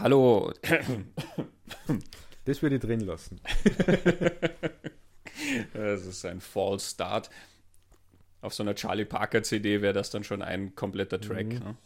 Hallo. 0.00 0.52
Das 2.46 2.62
würde 2.62 2.76
ich 2.76 2.82
drin 2.82 3.00
lassen. 3.00 3.40
Das 5.72 6.04
ist 6.06 6.24
ein 6.24 6.40
False 6.40 6.90
Start. 6.90 7.30
Auf 8.40 8.54
so 8.54 8.62
einer 8.62 8.74
Charlie 8.74 9.04
Parker 9.04 9.42
CD 9.42 9.82
wäre 9.82 9.92
das 9.92 10.10
dann 10.10 10.22
schon 10.22 10.42
ein 10.42 10.74
kompletter 10.74 11.20
Track. 11.20 11.46
Mhm. 11.46 11.58
Ne? 11.58 11.76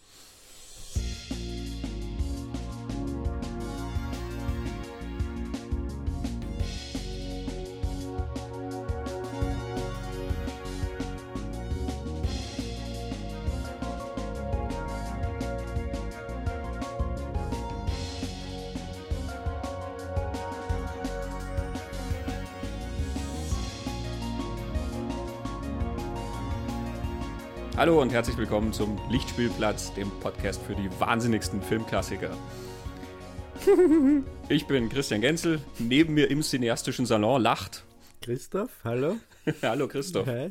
Hallo 27.84 28.00
und 28.00 28.14
herzlich 28.14 28.38
willkommen 28.38 28.72
zum 28.72 28.98
Lichtspielplatz, 29.10 29.92
dem 29.92 30.10
Podcast 30.20 30.62
für 30.62 30.74
die 30.74 30.88
wahnsinnigsten 30.98 31.60
Filmklassiker. 31.60 32.30
Ich 34.48 34.66
bin 34.66 34.88
Christian 34.88 35.20
Genzel. 35.20 35.60
Neben 35.78 36.14
mir 36.14 36.30
im 36.30 36.40
cineastischen 36.40 37.04
Salon 37.04 37.42
lacht. 37.42 37.84
Christoph, 38.22 38.70
hallo. 38.84 39.18
Hallo 39.62 39.86
Christoph. 39.86 40.26
Hi. 40.26 40.50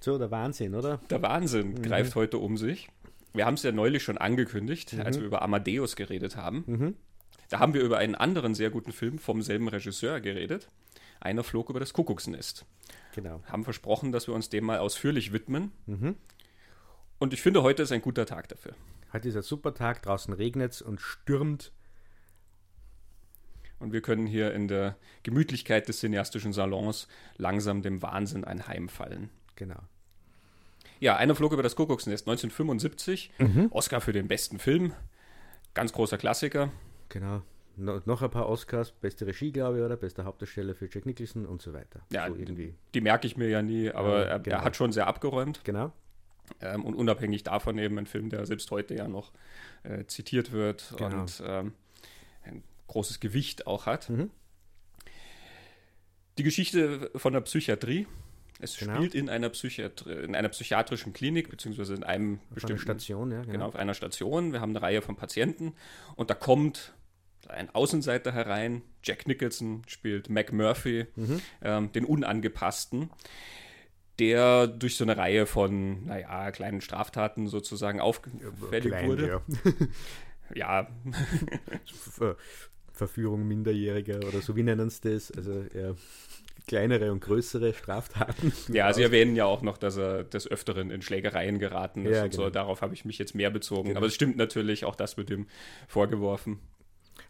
So, 0.00 0.18
der 0.18 0.32
Wahnsinn, 0.32 0.74
oder? 0.74 0.98
Der 1.08 1.22
Wahnsinn 1.22 1.80
greift 1.80 2.16
heute 2.16 2.38
um 2.38 2.56
sich. 2.56 2.88
Wir 3.34 3.46
haben 3.46 3.54
es 3.54 3.62
ja 3.62 3.70
neulich 3.70 4.02
schon 4.02 4.18
angekündigt, 4.18 4.96
als 4.98 5.20
wir 5.20 5.26
über 5.26 5.42
Amadeus 5.42 5.94
geredet 5.94 6.36
haben. 6.36 6.96
Da 7.50 7.60
haben 7.60 7.72
wir 7.72 7.82
über 7.82 7.98
einen 7.98 8.16
anderen 8.16 8.56
sehr 8.56 8.70
guten 8.70 8.90
Film 8.90 9.20
vom 9.20 9.42
selben 9.42 9.68
Regisseur 9.68 10.20
geredet. 10.20 10.66
Einer 11.24 11.42
flog 11.42 11.70
über 11.70 11.80
das 11.80 11.94
Kuckucksnest. 11.94 12.66
Genau. 13.14 13.42
Haben 13.46 13.64
versprochen, 13.64 14.12
dass 14.12 14.28
wir 14.28 14.34
uns 14.34 14.50
dem 14.50 14.64
mal 14.64 14.78
ausführlich 14.78 15.32
widmen. 15.32 15.72
Und 17.18 17.32
ich 17.32 17.40
finde, 17.40 17.62
heute 17.62 17.82
ist 17.82 17.92
ein 17.92 18.02
guter 18.02 18.26
Tag 18.26 18.48
dafür. 18.48 18.74
Heute 19.10 19.28
ist 19.30 19.36
ein 19.36 19.42
super 19.42 19.72
Tag, 19.72 20.02
draußen 20.02 20.34
regnet 20.34 20.72
es 20.72 20.82
und 20.82 21.00
stürmt. 21.00 21.72
Und 23.78 23.92
wir 23.92 24.02
können 24.02 24.26
hier 24.26 24.52
in 24.52 24.68
der 24.68 24.96
Gemütlichkeit 25.22 25.88
des 25.88 26.00
cineastischen 26.00 26.52
Salons 26.52 27.08
langsam 27.38 27.80
dem 27.80 28.02
Wahnsinn 28.02 28.44
anheimfallen. 28.44 29.30
Genau. 29.56 29.80
Ja, 31.00 31.16
einer 31.16 31.34
flog 31.34 31.52
über 31.52 31.62
das 31.62 31.74
Kuckucksnest 31.74 32.28
1975. 32.28 33.32
Oscar 33.70 34.02
für 34.02 34.12
den 34.12 34.28
besten 34.28 34.58
Film. 34.58 34.92
Ganz 35.72 35.92
großer 35.92 36.18
Klassiker. 36.18 36.70
Genau. 37.08 37.42
No, 37.76 38.00
noch 38.04 38.22
ein 38.22 38.30
paar 38.30 38.48
Oscars, 38.48 38.92
beste 38.92 39.26
Regie, 39.26 39.50
glaube 39.52 39.78
ich, 39.78 39.84
oder? 39.84 39.96
Beste 39.96 40.24
Hauptdarsteller 40.24 40.74
für 40.74 40.88
Jack 40.90 41.06
Nicholson 41.06 41.44
und 41.46 41.60
so 41.62 41.72
weiter. 41.72 42.00
Ja, 42.12 42.28
so 42.28 42.34
irgendwie. 42.36 42.74
Die 42.94 43.00
merke 43.00 43.26
ich 43.26 43.36
mir 43.36 43.48
ja 43.48 43.62
nie, 43.62 43.90
aber 43.90 44.20
Ja, 44.20 44.24
er, 44.24 44.38
genau. 44.40 44.56
er 44.56 44.64
hat 44.64 44.76
schon 44.76 44.92
sehr 44.92 45.06
abgeräumt. 45.06 45.62
Genau. 45.64 45.92
Ähm, 46.60 46.84
und 46.84 46.94
unabhängig 46.94 47.42
davon 47.42 47.78
eben 47.78 47.98
ein 47.98 48.06
Film, 48.06 48.28
der 48.30 48.44
selbst 48.46 48.70
heute 48.70 48.94
ja 48.94 49.08
noch 49.08 49.32
äh, 49.82 50.04
zitiert 50.06 50.52
wird 50.52 50.94
Genau. 50.98 51.20
und 51.22 51.42
ähm, 51.44 51.72
ein 52.44 52.62
großes 52.88 53.18
Gewicht 53.20 53.66
auch 53.66 53.86
hat. 53.86 54.10
Mhm. 54.10 54.30
Die 56.38 56.42
Geschichte 56.42 57.10
von 57.16 57.32
der 57.32 57.40
Psychiatrie. 57.40 58.06
Es 58.60 58.76
Genau. 58.78 58.94
spielt 58.96 59.14
in 59.14 59.28
einer, 59.28 59.50
in 60.06 60.34
einer 60.36 60.48
psychiatrischen 60.48 61.12
Klinik, 61.12 61.50
beziehungsweise 61.50 61.94
in 61.94 62.04
einem 62.04 62.34
Auf 62.34 62.40
einer 62.42 62.54
bestimmten 62.54 62.82
Station, 62.82 63.30
ja. 63.32 63.40
Genau. 63.40 63.52
genau, 63.52 63.66
auf 63.66 63.76
einer 63.76 63.94
Station. 63.94 64.52
Wir 64.52 64.60
haben 64.60 64.70
eine 64.70 64.82
Reihe 64.82 65.02
von 65.02 65.16
Patienten 65.16 65.74
und 66.16 66.30
da 66.30 66.34
kommt 66.34 66.94
ein 67.48 67.74
Außenseiter 67.74 68.32
herein. 68.32 68.82
Jack 69.02 69.26
Nicholson 69.26 69.82
spielt 69.86 70.28
Mac 70.30 70.52
Murphy, 70.52 71.06
Mhm. 71.16 71.40
ähm, 71.62 71.92
den 71.92 72.04
Unangepassten, 72.04 73.10
der 74.18 74.66
durch 74.68 74.96
so 74.96 75.04
eine 75.04 75.16
Reihe 75.16 75.46
von, 75.46 76.06
naja, 76.06 76.50
kleinen 76.52 76.80
Straftaten 76.80 77.48
sozusagen 77.48 78.00
auffällig 78.00 78.88
Klein, 78.92 79.08
wurde. 79.08 79.26
ja. 79.28 79.40
Ja, 80.54 80.88
Ver 81.86 82.36
Verführung 82.92 83.48
Minderjähriger 83.48 84.18
oder 84.18 84.40
so, 84.40 84.54
wie 84.54 84.62
nennen 84.62 84.88
sie 84.90 85.00
das? 85.14 85.32
Also 85.32 85.64
eher 85.74 85.96
kleinere 86.68 87.10
und 87.10 87.20
größere 87.20 87.72
Straftaten. 87.74 88.52
ja, 88.72 88.92
sie 88.92 89.02
erwähnen 89.02 89.34
ja 89.34 89.46
auch 89.46 89.62
noch, 89.62 89.78
dass 89.78 89.96
er 89.96 90.22
des 90.22 90.46
Öfteren 90.48 90.90
in 90.92 91.02
Schlägereien 91.02 91.58
geraten 91.58 92.06
ist 92.06 92.14
Ja, 92.16 92.24
und 92.24 92.32
so. 92.34 92.42
genau. 92.42 92.50
Darauf 92.50 92.82
habe 92.82 92.94
ich 92.94 93.04
mich 93.04 93.18
jetzt 93.18 93.34
mehr 93.34 93.50
bezogen. 93.50 93.88
Genau. 93.88 93.96
Aber 93.98 94.06
es 94.06 94.14
stimmt 94.14 94.36
natürlich, 94.36 94.84
auch 94.84 94.94
das 94.94 95.16
wird 95.16 95.30
ihm 95.30 95.46
vorgeworfen. 95.88 96.60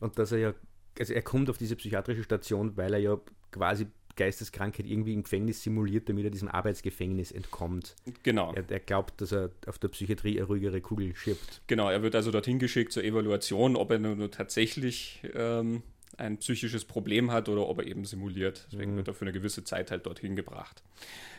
Und 0.00 0.18
dass 0.18 0.32
er 0.32 0.38
ja, 0.38 0.54
also 0.98 1.12
er 1.12 1.22
kommt 1.22 1.50
auf 1.50 1.58
diese 1.58 1.76
psychiatrische 1.76 2.22
Station, 2.22 2.76
weil 2.76 2.94
er 2.94 3.00
ja 3.00 3.18
quasi 3.50 3.86
Geisteskrankheit 4.16 4.86
irgendwie 4.86 5.12
im 5.12 5.24
Gefängnis 5.24 5.62
simuliert, 5.62 6.08
damit 6.08 6.24
er 6.24 6.30
diesem 6.30 6.48
Arbeitsgefängnis 6.48 7.32
entkommt. 7.32 7.96
Genau. 8.22 8.52
Er, 8.54 8.64
er 8.68 8.80
glaubt, 8.80 9.20
dass 9.20 9.32
er 9.32 9.50
auf 9.66 9.78
der 9.78 9.88
Psychiatrie 9.88 10.38
eine 10.38 10.46
ruhigere 10.46 10.80
Kugel 10.80 11.14
schiebt. 11.16 11.62
Genau, 11.66 11.90
er 11.90 12.02
wird 12.02 12.14
also 12.14 12.30
dorthin 12.30 12.58
geschickt 12.58 12.92
zur 12.92 13.04
Evaluation, 13.04 13.76
ob 13.76 13.90
er 13.90 13.98
nur, 13.98 14.30
tatsächlich 14.30 15.20
ähm, 15.34 15.82
ein 16.16 16.38
psychisches 16.38 16.84
Problem 16.84 17.32
hat 17.32 17.48
oder 17.48 17.66
ob 17.66 17.78
er 17.78 17.86
eben 17.86 18.04
simuliert. 18.04 18.68
Deswegen 18.70 18.96
wird 18.96 19.08
er 19.08 19.14
für 19.14 19.24
eine 19.24 19.32
gewisse 19.32 19.64
Zeit 19.64 19.90
halt 19.90 20.06
dorthin 20.06 20.36
gebracht. 20.36 20.82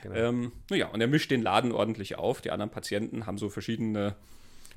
Genau. 0.04 0.16
Ähm, 0.16 0.52
naja, 0.70 0.88
und 0.88 1.00
er 1.00 1.08
mischt 1.08 1.32
den 1.32 1.42
Laden 1.42 1.72
ordentlich 1.72 2.18
auf. 2.18 2.42
Die 2.42 2.52
anderen 2.52 2.72
Patienten 2.72 3.26
haben 3.26 3.38
so 3.38 3.50
verschiedene, 3.50 4.16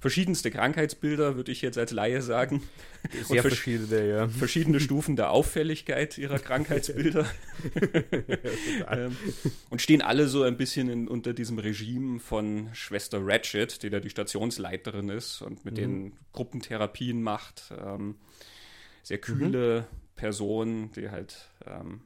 verschiedenste 0.01 0.51
Krankheitsbilder, 0.51 1.37
würde 1.37 1.51
ich 1.53 1.63
jetzt 1.63 1.77
als 1.79 1.91
Laie 1.93 2.23
sagen. 2.23 2.63
Sehr 3.13 3.43
vers- 3.43 3.55
verschiedene, 3.55 4.09
ja. 4.09 4.29
Verschiedene 4.29 4.81
Stufen 4.89 5.17
der 5.17 5.31
Auffälligkeit 5.31 6.19
ihrer 6.19 6.39
Krankheitsbilder. 6.39 7.27
ähm, 8.91 9.17
und 9.71 9.83
stehen 9.83 10.03
alle 10.03 10.29
so 10.29 10.43
ein 10.43 10.57
bisschen 10.57 10.89
in, 10.89 11.09
unter 11.09 11.33
diesem 11.33 11.59
Regime 11.59 12.21
von 12.21 12.69
Schwester 12.73 13.19
Ratchet, 13.23 13.83
die 13.83 13.91
da 13.91 14.01
die 14.01 14.11
Stationsleiterin 14.11 15.09
ist 15.09 15.43
und 15.43 15.65
mit 15.65 15.77
denen 15.77 16.17
Gruppentherapien 16.33 17.23
macht. 17.23 17.73
Ähm, 17.85 18.17
sehr 19.03 19.19
kühle 19.19 19.87
Person, 20.17 20.91
die 20.93 21.11
halt, 21.11 21.49
ähm, 21.67 22.01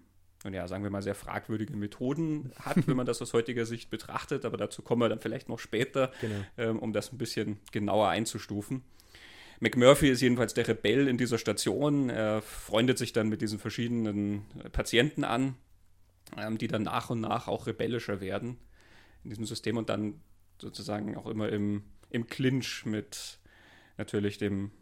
nun 0.45 0.55
ja, 0.55 0.67
sagen 0.67 0.83
wir 0.83 0.91
mal, 0.91 1.03
sehr 1.03 1.15
fragwürdige 1.15 1.77
Methoden 1.77 2.51
hat, 2.59 2.87
wenn 2.89 2.97
man 2.97 3.07
das 3.07 3.23
aus 3.23 3.33
heutiger 3.33 3.65
Sicht 3.67 3.91
betrachtet. 3.91 4.45
Aber 4.45 4.57
dazu 4.57 4.83
kommen 4.83 5.01
wir 5.03 5.09
dann 5.09 5.21
vielleicht 5.21 5.49
noch 5.49 5.59
später, 5.59 6.11
Genau. 6.21 6.35
ähm, 6.59 6.79
um 6.79 6.93
das 6.93 7.13
ein 7.13 7.19
bisschen 7.19 7.59
genauer 7.71 8.09
einzustufen. 8.09 8.83
McMurphy 9.61 10.09
ist 10.09 10.21
jedenfalls 10.21 10.55
der 10.55 10.67
Rebell 10.67 11.07
in 11.07 11.19
dieser 11.19 11.39
Station. 11.39 12.11
Er 12.11 12.43
freundet 12.43 12.99
sich 12.99 13.13
dann 13.13 13.29
mit 13.29 13.41
diesen 13.43 13.61
verschiedenen 13.61 14.45
Patienten 14.73 15.23
an, 15.23 15.55
ähm, 16.37 16.59
die 16.59 16.67
dann 16.67 16.83
nach 16.83 17.11
und 17.11 17.21
nach 17.21 17.47
auch 17.47 17.67
rebellischer 17.69 18.21
werden 18.21 18.59
in 19.23 19.31
diesem 19.31 19.45
System 19.47 19.77
und 19.77 19.89
dann 19.89 20.21
sozusagen 20.61 21.17
auch 21.17 21.27
immer 21.29 21.49
im, 21.49 21.85
im 22.11 22.27
Clinch 22.27 22.85
mit 22.85 23.39
natürlich 23.99 24.39
dem 24.39 24.73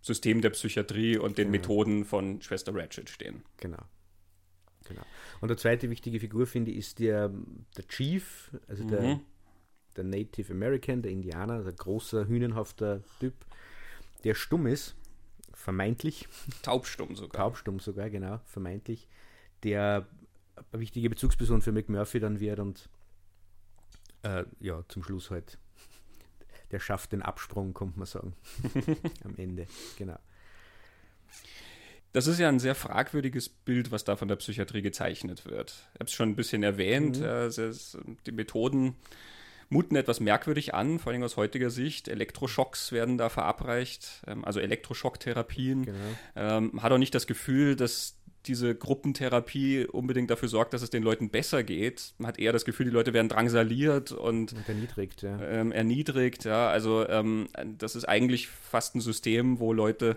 System 0.00 0.40
der 0.40 0.50
Psychiatrie 0.50 1.18
und 1.18 1.36
den 1.36 1.48
Genau. 1.52 1.58
Methoden 1.58 2.04
von 2.06 2.40
Schwester 2.40 2.74
Ratchet 2.74 3.10
stehen. 3.10 3.42
Genau. 3.58 3.82
Genau. 4.90 5.02
Und 5.40 5.48
der 5.48 5.56
zweite 5.56 5.88
wichtige 5.90 6.20
Figur, 6.20 6.46
finde 6.46 6.70
ich, 6.70 6.76
ist 6.78 6.98
der, 6.98 7.30
der 7.76 7.88
Chief, 7.88 8.50
also 8.68 8.84
der, 8.84 9.00
Mhm. 9.16 9.20
der 9.96 10.04
Native 10.04 10.52
American, 10.52 11.02
der 11.02 11.12
Indianer, 11.12 11.62
der 11.62 11.72
große, 11.72 12.26
hünenhafter 12.28 13.02
Typ, 13.18 13.34
der 14.24 14.34
stumm 14.34 14.66
ist, 14.66 14.94
vermeintlich, 15.54 16.28
Taubstumm 16.62 17.16
sogar. 17.16 17.40
taubstumm 17.40 17.80
sogar, 17.80 18.10
genau, 18.10 18.40
vermeintlich, 18.44 19.08
der 19.62 20.06
eine 20.72 20.80
wichtige 20.82 21.08
Bezugsperson 21.08 21.62
für 21.62 21.72
McMurphy 21.72 22.20
dann 22.20 22.38
wird 22.40 22.60
und 22.60 22.88
äh, 24.22 24.44
ja, 24.60 24.84
zum 24.88 25.02
Schluss 25.02 25.30
halt, 25.30 25.58
der 26.70 26.80
schafft 26.80 27.12
den 27.12 27.22
Absprung, 27.22 27.72
kommt 27.74 27.96
man 27.96 28.06
sagen, 28.06 28.34
am 29.24 29.34
Ende, 29.36 29.66
genau. 29.96 30.18
Das 32.12 32.26
ist 32.26 32.38
ja 32.40 32.48
ein 32.48 32.58
sehr 32.58 32.74
fragwürdiges 32.74 33.48
Bild, 33.48 33.92
was 33.92 34.04
da 34.04 34.16
von 34.16 34.28
der 34.28 34.36
Psychiatrie 34.36 34.82
gezeichnet 34.82 35.46
wird. 35.46 35.74
Ich 35.94 36.00
habe 36.00 36.04
es 36.06 36.12
schon 36.12 36.30
ein 36.30 36.36
bisschen 36.36 36.62
erwähnt. 36.62 37.20
äh, 37.20 37.46
es 37.46 37.58
ist, 37.58 37.98
die 38.26 38.32
Methoden 38.32 38.96
muten 39.68 39.94
etwas 39.94 40.18
merkwürdig 40.18 40.74
an, 40.74 40.98
vor 40.98 41.12
allem 41.12 41.22
aus 41.22 41.36
heutiger 41.36 41.70
Sicht. 41.70 42.08
Elektroschocks 42.08 42.90
werden 42.90 43.16
da 43.16 43.28
verabreicht, 43.28 44.22
ähm, 44.26 44.44
also 44.44 44.58
Elektroschocktherapien. 44.58 45.86
Genau. 45.86 45.98
Ähm, 46.34 46.70
man 46.72 46.82
hat 46.82 46.92
auch 46.92 46.98
nicht 46.98 47.14
das 47.14 47.28
Gefühl, 47.28 47.76
dass 47.76 48.16
diese 48.46 48.74
Gruppentherapie 48.74 49.84
unbedingt 49.86 50.30
dafür 50.30 50.48
sorgt, 50.48 50.72
dass 50.72 50.82
es 50.82 50.90
den 50.90 51.02
Leuten 51.02 51.30
besser 51.30 51.62
geht. 51.62 52.14
Man 52.18 52.26
hat 52.26 52.38
eher 52.38 52.52
das 52.52 52.64
Gefühl, 52.64 52.86
die 52.86 52.92
Leute 52.92 53.12
werden 53.12 53.28
drangsaliert 53.28 54.12
und 54.12 54.54
Und 54.54 54.68
erniedrigt, 54.68 55.22
ja. 55.22 55.40
ähm, 55.42 55.72
erniedrigt. 55.72 56.44
Ja, 56.44 56.70
also 56.70 57.06
ähm, 57.08 57.48
das 57.78 57.94
ist 57.94 58.06
eigentlich 58.06 58.48
fast 58.48 58.96
ein 58.96 59.00
System, 59.00 59.60
wo 59.60 59.72
Leute 59.72 60.16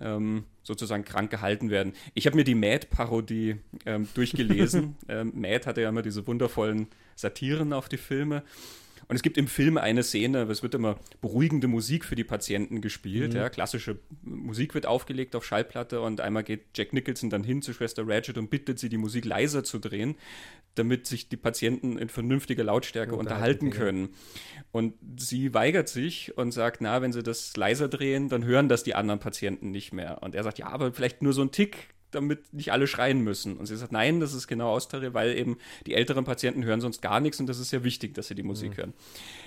ähm, 0.00 0.44
sozusagen 0.62 1.04
krank 1.04 1.30
gehalten 1.30 1.70
werden. 1.70 1.94
Ich 2.14 2.26
habe 2.26 2.36
mir 2.36 2.44
die 2.44 2.54
Mad-Parodie 2.54 3.56
ähm, 3.86 4.08
durchgelesen. 4.14 4.96
ähm, 5.08 5.32
Mad 5.34 5.66
hatte 5.66 5.82
ja 5.82 5.88
immer 5.88 6.02
diese 6.02 6.26
wundervollen 6.26 6.88
Satiren 7.16 7.72
auf 7.72 7.88
die 7.88 7.96
Filme. 7.96 8.42
Und 9.10 9.16
es 9.16 9.22
gibt 9.22 9.38
im 9.38 9.48
Film 9.48 9.76
eine 9.76 10.04
Szene, 10.04 10.42
es 10.42 10.62
wird 10.62 10.72
immer 10.76 10.96
beruhigende 11.20 11.66
Musik 11.66 12.04
für 12.04 12.14
die 12.14 12.22
Patienten 12.22 12.80
gespielt. 12.80 13.32
Mhm. 13.32 13.40
Ja, 13.40 13.48
klassische 13.48 13.98
Musik 14.22 14.72
wird 14.72 14.86
aufgelegt 14.86 15.34
auf 15.34 15.44
Schallplatte 15.44 16.00
und 16.00 16.20
einmal 16.20 16.44
geht 16.44 16.66
Jack 16.76 16.92
Nicholson 16.92 17.28
dann 17.28 17.42
hin 17.42 17.60
zu 17.60 17.72
Schwester 17.72 18.06
Ratchet 18.06 18.38
und 18.38 18.50
bittet 18.50 18.78
sie, 18.78 18.88
die 18.88 18.98
Musik 18.98 19.24
leiser 19.24 19.64
zu 19.64 19.80
drehen, 19.80 20.14
damit 20.76 21.08
sich 21.08 21.28
die 21.28 21.36
Patienten 21.36 21.98
in 21.98 22.08
vernünftiger 22.08 22.62
Lautstärke 22.62 23.16
unterhalten 23.16 23.70
können. 23.70 24.10
Und 24.70 24.94
sie 25.18 25.54
weigert 25.54 25.88
sich 25.88 26.38
und 26.38 26.52
sagt, 26.52 26.80
na, 26.80 27.02
wenn 27.02 27.12
sie 27.12 27.24
das 27.24 27.56
leiser 27.56 27.88
drehen, 27.88 28.28
dann 28.28 28.44
hören 28.44 28.68
das 28.68 28.84
die 28.84 28.94
anderen 28.94 29.18
Patienten 29.18 29.72
nicht 29.72 29.92
mehr. 29.92 30.22
Und 30.22 30.36
er 30.36 30.44
sagt, 30.44 30.60
ja, 30.60 30.68
aber 30.68 30.92
vielleicht 30.92 31.20
nur 31.20 31.32
so 31.32 31.42
ein 31.42 31.50
Tick 31.50 31.88
damit 32.10 32.52
nicht 32.52 32.72
alle 32.72 32.86
schreien 32.86 33.20
müssen. 33.20 33.56
Und 33.56 33.66
sie 33.66 33.76
sagt, 33.76 33.92
nein, 33.92 34.20
das 34.20 34.34
ist 34.34 34.48
genau 34.48 34.70
austariert, 34.70 35.14
weil 35.14 35.36
eben 35.36 35.58
die 35.86 35.94
älteren 35.94 36.24
Patienten 36.24 36.64
hören 36.64 36.80
sonst 36.80 37.02
gar 37.02 37.20
nichts 37.20 37.40
und 37.40 37.46
das 37.46 37.58
ist 37.58 37.72
ja 37.72 37.84
wichtig, 37.84 38.14
dass 38.14 38.28
sie 38.28 38.34
die 38.34 38.42
Musik 38.42 38.72
mhm. 38.72 38.76
hören. 38.76 38.94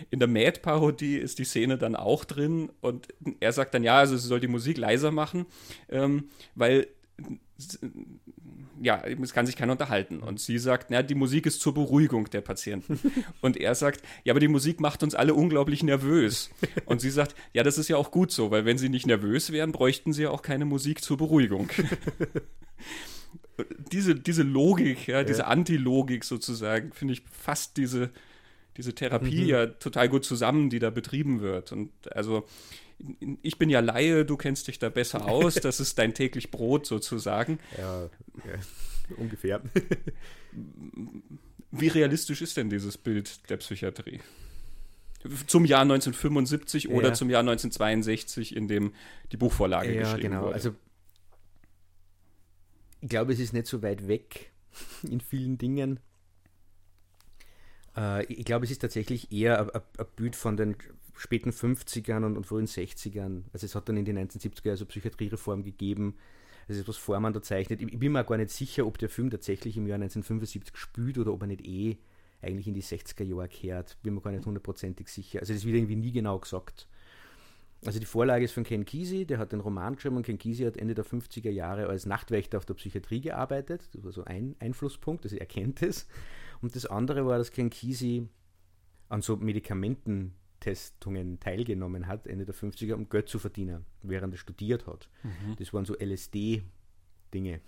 In 0.10 0.20
der 0.20 0.28
Mad-Parodie 0.28 1.18
ist 1.18 1.40
die 1.40 1.46
Szene 1.46 1.78
dann 1.78 1.96
auch 1.96 2.26
drin 2.26 2.72
und 2.82 3.08
er 3.40 3.52
sagt 3.52 3.74
dann, 3.74 3.84
ja, 3.84 3.98
also 3.98 4.18
sie 4.18 4.28
soll 4.28 4.40
die 4.40 4.48
Musik 4.48 4.78
leiser 4.78 5.12
machen, 5.12 5.46
ähm, 5.90 6.30
weil 6.56 6.88
ja, 8.82 9.02
es 9.04 9.34
kann 9.34 9.46
sich 9.46 9.56
keiner 9.56 9.74
unterhalten. 9.74 10.20
Und 10.20 10.40
sie 10.40 10.58
sagt, 10.58 10.92
na, 10.92 11.02
die 11.02 11.16
Musik 11.16 11.46
ist 11.46 11.62
zur 11.62 11.74
Beruhigung 11.74 12.30
der 12.30 12.42
Patienten. 12.42 13.00
Und 13.42 13.58
er 13.58 13.76
sagt, 13.76 14.02
ja, 14.24 14.34
aber 14.34 14.40
die 14.40 14.48
Musik 14.48 14.80
macht 14.80 15.04
uns 15.04 15.16
alle 15.16 15.34
unglaublich 15.34 15.84
nervös. 15.84 16.50
Und 16.86 17.02
sie 17.02 17.10
sagt, 17.10 17.36
ja, 17.54 17.64
das 17.64 17.78
ist 17.78 17.88
ja 17.88 17.98
auch 17.98 18.12
gut 18.12 18.32
so, 18.32 18.52
weil 18.52 18.66
wenn 18.66 18.78
sie 18.78 18.90
nicht 18.90 19.08
nervös 19.08 19.52
wären, 19.52 19.72
bräuchten 19.72 20.14
sie 20.14 20.24
ja 20.24 20.30
auch 20.30 20.42
keine 20.42 20.66
Musik 20.66 21.04
zur 21.04 21.18
Beruhigung. 21.18 21.70
diese, 23.92 24.16
diese 24.16 24.44
Logik, 24.44 25.08
ja, 25.08 25.24
diese 25.24 25.40
ja. 25.40 25.48
Antilogik 25.48 26.24
sozusagen, 26.24 26.92
finde 26.92 27.14
ich 27.14 27.24
fast 27.32 27.78
diese, 27.78 28.10
diese 28.78 28.94
Therapie 28.94 29.44
mhm. 29.44 29.50
ja 29.50 29.66
total 29.68 30.10
gut 30.10 30.26
zusammen, 30.26 30.70
die 30.70 30.80
da 30.80 30.90
betrieben 30.90 31.42
wird. 31.42 31.72
Und 31.72 31.92
also 32.12 32.46
ich 33.42 33.58
bin 33.58 33.70
ja 33.70 33.80
Laie, 33.80 34.26
du 34.26 34.38
kennst 34.38 34.68
dich 34.68 34.80
da 34.80 34.90
besser 34.90 35.28
aus, 35.28 35.56
das 35.56 35.80
ist 35.80 35.98
dein 36.00 36.14
täglich 36.14 36.52
Brot 36.52 36.86
sozusagen. 36.86 37.60
Ja, 37.78 38.04
ja 38.04 38.60
ungefähr. 39.18 39.62
Wie 41.72 41.88
realistisch 41.88 42.42
ist 42.42 42.56
denn 42.56 42.70
dieses 42.70 42.98
Bild 42.98 43.50
der 43.50 43.58
Psychiatrie? 43.58 44.22
Zum 45.48 45.66
Jahr 45.66 45.82
1975 45.82 46.90
oder 46.90 47.10
ja. 47.10 47.14
zum 47.14 47.30
Jahr 47.30 47.40
1962, 47.40 48.56
in 48.56 48.68
dem 48.68 48.94
die 49.32 49.38
Buchvorlage 49.38 49.94
ja, 49.94 50.02
geschrieben 50.02 50.22
genau. 50.22 50.44
wurde. 50.44 50.54
Also, 50.54 50.76
ich 53.02 53.10
glaube, 53.10 53.34
es 53.34 53.40
ist 53.40 53.54
nicht 53.54 53.68
so 53.68 53.82
weit 53.82 54.08
weg 54.08 54.52
in 55.04 55.20
vielen 55.20 55.58
Dingen. 55.58 56.00
Äh, 57.96 58.26
ich 58.26 58.46
glaube, 58.46 58.66
es 58.66 58.72
ist 58.72 58.80
tatsächlich 58.80 59.32
eher 59.32 59.74
ein 59.74 60.06
Bild 60.16 60.36
von 60.36 60.58
den 60.58 60.76
späten 61.16 61.52
50ern 61.52 62.26
und, 62.26 62.38
und 62.38 62.46
frühen 62.46 62.66
60ern. 62.66 63.44
Also 63.54 63.66
es 63.66 63.76
hat 63.76 63.88
dann 63.90 63.98
in 63.98 64.06
den 64.06 64.18
1970er 64.18 64.72
also 64.72 64.86
Psychiatriereform 64.86 65.64
gegeben. 65.64 66.16
Also 66.68 66.88
was 66.88 66.98
Vormann 66.98 67.34
da 67.34 67.42
zeichnet. 67.42 67.82
Ich, 67.82 67.94
ich, 67.94 68.00
bin 68.00 68.12
mir 68.12 68.24
gar 68.24 68.38
nicht 68.38 68.52
sicher, 68.52 68.86
ob 68.86 68.98
der 68.98 69.10
Film 69.10 69.30
tatsächlich 69.30 69.78
im 69.78 69.86
Jahr 69.86 69.96
1975 69.96 70.78
spielt 70.78 71.18
oder 71.18 71.34
ob 71.34 71.42
er 71.42 71.48
nicht 71.48 71.66
eh 71.66 71.98
eigentlich 72.42 72.68
in 72.68 72.74
die 72.74 72.84
60er 72.84 73.24
Jahre 73.24 73.48
kehrt. 73.48 73.98
Bin 74.02 74.14
mir 74.14 74.22
gar 74.22 74.32
nicht 74.32 74.46
hundertprozentig 74.46 75.08
sicher. 75.08 75.40
Also 75.40 75.54
das 75.54 75.66
wird 75.66 75.76
irgendwie 75.76 75.96
nie 75.96 76.12
genau 76.12 76.40
gesagt. 76.40 76.88
Also 77.86 78.00
die 78.00 78.06
Vorlage 78.06 78.46
ist 78.46 78.54
von 78.54 78.64
Ken 78.64 78.86
Kesey, 78.86 79.26
der 79.26 79.40
hat 79.40 79.52
den 79.52 79.60
Roman 79.60 79.96
geschrieben 79.96 80.16
und 80.16 80.26
Ken 80.26 80.38
Kesey 80.38 80.66
hat 80.66 80.78
Ende 80.78 80.94
der 80.94 81.06
50er 81.06 81.50
Jahre 81.50 81.88
als 81.88 82.06
Nachtwächter 82.06 82.58
auf 82.58 82.66
der 82.66 82.76
Psychiatrie 82.76 83.20
gearbeitet. 83.20 83.90
Das 83.94 84.04
war 84.06 84.12
so 84.14 84.24
ein 84.24 84.56
Einflusspunkt, 84.60 85.26
also 85.26 85.36
er 85.36 85.46
kennt 85.46 85.82
es. 85.82 86.08
Und 86.62 86.78
das 86.78 86.86
andere 86.86 87.26
war, 87.26 87.38
dass 87.38 87.52
Ken 87.52 87.70
Kesey 87.70 88.30
an 89.10 89.22
so 89.22 89.36
Medikamenten 89.36 90.34
Testungen 90.64 91.42
teilgenommen 91.42 92.08
hat, 92.08 92.26
Ende 92.26 92.46
der 92.46 92.56
50er, 92.56 92.94
um 92.94 93.10
Geld 93.10 93.28
zu 93.28 93.38
verdienen, 93.38 93.86
während 94.02 94.34
er 94.34 94.38
studiert 94.38 94.88
hat. 94.88 95.10
Mhm. 95.24 95.58
Das 95.58 95.74
waren 95.74 95.84
so 95.84 95.94
LSD-Dinge. 95.94 97.60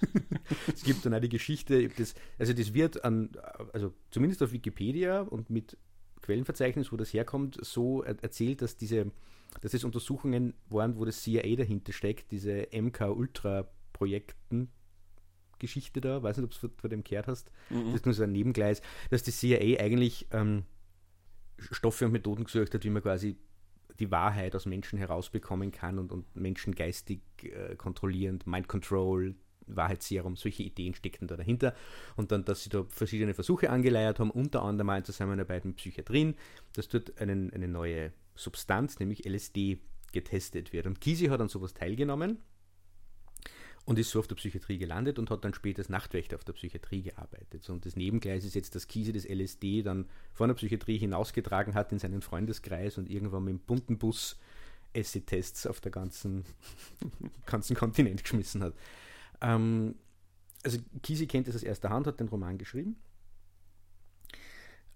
es 0.74 0.82
gibt 0.82 1.06
dann 1.06 1.14
auch 1.14 1.20
die 1.20 1.28
Geschichte, 1.28 1.88
das, 1.88 2.16
also 2.36 2.52
das 2.52 2.74
wird 2.74 3.04
an, 3.04 3.30
also 3.72 3.94
zumindest 4.10 4.42
auf 4.42 4.50
Wikipedia 4.50 5.20
und 5.20 5.50
mit 5.50 5.78
Quellenverzeichnis, 6.22 6.90
wo 6.90 6.96
das 6.96 7.12
herkommt, 7.12 7.64
so 7.64 8.02
erzählt, 8.02 8.60
dass 8.60 8.76
diese, 8.76 9.12
dass 9.60 9.72
es 9.72 9.84
Untersuchungen 9.84 10.54
waren, 10.68 10.96
wo 10.96 11.04
das 11.04 11.22
CIA 11.22 11.54
dahinter 11.54 11.92
steckt, 11.92 12.32
diese 12.32 12.66
MK-Ultra-Projekten, 12.72 14.72
Geschichte 15.60 16.00
da, 16.00 16.24
weiß 16.24 16.38
nicht, 16.38 16.44
ob 16.44 16.60
du 16.60 16.76
von 16.76 16.90
dem 16.90 17.04
gehört 17.04 17.28
hast, 17.28 17.52
mhm. 17.70 17.86
das 17.86 17.94
ist 17.94 18.06
nur 18.06 18.14
so 18.14 18.24
ein 18.24 18.32
Nebengleis, 18.32 18.82
dass 19.10 19.22
die 19.22 19.30
CIA 19.30 19.80
eigentlich 19.80 20.26
ähm, 20.32 20.64
Stoffe 21.58 22.06
und 22.06 22.12
Methoden 22.12 22.44
gesucht 22.44 22.74
hat, 22.74 22.84
wie 22.84 22.90
man 22.90 23.02
quasi 23.02 23.36
die 23.98 24.10
Wahrheit 24.10 24.54
aus 24.54 24.66
Menschen 24.66 24.98
herausbekommen 24.98 25.72
kann 25.72 25.98
und, 25.98 26.12
und 26.12 26.36
Menschen 26.36 26.74
geistig 26.74 27.20
äh, 27.42 27.76
kontrollierend, 27.76 28.46
Mind 28.46 28.68
Control, 28.68 29.34
Wahrheitsserum, 29.66 30.36
solche 30.36 30.62
Ideen 30.62 30.94
steckten 30.94 31.26
da 31.26 31.36
dahinter. 31.36 31.74
Und 32.14 32.30
dann, 32.30 32.44
dass 32.44 32.62
sie 32.62 32.70
da 32.70 32.84
verschiedene 32.88 33.34
Versuche 33.34 33.70
angeleiert 33.70 34.20
haben, 34.20 34.30
unter 34.30 34.62
anderem 34.62 34.90
in 34.90 35.04
Zusammenarbeit 35.04 35.64
mit 35.64 35.76
Psychiatrien, 35.76 36.36
dass 36.74 36.88
dort 36.88 37.18
einen, 37.20 37.52
eine 37.52 37.68
neue 37.68 38.12
Substanz, 38.34 38.98
nämlich 39.00 39.26
LSD, 39.26 39.78
getestet 40.12 40.72
wird. 40.72 40.86
Und 40.86 41.00
Kisi 41.00 41.26
hat 41.26 41.40
an 41.40 41.48
sowas 41.48 41.74
teilgenommen 41.74 42.38
und 43.86 43.98
ist 43.98 44.10
so 44.10 44.18
auf 44.18 44.26
der 44.26 44.34
Psychiatrie 44.34 44.78
gelandet 44.78 45.18
und 45.18 45.30
hat 45.30 45.44
dann 45.44 45.54
später 45.54 45.78
als 45.78 45.88
Nachtwächter 45.88 46.36
auf 46.36 46.44
der 46.44 46.52
Psychiatrie 46.52 47.02
gearbeitet. 47.02 47.70
Und 47.70 47.86
das 47.86 47.96
Nebengleis 47.96 48.44
ist 48.44 48.54
jetzt, 48.54 48.74
dass 48.74 48.88
Kiese 48.88 49.12
das 49.12 49.24
LSD 49.24 49.82
dann 49.82 50.06
von 50.34 50.48
der 50.48 50.54
Psychiatrie 50.56 50.98
hinausgetragen 50.98 51.74
hat 51.74 51.92
in 51.92 52.00
seinen 52.00 52.20
Freundeskreis 52.20 52.98
und 52.98 53.08
irgendwann 53.08 53.44
mit 53.44 53.52
dem 53.52 53.60
bunten 53.60 53.96
Bus 53.96 54.38
Acid-Tests 54.94 55.66
auf 55.66 55.80
der 55.80 55.92
ganzen, 55.92 56.44
ganzen 57.46 57.76
Kontinent 57.76 58.24
geschmissen 58.24 58.62
hat. 58.62 58.74
Ähm, 59.40 59.94
also 60.64 60.78
Kisi 61.02 61.28
kennt 61.28 61.46
das 61.46 61.54
aus 61.54 61.62
erster 61.62 61.90
Hand, 61.90 62.08
hat 62.08 62.18
den 62.18 62.28
Roman 62.28 62.58
geschrieben 62.58 62.96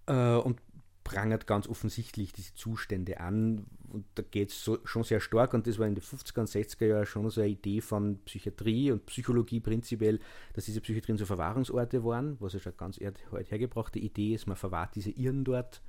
äh, 0.07 0.35
und 0.35 0.61
prangert 1.05 1.47
ganz 1.47 1.69
offensichtlich 1.69 2.33
diese 2.33 2.55
Zustände 2.55 3.21
an. 3.21 3.67
Und 3.91 4.07
da 4.15 4.23
geht 4.23 4.51
es 4.51 4.65
so, 4.65 4.79
schon 4.85 5.03
sehr 5.03 5.21
stark, 5.21 5.53
und 5.53 5.67
das 5.67 5.79
war 5.79 5.87
in 5.87 5.97
den 5.97 6.03
50er 6.03 6.41
und 6.41 6.49
60er 6.49 6.87
Jahren 6.87 7.07
schon 7.07 7.29
so 7.29 7.41
eine 7.41 7.51
Idee 7.51 7.81
von 7.81 8.21
Psychiatrie 8.25 8.93
und 8.93 9.05
Psychologie 9.07 9.59
prinzipiell, 9.59 10.21
dass 10.55 10.67
diese 10.67 10.81
Psychiatrien 10.81 11.19
so 11.19 11.27
Verwahrungsorte 11.27 12.05
waren, 12.05 12.37
was 12.41 12.53
ja 12.53 12.61
schon 12.61 12.77
ganz 12.77 12.99
heute 12.99 13.51
hergebrachte 13.51 13.99
Idee 13.99 14.35
ist, 14.35 14.47
man 14.47 14.57
verwahrt 14.57 14.95
diese 14.95 15.11
Irren 15.11 15.45
dort. 15.45 15.83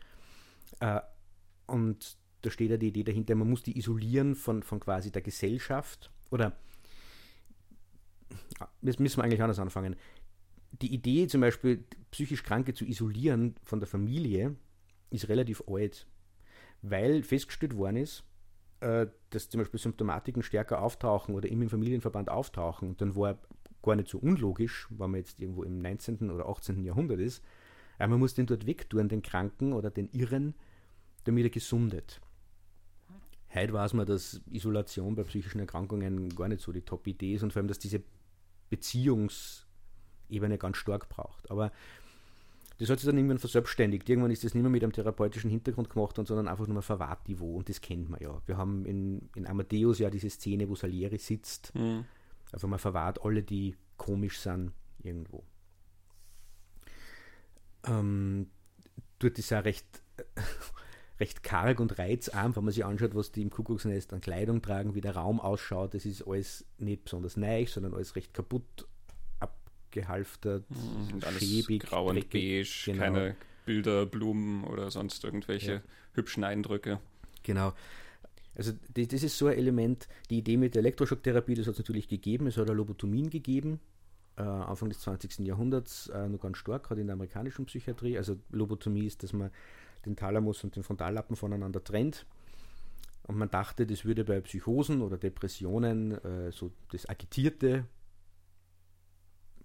Äh, 0.80 1.01
und 1.68 2.18
da 2.42 2.50
steht 2.50 2.71
ja 2.71 2.77
die 2.77 2.88
Idee 2.88 3.03
dahinter, 3.03 3.36
man 3.36 3.50
muss 3.50 3.62
die 3.62 3.77
isolieren 3.77 4.36
von, 4.36 4.63
von 4.63 4.80
quasi 4.80 5.12
der 5.12 5.21
Gesellschaft. 5.21 6.12
Oder 6.31 6.58
jetzt 8.81 9.00
müssen 9.00 9.17
wir 9.17 9.24
eigentlich 9.24 9.43
anders 9.43 9.60
anfangen. 9.60 9.96
Die 10.72 10.93
Idee 10.93 11.27
zum 11.27 11.41
Beispiel, 11.41 11.84
psychisch 12.10 12.43
Kranke 12.43 12.74
zu 12.74 12.86
isolieren 12.86 13.55
von 13.63 13.79
der 13.79 13.88
Familie, 13.88 14.55
ist 15.12 15.29
relativ 15.29 15.63
alt, 15.67 16.08
weil 16.81 17.23
festgestellt 17.23 17.75
worden 17.75 17.97
ist, 17.97 18.23
äh, 18.81 19.07
dass 19.29 19.50
zum 19.50 19.59
Beispiel 19.59 19.79
Symptomatiken 19.79 20.43
stärker 20.43 20.81
auftauchen 20.81 21.35
oder 21.35 21.50
im 21.50 21.69
Familienverband 21.69 22.29
auftauchen. 22.29 22.97
Dann 22.97 23.15
war 23.15 23.38
gar 23.83 23.95
nicht 23.95 24.09
so 24.09 24.17
unlogisch, 24.19 24.88
wenn 24.89 25.11
man 25.11 25.19
jetzt 25.19 25.39
irgendwo 25.39 25.63
im 25.63 25.81
19. 25.81 26.29
oder 26.31 26.47
18. 26.47 26.83
Jahrhundert 26.83 27.19
ist, 27.19 27.43
aber 27.97 28.09
man 28.09 28.19
muss 28.19 28.33
den 28.33 28.45
dort 28.45 28.65
wegtun, 28.65 29.09
den 29.09 29.21
Kranken 29.21 29.73
oder 29.73 29.89
den 29.89 30.09
Irren, 30.11 30.55
damit 31.23 31.43
er 31.43 31.50
gesundet. 31.50 32.21
Heute 33.53 33.73
weiß 33.73 33.93
man, 33.93 34.05
dass 34.05 34.41
Isolation 34.50 35.15
bei 35.15 35.23
psychischen 35.23 35.59
Erkrankungen 35.59 36.29
gar 36.29 36.47
nicht 36.47 36.61
so 36.61 36.71
die 36.71 36.83
Top-Idee 36.83 37.35
ist 37.35 37.43
und 37.43 37.51
vor 37.51 37.59
allem, 37.59 37.67
dass 37.67 37.79
diese 37.79 38.01
Beziehungsebene 38.69 40.57
ganz 40.57 40.77
stark 40.77 41.09
braucht. 41.09 41.51
Aber 41.51 41.71
das 42.81 42.89
hat 42.89 43.00
sich 43.00 43.05
dann 43.05 43.15
irgendwann 43.15 43.38
verselbstständigt. 43.38 44.09
Irgendwann 44.09 44.31
ist 44.31 44.43
das 44.43 44.55
nicht 44.55 44.63
mehr 44.63 44.71
mit 44.71 44.83
einem 44.83 44.91
therapeutischen 44.91 45.51
Hintergrund 45.51 45.91
gemacht, 45.91 46.17
worden, 46.17 46.25
sondern 46.25 46.47
einfach 46.47 46.65
nur 46.65 46.73
mal 46.73 46.81
verwahrt 46.81 47.27
Niveau. 47.27 47.55
Und 47.55 47.69
das 47.69 47.79
kennt 47.79 48.09
man 48.09 48.19
ja. 48.19 48.41
Wir 48.47 48.57
haben 48.57 48.88
in, 48.88 49.29
in 49.35 49.45
Amadeus 49.45 50.00
ja 50.00 50.09
diese 50.09 50.31
Szene, 50.31 50.67
wo 50.67 50.73
Salieri 50.73 51.19
sitzt. 51.19 51.75
Mhm. 51.75 52.05
Einfach 52.51 52.67
mal 52.67 52.79
verwahrt 52.79 53.23
alle, 53.23 53.43
die 53.43 53.75
komisch 53.97 54.39
sind, 54.39 54.71
irgendwo. 55.03 55.43
Ähm, 57.85 58.50
dort 59.19 59.38
ist 59.38 59.53
auch 59.53 59.63
recht, 59.63 60.01
recht 61.19 61.43
karg 61.43 61.79
und 61.79 62.00
reizarm, 62.00 62.55
wenn 62.55 62.63
man 62.63 62.73
sich 62.73 62.83
anschaut, 62.83 63.13
was 63.13 63.31
die 63.31 63.43
im 63.43 63.51
Kuckucksnest 63.51 64.11
an 64.11 64.21
Kleidung 64.21 64.63
tragen, 64.63 64.95
wie 64.95 65.01
der 65.01 65.15
Raum 65.15 65.39
ausschaut. 65.39 65.93
Das 65.93 66.07
ist 66.07 66.23
alles 66.23 66.65
nicht 66.79 67.03
besonders 67.03 67.38
neu, 67.38 67.67
sondern 67.67 67.93
alles 67.93 68.15
recht 68.15 68.33
kaputt 68.33 68.88
gehalftert, 69.91 70.63
mhm, 70.69 71.15
und 71.15 71.25
schäbig, 71.39 71.83
grau 71.83 72.10
und 72.10 72.29
beige, 72.29 72.65
genau. 72.86 73.03
keine 73.03 73.36
Bilder, 73.65 74.05
Blumen 74.05 74.63
oder 74.63 74.91
sonst 74.91 75.24
irgendwelche 75.24 75.74
ja. 75.74 75.81
hübschen 76.13 76.43
Eindrücke. 76.43 77.00
Genau. 77.43 77.74
Also 78.55 78.74
das, 78.93 79.07
das, 79.07 79.24
ist 79.24 79.38
so 79.38 79.48
ein 79.48 79.57
Element, 79.57 80.07
die 80.29 80.39
Idee 80.39 80.57
mit 80.57 80.75
der 80.75 80.81
Elektroschocktherapie, 80.81 81.55
das 81.55 81.67
hat 81.67 81.74
es 81.74 81.79
natürlich 81.79 82.07
gegeben, 82.07 82.48
es 82.48 82.57
hat 82.57 82.67
eine 82.67 82.75
Lobotomien 82.75 83.29
gegeben, 83.29 83.79
äh, 84.38 84.41
Anfang 84.41 84.89
des 84.89 85.00
20. 85.00 85.39
Jahrhunderts, 85.39 86.10
äh, 86.10 86.27
noch 86.27 86.41
ganz 86.41 86.57
stark, 86.57 86.83
gerade 86.83 87.01
in 87.01 87.07
der 87.07 87.13
amerikanischen 87.13 87.65
Psychiatrie. 87.65 88.17
Also 88.17 88.38
Lobotomie 88.50 89.05
ist, 89.05 89.24
dass 89.24 89.33
man 89.33 89.51
den 90.05 90.15
Thalamus 90.15 90.63
und 90.63 90.75
den 90.75 90.83
Frontallappen 90.83 91.36
voneinander 91.36 91.83
trennt. 91.83 92.25
Und 93.24 93.38
man 93.38 93.50
dachte, 93.50 93.86
das 93.86 94.03
würde 94.03 94.25
bei 94.25 94.41
Psychosen 94.41 95.01
oder 95.01 95.17
Depressionen 95.17 96.12
äh, 96.24 96.51
so 96.51 96.71
das 96.91 97.07
Agitierte 97.07 97.86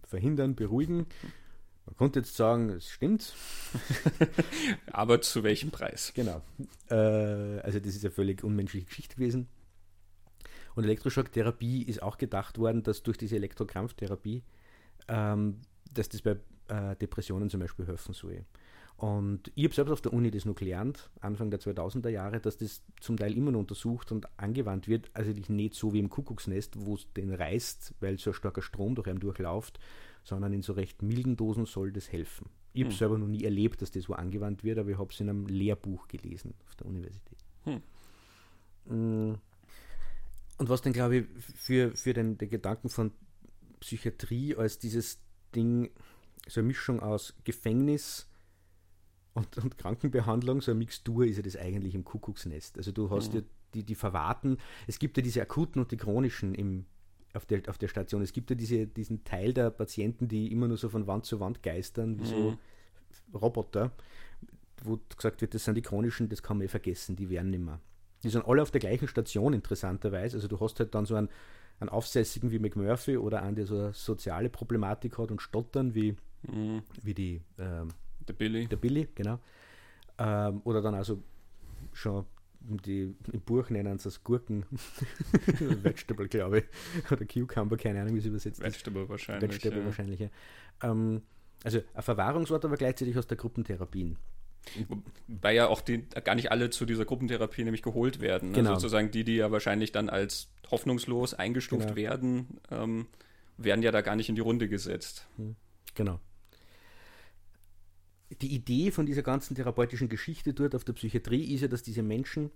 verhindern, 0.07 0.55
beruhigen. 0.55 1.07
Man 1.87 1.97
konnte 1.97 2.19
jetzt 2.19 2.35
sagen, 2.35 2.71
es 2.71 2.91
stimmt. 2.91 3.35
Aber 4.93 5.21
zu 5.21 5.45
welchem 5.45 5.71
Preis? 5.71 6.13
Genau. 6.15 6.43
Äh, 6.91 6.95
also 6.95 7.79
das 7.79 7.95
ist 7.95 8.05
eine 8.05 8.11
völlig 8.11 8.43
unmenschliche 8.43 8.87
Geschichte 8.87 9.15
gewesen. 9.17 9.49
Und 10.75 10.85
Elektroschocktherapie 10.85 11.83
ist 11.83 12.03
auch 12.03 12.19
gedacht 12.19 12.59
worden, 12.59 12.83
dass 12.83 13.03
durch 13.03 13.17
diese 13.17 13.37
Elektrokrampftherapie, 13.37 14.43
ähm, 15.09 15.63
dass 15.93 16.09
das 16.09 16.23
bei 16.23 16.37
äh, 16.69 16.97
Depressionen 16.97 17.49
zum 17.49 17.61
Beispiel 17.61 17.87
helfen 17.87 18.15
soll. 18.15 18.45
Und 18.97 19.53
ich 19.55 19.65
habe 19.65 19.75
selbst 19.75 19.91
auf 19.91 20.01
der 20.01 20.15
Uni 20.15 20.31
das 20.31 20.47
noch 20.47 20.55
gelernt, 20.55 21.11
Anfang 21.21 21.51
der 21.51 21.61
2000er 21.61 22.09
Jahre, 22.09 22.41
dass 22.41 22.57
das 22.57 22.83
zum 23.01 23.19
Teil 23.19 23.37
immer 23.37 23.51
noch 23.51 23.61
untersucht 23.61 24.11
und 24.11 24.27
angewandt 24.39 24.89
wird. 24.89 25.11
Also 25.13 25.33
nicht 25.49 25.75
so 25.75 25.93
wie 25.93 25.99
im 25.99 26.09
Kuckucksnest, 26.09 26.87
wo 26.87 26.95
es 26.95 27.07
den 27.13 27.33
reißt, 27.33 27.95
weil 28.01 28.19
so 28.19 28.31
ein 28.31 28.35
starker 28.35 28.63
Strom 28.63 28.95
durch 28.95 29.09
einen 29.09 29.21
durchläuft, 29.21 29.79
sondern 30.25 30.55
in 30.55 30.63
so 30.63 30.73
recht 30.73 31.03
milden 31.03 31.37
Dosen 31.37 31.67
soll 31.67 31.93
das 31.93 32.11
helfen. 32.11 32.49
Ich 32.73 32.85
habe 32.85 32.93
hm. 32.93 32.99
selber 32.99 33.19
noch 33.19 33.27
nie 33.27 33.45
erlebt, 33.45 33.83
dass 33.83 33.91
das 33.91 34.09
wo 34.09 34.15
angewandt 34.15 34.65
wird, 34.65 34.79
aber 34.79 34.91
ich 34.91 34.99
habe 34.99 35.13
es 35.13 35.21
in 35.21 35.29
einem 35.29 35.47
Lehrbuch 35.47 36.09
gelesen 36.09 36.55
auf 36.67 36.75
der 36.77 36.87
Universität. 36.87 37.39
Hm. 37.65 37.83
Mm. 38.87 39.35
Und 40.59 40.69
was 40.71 40.81
dann, 40.81 40.95
glaube 40.95 41.17
ich, 41.17 41.27
für, 41.55 41.95
für 41.95 42.15
den, 42.15 42.39
den 42.39 42.49
Gedanken 42.49 42.89
von 42.89 43.13
Psychiatrie 43.81 44.57
als 44.57 44.79
dieses 44.79 45.19
Ding, 45.55 45.91
so 46.49 46.61
eine 46.61 46.69
Mischung 46.69 47.01
aus 47.01 47.35
Gefängnis, 47.45 48.27
und, 49.37 49.59
und 49.59 49.77
Krankenbehandlung, 49.77 50.63
so 50.63 50.71
eine 50.71 50.79
Mixtur 50.79 51.27
ist 51.27 51.37
ja 51.37 51.43
das 51.43 51.57
eigentlich 51.57 51.95
im 51.95 52.05
Kuckucksnest. 52.05 52.79
Also 52.79 52.91
du 52.91 53.11
hast 53.11 53.35
mhm. 53.35 53.41
ja 53.41 53.45
die, 53.75 53.83
die 53.85 53.95
Verwahrten, 53.95 54.57
es 54.87 54.99
gibt 54.99 55.19
ja 55.19 55.23
diese 55.23 55.43
akuten 55.43 55.83
und 55.83 55.93
die 55.93 55.99
chronischen 55.99 56.55
im, 56.55 56.87
auf, 57.35 57.45
der, 57.45 57.61
auf 57.69 57.77
der 57.77 57.89
Station. 57.89 58.23
Es 58.23 58.33
gibt 58.33 58.49
ja 58.49 58.57
diese, 58.57 58.87
diesen 58.87 59.25
Teil 59.25 59.53
der 59.53 59.71
Patienten, 59.71 60.27
die 60.27 60.51
immer 60.51 60.69
nur 60.69 60.79
so 60.79 60.89
von 60.89 61.07
Wand 61.07 61.27
zu 61.27 61.39
Wand 61.39 61.63
geistern, 61.63 62.19
wie 62.19 62.25
mhm. 62.25 62.29
so 62.29 62.59
Roboter, 63.39 63.93
wo 64.83 64.99
gesagt 65.15 65.43
wird, 65.43 65.53
das 65.53 65.65
sind 65.65 65.75
die 65.75 65.83
chronischen, 65.83 66.31
das 66.31 66.43
kann 66.43 66.57
man 66.57 66.65
eh 66.65 66.69
vergessen, 66.69 67.15
die 67.15 67.29
werden 67.29 67.51
nicht 67.51 67.63
mehr. 67.63 67.81
Die 68.25 68.31
sind 68.31 68.47
alle 68.47 68.63
auf 68.63 68.71
der 68.71 68.81
gleichen 68.81 69.07
Station, 69.07 69.53
interessanterweise. 69.53 70.39
Also 70.39 70.49
du 70.49 70.59
hast 70.61 70.81
halt 70.81 70.95
dann 70.95 71.05
so 71.05 71.15
einen, 71.15 71.29
einen 71.79 71.91
Aufsässigen 71.91 72.51
wie 72.51 72.59
McMurphy 72.59 73.19
oder 73.19 73.43
einen, 73.43 73.57
der 73.57 73.67
so 73.67 73.77
eine 73.77 73.93
soziale 73.93 74.49
Problematik 74.49 75.19
hat 75.19 75.31
und 75.31 75.43
stottern 75.43 75.95
wie, 75.95 76.17
mhm. 76.43 76.83
wie 77.03 77.13
die 77.13 77.43
ähm, 77.59 77.89
der 78.29 78.35
Billy. 78.35 78.67
Der 78.67 78.77
Billy, 78.77 79.09
genau. 79.15 79.39
Ähm, 80.19 80.61
oder 80.65 80.83
dann 80.83 80.95
also 80.95 81.23
schon 81.93 82.25
die, 82.61 83.15
im 83.33 83.41
Buch 83.41 83.71
nennen 83.71 83.99
sie 83.99 84.09
es 84.09 84.25
Gurken. 84.25 84.65
Vegetable, 85.83 86.29
glaube 86.29 86.59
ich. 86.59 86.65
Oder 87.13 87.25
Cucumber, 87.25 87.77
keine 87.77 88.01
Ahnung, 88.01 88.15
wie 88.15 88.21
sie 88.21 88.29
übersetzt 88.29 88.61
Vegetable 88.61 89.05
ist. 89.05 89.09
wahrscheinlich. 89.09 89.51
Vegetable 89.51 89.81
ja. 89.81 89.85
wahrscheinlich, 89.85 90.21
ja. 90.21 90.29
Ähm, 90.83 91.23
also 91.65 91.81
ein 91.95 92.03
Verwahrungsort, 92.03 92.65
aber 92.65 92.77
gleichzeitig 92.77 93.17
aus 93.17 93.27
der 93.27 93.37
Gruppentherapien. 93.37 94.17
Weil 95.29 95.55
ja 95.55 95.69
auch 95.69 95.81
die, 95.81 96.03
gar 96.25 96.35
nicht 96.35 96.51
alle 96.51 96.71
zu 96.71 96.87
dieser 96.87 97.05
Gruppentherapie 97.05 97.63
nämlich 97.63 97.83
geholt 97.83 98.21
werden. 98.21 98.51
Ne? 98.51 98.57
Genau. 98.57 98.71
Also 98.71 98.81
sozusagen 98.81 99.13
die, 99.13 99.23
die 99.23 99.37
ja 99.37 99.53
wahrscheinlich 99.53 99.93
dann 99.93 100.09
als 100.09 100.49
hoffnungslos 100.71 101.35
eingestuft 101.35 101.95
genau. 101.95 101.97
werden, 101.97 102.59
ähm, 102.71 103.07
werden 103.59 103.83
ja 103.83 103.93
da 103.93 104.01
gar 104.01 104.17
nicht 104.17 104.29
in 104.29 104.35
die 104.35 104.41
Runde 104.41 104.69
gesetzt. 104.69 105.29
Hm. 105.37 105.55
Genau 105.95 106.21
die 108.31 108.55
Idee 108.55 108.91
von 108.91 109.07
dieser 109.07 109.23
ganzen 109.23 109.55
therapeutischen 109.55 110.09
Geschichte 110.09 110.53
dort 110.53 110.75
auf 110.75 110.85
der 110.85 110.95
Psychiatrie 110.95 111.55
ist 111.55 111.61
ja, 111.61 111.69
dass 111.69 111.83
diese 111.83 112.03
Menschen 112.03 112.51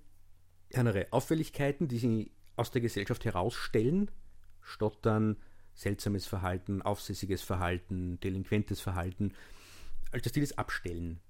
andere 0.75 1.07
Auffälligkeiten, 1.11 1.89
die 1.89 1.99
sie 1.99 2.33
aus 2.57 2.71
der 2.71 2.81
Gesellschaft 2.81 3.25
herausstellen, 3.25 4.11
Stottern, 4.61 5.37
seltsames 5.75 6.27
Verhalten, 6.27 6.83
aufsässiges 6.83 7.43
Verhalten, 7.43 8.21
delinquentes 8.21 8.81
Verhalten, 8.81 9.33
als 10.13 10.25
dass 10.25 10.33
die 10.33 10.41
das 10.41 10.59
abstellen. 10.59 11.21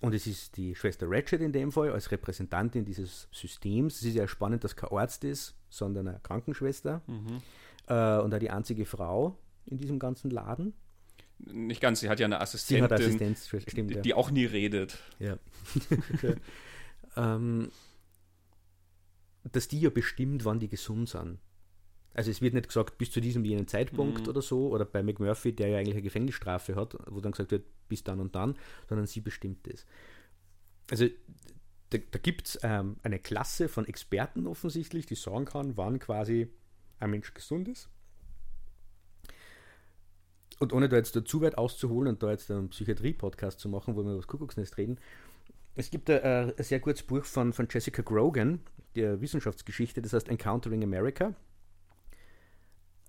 Und 0.00 0.14
es 0.14 0.26
ist 0.26 0.56
die 0.56 0.74
Schwester 0.74 1.06
Ratchet 1.08 1.40
in 1.40 1.52
dem 1.52 1.70
Fall 1.70 1.90
als 1.92 2.10
Repräsentantin 2.10 2.84
dieses 2.84 3.28
Systems. 3.30 3.96
Es 3.96 4.02
ist 4.02 4.14
ja 4.14 4.26
spannend, 4.26 4.64
dass 4.64 4.74
kein 4.74 4.90
Arzt 4.90 5.22
ist, 5.22 5.54
sondern 5.68 6.08
eine 6.08 6.20
Krankenschwester 6.20 7.02
mhm. 7.06 7.40
äh, 7.86 8.18
und 8.18 8.34
auch 8.34 8.38
die 8.38 8.50
einzige 8.50 8.84
Frau 8.84 9.38
in 9.64 9.78
diesem 9.78 10.00
ganzen 10.00 10.30
Laden 10.30 10.74
nicht 11.46 11.80
ganz, 11.80 12.00
sie 12.00 12.08
hat 12.08 12.20
ja 12.20 12.26
eine 12.26 12.40
Assistentin, 12.40 12.88
sie 12.88 12.94
hat 12.94 13.00
Assistenz, 13.00 13.48
stimmt, 13.48 13.90
die, 13.90 13.94
ja. 13.94 14.00
die 14.00 14.14
auch 14.14 14.30
nie 14.30 14.44
redet. 14.44 14.98
Ja. 15.18 15.38
ähm, 17.16 17.70
dass 19.50 19.68
die 19.68 19.80
ja 19.80 19.90
bestimmt, 19.90 20.44
wann 20.44 20.60
die 20.60 20.68
gesund 20.68 21.08
sind. 21.08 21.38
Also 22.14 22.30
es 22.30 22.42
wird 22.42 22.54
nicht 22.54 22.68
gesagt, 22.68 22.98
bis 22.98 23.10
zu 23.10 23.20
diesem 23.20 23.44
jenen 23.44 23.66
Zeitpunkt 23.66 24.22
mhm. 24.22 24.28
oder 24.28 24.42
so, 24.42 24.68
oder 24.68 24.84
bei 24.84 25.02
McMurphy, 25.02 25.52
der 25.52 25.68
ja 25.68 25.78
eigentlich 25.78 25.94
eine 25.94 26.02
Gefängnisstrafe 26.02 26.76
hat, 26.76 26.96
wo 27.06 27.20
dann 27.20 27.32
gesagt 27.32 27.50
wird, 27.50 27.64
bis 27.88 28.04
dann 28.04 28.20
und 28.20 28.34
dann, 28.34 28.56
sondern 28.88 29.06
sie 29.06 29.20
bestimmt 29.20 29.66
es. 29.66 29.86
Also 30.90 31.06
da, 31.90 31.98
da 31.98 32.18
gibt 32.18 32.48
es 32.48 32.58
ähm, 32.62 32.96
eine 33.02 33.18
Klasse 33.18 33.68
von 33.68 33.86
Experten 33.86 34.46
offensichtlich, 34.46 35.06
die 35.06 35.14
sagen 35.14 35.46
kann, 35.46 35.76
wann 35.76 35.98
quasi 35.98 36.48
ein 37.00 37.10
Mensch 37.10 37.32
gesund 37.34 37.68
ist 37.68 37.88
und 40.62 40.72
ohne 40.72 40.88
da 40.88 40.96
jetzt 40.96 41.16
da 41.16 41.24
zu 41.24 41.40
weit 41.42 41.58
auszuholen 41.58 42.08
und 42.08 42.22
da 42.22 42.30
jetzt 42.30 42.48
einen 42.48 42.68
Psychiatrie-Podcast 42.68 43.58
zu 43.58 43.68
machen, 43.68 43.96
wo 43.96 44.04
wir 44.04 44.12
über 44.12 44.16
das 44.16 44.28
Kuckucksnest 44.28 44.78
reden, 44.78 44.98
es 45.74 45.90
gibt 45.90 46.08
ein, 46.08 46.22
ein 46.22 46.54
sehr 46.58 46.78
gutes 46.78 47.02
Buch 47.02 47.24
von, 47.24 47.52
von 47.52 47.66
Jessica 47.68 48.02
Grogan, 48.02 48.60
der 48.94 49.20
Wissenschaftsgeschichte, 49.20 50.00
das 50.00 50.12
heißt 50.12 50.28
Encountering 50.28 50.84
America. 50.84 51.34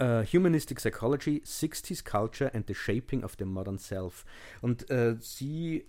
Uh, 0.01 0.23
Humanistic 0.23 0.79
Psychology, 0.79 1.43
60s 1.45 2.03
Culture 2.03 2.51
and 2.55 2.65
the 2.67 2.73
Shaping 2.73 3.23
of 3.23 3.35
the 3.37 3.45
Modern 3.45 3.77
Self. 3.77 4.25
Und 4.61 4.89
uh, 4.89 5.15
sie 5.19 5.85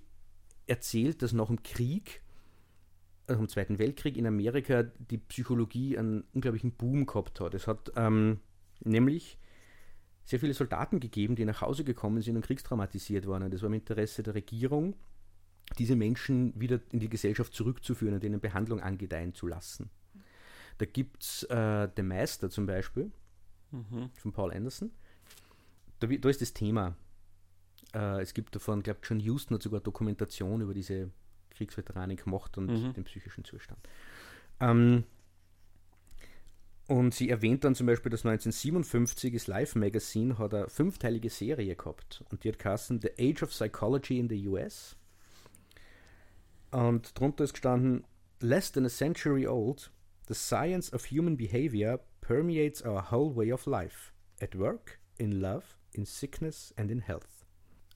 erzählt, 0.67 1.23
dass 1.23 1.33
nach 1.33 1.47
dem 1.47 1.63
Krieg, 1.63 2.21
also 3.27 3.41
im 3.41 3.49
Zweiten 3.49 3.79
Weltkrieg 3.79 4.19
in 4.19 4.27
Amerika, 4.27 4.83
die 4.83 5.17
Psychologie 5.17 5.97
einen 5.97 6.25
unglaublichen 6.35 6.73
Boom 6.73 7.07
gehabt 7.07 7.41
hat. 7.41 7.55
Es 7.55 7.67
hat 7.67 7.91
ähm, 7.97 8.41
nämlich 8.81 9.39
sehr 10.25 10.41
viele 10.41 10.55
Soldaten 10.55 11.01
gegeben, 11.01 11.37
die 11.37 11.45
nach 11.45 11.61
Hause 11.61 11.85
gekommen 11.85 12.23
sind 12.23 12.37
und 12.37 12.47
kriegstraumatisiert 12.47 13.27
waren. 13.27 13.43
Und 13.43 13.55
es 13.55 13.63
war 13.63 13.69
im 13.69 13.75
Interesse 13.75 14.23
der 14.23 14.35
Regierung, 14.35 14.95
diese 15.79 15.97
Menschen 15.97 16.59
wieder 16.59 16.81
in 16.93 17.01
die 17.01 17.09
Gesellschaft 17.09 17.55
zurückzuführen 17.55 18.15
und 18.15 18.25
ihnen 18.25 18.41
Behandlung 18.41 18.81
angedeihen 18.81 19.35
zu 19.35 19.47
lassen. 19.47 19.91
Da 20.79 20.87
gibt 20.87 21.23
es 21.23 21.43
äh, 21.45 21.89
den 21.89 22.09
Meister 22.09 22.51
zum 22.51 22.67
Beispiel, 22.67 23.13
mhm. 23.71 24.11
von 24.15 24.33
Paul 24.33 24.53
Anderson. 24.53 24.91
Da, 26.01 26.07
da 26.07 26.29
ist 26.29 26.41
das 26.41 26.53
Thema. 26.53 26.97
Äh, 27.95 28.23
es 28.23 28.35
gibt 28.35 28.55
davon, 28.55 28.83
glaube 28.83 29.01
John 29.03 29.21
Houston 29.21 29.55
hat 29.55 29.63
sogar 29.63 29.81
Dokumentation 29.81 30.61
über 30.61 30.75
diese 30.75 31.11
Kriegsveteranen 31.51 32.17
gemacht 32.17 32.59
und 32.59 32.67
mhm. 32.67 32.93
den 32.93 33.05
psychischen 33.05 33.45
Zustand. 33.45 33.79
Ähm, 34.61 35.05
und 36.87 37.15
sie 37.15 37.31
erwähnt 37.31 37.65
dann 37.65 37.75
zum 37.75 37.87
Beispiel, 37.87 38.11
dass 38.11 38.27
1957 38.27 39.33
das 39.33 39.47
Life 39.47 39.79
Magazine 39.79 40.37
hat 40.39 40.53
eine 40.53 40.69
fünfteilige 40.69 41.31
Serie 41.31 41.77
gehabt. 41.77 42.23
Und 42.31 42.45
die 42.45 42.49
hat 42.49 42.59
geheißen 42.59 43.01
The 43.01 43.11
Age 43.19 43.43
of 43.43 43.51
Psychology 43.51 44.19
in 44.19 44.29
the 44.29 44.49
US. 44.49 44.97
Und 46.71 47.19
drunter 47.19 47.45
ist 47.45 47.55
gestanden, 47.55 48.05
less 48.41 48.71
than 48.71 48.85
a 48.85 48.91
century 48.91 49.47
old, 49.47 49.91
the 50.29 50.35
science 50.35 50.93
of 50.93 51.11
human 51.11 51.37
behavior 51.37 52.01
permeates 52.21 52.85
our 52.85 53.11
whole 53.11 53.35
way 53.35 53.51
of 53.51 53.65
life. 53.65 54.13
At 54.41 54.59
work, 54.59 54.99
in 55.17 55.41
love, 55.41 55.65
in 55.93 56.05
sickness 56.05 56.75
and 56.77 56.91
in 56.91 57.01
health. 57.01 57.47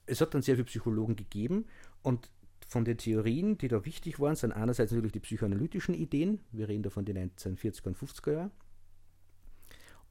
Es 0.07 0.21
hat 0.21 0.33
dann 0.33 0.41
sehr 0.41 0.55
viele 0.55 0.65
Psychologen 0.65 1.15
gegeben 1.15 1.65
und 2.01 2.31
von 2.67 2.85
den 2.85 2.97
Theorien, 2.97 3.57
die 3.57 3.67
da 3.67 3.83
wichtig 3.85 4.19
waren, 4.19 4.35
sind 4.35 4.51
einerseits 4.51 4.91
natürlich 4.91 5.11
die 5.11 5.19
psychoanalytischen 5.19 5.93
Ideen, 5.93 6.39
wir 6.51 6.69
reden 6.69 6.83
da 6.83 6.89
von 6.89 7.05
den 7.05 7.17
1940er 7.17 7.87
und 7.87 7.97
50er 7.97 8.31
Jahren, 8.31 8.51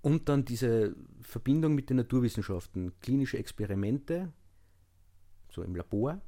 und 0.01 0.29
dann 0.29 0.45
diese 0.45 0.95
Verbindung 1.21 1.75
mit 1.75 1.91
den 1.91 1.97
Naturwissenschaften, 1.97 2.93
klinische 3.01 3.39
Experimente, 3.39 4.33
so 5.51 5.63
im 5.63 5.75
Labor, 5.75 6.21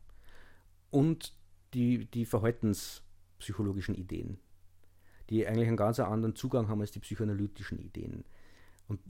und 0.90 1.34
die, 1.74 2.06
die 2.06 2.24
verhaltenspsychologischen 2.24 3.94
Ideen, 3.94 4.38
die 5.28 5.46
eigentlich 5.46 5.68
einen 5.68 5.76
ganz 5.76 6.00
anderen 6.00 6.34
Zugang 6.34 6.68
haben 6.68 6.80
als 6.80 6.90
die 6.90 6.98
psychoanalytischen 6.98 7.78
Ideen. 7.78 8.24
Und 8.88 9.00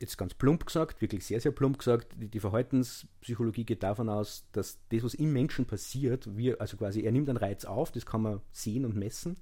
jetzt 0.00 0.18
ganz 0.18 0.34
plump 0.34 0.66
gesagt, 0.66 1.00
wirklich 1.00 1.24
sehr, 1.24 1.40
sehr 1.40 1.52
plump 1.52 1.78
gesagt, 1.78 2.14
die, 2.16 2.28
die, 2.28 2.40
Verhaltenspsychologie 2.40 3.64
geht 3.64 3.82
davon 3.82 4.08
aus, 4.08 4.46
dass 4.52 4.78
das, 4.88 5.02
was 5.02 5.14
im 5.14 5.32
Menschen 5.32 5.66
passiert, 5.66 6.36
wir, 6.36 6.60
also 6.60 6.76
quasi, 6.76 7.02
er 7.02 7.12
nimmt 7.12 7.28
einen 7.28 7.38
Reiz 7.38 7.64
auf, 7.64 7.90
das 7.90 8.06
kann 8.06 8.22
man 8.22 8.40
sehen 8.52 8.84
und 8.84 8.96
messen. 8.96 9.36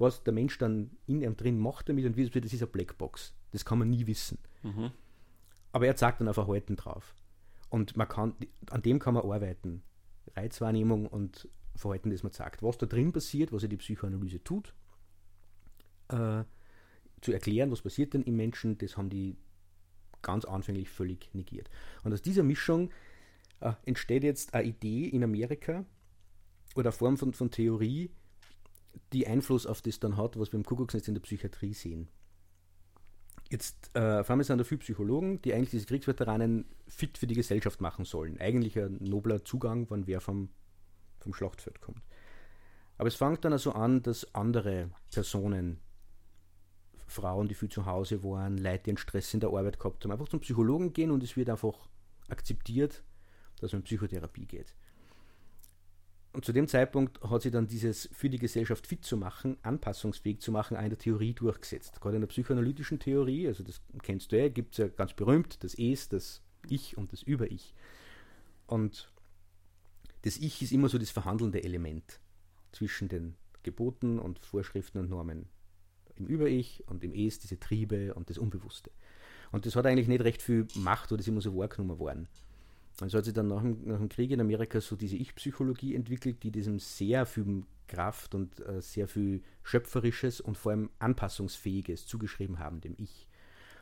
Was 0.00 0.24
der 0.24 0.32
Mensch 0.32 0.56
dann 0.56 0.96
in 1.06 1.20
ihm 1.20 1.36
drin 1.36 1.58
macht 1.58 1.88
damit 1.88 2.06
und 2.06 2.16
wie 2.16 2.26
das 2.28 2.52
ist 2.52 2.62
eine 2.62 2.70
Blackbox. 2.70 3.34
Das 3.52 3.64
kann 3.64 3.78
man 3.78 3.90
nie 3.90 4.06
wissen. 4.06 4.38
Mhm. 4.62 4.92
Aber 5.72 5.86
er 5.86 5.94
zeigt 5.94 6.20
dann 6.20 6.28
ein 6.28 6.34
Verhalten 6.34 6.76
drauf. 6.76 7.14
Und 7.68 7.96
man 7.96 8.08
kann, 8.08 8.34
an 8.70 8.82
dem 8.82 8.98
kann 8.98 9.14
man 9.14 9.24
arbeiten. 9.24 9.82
Reizwahrnehmung 10.34 11.06
und 11.06 11.48
Verhalten, 11.76 12.10
das 12.10 12.22
man 12.22 12.32
sagt. 12.32 12.62
Was 12.62 12.78
da 12.78 12.86
drin 12.86 13.12
passiert, 13.12 13.52
was 13.52 13.62
ja 13.62 13.68
die 13.68 13.76
Psychoanalyse 13.76 14.42
tut, 14.42 14.74
äh, 16.08 16.44
zu 17.20 17.32
erklären, 17.32 17.70
was 17.70 17.82
passiert 17.82 18.14
denn 18.14 18.22
im 18.22 18.36
Menschen, 18.36 18.78
das 18.78 18.96
haben 18.96 19.10
die 19.10 19.36
ganz 20.22 20.46
anfänglich 20.46 20.88
völlig 20.88 21.28
negiert. 21.34 21.68
Und 22.04 22.12
aus 22.12 22.22
dieser 22.22 22.42
Mischung 22.42 22.90
äh, 23.60 23.74
entsteht 23.84 24.24
jetzt 24.24 24.54
eine 24.54 24.66
Idee 24.66 25.08
in 25.08 25.22
Amerika 25.22 25.84
oder 26.74 26.88
eine 26.88 26.96
Form 26.96 27.16
von, 27.16 27.34
von 27.34 27.50
Theorie, 27.50 28.10
die 29.12 29.26
Einfluss 29.26 29.66
auf 29.66 29.82
das 29.82 30.00
dann 30.00 30.16
hat, 30.16 30.38
was 30.38 30.52
wir 30.52 30.58
im 30.58 30.64
Kuckucksnetz 30.64 31.08
in 31.08 31.14
der 31.14 31.22
Psychiatrie 31.22 31.74
sehen. 31.74 32.08
Jetzt 33.50 33.94
äh, 33.96 34.22
vor 34.22 34.34
allem 34.34 34.44
sind 34.44 34.58
da 34.58 34.64
viele 34.64 34.78
Psychologen, 34.78 35.42
die 35.42 35.52
eigentlich 35.52 35.70
diese 35.70 35.86
Kriegsveteranen 35.86 36.66
fit 36.86 37.18
für 37.18 37.26
die 37.26 37.34
Gesellschaft 37.34 37.80
machen 37.80 38.04
sollen. 38.04 38.38
Eigentlich 38.38 38.78
ein 38.78 38.98
nobler 39.00 39.44
Zugang, 39.44 39.90
wenn 39.90 40.06
wer 40.06 40.20
vom, 40.20 40.50
vom 41.18 41.34
Schlachtfeld 41.34 41.80
kommt. 41.80 42.02
Aber 42.96 43.08
es 43.08 43.16
fängt 43.16 43.44
dann 43.44 43.52
also 43.52 43.72
an, 43.72 44.02
dass 44.02 44.34
andere 44.34 44.90
Personen, 45.10 45.80
Frauen, 47.06 47.48
die 47.48 47.54
viel 47.54 47.70
zu 47.70 47.86
Hause 47.86 48.22
waren, 48.22 48.56
Leute, 48.56 48.84
die 48.84 48.90
einen 48.90 48.98
Stress 48.98 49.34
in 49.34 49.40
der 49.40 49.48
Arbeit 49.48 49.80
gehabt 49.80 50.04
haben, 50.04 50.12
einfach 50.12 50.28
zum 50.28 50.40
Psychologen 50.40 50.92
gehen 50.92 51.10
und 51.10 51.24
es 51.24 51.36
wird 51.36 51.50
einfach 51.50 51.88
akzeptiert, 52.28 53.02
dass 53.58 53.72
man 53.72 53.80
in 53.80 53.84
Psychotherapie 53.84 54.46
geht. 54.46 54.76
Und 56.40 56.46
zu 56.46 56.54
dem 56.54 56.68
Zeitpunkt 56.68 57.20
hat 57.22 57.42
sich 57.42 57.52
dann 57.52 57.66
dieses 57.66 58.08
für 58.12 58.30
die 58.30 58.38
Gesellschaft 58.38 58.86
fit 58.86 59.04
zu 59.04 59.18
machen, 59.18 59.58
anpassungsfähig 59.60 60.40
zu 60.40 60.52
machen, 60.52 60.74
der 60.74 60.96
Theorie 60.96 61.34
durchgesetzt. 61.34 62.00
Gerade 62.00 62.16
in 62.16 62.22
der 62.22 62.28
psychoanalytischen 62.28 62.98
Theorie, 62.98 63.46
also 63.46 63.62
das 63.62 63.82
kennst 64.02 64.32
du 64.32 64.38
ja, 64.38 64.48
gibt 64.48 64.72
es 64.72 64.78
ja 64.78 64.88
ganz 64.88 65.12
berühmt 65.12 65.62
das 65.62 65.74
Es, 65.74 66.08
das 66.08 66.40
Ich 66.66 66.96
und 66.96 67.12
das 67.12 67.22
Über-Ich. 67.22 67.74
Und 68.66 69.12
das 70.22 70.38
Ich 70.38 70.62
ist 70.62 70.72
immer 70.72 70.88
so 70.88 70.96
das 70.96 71.10
verhandelnde 71.10 71.62
Element 71.62 72.20
zwischen 72.72 73.10
den 73.10 73.36
Geboten 73.62 74.18
und 74.18 74.38
Vorschriften 74.38 74.96
und 74.96 75.10
Normen. 75.10 75.46
Im 76.16 76.26
Über-Ich 76.26 76.84
und 76.88 77.04
im 77.04 77.12
Es 77.12 77.38
diese 77.38 77.60
Triebe 77.60 78.14
und 78.14 78.30
das 78.30 78.38
Unbewusste. 78.38 78.90
Und 79.52 79.66
das 79.66 79.76
hat 79.76 79.84
eigentlich 79.84 80.08
nicht 80.08 80.24
recht 80.24 80.40
viel 80.40 80.66
Macht 80.76 81.12
oder 81.12 81.20
ist 81.20 81.28
immer 81.28 81.42
so 81.42 81.54
wahrgenommen 81.54 81.98
worden. 81.98 82.28
Also 83.00 83.18
hat 83.18 83.24
sich 83.24 83.34
dann 83.34 83.48
nach 83.48 83.62
dem, 83.62 83.84
nach 83.84 83.98
dem 83.98 84.08
Krieg 84.08 84.30
in 84.30 84.40
Amerika 84.40 84.80
so 84.80 84.96
diese 84.96 85.16
Ich-Psychologie 85.16 85.94
entwickelt, 85.94 86.42
die 86.42 86.50
diesem 86.50 86.78
sehr 86.78 87.26
viel 87.26 87.64
Kraft 87.88 88.34
und 88.34 88.60
äh, 88.60 88.80
sehr 88.80 89.08
viel 89.08 89.42
Schöpferisches 89.62 90.40
und 90.40 90.56
vor 90.56 90.72
allem 90.72 90.90
Anpassungsfähiges 90.98 92.06
zugeschrieben 92.06 92.58
haben, 92.58 92.80
dem 92.80 92.94
Ich. 92.98 93.26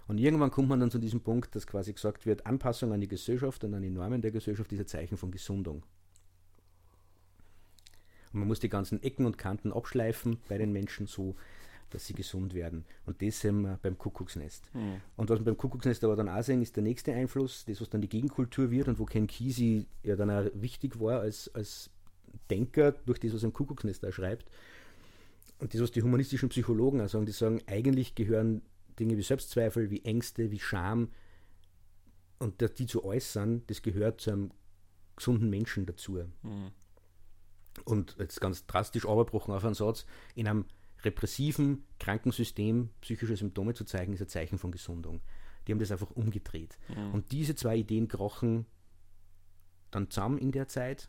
Und 0.07 0.19
irgendwann 0.19 0.51
kommt 0.51 0.69
man 0.69 0.81
dann 0.81 0.91
zu 0.91 0.99
diesem 0.99 1.21
Punkt, 1.21 1.55
dass 1.55 1.67
quasi 1.67 1.93
gesagt 1.93 2.25
wird, 2.25 2.47
Anpassung 2.47 2.93
an 2.93 3.01
die 3.01 3.09
Gesellschaft 3.09 3.63
und 3.65 3.75
an 3.75 3.83
die 3.83 3.91
Normen 3.91 4.23
der 4.23 4.31
Gesellschaft 4.31 4.73
ist 4.73 4.81
ein 4.81 4.87
Zeichen 4.87 5.19
von 5.19 5.31
Gesundung. 5.31 5.83
Und 8.33 8.41
man 8.41 8.49
muss 8.49 8.61
die 8.61 8.71
ganzen 8.71 9.03
Ecken 9.03 9.27
und 9.27 9.37
Kanten 9.37 9.73
abschleifen 9.73 10.39
bei 10.49 10.57
den 10.57 10.73
Menschen 10.73 11.07
so, 11.07 11.37
dass 11.91 12.07
sie 12.07 12.15
gesund 12.15 12.55
werden. 12.55 12.85
Und 13.07 13.23
das 13.23 13.41
sehen 13.41 13.63
wir 13.63 13.79
beim 13.83 13.97
Kuckucksnest. 13.97 14.73
Mhm. 14.75 15.01
Und 15.17 15.31
was 15.31 15.39
wir 15.39 15.45
beim 15.45 15.57
Kuckucksnest 15.57 16.05
aber 16.05 16.17
dann 16.17 16.29
auch 16.29 16.43
sehen, 16.43 16.63
ist 16.63 16.77
der 16.77 16.83
nächste 16.83 17.13
Einfluss, 17.13 17.65
das, 17.65 17.81
was 17.81 17.91
dann 17.91 18.01
die 18.01 18.09
Gegenkultur 18.09 18.71
wird 18.71 18.89
und 18.89 18.99
wo 18.99 19.05
Ken 19.05 19.27
Kesey 19.27 19.87
ja 20.03 20.17
dann 20.17 20.31
auch 20.31 20.51
wichtig 20.55 21.01
war 21.01 21.21
als, 21.21 21.53
als 21.55 21.91
Denker, 22.51 22.93
durch 22.93 23.19
das, 23.21 23.33
was 23.35 23.43
er 23.43 23.47
im 23.47 23.53
Kuckucksnest 23.53 24.03
da 24.03 24.13
schreibt. 24.13 24.51
Und 25.59 25.75
das, 25.75 25.81
was 25.81 25.91
die 25.91 26.03
humanistischen 26.03 26.49
Psychologen 26.51 27.01
auch 27.01 27.09
sagen, 27.09 27.27
die 27.27 27.33
sagen, 27.33 27.63
eigentlich 27.67 28.15
gehören 28.15 28.63
Dinge 28.99 29.17
wie 29.17 29.23
Selbstzweifel, 29.23 29.91
wie 29.91 30.05
Ängste, 30.05 30.51
wie 30.51 30.61
Scham 30.61 31.09
und 32.39 32.61
die 32.79 32.87
zu 32.87 33.05
äußern, 33.05 33.63
das 33.67 33.83
gehört 33.83 34.21
zu 34.21 34.31
einem 34.31 34.51
gesunden 35.17 35.51
Menschen 35.51 35.87
dazu. 35.87 36.25
Mhm. 36.43 36.71
Und 37.85 38.17
jetzt 38.19 38.41
ganz 38.41 38.67
drastisch 38.67 39.07
abgebrochen 39.07 39.55
auf 39.55 39.65
einen 39.65 39.75
Satz, 39.75 40.07
in 40.35 40.49
einem 40.49 40.65
repressiven 41.03 41.85
Krankensystem 41.99 42.91
psychische 43.01 43.37
Symptome 43.37 43.75
zu 43.75 43.85
zeigen, 43.85 44.13
ist 44.13 44.21
ein 44.21 44.29
Zeichen 44.29 44.59
von 44.59 44.73
Gesundung. 44.73 45.21
Die 45.67 45.73
haben 45.73 45.79
das 45.79 45.93
einfach 45.93 46.11
umgedreht. 46.11 46.79
Mhm. 46.89 47.15
Und 47.15 47.33
diese 47.33 47.55
zwei 47.55 47.77
Ideen 47.77 48.09
krochen 48.09 48.67
dann 49.91 50.11
zusammen 50.11 50.39
in 50.39 50.53
der 50.53 50.69
Zeit, 50.69 51.09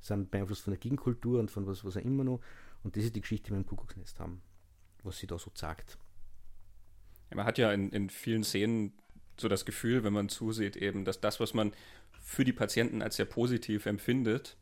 sind 0.00 0.30
beeinflusst 0.30 0.62
von 0.62 0.72
der 0.72 0.78
Gegenkultur 0.78 1.40
und 1.40 1.50
von 1.50 1.66
was, 1.66 1.84
was 1.84 1.96
auch 1.96 2.02
immer 2.02 2.24
noch. 2.24 2.40
Und 2.82 2.96
das 2.96 3.04
ist 3.04 3.16
die 3.16 3.20
Geschichte, 3.20 3.46
die 3.46 3.50
wir 3.52 3.58
im 3.58 3.66
Kuckucksnest 3.66 4.20
haben, 4.20 4.42
was 5.02 5.18
sie 5.18 5.26
da 5.26 5.38
so 5.38 5.50
sagt. 5.54 5.98
Ja, 7.30 7.36
man 7.36 7.46
hat 7.46 7.58
ja 7.58 7.72
in, 7.72 7.90
in 7.90 8.10
vielen 8.10 8.44
Szenen 8.44 8.92
so 9.38 9.48
das 9.48 9.64
Gefühl, 9.64 10.04
wenn 10.04 10.12
man 10.12 10.28
zusieht, 10.28 10.76
eben, 10.76 11.04
dass 11.04 11.20
das, 11.20 11.40
was 11.40 11.54
man 11.54 11.72
für 12.20 12.44
die 12.44 12.52
Patienten 12.52 13.02
als 13.02 13.16
sehr 13.16 13.26
positiv 13.26 13.86
empfindet, 13.86 14.56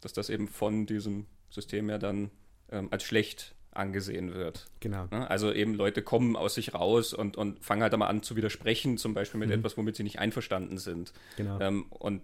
dass 0.00 0.12
das 0.12 0.28
eben 0.28 0.48
von 0.48 0.86
diesem 0.86 1.26
System 1.50 1.88
ja 1.88 1.98
dann 1.98 2.30
ähm, 2.70 2.88
als 2.90 3.04
schlecht 3.04 3.54
angesehen 3.78 4.34
wird. 4.34 4.66
Genau. 4.80 5.06
Ne? 5.10 5.28
Also 5.30 5.52
eben 5.52 5.74
Leute 5.74 6.02
kommen 6.02 6.36
aus 6.36 6.54
sich 6.54 6.74
raus 6.74 7.14
und, 7.14 7.36
und 7.36 7.64
fangen 7.64 7.82
halt 7.82 7.92
einmal 7.92 8.08
an 8.08 8.22
zu 8.22 8.36
widersprechen, 8.36 8.98
zum 8.98 9.14
Beispiel 9.14 9.40
mit 9.40 9.48
mhm. 9.48 9.56
etwas, 9.56 9.76
womit 9.76 9.96
sie 9.96 10.02
nicht 10.02 10.18
einverstanden 10.18 10.78
sind. 10.78 11.12
Genau. 11.36 11.60
Ähm, 11.60 11.86
und 11.90 12.22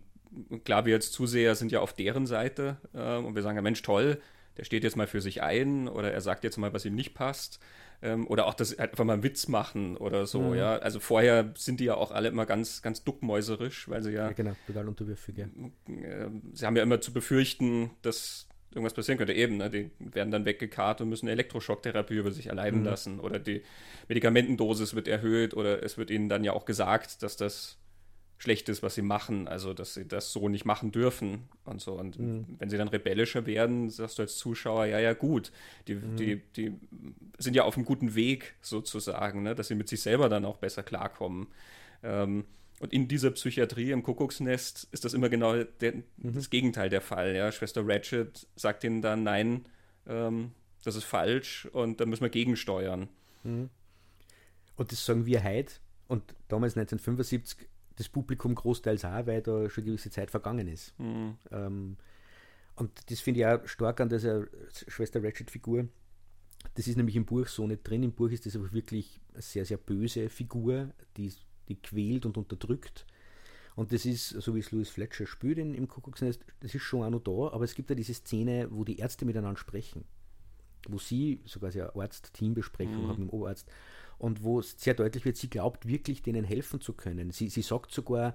klar, 0.65 0.85
wir 0.85 0.97
als 0.97 1.13
Zuseher 1.13 1.55
sind 1.55 1.73
ja 1.73 1.81
auf 1.81 1.93
deren 1.93 2.27
Seite 2.27 2.77
äh, 2.93 3.17
und 3.17 3.35
wir 3.35 3.43
sagen 3.43 3.57
ja, 3.57 3.63
Mensch, 3.63 3.83
toll, 3.83 4.21
der 4.57 4.65
steht 4.65 4.85
jetzt 4.85 4.97
mal 4.97 5.07
für 5.07 5.21
sich 5.21 5.43
ein 5.43 5.89
oder 5.89 6.13
er 6.13 6.21
sagt 6.21 6.45
jetzt 6.45 6.57
mal, 6.57 6.73
was 6.73 6.85
ihm 6.85 6.95
nicht 6.95 7.15
passt. 7.15 7.61
Ähm, 8.03 8.27
oder 8.27 8.47
auch 8.47 8.55
das 8.55 8.79
einfach 8.79 9.05
mal 9.05 9.15
einen 9.15 9.23
Witz 9.23 9.49
machen 9.49 9.97
oder 9.97 10.27
so, 10.27 10.41
mhm. 10.41 10.55
ja. 10.57 10.77
Also 10.77 11.01
vorher 11.01 11.53
sind 11.57 11.81
die 11.81 11.85
ja 11.85 11.95
auch 11.95 12.11
alle 12.11 12.29
immer 12.29 12.45
ganz, 12.45 12.83
ganz 12.83 13.03
duckmäuserisch, 13.03 13.89
weil 13.89 14.03
sie 14.03 14.13
ja. 14.13 14.27
ja 14.27 14.33
genau, 14.33 14.53
total 14.67 14.89
unterwürfig, 14.89 15.39
ja. 15.39 15.47
Äh, 15.87 16.29
sie 16.53 16.67
haben 16.67 16.77
ja 16.77 16.83
immer 16.83 17.01
zu 17.01 17.13
befürchten, 17.13 17.91
dass 18.03 18.47
irgendwas 18.75 18.95
passieren 18.95 19.19
könnte. 19.19 19.33
Eben, 19.33 19.57
ne? 19.57 19.71
die 19.71 19.91
werden 19.99 20.31
dann 20.31 20.45
weggekarrt 20.45 21.01
und 21.01 21.09
müssen 21.09 21.29
Elektroschocktherapie 21.29 22.15
über 22.15 22.31
sich 22.31 22.47
erleiden 22.49 22.81
mhm. 22.81 22.87
lassen 22.87 23.21
oder 23.21 23.39
die 23.39 23.63
Medikamentendosis 24.09 24.95
wird 24.95 25.09
erhöht 25.09 25.55
oder 25.55 25.83
es 25.83 25.99
wird 25.99 26.11
ihnen 26.11 26.29
dann 26.29 26.45
ja 26.45 26.53
auch 26.53 26.65
gesagt, 26.65 27.23
dass 27.23 27.37
das 27.37 27.79
schlecht 28.39 28.69
ist, 28.69 28.83
was 28.83 28.95
sie 28.95 29.03
machen, 29.03 29.49
also 29.49 29.73
dass 29.73 29.95
sie 29.95 30.07
das 30.07 30.33
so 30.33 30.49
nicht 30.49 30.65
machen 30.65 30.93
dürfen 30.93 31.49
und 31.65 31.81
so. 31.81 31.93
Und 31.93 32.19
mhm. 32.19 32.45
wenn 32.59 32.69
sie 32.69 32.77
dann 32.77 32.89
rebellischer 32.89 33.47
werden, 33.47 33.91
sagst 33.91 34.19
du 34.19 34.23
als 34.23 34.37
Zuschauer, 34.37 34.87
ja, 34.87 34.99
ja, 34.99 35.15
gut, 35.15 35.53
die, 35.89 35.95
mhm. 35.95 36.17
die, 36.17 36.43
die 36.57 36.73
sind 37.39 37.55
ja 37.55 37.65
auf 37.65 37.77
einem 37.77 37.87
guten 37.87 38.15
Weg 38.15 38.55
sozusagen, 38.61 39.43
ne? 39.43 39.55
dass 39.55 39.69
sie 39.69 39.75
mit 39.75 39.89
sich 39.89 40.03
selber 40.03 40.29
dann 40.29 40.45
auch 40.45 40.59
besser 40.59 40.83
klarkommen. 40.83 41.47
Ähm, 42.03 42.45
und 42.81 42.93
in 42.93 43.09
dieser 43.09 43.31
Psychiatrie 43.31 43.93
im 43.93 44.03
Kuckucksnest 44.03 44.89
ist 44.91 45.05
das 45.05 45.15
immer 45.15 45.29
genau 45.29 45.63
der, 45.63 45.95
mhm. 45.95 46.35
das 46.35 46.51
Gegenteil 46.51 46.89
der 46.89 47.01
Fall. 47.01 47.35
Ja? 47.35 47.53
Schwester 47.53 47.87
Ratchet 47.87 48.47
sagt 48.57 48.85
ihnen 48.85 49.01
dann, 49.01 49.23
nein, 49.23 49.67
ähm, 50.07 50.53
das 50.83 50.97
ist 50.97 51.05
falsch 51.05 51.67
und 51.73 52.01
da 52.01 52.07
müssen 52.07 52.23
wir 52.23 52.31
gegensteuern. 52.31 53.09
Mhm. 53.45 53.71
Und 54.77 54.93
das 54.93 55.05
sagen 55.05 55.25
wir 55.25 55.45
heute 55.45 55.75
und 56.09 56.35
damals 56.49 56.77
1975 56.77 57.69
das 57.97 58.09
Publikum 58.09 58.55
großteils 58.55 59.05
auch, 59.05 59.27
weil 59.27 59.41
da 59.41 59.71
schon 59.71 59.85
eine 59.85 59.93
gewisse 59.93 60.11
Zeit 60.11 60.31
vergangen 60.31 60.67
ist. 60.67 60.99
Mhm. 60.99 61.37
Ähm, 61.53 61.97
und 62.75 63.11
das 63.11 63.21
finde 63.21 63.41
ich 63.41 63.47
auch 63.47 63.67
stark 63.67 64.01
an 64.01 64.09
dieser 64.09 64.47
Schwester 64.89 65.23
Ratchet-Figur. 65.23 65.87
Das 66.75 66.89
ist 66.89 66.97
nämlich 66.97 67.15
im 67.15 67.25
Buch 67.25 67.47
so 67.47 67.67
nicht 67.69 67.89
drin. 67.89 68.03
Im 68.03 68.13
Buch 68.13 68.31
ist 68.31 68.47
das 68.47 68.57
aber 68.57 68.73
wirklich 68.73 69.21
eine 69.33 69.43
sehr, 69.43 69.65
sehr 69.65 69.77
böse 69.77 70.29
Figur, 70.29 70.91
die 71.17 71.33
die 71.69 71.77
quält 71.77 72.27
und 72.27 72.37
unterdrückt. 72.37 73.07
Und 73.77 73.93
das 73.93 74.07
ist, 74.07 74.29
so 74.29 74.55
wie 74.55 74.61
es 74.61 74.71
Louis 74.71 74.89
Fletcher 74.89 75.27
spielt 75.27 75.59
in, 75.59 75.75
im 75.75 75.89
Kuckucksnest, 75.89 76.45
das 76.61 76.75
ist 76.75 76.83
schon 76.83 77.03
auch 77.03 77.11
noch 77.11 77.21
da, 77.21 77.55
aber 77.55 77.65
es 77.65 77.75
gibt 77.75 77.91
ja 77.91 77.97
diese 77.97 78.15
Szene, 78.15 78.69
wo 78.71 78.85
die 78.85 78.99
Ärzte 78.99 79.25
miteinander 79.25 79.59
sprechen. 79.59 80.05
Wo 80.89 80.99
sie 80.99 81.41
sogar 81.45 81.73
sehr 81.73 81.97
Arzt-Team-Besprechung 81.97 83.05
mhm. 83.05 83.09
haben 83.09 83.23
im 83.23 83.31
Oberarzt 83.31 83.69
und 84.19 84.43
wo 84.43 84.61
es 84.61 84.77
sehr 84.79 84.95
deutlich 84.95 85.25
wird, 85.25 85.37
sie 85.37 85.51
glaubt 85.51 85.87
wirklich, 85.87 86.23
denen 86.23 86.45
helfen 86.45 86.81
zu 86.81 86.93
können. 86.93 87.31
Sie, 87.31 87.49
sie 87.49 87.63
sagt 87.63 87.91
sogar, 87.91 88.35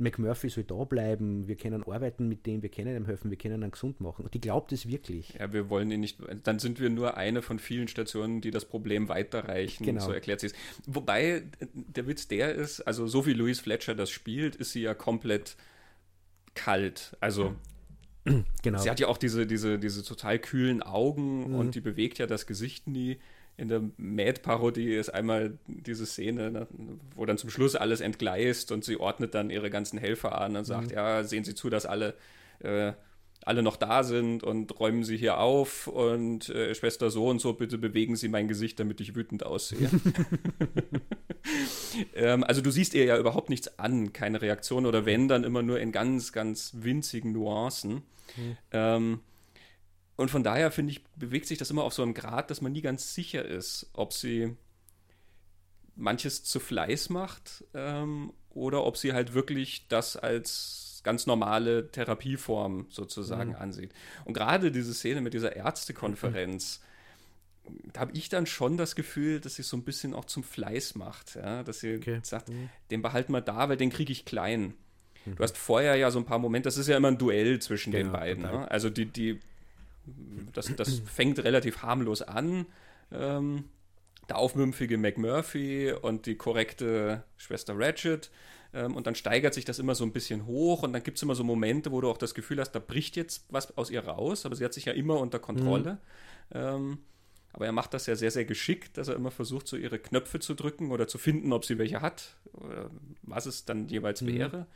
McMurphy 0.00 0.48
soll 0.48 0.64
da 0.64 0.84
bleiben, 0.84 1.46
wir 1.46 1.56
können 1.56 1.84
arbeiten 1.84 2.28
mit 2.28 2.46
dem, 2.46 2.62
wir 2.62 2.70
können 2.70 2.96
ihm 2.96 3.06
helfen, 3.06 3.30
wir 3.30 3.38
können 3.38 3.62
ihn 3.62 3.70
gesund 3.70 4.00
machen. 4.00 4.24
Und 4.24 4.34
die 4.34 4.40
glaubt 4.40 4.72
es 4.72 4.88
wirklich. 4.88 5.34
Ja, 5.38 5.52
wir 5.52 5.68
wollen 5.70 5.90
ihn 5.90 6.00
nicht, 6.00 6.18
dann 6.44 6.58
sind 6.58 6.80
wir 6.80 6.90
nur 6.90 7.16
eine 7.16 7.42
von 7.42 7.58
vielen 7.58 7.88
Stationen, 7.88 8.40
die 8.40 8.50
das 8.50 8.64
Problem 8.64 9.08
weiterreichen, 9.08 9.84
genau. 9.84 10.00
so 10.00 10.12
erklärt 10.12 10.40
sie 10.40 10.48
es. 10.48 10.54
Wobei 10.86 11.42
der 11.72 12.06
Witz 12.06 12.28
der 12.28 12.54
ist, 12.54 12.80
also 12.80 13.06
so 13.06 13.26
wie 13.26 13.32
Louise 13.32 13.62
Fletcher 13.62 13.94
das 13.94 14.10
spielt, 14.10 14.56
ist 14.56 14.72
sie 14.72 14.82
ja 14.82 14.94
komplett 14.94 15.56
kalt. 16.54 17.16
Also 17.20 17.54
genau. 18.62 18.78
sie 18.78 18.90
hat 18.90 19.00
ja 19.00 19.08
auch 19.08 19.18
diese, 19.18 19.46
diese, 19.46 19.78
diese 19.78 20.02
total 20.02 20.38
kühlen 20.38 20.82
Augen 20.82 21.48
mhm. 21.48 21.54
und 21.54 21.74
die 21.74 21.80
bewegt 21.80 22.18
ja 22.18 22.26
das 22.26 22.46
Gesicht 22.46 22.86
nie 22.86 23.18
in 23.56 23.68
der 23.68 23.82
Mad-Parodie 23.98 24.94
ist 24.94 25.10
einmal 25.10 25.58
diese 25.66 26.06
Szene, 26.06 26.50
ne, 26.50 26.66
wo 27.14 27.26
dann 27.26 27.36
zum 27.36 27.50
Schluss 27.50 27.76
alles 27.76 28.00
entgleist 28.00 28.72
und 28.72 28.84
sie 28.84 28.98
ordnet 28.98 29.34
dann 29.34 29.50
ihre 29.50 29.68
ganzen 29.68 29.98
Helfer 29.98 30.40
an 30.40 30.56
und 30.56 30.64
sagt, 30.64 30.90
mhm. 30.90 30.96
ja, 30.96 31.24
sehen 31.24 31.44
Sie 31.44 31.54
zu, 31.54 31.68
dass 31.68 31.84
alle, 31.84 32.14
äh, 32.60 32.92
alle 33.44 33.62
noch 33.62 33.76
da 33.76 34.02
sind 34.02 34.42
und 34.42 34.80
räumen 34.80 35.04
Sie 35.04 35.16
hier 35.16 35.38
auf 35.38 35.88
und 35.88 36.48
äh, 36.48 36.74
Schwester 36.74 37.10
so 37.10 37.26
und 37.26 37.40
so, 37.40 37.52
bitte 37.52 37.76
bewegen 37.76 38.16
Sie 38.16 38.28
mein 38.28 38.48
Gesicht, 38.48 38.80
damit 38.80 39.00
ich 39.02 39.14
wütend 39.14 39.44
aussehe. 39.44 39.90
ähm, 42.14 42.44
also 42.44 42.62
du 42.62 42.70
siehst 42.70 42.94
ihr 42.94 43.04
ja 43.04 43.18
überhaupt 43.18 43.50
nichts 43.50 43.78
an, 43.78 44.14
keine 44.14 44.40
Reaktion 44.40 44.86
oder 44.86 45.04
wenn, 45.04 45.28
dann 45.28 45.44
immer 45.44 45.62
nur 45.62 45.80
in 45.80 45.92
ganz, 45.92 46.32
ganz 46.32 46.72
winzigen 46.76 47.32
Nuancen. 47.32 48.02
Mhm. 48.36 48.56
Ähm, 48.72 49.20
und 50.20 50.30
von 50.30 50.44
daher 50.44 50.70
finde 50.70 50.92
ich, 50.92 51.02
bewegt 51.16 51.46
sich 51.46 51.56
das 51.56 51.70
immer 51.70 51.82
auf 51.82 51.94
so 51.94 52.02
einem 52.02 52.12
Grad, 52.12 52.50
dass 52.50 52.60
man 52.60 52.72
nie 52.72 52.82
ganz 52.82 53.14
sicher 53.14 53.42
ist, 53.42 53.88
ob 53.94 54.12
sie 54.12 54.54
manches 55.96 56.44
zu 56.44 56.60
Fleiß 56.60 57.08
macht 57.08 57.64
ähm, 57.72 58.34
oder 58.50 58.84
ob 58.84 58.98
sie 58.98 59.14
halt 59.14 59.32
wirklich 59.32 59.88
das 59.88 60.18
als 60.18 61.00
ganz 61.04 61.24
normale 61.24 61.90
Therapieform 61.90 62.84
sozusagen 62.90 63.52
mhm. 63.52 63.56
ansieht. 63.56 63.94
Und 64.26 64.34
gerade 64.34 64.70
diese 64.70 64.92
Szene 64.92 65.22
mit 65.22 65.32
dieser 65.32 65.56
Ärztekonferenz, 65.56 66.82
mhm. 67.66 67.92
da 67.94 68.00
habe 68.00 68.12
ich 68.12 68.28
dann 68.28 68.44
schon 68.44 68.76
das 68.76 68.96
Gefühl, 68.96 69.40
dass 69.40 69.54
sie 69.54 69.62
so 69.62 69.74
ein 69.78 69.84
bisschen 69.84 70.12
auch 70.12 70.26
zum 70.26 70.44
Fleiß 70.44 70.96
macht. 70.96 71.36
Ja? 71.36 71.62
Dass 71.62 71.80
sie 71.80 71.96
okay. 71.96 72.20
sagt, 72.24 72.50
mhm. 72.50 72.68
den 72.90 73.00
behalten 73.00 73.32
wir 73.32 73.40
da, 73.40 73.70
weil 73.70 73.78
den 73.78 73.88
kriege 73.88 74.12
ich 74.12 74.26
klein. 74.26 74.74
Mhm. 75.24 75.36
Du 75.36 75.42
hast 75.42 75.56
vorher 75.56 75.96
ja 75.96 76.10
so 76.10 76.18
ein 76.18 76.26
paar 76.26 76.38
Momente, 76.38 76.66
das 76.66 76.76
ist 76.76 76.88
ja 76.88 76.98
immer 76.98 77.08
ein 77.08 77.16
Duell 77.16 77.58
zwischen 77.60 77.90
genau, 77.90 78.04
den 78.04 78.12
beiden. 78.12 78.42
Ne? 78.42 78.70
Also 78.70 78.90
die, 78.90 79.06
die, 79.06 79.40
das, 80.52 80.74
das 80.76 81.00
fängt 81.00 81.38
relativ 81.38 81.82
harmlos 81.82 82.22
an. 82.22 82.66
Ähm, 83.12 83.64
der 84.30 84.38
aufmümpfige 84.38 84.96
McMurphy 84.96 85.92
und 85.92 86.26
die 86.26 86.36
korrekte 86.36 87.24
Schwester 87.36 87.74
Ratchet. 87.76 88.30
Ähm, 88.72 88.94
und 88.94 89.06
dann 89.06 89.16
steigert 89.16 89.52
sich 89.52 89.64
das 89.64 89.78
immer 89.80 89.96
so 89.96 90.04
ein 90.04 90.12
bisschen 90.12 90.46
hoch 90.46 90.84
und 90.84 90.92
dann 90.92 91.02
gibt 91.02 91.16
es 91.16 91.22
immer 91.22 91.34
so 91.34 91.42
Momente, 91.42 91.90
wo 91.90 92.00
du 92.00 92.08
auch 92.08 92.16
das 92.16 92.34
Gefühl 92.34 92.60
hast, 92.60 92.70
da 92.70 92.78
bricht 92.78 93.16
jetzt 93.16 93.44
was 93.48 93.76
aus 93.76 93.90
ihr 93.90 94.04
raus, 94.04 94.46
aber 94.46 94.54
sie 94.54 94.64
hat 94.64 94.72
sich 94.72 94.84
ja 94.84 94.92
immer 94.92 95.18
unter 95.18 95.40
Kontrolle. 95.40 95.98
Mhm. 96.50 96.56
Ähm, 96.56 96.98
aber 97.52 97.66
er 97.66 97.72
macht 97.72 97.92
das 97.94 98.06
ja 98.06 98.14
sehr, 98.14 98.30
sehr 98.30 98.44
geschickt, 98.44 98.96
dass 98.96 99.08
er 99.08 99.16
immer 99.16 99.32
versucht, 99.32 99.66
so 99.66 99.76
ihre 99.76 99.98
Knöpfe 99.98 100.38
zu 100.38 100.54
drücken 100.54 100.92
oder 100.92 101.08
zu 101.08 101.18
finden, 101.18 101.52
ob 101.52 101.64
sie 101.64 101.78
welche 101.78 102.00
hat, 102.00 102.36
oder 102.52 102.90
was 103.22 103.46
es 103.46 103.64
dann 103.64 103.88
jeweils 103.88 104.22
mhm. 104.22 104.26
wäre. 104.28 104.66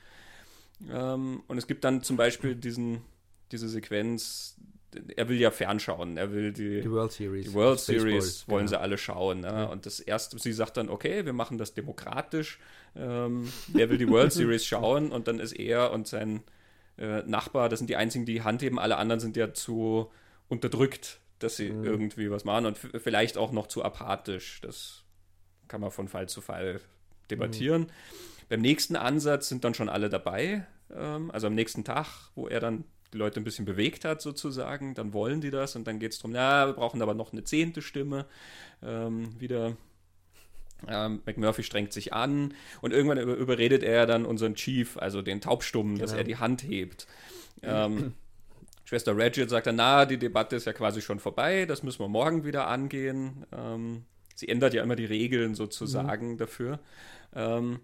Ähm, 0.91 1.45
und 1.47 1.57
es 1.57 1.69
gibt 1.69 1.85
dann 1.85 2.03
zum 2.03 2.17
Beispiel 2.17 2.57
diesen, 2.57 3.03
diese 3.53 3.69
Sequenz, 3.69 4.57
er 5.17 5.29
will 5.29 5.41
ja 5.41 5.51
fernschauen, 5.51 6.17
er 6.17 6.33
will 6.33 6.53
die, 6.53 6.81
die 6.81 6.91
World 6.91 7.13
Series, 7.13 7.47
die 7.47 7.55
World 7.55 7.81
Series 7.81 8.49
wollen 8.49 8.67
genau. 8.67 8.77
sie 8.77 8.81
alle 8.81 8.99
schauen. 8.99 9.41
Ne? 9.41 9.49
Ja. 9.49 9.65
Und 9.65 9.87
das 9.87 10.01
erste, 10.01 10.39
sie 10.39 10.53
sagt 10.53 10.77
dann, 10.77 10.89
okay, 10.89 11.25
wir 11.25 11.33
machen 11.33 11.59
das 11.59 11.75
demokratisch. 11.75 12.59
Ähm, 12.97 13.53
er 13.77 13.91
will 13.91 13.99
die 13.99 14.09
World 14.09 14.33
Series 14.35 14.65
schauen 14.65 15.13
und 15.13 15.29
dann 15.29 15.39
ist 15.39 15.53
er 15.53 15.93
und 15.93 16.07
sein 16.07 16.43
äh, 16.99 17.23
Nachbar, 17.23 17.69
das 17.69 17.81
sind 17.81 17.89
die 17.89 17.97
einzigen, 17.97 18.25
die 18.25 18.43
Hand 18.43 18.63
heben, 18.63 18.79
alle 18.79 18.97
anderen 18.97 19.21
sind 19.21 19.37
ja 19.37 19.53
zu 19.53 20.11
unterdrückt, 20.49 21.21
dass 21.39 21.57
sie 21.57 21.71
mhm. 21.71 21.85
irgendwie 21.85 22.31
was 22.31 22.45
machen 22.45 22.67
und 22.67 22.79
vielleicht 22.79 23.37
auch 23.37 23.53
noch 23.53 23.67
zu 23.67 23.85
apathisch. 23.85 24.61
Das 24.61 25.03
kann 25.69 25.81
man 25.81 25.91
von 25.91 26.09
Fall 26.09 26.29
zu 26.29 26.41
Fall 26.41 26.81
debattieren. 27.31 27.83
Mhm. 27.83 27.89
Beim 28.49 28.61
nächsten 28.61 28.97
Ansatz 28.97 29.49
sind 29.49 29.65
dann 29.65 29.75
schon 29.75 29.89
alle 29.89 30.09
dabei. 30.09 30.67
Ähm, 30.95 31.31
also 31.31 31.47
am 31.47 31.55
nächsten 31.55 31.85
Tag, 31.85 32.31
wo 32.35 32.49
er 32.49 32.61
dann 32.61 32.85
die 33.15 33.19
Leute 33.19 33.41
ein 33.41 33.45
bisschen 33.45 33.65
bewegt 33.65 34.05
hat, 34.05 34.21
sozusagen, 34.21 34.95
dann 34.95 35.13
wollen 35.13 35.41
die 35.41 35.51
das 35.51 35.77
und 35.77 35.87
dann 35.87 36.01
geht 36.01 36.13
es 36.13 36.19
darum, 36.19 36.35
ja, 36.35 36.67
wir 36.67 36.75
brauchen 36.75 37.01
aber 37.01 37.15
noch 37.15 37.33
eine 37.33 37.45
zehnte 37.45 37.81
Stimme. 37.81 38.27
Ähm, 38.83 39.41
wieder 39.41 39.77
ähm, 40.89 41.23
McMurphy 41.25 41.63
strengt 41.63 41.93
sich 41.93 42.13
an 42.13 42.55
und 42.83 42.93
irgendwann 42.93 43.19
über, 43.19 43.35
überredet 43.35 43.83
er 43.83 44.07
dann 44.07 44.27
unseren 44.27 44.57
Chief, 44.57 44.99
also 44.99 45.23
den 45.23 45.41
Taubstummen, 45.41 45.95
genau. 45.95 46.05
dass 46.05 46.13
er 46.13 46.25
die 46.25 46.37
Hand 46.37 46.65
hebt. 46.65 47.07
Ähm, 47.63 48.15
Schwester 48.85 49.17
Regid 49.17 49.49
sagt 49.49 49.69
dann, 49.69 49.77
na, 49.77 50.05
die 50.05 50.19
Debatte 50.19 50.57
ist 50.57 50.67
ja 50.67 50.73
quasi 50.73 51.01
schon 51.01 51.21
vorbei, 51.21 51.65
das 51.67 51.83
müssen 51.83 52.01
wir 52.01 52.09
morgen 52.09 52.45
wieder 52.45 52.67
angehen. 52.67 53.47
Ähm, 53.57 54.05
sie 54.35 54.49
ändert 54.49 54.75
ja 54.75 54.83
immer 54.83 54.97
die 54.97 55.07
Regeln 55.07 55.55
sozusagen 55.55 56.33
mhm. 56.33 56.37
dafür. 56.37 56.81
Ähm, 57.35 57.81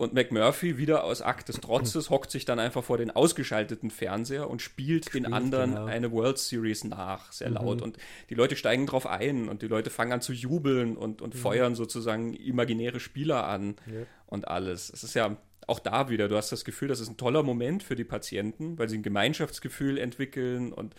und 0.00 0.14
McMurphy, 0.14 0.78
wieder 0.78 1.04
aus 1.04 1.20
Akt 1.20 1.50
des 1.50 1.60
Trotzes, 1.60 2.08
hockt 2.10 2.30
sich 2.30 2.46
dann 2.46 2.58
einfach 2.58 2.82
vor 2.82 2.96
den 2.96 3.10
ausgeschalteten 3.10 3.90
Fernseher 3.90 4.48
und 4.48 4.62
spielt, 4.62 5.04
spielt 5.04 5.26
den 5.26 5.32
anderen 5.34 5.72
genau. 5.72 5.84
eine 5.84 6.10
World 6.10 6.38
Series 6.38 6.84
nach, 6.84 7.30
sehr 7.32 7.50
mhm. 7.50 7.56
laut. 7.56 7.82
Und 7.82 7.98
die 8.30 8.34
Leute 8.34 8.56
steigen 8.56 8.86
drauf 8.86 9.06
ein 9.06 9.50
und 9.50 9.60
die 9.60 9.66
Leute 9.66 9.90
fangen 9.90 10.12
an 10.12 10.22
zu 10.22 10.32
jubeln 10.32 10.96
und, 10.96 11.20
und 11.20 11.34
mhm. 11.34 11.38
feuern 11.38 11.74
sozusagen 11.74 12.32
imaginäre 12.32 12.98
Spieler 12.98 13.46
an 13.46 13.76
ja. 13.86 14.06
und 14.24 14.48
alles. 14.48 14.90
Es 14.90 15.04
ist 15.04 15.12
ja 15.12 15.36
auch 15.66 15.80
da 15.80 16.08
wieder, 16.08 16.28
du 16.28 16.36
hast 16.36 16.50
das 16.50 16.64
Gefühl, 16.64 16.88
das 16.88 17.00
ist 17.00 17.10
ein 17.10 17.18
toller 17.18 17.42
Moment 17.42 17.82
für 17.82 17.94
die 17.94 18.04
Patienten, 18.04 18.78
weil 18.78 18.88
sie 18.88 18.96
ein 18.96 19.02
Gemeinschaftsgefühl 19.02 19.98
entwickeln 19.98 20.72
und 20.72 20.94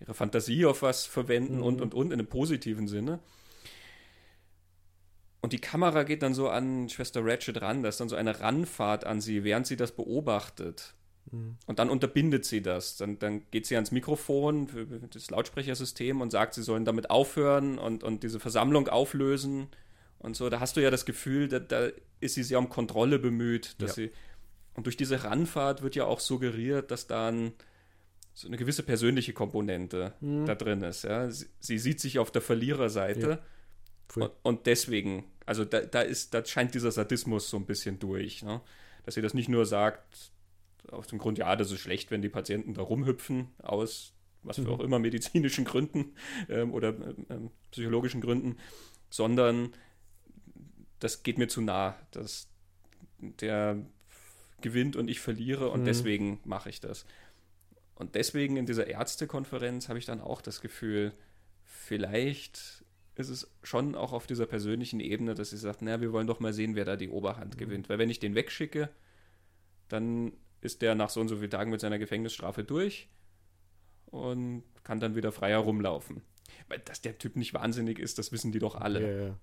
ihre 0.00 0.14
Fantasie 0.14 0.64
auf 0.64 0.80
was 0.80 1.04
verwenden 1.04 1.56
mhm. 1.56 1.62
und, 1.62 1.80
und, 1.82 1.94
und 1.94 2.06
in 2.06 2.14
einem 2.14 2.26
positiven 2.26 2.88
Sinne. 2.88 3.18
Und 5.46 5.52
die 5.52 5.60
Kamera 5.60 6.02
geht 6.02 6.24
dann 6.24 6.34
so 6.34 6.48
an 6.48 6.88
Schwester 6.88 7.24
Ratchet 7.24 7.62
ran, 7.62 7.84
da 7.84 7.88
ist 7.88 8.00
dann 8.00 8.08
so 8.08 8.16
eine 8.16 8.40
Ranfahrt 8.40 9.04
an 9.04 9.20
sie, 9.20 9.44
während 9.44 9.64
sie 9.64 9.76
das 9.76 9.92
beobachtet. 9.92 10.94
Mhm. 11.30 11.56
Und 11.66 11.78
dann 11.78 11.88
unterbindet 11.88 12.44
sie 12.44 12.62
das. 12.62 12.96
Dann, 12.96 13.20
dann 13.20 13.48
geht 13.52 13.64
sie 13.64 13.76
ans 13.76 13.92
Mikrofon, 13.92 14.68
das 15.12 15.30
Lautsprechersystem 15.30 16.20
und 16.20 16.32
sagt, 16.32 16.54
sie 16.54 16.64
sollen 16.64 16.84
damit 16.84 17.10
aufhören 17.10 17.78
und, 17.78 18.02
und 18.02 18.24
diese 18.24 18.40
Versammlung 18.40 18.88
auflösen 18.88 19.68
und 20.18 20.34
so. 20.34 20.50
Da 20.50 20.58
hast 20.58 20.76
du 20.76 20.80
ja 20.80 20.90
das 20.90 21.06
Gefühl, 21.06 21.46
da, 21.46 21.60
da 21.60 21.90
ist 22.18 22.34
sie 22.34 22.42
sehr 22.42 22.58
um 22.58 22.68
Kontrolle 22.68 23.20
bemüht, 23.20 23.80
dass 23.80 23.90
ja. 23.90 24.06
sie. 24.06 24.12
Und 24.74 24.86
durch 24.86 24.96
diese 24.96 25.22
Ranfahrt 25.22 25.80
wird 25.80 25.94
ja 25.94 26.06
auch 26.06 26.18
suggeriert, 26.18 26.90
dass 26.90 27.06
dann 27.06 27.52
so 28.34 28.48
eine 28.48 28.56
gewisse 28.56 28.82
persönliche 28.82 29.32
Komponente 29.32 30.12
mhm. 30.20 30.44
da 30.44 30.56
drin 30.56 30.82
ist. 30.82 31.04
Ja? 31.04 31.30
Sie, 31.30 31.46
sie, 31.60 31.78
sieht 31.78 32.00
sich 32.00 32.18
auf 32.18 32.32
der 32.32 32.42
Verliererseite. 32.42 33.28
Ja 33.28 33.38
und, 34.14 34.30
und, 34.42 34.66
deswegen, 34.66 35.24
also 35.46 35.64
da, 35.64 35.80
da, 35.80 36.02
ist, 36.02 36.34
da 36.34 36.44
scheint 36.44 36.74
dieser 36.74 36.92
Sadismus 36.92 37.48
so 37.48 37.56
ein 37.56 37.66
bisschen 37.66 37.98
durch, 37.98 38.42
ne? 38.42 38.60
dass 39.04 39.14
sie 39.14 39.22
das 39.22 39.34
nicht 39.34 39.48
nur 39.48 39.64
sagt, 39.64 40.32
aus 40.90 41.06
dem 41.06 41.18
Grund, 41.18 41.38
ja, 41.38 41.56
das 41.56 41.70
ist 41.70 41.80
schlecht, 41.80 42.10
wenn 42.10 42.22
die 42.22 42.28
Patienten 42.28 42.74
da 42.74 42.82
rumhüpfen, 42.82 43.48
aus 43.62 44.12
was 44.42 44.56
für 44.56 44.62
mhm. 44.62 44.70
auch 44.70 44.80
immer 44.80 44.98
medizinischen 44.98 45.64
Gründen 45.64 46.14
ähm, 46.48 46.72
oder 46.72 46.94
ähm, 47.30 47.50
psychologischen 47.70 48.20
Gründen, 48.20 48.56
sondern 49.10 49.72
das 50.98 51.22
geht 51.22 51.38
mir 51.38 51.48
zu 51.48 51.60
nah, 51.60 51.96
dass 52.10 52.48
der 53.18 53.84
gewinnt 54.60 54.96
und 54.96 55.08
ich 55.08 55.20
verliere 55.20 55.70
und 55.70 55.82
mhm. 55.82 55.86
deswegen 55.86 56.40
mache 56.44 56.70
ich 56.70 56.80
das. 56.80 57.06
Und 57.94 58.14
deswegen 58.14 58.56
in 58.56 58.66
dieser 58.66 58.86
Ärztekonferenz 58.86 59.88
habe 59.88 59.98
ich 59.98 60.04
dann 60.04 60.20
auch 60.20 60.40
das 60.40 60.60
Gefühl, 60.60 61.12
vielleicht 61.64 62.84
ist 63.16 63.30
es 63.30 63.50
schon 63.62 63.94
auch 63.94 64.12
auf 64.12 64.26
dieser 64.26 64.46
persönlichen 64.46 65.00
Ebene, 65.00 65.34
dass 65.34 65.50
sie 65.50 65.56
sagt, 65.56 65.82
naja, 65.82 66.00
wir 66.00 66.12
wollen 66.12 66.26
doch 66.26 66.40
mal 66.40 66.52
sehen, 66.52 66.76
wer 66.76 66.84
da 66.84 66.96
die 66.96 67.08
Oberhand 67.08 67.54
mhm. 67.54 67.58
gewinnt. 67.58 67.88
Weil 67.88 67.98
wenn 67.98 68.10
ich 68.10 68.20
den 68.20 68.34
wegschicke, 68.34 68.90
dann 69.88 70.32
ist 70.60 70.82
der 70.82 70.94
nach 70.94 71.10
so 71.10 71.20
und 71.20 71.28
so 71.28 71.36
vielen 71.36 71.50
Tagen 71.50 71.70
mit 71.70 71.80
seiner 71.80 71.98
Gefängnisstrafe 71.98 72.64
durch 72.64 73.08
und 74.06 74.64
kann 74.84 75.00
dann 75.00 75.16
wieder 75.16 75.32
frei 75.32 75.50
herumlaufen. 75.50 76.22
Weil 76.68 76.78
dass 76.80 77.00
der 77.00 77.18
Typ 77.18 77.36
nicht 77.36 77.54
wahnsinnig 77.54 77.98
ist, 77.98 78.18
das 78.18 78.32
wissen 78.32 78.52
die 78.52 78.58
doch 78.58 78.74
alle. 78.74 79.00
Ja, 79.00 79.26
ja. 79.28 79.38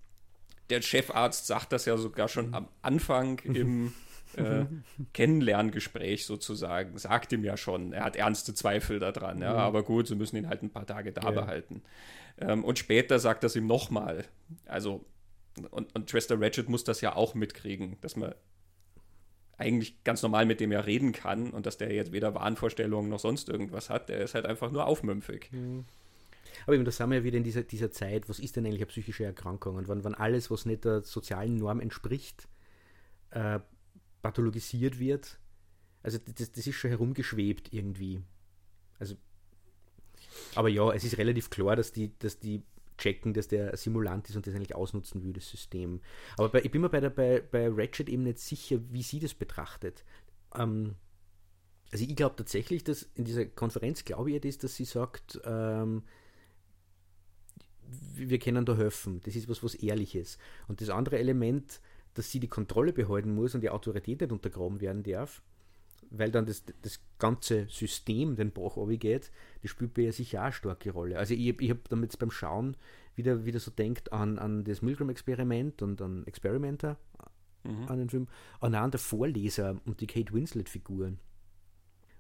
Der 0.70 0.82
Chefarzt 0.82 1.48
sagt 1.48 1.72
das 1.72 1.86
ja 1.86 1.98
sogar 1.98 2.28
schon 2.28 2.50
mhm. 2.50 2.54
am 2.54 2.70
Anfang 2.82 3.40
im 3.40 3.94
äh, 4.38 4.65
Kennenlerngespräch 5.13 6.26
sozusagen, 6.26 6.98
sagt 6.98 7.32
ihm 7.32 7.43
ja 7.43 7.58
schon, 7.58 7.93
er 7.93 8.04
hat 8.04 8.15
ernste 8.15 8.54
Zweifel 8.54 9.00
daran, 9.00 9.41
ja, 9.41 9.54
mhm. 9.54 9.60
aber 9.60 9.84
gut, 9.84 10.08
sie 10.08 10.15
müssen 10.15 10.38
ihn 10.38 10.48
halt 10.48 10.63
ein 10.63 10.69
paar 10.69 10.86
Tage 10.86 11.12
da 11.12 11.24
ja. 11.24 11.32
behalten. 11.32 11.84
Ähm, 12.39 12.63
und 12.63 12.80
später 12.80 13.19
sagt 13.19 13.43
das 13.43 13.56
ihm 13.56 13.67
nochmal. 13.67 14.26
Also, 14.65 15.06
und, 15.72 15.93
und 15.96 16.10
Schwester 16.10 16.39
Ratchet 16.39 16.69
muss 16.69 16.84
das 16.84 17.02
ja 17.02 17.15
auch 17.15 17.36
mitkriegen, 17.36 17.98
dass 18.02 18.15
man 18.15 18.34
eigentlich 19.58 20.04
ganz 20.04 20.22
normal 20.24 20.46
mit 20.46 20.60
dem 20.60 20.72
ja 20.72 20.80
reden 20.80 21.12
kann 21.12 21.52
und 21.52 21.65
dass 21.65 21.78
der 21.78 21.93
jetzt 21.93 22.12
weder 22.12 22.34
Wahnvorstellungen 22.34 23.10
noch 23.10 23.19
sonst 23.19 23.50
irgendwas 23.50 23.89
hat. 23.89 24.10
Der 24.10 24.19
ist 24.19 24.34
halt 24.34 24.46
einfach 24.46 24.72
nur 24.72 24.88
aufmümpfig. 24.88 25.52
Mhm. 25.52 25.86
Aber 26.65 26.76
eben, 26.76 26.86
da 26.86 26.91
sind 26.91 27.10
wir 27.10 27.17
ja 27.17 27.24
wieder 27.24 27.38
in 27.38 27.43
dieser, 27.43 27.63
dieser 27.63 27.91
Zeit, 27.91 28.30
was 28.30 28.39
ist 28.39 28.56
denn 28.56 28.65
eigentlich 28.65 28.82
eine 28.82 28.88
psychische 28.88 29.26
Erkrankung? 29.26 29.76
Und 29.76 29.88
wann, 29.88 30.04
wann 30.04 30.15
alles, 30.15 30.50
was 30.50 30.65
nicht 30.65 30.86
der 30.86 31.02
sozialen 31.02 31.56
Norm 31.56 31.80
entspricht, 31.80 32.48
äh, 33.32 33.60
pathologisiert 34.24 34.98
wird, 34.98 35.38
also 36.02 36.18
das, 36.18 36.52
das 36.52 36.66
ist 36.66 36.76
schon 36.76 36.90
herumgeschwebt 36.90 37.72
irgendwie. 37.72 38.24
Also 38.98 39.16
aber 40.56 40.70
ja, 40.70 40.92
es 40.92 41.04
ist 41.04 41.18
relativ 41.18 41.50
klar, 41.50 41.76
dass 41.76 41.92
die, 41.92 42.18
dass 42.20 42.40
die 42.40 42.64
checken, 42.98 43.34
dass 43.34 43.48
der 43.48 43.76
Simulant 43.76 44.30
ist 44.30 44.36
und 44.36 44.46
das 44.46 44.54
eigentlich 44.54 44.76
ausnutzen 44.76 45.24
will, 45.24 45.34
das 45.34 45.50
System. 45.50 46.02
Aber 46.38 46.50
bei, 46.50 46.62
ich 46.62 46.72
bin 46.72 46.82
mir 46.82 46.90
bei, 46.90 47.00
der, 47.00 47.10
bei, 47.10 47.42
bei 47.42 47.68
Ratchet 47.70 48.10
eben 48.10 48.24
nicht 48.24 48.40
sicher, 48.40 48.80
wie 48.90 49.04
sie 49.04 49.20
das 49.20 49.34
betrachtet. 49.34 50.04
Ähm, 50.56 50.96
also 51.92 52.06
ich 52.06 52.16
glaube 52.16 52.36
tatsächlich, 52.36 52.84
dass 52.84 53.04
in 53.16 53.26
dieser 53.26 53.46
Konferenz, 53.46 54.06
glaube 54.06 54.32
ich, 54.32 54.44
ist, 54.46 54.64
dass 54.64 54.76
sie 54.76 54.86
sagt, 54.86 55.40
ähm, 55.46 56.04
wir 58.16 58.40
können 58.40 58.66
da 58.66 58.76
helfen. 58.76 59.22
Das 59.24 59.36
ist 59.36 59.50
was, 59.50 59.64
was 59.64 59.76
Ehrliches. 59.76 60.38
Und 60.68 60.82
das 60.82 60.90
andere 60.90 61.20
Element, 61.20 61.82
dass 62.13 62.32
sie 62.32 62.39
die 62.39 62.47
Kontrolle 62.47 62.93
behalten 62.93 63.34
muss 63.34 63.56
und 63.56 63.62
die 63.62 63.69
Autorität 63.69 64.21
nicht 64.21 64.32
untergraben 64.32 64.82
werden 64.82 65.04
darf, 65.04 65.41
weil 66.10 66.32
dann 66.32 66.45
das, 66.45 66.63
das 66.82 66.99
ganze 67.17 67.67
System 67.69 68.36
den 68.36 68.52
Bach 68.52 68.76
geht, 68.99 69.32
das 69.62 69.71
spielt 69.71 69.93
bei 69.93 70.04
ihr 70.04 70.13
sicher 70.13 70.39
auch 70.39 70.45
eine 70.45 70.54
starke 70.54 70.91
Rolle. 70.91 71.17
Also 71.17 71.34
ich, 71.34 71.60
ich 71.60 71.69
habe 71.69 71.82
damit 71.89 72.17
beim 72.19 72.32
Schauen 72.32 72.78
wieder, 73.15 73.45
wieder 73.45 73.60
so 73.60 73.71
denkt 73.71 74.12
an, 74.12 74.39
an 74.39 74.63
das 74.63 74.82
Milgram-Experiment 74.82 75.82
und 75.82 76.02
an 76.02 76.26
Experimenter, 76.28 76.97
mhm. 77.63 77.88
an 77.88 77.97
den 77.97 78.10
Film, 78.10 78.28
an, 78.60 78.76
an 78.76 78.91
der 78.91 78.99
Vorleser 78.99 79.80
und 79.86 80.02
die 80.02 80.08
Kate 80.08 80.34
Winslet-Figuren 80.34 81.19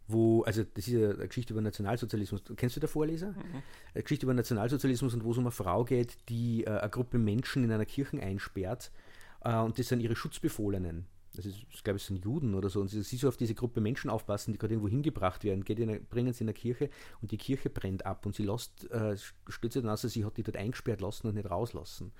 wo, 0.07 0.43
also 0.43 0.63
das 0.63 0.87
ist 0.87 0.95
eine 0.95 1.27
Geschichte 1.27 1.53
über 1.53 1.61
Nationalsozialismus. 1.61 2.43
Kennst 2.55 2.75
du 2.75 2.79
der 2.79 2.89
Vorleser? 2.89 3.31
Mhm. 3.31 3.63
Eine 3.93 4.03
Geschichte 4.03 4.25
über 4.25 4.33
Nationalsozialismus 4.33 5.13
und 5.13 5.23
wo 5.23 5.31
es 5.31 5.37
um 5.37 5.45
eine 5.45 5.51
Frau 5.51 5.85
geht, 5.85 6.17
die 6.29 6.65
äh, 6.65 6.69
eine 6.69 6.89
Gruppe 6.89 7.17
Menschen 7.17 7.63
in 7.63 7.71
einer 7.71 7.85
Kirche 7.85 8.21
einsperrt 8.21 8.91
äh, 9.43 9.57
und 9.57 9.77
das 9.77 9.87
sind 9.87 9.99
ihre 9.99 10.15
Schutzbefohlenen. 10.15 11.05
Das 11.35 11.45
ist, 11.47 11.65
ich 11.71 11.83
glaube, 11.83 11.97
es 11.97 12.05
sind 12.05 12.23
Juden 12.23 12.53
oder 12.53 12.69
so. 12.69 12.79
Und 12.79 12.89
sie, 12.89 13.01
sie 13.01 13.17
so 13.17 13.27
auf 13.27 13.37
diese 13.37 13.55
Gruppe 13.55 13.81
Menschen 13.81 14.09
aufpassen, 14.09 14.51
die 14.51 14.59
gerade 14.59 14.73
irgendwo 14.73 14.89
hingebracht 14.89 15.43
werden, 15.43 15.63
geht 15.63 15.79
in, 15.79 16.05
bringen 16.05 16.31
sie 16.31 16.43
in 16.43 16.49
eine 16.49 16.53
Kirche 16.53 16.89
und 17.21 17.31
die 17.31 17.37
Kirche 17.37 17.69
brennt 17.69 18.05
ab 18.05 18.25
und 18.25 18.35
sie 18.35 18.43
lässt, 18.43 18.89
äh, 18.91 19.17
stellt 19.47 19.73
sich 19.73 19.81
dann 19.81 19.91
aus, 19.91 20.01
sie 20.01 20.25
hat 20.25 20.37
die 20.37 20.43
dort 20.43 20.57
eingesperrt 20.57 21.01
lassen 21.01 21.27
und 21.27 21.35
nicht 21.35 21.49
rauslassen. 21.49 22.11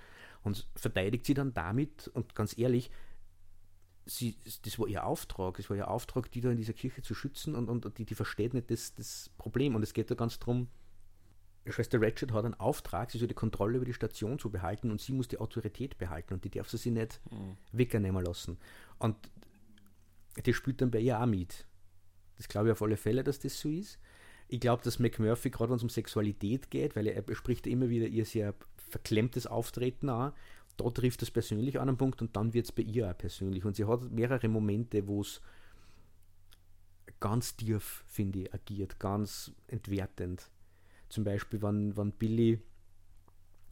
Und 0.42 0.68
verteidigt 0.76 1.26
sie 1.26 1.36
dann 1.36 1.54
damit, 1.54 2.10
und 2.10 2.34
ganz 2.34 2.58
ehrlich, 2.58 2.90
sie, 4.06 4.36
das 4.64 4.80
war 4.80 4.88
ihr 4.88 5.06
Auftrag, 5.06 5.60
es 5.60 5.70
war 5.70 5.78
ihr 5.78 5.90
Auftrag, 5.90 6.32
die 6.32 6.42
da 6.42 6.52
in 6.52 6.58
dieser 6.58 6.74
Kirche 6.74 7.04
zu 7.04 7.14
schützen 7.14 7.56
und, 7.56 7.70
und 7.70 7.98
die, 7.98 8.06
die 8.06 8.16
versteht 8.16 8.54
nicht 8.54 8.72
das, 8.72 8.96
das 8.96 9.30
Problem. 9.38 9.76
Und 9.76 9.84
es 9.84 9.94
geht 9.94 10.10
da 10.10 10.16
ganz 10.16 10.40
darum, 10.40 10.68
Schwester 11.72 12.02
Ratchet 12.02 12.34
hat 12.34 12.46
einen 12.46 12.56
Auftrag, 12.56 13.10
sie 13.12 13.18
soll 13.18 13.28
die 13.28 13.34
Kontrolle 13.34 13.78
über 13.78 13.86
die 13.86 13.94
Station 13.94 14.38
zu 14.38 14.50
behalten 14.50 14.92
und 14.92 15.00
sie 15.00 15.14
muss 15.14 15.30
die 15.30 15.38
Autorität 15.38 15.98
behalten 15.98 16.34
und 16.34 16.44
die 16.44 16.50
darf 16.50 16.70
sie 16.70 16.78
sich 16.78 16.92
nicht 16.92 17.22
mhm. 17.32 17.58
wegnehmen 17.72 18.24
lassen. 18.24 18.58
Und 19.00 19.16
das 20.44 20.56
spielt 20.56 20.82
dann 20.82 20.92
bei 20.92 21.00
ihr 21.00 21.20
auch 21.20 21.26
mit. 21.26 21.66
Das 22.38 22.48
glaube 22.48 22.68
ich 22.68 22.72
auf 22.74 22.82
alle 22.82 22.98
Fälle, 22.98 23.24
dass 23.24 23.40
das 23.40 23.60
so 23.60 23.70
ist. 23.70 24.00
Ich 24.50 24.60
glaube, 24.60 24.84
dass 24.84 25.00
McMurphy, 25.00 25.52
gerade 25.52 25.70
wenn 25.70 25.78
es 25.78 25.84
um 25.84 25.90
Sexualität 25.90 26.70
geht, 26.70 26.96
weil 26.96 27.08
er, 27.08 27.28
er 27.28 27.36
spricht 27.36 27.66
immer 27.66 27.90
wieder 27.90 28.08
ihr 28.08 28.26
sehr 28.26 28.54
verklemmtes 28.90 29.48
Auftreten 29.48 30.10
an, 30.10 30.34
da 30.78 30.90
trifft 30.90 31.22
es 31.22 31.32
persönlich 31.32 31.80
an 31.80 31.88
einen 31.88 31.98
Punkt 31.98 32.22
und 32.22 32.36
dann 32.36 32.54
wird 32.54 32.66
es 32.66 32.72
bei 32.72 32.82
ihr 32.82 33.10
auch 33.10 33.18
persönlich. 33.18 33.64
Und 33.64 33.76
sie 33.76 33.86
hat 33.86 34.12
mehrere 34.12 34.48
Momente, 34.48 35.08
wo 35.08 35.22
es 35.22 35.42
ganz 37.20 37.56
tief, 37.56 38.04
finde 38.08 38.40
ich, 38.40 38.54
agiert, 38.54 39.00
ganz 39.00 39.52
entwertend. 39.68 40.50
Zum 41.14 41.24
Beispiel, 41.24 41.62
wenn, 41.62 41.96
wenn 41.96 42.12
Billy 42.12 42.60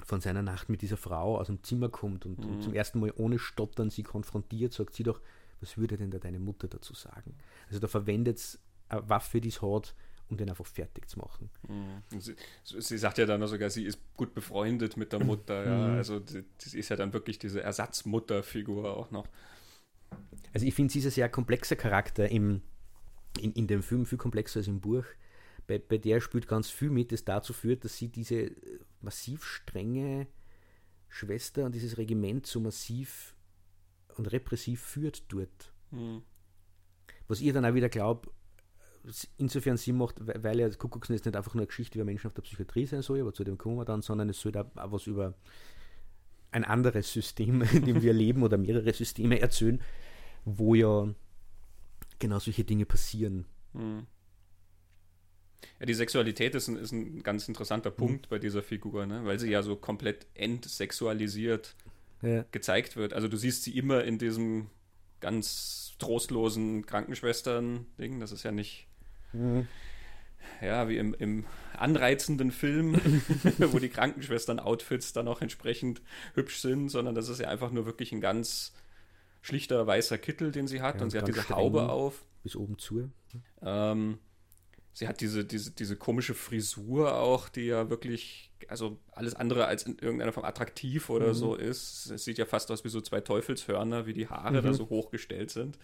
von 0.04 0.22
seiner 0.22 0.44
Nacht 0.44 0.70
mit 0.70 0.84
dieser 0.84 0.96
Frau 0.98 1.40
aus 1.40 1.48
dem 1.48 1.64
Zimmer 1.64 1.90
kommt 1.90 2.28
und, 2.28 2.38
mhm. 2.38 2.54
und 2.54 2.62
zum 2.62 2.74
ersten 2.76 3.00
Mal 3.00 3.12
ohne 3.16 3.40
Stottern 3.40 3.90
sie 3.90 4.04
konfrontiert, 4.04 4.74
sagt 4.74 4.94
sie 4.94 5.02
doch, 5.02 5.20
was 5.60 5.76
würde 5.78 5.98
denn 5.98 6.12
da 6.12 6.20
deine 6.20 6.38
Mutter 6.38 6.68
dazu 6.68 6.94
sagen? 6.94 7.34
Also 7.68 7.80
da 7.80 7.88
verwendet 7.88 8.38
es 8.38 8.60
eine 8.90 9.10
Waffe, 9.10 9.42
die 9.42 9.50
es 9.50 9.64
hat, 9.64 9.96
um 10.30 10.38
den 10.38 10.52
einfach 10.52 10.68
fertig 10.68 11.10
zu 11.10 11.18
machen. 11.18 11.50
Mhm. 11.68 12.20
Sie, 12.20 12.36
sie, 12.64 12.98
sagt 13.00 13.18
ja 13.18 13.26
dann 13.26 13.46
sogar, 13.48 13.72
sie 13.72 13.86
ist 13.86 14.00
gut 14.16 14.36
befreundet 14.36 14.98
mit 14.98 15.12
der 15.12 15.24
Mutter. 15.24 15.66
Ja. 15.66 15.88
Mhm. 15.88 15.96
Also 15.96 16.22
sie 16.60 16.78
ist 16.78 16.90
ja 16.90 16.96
dann 16.96 17.12
wirklich 17.12 17.40
diese 17.40 17.64
Ersatzmutterfigur 17.64 18.96
auch 18.96 19.10
noch. 19.10 19.28
Also 20.54 20.68
ich 20.68 20.76
finde, 20.76 20.94
sie 20.94 21.00
ist 21.00 21.06
ein 21.06 21.12
sehr 21.12 21.30
komplexer 21.30 21.76
Charakter 21.76 22.30
im, 22.30 22.62
in, 23.40 23.52
in 23.54 23.66
dem 23.66 23.82
Film, 23.82 24.06
viel 24.06 24.20
komplexer 24.20 24.60
als 24.60 24.68
im 24.68 24.80
Buch. 24.80 25.06
Bei, 25.68 25.80
bei 25.80 25.98
der 25.98 26.22
spielt 26.22 26.48
ganz 26.48 26.70
viel 26.70 26.90
mit, 26.90 27.12
das 27.12 27.24
dazu 27.24 27.54
führt, 27.54 27.86
dass 27.86 27.98
sie 27.98 28.10
diese 28.10 28.52
massiv 29.02 29.46
strenge 29.46 30.28
Schwester 31.08 31.66
und 31.66 31.76
dieses 31.76 31.98
Regiment 31.98 32.46
so 32.48 32.60
massiv 32.60 33.36
und 34.18 34.32
repressiv 34.32 34.82
führt 34.82 35.24
dort. 35.30 35.74
Mhm. 35.92 36.24
Was 37.28 37.42
ihr 37.42 37.54
dann 37.54 37.66
auch 37.66 37.74
wieder 37.74 37.90
glaubt, 37.90 38.30
insofern 39.38 39.78
Sinn 39.78 39.98
macht, 39.98 40.16
weil 40.20 40.60
ja 40.60 40.70
Kuckucksnest 40.70 41.26
nicht 41.26 41.36
einfach 41.36 41.54
nur 41.54 41.62
eine 41.62 41.68
Geschichte 41.68 41.98
über 41.98 42.06
Menschen 42.06 42.28
auf 42.28 42.34
der 42.34 42.44
Psychiatrie 42.44 42.86
sein 42.86 43.02
soll, 43.02 43.22
aber 43.22 43.34
zu 43.34 43.44
dem 43.44 43.58
kommen 43.58 43.78
wir 43.78 43.86
dann, 43.86 44.02
sondern 44.02 44.30
es 44.30 44.40
soll 44.40 44.56
auch 44.56 44.92
was 44.92 45.08
über 45.08 45.34
ein 46.52 46.64
anderes 46.64 47.12
System, 47.12 47.62
in 47.74 47.86
dem 47.86 48.02
wir 48.02 48.14
leben 48.14 48.44
oder 48.44 48.58
mehrere 48.58 48.94
Systeme 48.94 49.40
erzählen, 49.40 49.82
wo 50.46 50.76
ja 50.76 51.14
genau 52.20 52.40
solche 52.40 52.64
Dinge 52.64 52.86
passieren. 52.86 53.46
Hm. 53.74 54.06
Ja, 55.80 55.86
die 55.86 55.94
Sexualität 55.94 56.56
ist 56.56 56.68
ein, 56.68 56.76
ist 56.76 56.92
ein 56.92 57.24
ganz 57.24 57.48
interessanter 57.48 57.92
hm. 57.92 57.98
Punkt 57.98 58.26
mhm. 58.26 58.30
bei 58.30 58.40
dieser 58.40 58.64
Figur, 58.64 59.06
ne? 59.06 59.26
weil 59.26 59.40
sie 59.40 59.50
ja 59.50 59.64
so 59.64 59.76
komplett 59.76 60.28
entsexualisiert 60.34 61.76
ja. 62.22 62.46
gezeigt 62.52 62.96
wird. 62.96 63.14
Also 63.14 63.28
du 63.28 63.38
siehst 63.38 63.64
sie 63.64 63.78
immer 63.78 64.04
in 64.04 64.18
diesem 64.18 64.70
ganz 65.20 65.94
trostlosen 66.00 66.86
Krankenschwestern-Ding. 66.86 68.20
Das 68.20 68.32
ist 68.32 68.44
ja 68.44 68.52
nicht 68.52 68.88
Mhm. 69.34 69.68
Ja, 70.62 70.88
wie 70.90 70.98
im, 70.98 71.14
im 71.14 71.46
anreizenden 71.78 72.52
Film, 72.52 72.96
wo 73.58 73.80
die 73.80 73.90
Krankenschwestern-Outfits 73.90 75.14
dann 75.14 75.28
auch 75.28 75.42
entsprechend 75.42 76.02
hübsch 76.34 76.60
sind, 76.60 76.90
sondern 76.90 77.16
das 77.16 77.30
ist 77.30 77.40
ja 77.40 77.50
einfach 77.50 77.72
nur 77.72 77.86
wirklich 77.86 78.12
ein 78.12 78.22
ganz 78.22 78.74
schlichter 79.42 79.86
weißer 79.88 80.18
Kittel, 80.18 80.52
den 80.52 80.68
sie 80.68 80.82
hat. 80.82 80.98
Ja, 80.98 81.02
und 81.02 81.10
sie 81.12 81.18
hat 81.18 81.28
diese 81.28 81.50
Haube 81.50 81.90
auf. 81.90 82.26
Bis 82.44 82.56
oben 82.56 82.78
zu. 82.78 83.12
Ähm, 83.62 84.20
sie 84.94 85.08
hat 85.08 85.22
diese, 85.22 85.46
diese, 85.46 85.72
diese 85.72 85.96
komische 85.96 86.34
Frisur 86.34 87.16
auch, 87.16 87.50
die 87.50 87.66
ja 87.66 87.90
wirklich, 87.90 88.52
also 88.68 88.98
alles 89.12 89.36
andere 89.36 89.66
als 89.66 89.84
in 89.84 89.98
irgendeiner 90.00 90.34
Form 90.34 90.46
attraktiv 90.46 91.10
oder 91.10 91.30
mhm. 91.30 91.34
so 91.34 91.56
ist. 91.56 92.12
Es 92.12 92.24
sieht 92.24 92.38
ja 92.38 92.46
fast 92.46 92.72
aus 92.72 92.84
wie 92.84 92.90
so 92.90 93.02
zwei 93.02 93.22
Teufelshörner, 93.22 94.06
wie 94.06 94.14
die 94.14 94.28
Haare 94.28 94.62
mhm. 94.62 94.66
da 94.66 94.74
so 94.74 94.90
hochgestellt 94.90 95.52
sind. 95.52 95.78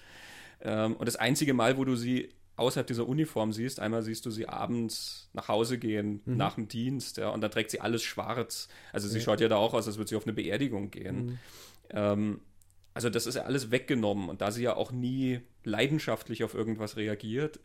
Ähm, 0.62 0.96
und 0.96 1.06
das 1.08 1.16
einzige 1.16 1.54
Mal, 1.54 1.78
wo 1.78 1.86
du 1.86 1.96
sie 1.96 2.30
außerhalb 2.58 2.88
dieser 2.88 3.08
Uniform 3.08 3.54
siehst. 3.54 3.80
Einmal 3.80 4.02
siehst 4.02 4.26
du 4.26 4.32
sie 4.32 4.50
abends 4.50 5.30
nach 5.34 5.48
Hause 5.48 5.78
gehen, 5.78 6.22
mhm. 6.26 6.38
nach 6.38 6.56
dem 6.56 6.68
Dienst, 6.68 7.18
ja, 7.18 7.30
und 7.30 7.42
dann 7.42 7.52
trägt 7.52 7.72
sie 7.72 7.80
alles 7.80 8.04
schwarz. 8.04 8.68
Also 8.92 9.08
sie 9.08 9.20
ja. 9.20 9.24
schaut 9.24 9.40
ja 9.40 9.48
da 9.48 9.56
auch 9.56 9.74
aus, 9.74 9.88
als 9.88 9.98
würde 9.98 10.10
sie 10.10 10.16
auf 10.16 10.26
eine 10.26 10.34
Beerdigung 10.34 10.92
gehen. 10.92 11.26
Mhm. 11.26 11.40
Ähm, 11.92 12.40
also 12.94 13.12
das 13.12 13.28
ist 13.28 13.36
ja 13.36 13.44
alles 13.44 13.70
weggenommen. 13.70 14.28
Und 14.28 14.42
da 14.42 14.52
sie 14.52 14.64
ja 14.64 14.76
auch 14.76 14.92
nie 14.92 15.42
leidenschaftlich 15.64 16.44
auf 16.44 16.56
irgendwas 16.56 16.98
reagiert, 16.98 17.60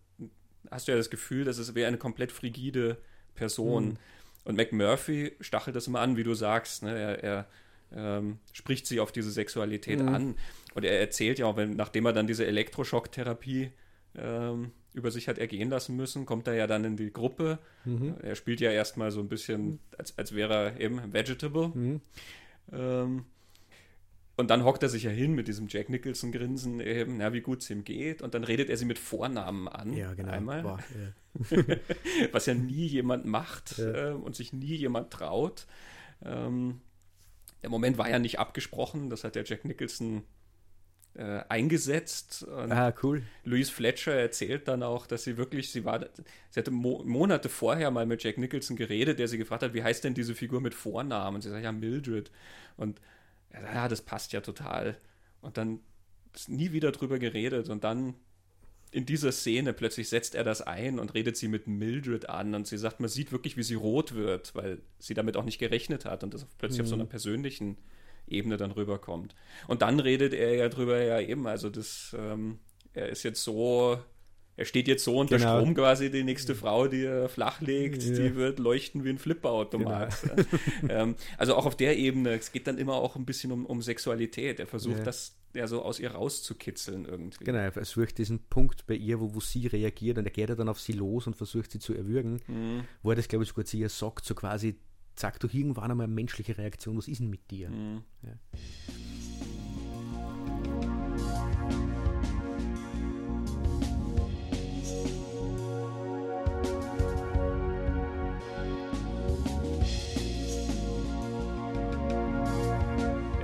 hast 0.73 0.89
du 0.89 0.93
ja 0.93 0.99
das 0.99 1.11
Gefühl, 1.11 1.45
dass 1.45 1.59
es 1.59 1.75
wäre 1.75 1.89
eine 1.89 1.99
komplett 1.99 2.33
frigide 2.33 2.99
Person. 3.35 3.85
Mhm. 3.85 3.97
Und 4.45 4.57
McMurphy 4.57 5.33
stachelt 5.41 5.77
das 5.77 5.87
immer 5.87 6.01
an, 6.01 6.17
wie 6.17 6.25
du 6.25 6.35
sagst. 6.35 6.83
Ne? 6.83 6.99
Er, 6.99 7.23
er 7.23 7.47
ähm, 7.95 8.39
spricht 8.53 8.87
sie 8.87 9.01
auf 9.01 9.13
diese 9.13 9.31
Sexualität 9.31 10.01
mhm. 10.01 10.09
an. 10.09 10.35
Und 10.75 10.85
er 10.85 10.99
erzählt 10.99 11.39
ja 11.39 11.47
auch, 11.47 11.57
wenn, 11.57 11.77
nachdem 11.77 12.07
er 12.07 12.13
dann 12.13 12.27
diese 12.27 12.47
Elektroschocktherapie 12.47 13.71
ähm, 14.17 14.73
über 14.95 15.11
sich 15.11 15.29
hat 15.29 15.39
ergehen 15.39 15.71
lassen 15.71 15.97
müssen, 15.97 16.27
kommt 16.27 16.47
er 16.47 16.55
ja 16.55 16.67
dann 16.67 16.85
in 16.85 16.97
die 16.97 17.13
Gruppe. 17.13 17.59
Mhm. 17.85 18.17
Er 18.23 18.35
spielt 18.35 18.61
ja 18.61 18.71
erstmal 18.71 19.11
so 19.11 19.21
ein 19.21 19.29
bisschen, 19.29 19.79
als, 19.97 20.19
als 20.19 20.35
wäre 20.35 20.55
er 20.55 20.81
eben 20.81 21.13
Vegetable. 21.13 21.69
Mhm. 21.69 22.01
Ähm, 22.73 23.25
und 24.37 24.51
dann 24.51 24.65
hockt 24.65 24.83
er 24.83 24.89
sich 24.89 25.03
ja 25.03 25.11
hin 25.11 25.35
mit 25.35 25.47
diesem 25.47 25.69
Jack 25.69 25.91
Nicholson-Grinsen, 25.91 26.81
eben, 26.81 27.19
na, 27.19 27.33
wie 27.33 27.43
gut 27.43 27.63
es 27.63 27.71
ihm 27.71 27.85
geht. 27.85 28.23
Und 28.23 28.35
dann 28.35 28.45
redet 28.45 28.71
er 28.71 28.77
sie 28.79 28.87
mit 28.87 28.99
Vornamen 28.99 29.69
an. 29.69 29.93
Ja, 29.93 30.15
genau. 30.15 30.33
Einmal. 30.33 30.63
Boah, 30.63 30.79
ja. 30.95 31.59
Was 32.33 32.47
ja 32.47 32.55
nie 32.55 32.87
jemand 32.87 33.27
macht 33.27 33.79
ja. 33.79 34.11
äh, 34.11 34.13
und 34.13 34.35
sich 34.35 34.53
nie 34.53 34.75
jemand 34.75 35.11
traut. 35.11 35.67
Ähm, 36.25 36.81
der 37.63 37.71
Moment 37.71 37.99
war 37.99 38.09
ja 38.09 38.19
nicht 38.19 38.39
abgesprochen, 38.39 39.11
das 39.11 39.23
hat 39.23 39.35
der 39.35 39.45
Jack 39.45 39.65
Nicholson 39.65 40.25
äh, 41.15 41.43
eingesetzt. 41.49 42.43
Und 42.43 42.73
ah, 42.73 42.95
cool. 43.03 43.23
Louise 43.45 43.71
Fletcher 43.71 44.15
erzählt 44.15 44.67
dann 44.67 44.83
auch, 44.83 45.07
dass 45.07 45.25
sie 45.25 45.37
wirklich, 45.37 45.71
sie 45.71 45.85
war, 45.85 46.07
sie 46.51 46.59
hatte 46.59 46.71
Mo 46.71 47.03
Monate 47.05 47.51
vorher 47.51 47.91
mal 47.91 48.07
mit 48.07 48.25
Jack 48.25 48.39
Nicholson 48.39 48.77
geredet, 48.77 49.19
der 49.19 49.29
sie 49.29 49.37
gefragt 49.37 49.63
hat, 49.63 49.75
wie 49.75 49.83
heißt 49.83 50.05
denn 50.05 50.15
diese 50.15 50.35
Figur 50.35 50.63
mit 50.63 50.75
Vornamen? 50.75 51.37
Und 51.37 51.43
sie 51.43 51.51
sagt, 51.51 51.63
ja, 51.63 51.73
Mildred. 51.73 52.31
Und 52.79 53.01
er 53.53 53.63
sagt, 53.63 53.75
ja, 53.75 53.89
das 53.89 54.03
passt 54.03 54.33
ja 54.33 54.41
total. 54.41 54.97
Und 55.41 55.57
dann 55.57 55.81
ist 56.35 56.49
nie 56.49 56.73
wieder 56.73 56.93
drüber 56.93 57.19
geredet 57.19 57.69
und 57.69 57.85
dann 57.85 58.15
in 58.91 59.07
dieser 59.07 59.33
Szene 59.33 59.73
plötzlich 59.73 60.09
setzt 60.09 60.35
er 60.35 60.45
das 60.45 60.61
ein 60.61 60.99
und 60.99 61.15
redet 61.15 61.37
sie 61.37 61.49
mit 61.49 61.67
Mildred 61.67 62.29
an 62.29 62.55
und 62.55 62.67
sie 62.67 62.77
sagt, 62.77 63.01
man 63.01 63.09
sieht 63.09 63.33
wirklich, 63.33 63.57
wie 63.57 63.63
sie 63.63 63.75
rot 63.75 64.15
wird, 64.15 64.55
weil 64.55 64.83
sie 64.99 65.15
damit 65.15 65.37
auch 65.37 65.45
nicht 65.45 65.59
gerechnet 65.59 66.05
hat 66.05 66.23
und 66.23 66.35
das 66.35 66.45
plötzlich 66.59 66.81
mhm. 66.81 66.85
auf 66.85 66.89
so 66.89 66.95
einer 66.95 67.05
mhm. 67.05 67.09
persönlichen 67.09 67.79
Ebene 68.29 68.59
dann 68.59 68.71
rüberkommt. 68.71 69.35
Und 69.67 69.83
dann 69.83 69.99
redet 69.99 70.35
er 70.35 70.55
ja 70.55 70.69
drüber, 70.69 71.03
ja 71.03 71.21
eben, 71.21 71.47
also 71.47 71.71
das, 71.71 72.15
ähm, 72.19 72.59
er 72.93 73.09
ist 73.09 73.23
jetzt 73.23 73.43
so, 73.43 73.99
er 74.57 74.65
steht 74.67 74.87
jetzt 74.87 75.05
so 75.05 75.17
unter 75.19 75.39
genau. 75.39 75.59
Strom 75.59 75.75
quasi, 75.75 76.11
die 76.11 76.25
nächste 76.25 76.55
Frau, 76.55 76.87
die 76.87 77.05
er 77.05 77.29
flachlegt, 77.29 78.03
ja. 78.03 78.15
die 78.15 78.35
wird 78.37 78.59
leuchten 78.59 79.05
wie 79.05 79.11
ein 79.11 79.19
Flipper-Automat. 79.19 80.15
Genau. 80.81 80.93
ähm, 80.93 81.15
also 81.39 81.55
auch 81.55 81.67
auf 81.67 81.77
der 81.77 81.97
Ebene, 81.97 82.35
es 82.35 82.53
geht 82.53 82.67
dann 82.67 82.79
immer 82.79 82.95
auch 82.95 83.17
ein 83.17 83.25
bisschen 83.25 83.51
um, 83.53 83.65
um 83.65 83.81
Sexualität. 83.81 84.61
Er 84.61 84.67
versucht 84.67 84.99
ja. 84.99 85.05
das 85.05 85.37
ja 85.55 85.67
so 85.67 85.83
aus 85.83 86.01
ihr 86.01 86.11
rauszukitzeln 86.11 87.05
irgendwie. 87.05 87.45
Genau, 87.45 87.59
er 87.59 87.73
versucht 87.73 88.19
diesen 88.19 88.41
Punkt 88.49 88.87
bei 88.87 88.95
ihr, 88.95 89.21
wo, 89.21 89.35
wo 89.35 89.41
sie 89.41 89.67
reagiert 89.67 90.19
und 90.19 90.25
er 90.25 90.31
geht 90.31 90.51
dann 90.51 90.69
auf 90.69 90.81
sie 90.81 90.93
los 90.93 91.27
und 91.27 91.35
versucht 91.35 91.73
sie 91.73 91.79
zu 91.79 91.95
erwürgen, 91.95 92.41
mhm. 92.47 92.85
wo 93.03 93.11
er 93.11 93.17
das, 93.17 93.29
glaube 93.29 93.45
ich, 93.45 93.51
sogar 93.51 93.65
zu 93.65 93.77
ihr 93.77 93.89
sagt, 93.89 94.25
so 94.25 94.35
quasi, 94.35 94.77
sag 95.17 95.41
doch 95.41 95.53
irgendwann 95.53 95.91
einmal 95.91 96.07
eine 96.07 96.15
menschliche 96.15 96.57
Reaktion, 96.57 96.97
was 96.97 97.09
ist 97.09 97.21
denn 97.21 97.31
mit 97.31 97.51
dir? 97.51 97.71
Mhm. 97.71 98.03
Ja. 98.23 98.33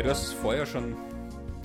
Du 0.09 0.12
hast 0.12 0.29
es 0.29 0.33
vorher 0.33 0.64
schon 0.64 0.97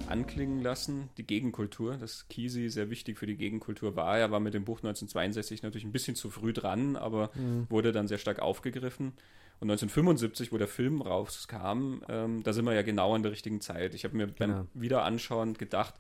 anklingen 0.10 0.62
lassen, 0.62 1.10
die 1.16 1.26
Gegenkultur, 1.26 1.96
dass 1.96 2.28
Kisi 2.28 2.68
sehr 2.68 2.90
wichtig 2.90 3.18
für 3.18 3.26
die 3.26 3.38
Gegenkultur 3.38 3.96
war. 3.96 4.20
Er 4.20 4.32
war 4.32 4.42
mit 4.42 4.54
dem 4.54 4.66
Buch 4.66 4.80
1962 4.80 5.64
natürlich 5.64 5.86
ein 5.86 5.94
bisschen 5.94 6.18
zu 6.18 6.30
früh 6.30 6.52
dran, 6.52 6.98
aber 6.98 7.32
mhm. 7.36 7.68
wurde 7.70 7.94
dann 7.94 8.10
sehr 8.10 8.18
stark 8.18 8.40
aufgegriffen. 8.40 9.14
Und 9.62 9.72
1975, 9.72 10.52
wo 10.52 10.58
der 10.58 10.68
Film 10.68 11.02
rauskam, 11.02 12.02
ähm, 12.10 12.44
da 12.44 12.52
sind 12.52 12.66
wir 12.66 12.74
ja 12.74 12.82
genau 12.82 13.16
an 13.16 13.24
der 13.24 13.32
richtigen 13.32 13.62
Zeit. 13.62 13.96
Ich 13.96 14.04
habe 14.04 14.18
mir 14.18 14.28
genau. 14.28 14.36
beim 14.56 14.68
Wiederanschauen 14.74 15.54
gedacht, 15.54 15.94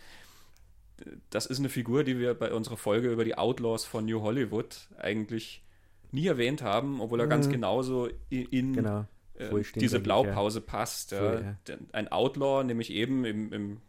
das 1.30 1.46
ist 1.46 1.60
eine 1.60 1.70
Figur, 1.70 2.04
die 2.04 2.20
wir 2.20 2.34
bei 2.34 2.52
unserer 2.52 2.76
Folge 2.76 3.10
über 3.10 3.24
die 3.24 3.38
Outlaws 3.38 3.86
von 3.86 4.04
New 4.04 4.22
Hollywood 4.22 4.90
eigentlich 4.98 5.64
nie 6.12 6.28
erwähnt 6.28 6.62
haben, 6.62 7.00
obwohl 7.00 7.22
er 7.22 7.28
mhm. 7.28 7.30
ganz 7.30 7.48
genauso 7.48 8.10
in, 8.30 8.48
in 8.48 8.74
genau. 8.74 9.06
Äh, 9.36 9.50
diese 9.76 10.00
Blaupause 10.00 10.60
ja. 10.60 10.66
passt. 10.66 11.14
Voll, 11.14 11.56
ja. 11.68 11.78
Ein 11.92 12.08
Outlaw, 12.12 12.64
nämlich 12.64 12.92
eben 12.92 13.26
im, 13.26 13.54
im 13.54 13.82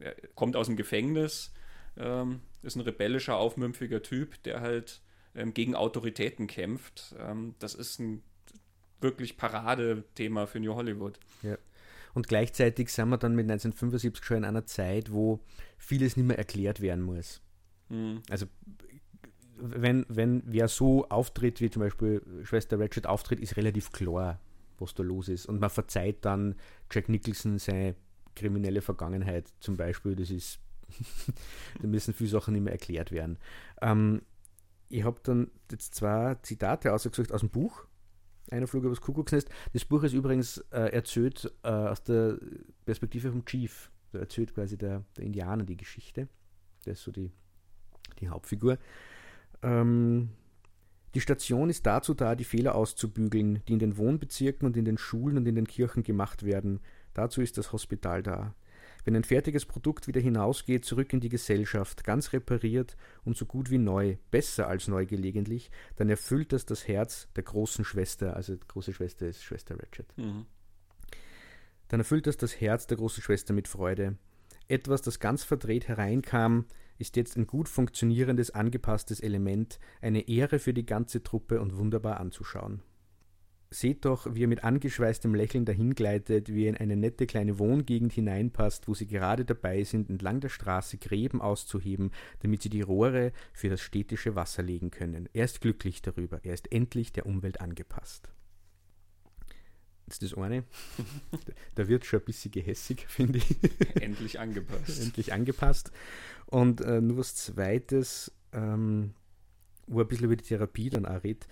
äh, 0.00 0.14
kommt 0.34 0.56
aus 0.56 0.66
dem 0.66 0.76
Gefängnis, 0.76 1.52
ähm, 1.96 2.40
ist 2.62 2.76
ein 2.76 2.80
rebellischer, 2.80 3.36
aufmümpfiger 3.36 4.02
Typ, 4.02 4.42
der 4.42 4.60
halt 4.60 5.00
ähm, 5.34 5.54
gegen 5.54 5.74
Autoritäten 5.74 6.46
kämpft. 6.46 7.14
Ähm, 7.18 7.54
das 7.58 7.74
ist 7.74 8.00
ein 8.00 8.22
wirklich 9.00 9.36
Paradethema 9.36 10.46
für 10.46 10.60
New 10.60 10.74
Hollywood. 10.74 11.18
Ja. 11.42 11.58
Und 12.14 12.28
gleichzeitig 12.28 12.90
sind 12.90 13.10
wir 13.10 13.18
dann 13.18 13.34
mit 13.34 13.44
1975 13.44 14.24
schon 14.24 14.38
in 14.38 14.44
einer 14.44 14.64
Zeit, 14.64 15.12
wo 15.12 15.40
vieles 15.76 16.16
nicht 16.16 16.26
mehr 16.26 16.38
erklärt 16.38 16.80
werden 16.80 17.04
muss. 17.04 17.42
Mhm. 17.90 18.22
Also 18.30 18.46
wenn, 19.58 20.06
wenn 20.08 20.42
wer 20.46 20.68
so 20.68 21.08
auftritt, 21.08 21.60
wie 21.60 21.70
zum 21.70 21.80
Beispiel 21.80 22.22
Schwester 22.44 22.78
Ratchet 22.80 23.06
auftritt, 23.06 23.40
ist 23.40 23.56
relativ 23.56 23.92
klar, 23.92 24.40
was 24.78 24.94
da 24.94 25.02
los 25.02 25.28
ist. 25.28 25.46
Und 25.46 25.60
man 25.60 25.70
verzeiht 25.70 26.24
dann 26.24 26.54
Jack 26.90 27.08
Nicholson 27.08 27.58
seine 27.58 27.96
kriminelle 28.34 28.82
Vergangenheit 28.82 29.52
zum 29.60 29.76
Beispiel. 29.76 30.14
Das 30.14 30.30
ist, 30.30 30.60
da 31.80 31.86
müssen 31.86 32.14
viele 32.14 32.30
Sachen 32.30 32.54
nicht 32.54 32.62
mehr 32.62 32.72
erklärt 32.72 33.12
werden. 33.12 33.38
Ähm, 33.80 34.22
ich 34.88 35.04
habe 35.04 35.18
dann 35.22 35.50
jetzt 35.70 35.94
zwei 35.94 36.36
Zitate 36.42 36.92
ausgesucht 36.92 37.32
aus 37.32 37.40
dem 37.40 37.50
Buch. 37.50 37.86
Einer 38.50 38.68
Flug 38.68 38.84
übers 38.84 39.00
Kuckucksnest. 39.00 39.48
Das 39.72 39.84
Buch 39.84 40.04
ist 40.04 40.12
übrigens 40.12 40.58
äh, 40.70 40.92
erzählt 40.92 41.52
äh, 41.64 41.68
aus 41.68 42.04
der 42.04 42.38
Perspektive 42.84 43.30
vom 43.32 43.44
Chief. 43.44 43.90
Da 44.12 44.20
erzählt 44.20 44.54
quasi 44.54 44.78
der, 44.78 45.02
der 45.16 45.24
Indianer 45.24 45.64
die 45.64 45.76
Geschichte. 45.76 46.28
Der 46.84 46.92
ist 46.92 47.02
so 47.02 47.10
die, 47.10 47.32
die 48.20 48.28
Hauptfigur. 48.28 48.78
Ähm, 49.62 50.30
die 51.16 51.22
Station 51.22 51.70
ist 51.70 51.86
dazu 51.86 52.12
da, 52.12 52.34
die 52.34 52.44
Fehler 52.44 52.74
auszubügeln, 52.74 53.62
die 53.66 53.72
in 53.72 53.78
den 53.78 53.96
Wohnbezirken 53.96 54.66
und 54.66 54.76
in 54.76 54.84
den 54.84 54.98
Schulen 54.98 55.38
und 55.38 55.48
in 55.48 55.54
den 55.54 55.66
Kirchen 55.66 56.02
gemacht 56.02 56.42
werden. 56.42 56.80
Dazu 57.14 57.40
ist 57.40 57.56
das 57.56 57.72
Hospital 57.72 58.22
da. 58.22 58.54
Wenn 59.06 59.16
ein 59.16 59.24
fertiges 59.24 59.64
Produkt 59.64 60.08
wieder 60.08 60.20
hinausgeht, 60.20 60.84
zurück 60.84 61.14
in 61.14 61.20
die 61.20 61.30
Gesellschaft, 61.30 62.04
ganz 62.04 62.34
repariert 62.34 62.98
und 63.24 63.34
so 63.34 63.46
gut 63.46 63.70
wie 63.70 63.78
neu, 63.78 64.18
besser 64.30 64.68
als 64.68 64.88
neu 64.88 65.06
gelegentlich, 65.06 65.70
dann 65.96 66.10
erfüllt 66.10 66.52
das 66.52 66.66
das 66.66 66.86
Herz 66.86 67.28
der 67.34 67.44
großen 67.44 67.86
Schwester, 67.86 68.36
also 68.36 68.54
die 68.54 68.68
große 68.68 68.92
Schwester 68.92 69.26
ist 69.26 69.42
Schwester 69.42 69.74
Ratchet. 69.80 70.12
Mhm. 70.18 70.44
Dann 71.88 72.00
erfüllt 72.00 72.26
das 72.26 72.36
das 72.36 72.60
Herz 72.60 72.88
der 72.88 72.98
großen 72.98 73.22
Schwester 73.22 73.54
mit 73.54 73.68
Freude. 73.68 74.18
Etwas, 74.68 75.00
das 75.00 75.18
ganz 75.18 75.44
verdreht 75.44 75.88
hereinkam, 75.88 76.66
ist 76.98 77.16
jetzt 77.16 77.36
ein 77.36 77.46
gut 77.46 77.68
funktionierendes, 77.68 78.50
angepasstes 78.50 79.20
Element, 79.20 79.78
eine 80.00 80.28
Ehre 80.28 80.58
für 80.58 80.74
die 80.74 80.86
ganze 80.86 81.22
Truppe 81.22 81.60
und 81.60 81.76
wunderbar 81.76 82.20
anzuschauen. 82.20 82.82
Seht 83.70 84.04
doch, 84.04 84.32
wie 84.32 84.44
er 84.44 84.48
mit 84.48 84.62
angeschweißtem 84.62 85.34
Lächeln 85.34 85.64
dahingleitet, 85.64 86.54
wie 86.54 86.64
er 86.64 86.70
in 86.70 86.76
eine 86.76 86.96
nette 86.96 87.26
kleine 87.26 87.58
Wohngegend 87.58 88.12
hineinpasst, 88.12 88.86
wo 88.86 88.94
sie 88.94 89.08
gerade 89.08 89.44
dabei 89.44 89.82
sind, 89.82 90.08
entlang 90.08 90.40
der 90.40 90.50
Straße 90.50 90.98
Gräben 90.98 91.40
auszuheben, 91.40 92.12
damit 92.40 92.62
sie 92.62 92.68
die 92.70 92.82
Rohre 92.82 93.32
für 93.52 93.68
das 93.68 93.80
städtische 93.80 94.36
Wasser 94.36 94.62
legen 94.62 94.90
können. 94.90 95.28
Er 95.32 95.46
ist 95.46 95.60
glücklich 95.60 96.00
darüber, 96.00 96.40
er 96.44 96.54
ist 96.54 96.70
endlich 96.70 97.12
der 97.12 97.26
Umwelt 97.26 97.60
angepasst. 97.60 98.30
Jetzt 100.06 100.22
das 100.22 100.34
eine, 100.34 100.64
da 101.74 101.88
wird 101.88 102.04
schon 102.04 102.20
ein 102.20 102.24
bisschen 102.24 102.52
gehässig, 102.52 103.06
finde 103.08 103.38
ich. 103.38 103.56
Endlich 104.00 104.38
angepasst. 104.38 105.02
Endlich 105.02 105.32
angepasst. 105.32 105.90
Und 106.46 106.80
äh, 106.80 107.00
nur 107.00 107.18
was 107.18 107.34
Zweites, 107.34 108.32
ähm, 108.52 109.14
wo 109.86 110.00
ein 110.00 110.08
bisschen 110.08 110.26
über 110.26 110.36
die 110.36 110.44
Therapie 110.44 110.90
dann 110.90 111.06
auch 111.06 111.24
redet 111.24 111.46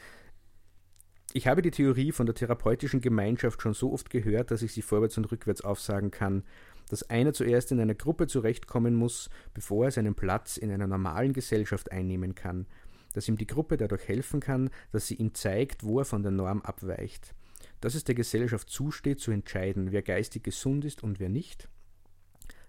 ich 1.36 1.48
habe 1.48 1.62
die 1.62 1.72
Theorie 1.72 2.12
von 2.12 2.26
der 2.26 2.36
therapeutischen 2.36 3.00
Gemeinschaft 3.00 3.60
schon 3.60 3.74
so 3.74 3.92
oft 3.92 4.08
gehört, 4.08 4.52
dass 4.52 4.62
ich 4.62 4.72
sie 4.72 4.82
vorwärts 4.82 5.18
und 5.18 5.32
rückwärts 5.32 5.62
aufsagen 5.62 6.12
kann, 6.12 6.44
dass 6.90 7.10
einer 7.10 7.32
zuerst 7.32 7.72
in 7.72 7.80
einer 7.80 7.96
Gruppe 7.96 8.28
zurechtkommen 8.28 8.94
muss, 8.94 9.30
bevor 9.52 9.86
er 9.86 9.90
seinen 9.90 10.14
Platz 10.14 10.56
in 10.56 10.70
einer 10.70 10.86
normalen 10.86 11.32
Gesellschaft 11.32 11.90
einnehmen 11.90 12.36
kann, 12.36 12.66
dass 13.14 13.26
ihm 13.26 13.36
die 13.36 13.48
Gruppe 13.48 13.76
dadurch 13.76 14.06
helfen 14.06 14.38
kann, 14.38 14.70
dass 14.92 15.08
sie 15.08 15.16
ihm 15.16 15.34
zeigt, 15.34 15.82
wo 15.82 15.98
er 15.98 16.04
von 16.04 16.22
der 16.22 16.30
Norm 16.30 16.62
abweicht, 16.62 17.34
dass 17.80 17.94
es 17.94 18.04
der 18.04 18.14
Gesellschaft 18.14 18.68
zusteht, 18.68 19.20
zu 19.20 19.30
entscheiden, 19.30 19.92
wer 19.92 20.02
geistig 20.02 20.44
gesund 20.44 20.84
ist 20.84 21.02
und 21.02 21.20
wer 21.20 21.28
nicht, 21.28 21.68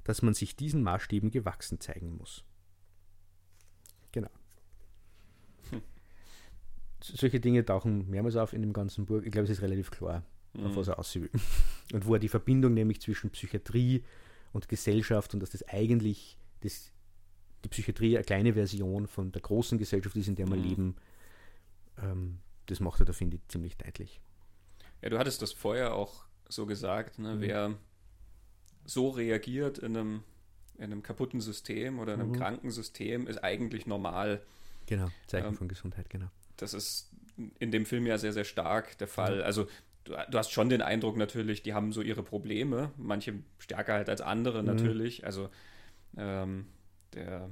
dass 0.04 0.22
man 0.22 0.34
sich 0.34 0.56
diesen 0.56 0.84
Maßstäben 0.84 1.32
gewachsen 1.32 1.80
zeigen 1.80 2.18
muss. 2.18 2.44
Genau 4.12 4.30
solche 7.14 7.40
Dinge 7.40 7.64
tauchen 7.66 8.10
mehrmals 8.10 8.36
auf 8.36 8.54
in 8.54 8.62
dem 8.62 8.74
ganzen 8.74 9.06
Buch. 9.06 9.22
Ich 9.24 9.32
glaube, 9.32 9.46
es 9.46 9.52
ist 9.52 9.62
relativ 9.62 9.92
klar, 9.92 10.24
mhm. 10.54 10.66
auf 10.66 10.76
was 10.76 10.88
er 10.88 11.00
aussehen 11.00 11.24
will. 11.24 11.42
Und 11.94 12.06
wo 12.06 12.14
er 12.14 12.20
die 12.20 12.30
Verbindung 12.30 12.74
nämlich 12.74 13.02
zwischen 13.02 13.30
Psychiatrie 13.30 14.04
und 14.54 14.68
Gesellschaft 14.68 15.34
und 15.34 15.40
dass 15.42 15.52
das 15.52 15.68
eigentlich 15.68 16.38
das, 16.62 16.92
die 17.64 17.70
Psychiatrie 17.70 18.18
eine 18.18 18.26
kleine 18.26 18.54
Version 18.54 19.08
von 19.08 19.32
der 19.32 19.42
großen 19.42 19.78
Gesellschaft 19.78 20.16
ist, 20.16 20.28
in 20.28 20.36
der 20.36 20.48
wir 20.48 20.56
mhm. 20.56 20.64
leben, 20.64 20.96
ähm, 22.02 22.40
das 22.66 22.80
macht 22.80 23.00
er 23.00 23.06
da, 23.06 23.14
finde 23.14 23.38
ich, 23.38 23.48
ziemlich 23.48 23.78
deutlich. 23.78 24.20
Ja, 25.06 25.10
du 25.10 25.18
hattest 25.18 25.42
das 25.42 25.54
vorher 25.54 25.94
auch 25.94 26.26
so 26.50 26.66
gesagt, 26.66 27.18
ne? 27.20 27.36
Mhm. 27.36 27.42
wer 27.42 27.76
so 28.84 29.08
reagiert 29.10 29.78
in 29.78 29.96
einem, 29.96 30.24
in 30.78 30.86
einem 30.86 31.04
kaputten 31.04 31.40
System 31.40 32.00
oder 32.00 32.16
in 32.16 32.20
einem 32.20 32.32
mhm. 32.32 32.36
kranken 32.36 32.72
System, 32.72 33.28
ist 33.28 33.42
eigentlich 33.42 33.88
normal. 33.88 34.42
Genau, 34.88 35.08
Zeichen 35.28 35.48
ähm, 35.48 35.56
von 35.56 35.70
Gesundheit, 35.70 36.10
genau 36.10 36.28
das 36.58 36.74
ist 36.74 37.10
in 37.60 37.72
dem 37.72 37.86
Film 37.86 38.06
ja 38.06 38.18
sehr, 38.18 38.34
sehr 38.34 38.46
stark 38.46 38.98
der 38.98 39.08
Fall. 39.08 39.44
Also 39.44 39.68
du, 40.06 40.14
du, 40.30 40.38
hast 40.38 40.52
schon 40.52 40.70
den 40.70 40.82
Eindruck 40.82 41.18
natürlich, 41.18 41.64
die 41.64 41.74
haben 41.74 41.92
so 41.92 42.02
ihre 42.02 42.24
Probleme, 42.24 42.92
manche 42.98 43.34
stärker 43.58 43.94
halt 43.94 44.10
als 44.10 44.22
andere 44.22 44.62
mhm. 44.62 44.68
natürlich. 44.68 45.26
Also 45.26 45.50
ähm, 46.18 46.68
der 47.14 47.50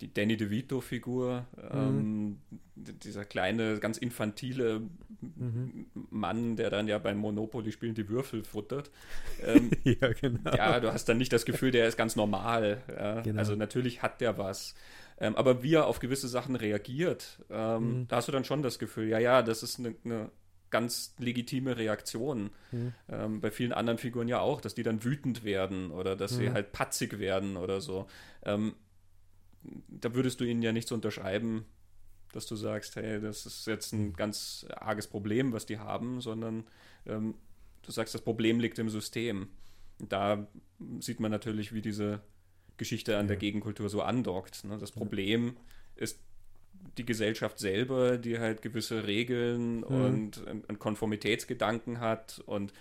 die 0.00 0.12
Danny 0.12 0.36
DeVito-Figur, 0.36 1.46
ähm, 1.72 2.26
mhm. 2.26 2.38
dieser 2.76 3.24
kleine, 3.24 3.78
ganz 3.78 3.98
infantile 3.98 4.82
mhm. 5.20 5.86
Mann, 6.10 6.56
der 6.56 6.70
dann 6.70 6.86
ja 6.86 6.98
beim 6.98 7.18
Monopoly-Spielen 7.18 7.94
die 7.94 8.08
Würfel 8.08 8.44
futtert. 8.44 8.90
Ähm, 9.44 9.70
ja, 9.84 10.12
genau. 10.12 10.54
Ja, 10.54 10.78
du 10.80 10.92
hast 10.92 11.08
dann 11.08 11.18
nicht 11.18 11.32
das 11.32 11.44
Gefühl, 11.44 11.72
der 11.72 11.88
ist 11.88 11.96
ganz 11.96 12.14
normal. 12.16 12.82
Ja? 12.88 13.20
Genau. 13.22 13.38
Also 13.38 13.56
natürlich 13.56 14.02
hat 14.02 14.20
der 14.20 14.38
was. 14.38 14.74
Ähm, 15.20 15.34
aber 15.34 15.62
wie 15.62 15.74
er 15.74 15.86
auf 15.86 15.98
gewisse 15.98 16.28
Sachen 16.28 16.54
reagiert, 16.54 17.40
ähm, 17.50 18.00
mhm. 18.00 18.08
da 18.08 18.16
hast 18.16 18.28
du 18.28 18.32
dann 18.32 18.44
schon 18.44 18.62
das 18.62 18.78
Gefühl, 18.78 19.08
ja, 19.08 19.18
ja, 19.18 19.42
das 19.42 19.64
ist 19.64 19.80
eine, 19.80 19.96
eine 20.04 20.30
ganz 20.70 21.14
legitime 21.18 21.76
Reaktion. 21.76 22.50
Mhm. 22.70 22.92
Ähm, 23.08 23.40
bei 23.40 23.50
vielen 23.50 23.72
anderen 23.72 23.98
Figuren 23.98 24.28
ja 24.28 24.40
auch, 24.40 24.60
dass 24.60 24.74
die 24.74 24.82
dann 24.82 25.02
wütend 25.02 25.44
werden 25.44 25.90
oder 25.90 26.14
dass 26.14 26.32
mhm. 26.32 26.36
sie 26.36 26.50
halt 26.50 26.72
patzig 26.72 27.18
werden 27.18 27.56
oder 27.56 27.80
so. 27.80 28.06
Ähm, 28.44 28.74
da 29.88 30.14
würdest 30.14 30.40
du 30.40 30.44
ihnen 30.44 30.62
ja 30.62 30.72
nicht 30.72 30.88
so 30.88 30.94
unterschreiben, 30.94 31.64
dass 32.32 32.46
du 32.46 32.56
sagst, 32.56 32.96
hey, 32.96 33.20
das 33.20 33.46
ist 33.46 33.66
jetzt 33.66 33.92
ein 33.92 34.12
ganz 34.12 34.66
arges 34.70 35.06
Problem, 35.06 35.52
was 35.52 35.66
die 35.66 35.78
haben, 35.78 36.20
sondern 36.20 36.64
ähm, 37.06 37.34
du 37.82 37.90
sagst, 37.90 38.14
das 38.14 38.22
Problem 38.22 38.60
liegt 38.60 38.78
im 38.78 38.90
System. 38.90 39.48
Da 39.98 40.46
sieht 41.00 41.20
man 41.20 41.30
natürlich, 41.30 41.72
wie 41.72 41.82
diese 41.82 42.20
Geschichte 42.76 43.16
an 43.16 43.26
ja. 43.26 43.28
der 43.28 43.36
Gegenkultur 43.36 43.88
so 43.88 44.02
andockt. 44.02 44.64
Ne? 44.64 44.78
Das 44.78 44.92
Problem 44.92 45.56
ist 45.96 46.20
die 46.96 47.04
Gesellschaft 47.04 47.58
selber, 47.58 48.18
die 48.18 48.38
halt 48.38 48.62
gewisse 48.62 49.06
Regeln 49.06 49.78
mhm. 49.78 49.84
und 49.84 50.46
einen 50.46 50.78
Konformitätsgedanken 50.78 52.00
hat 52.00 52.40
und 52.46 52.72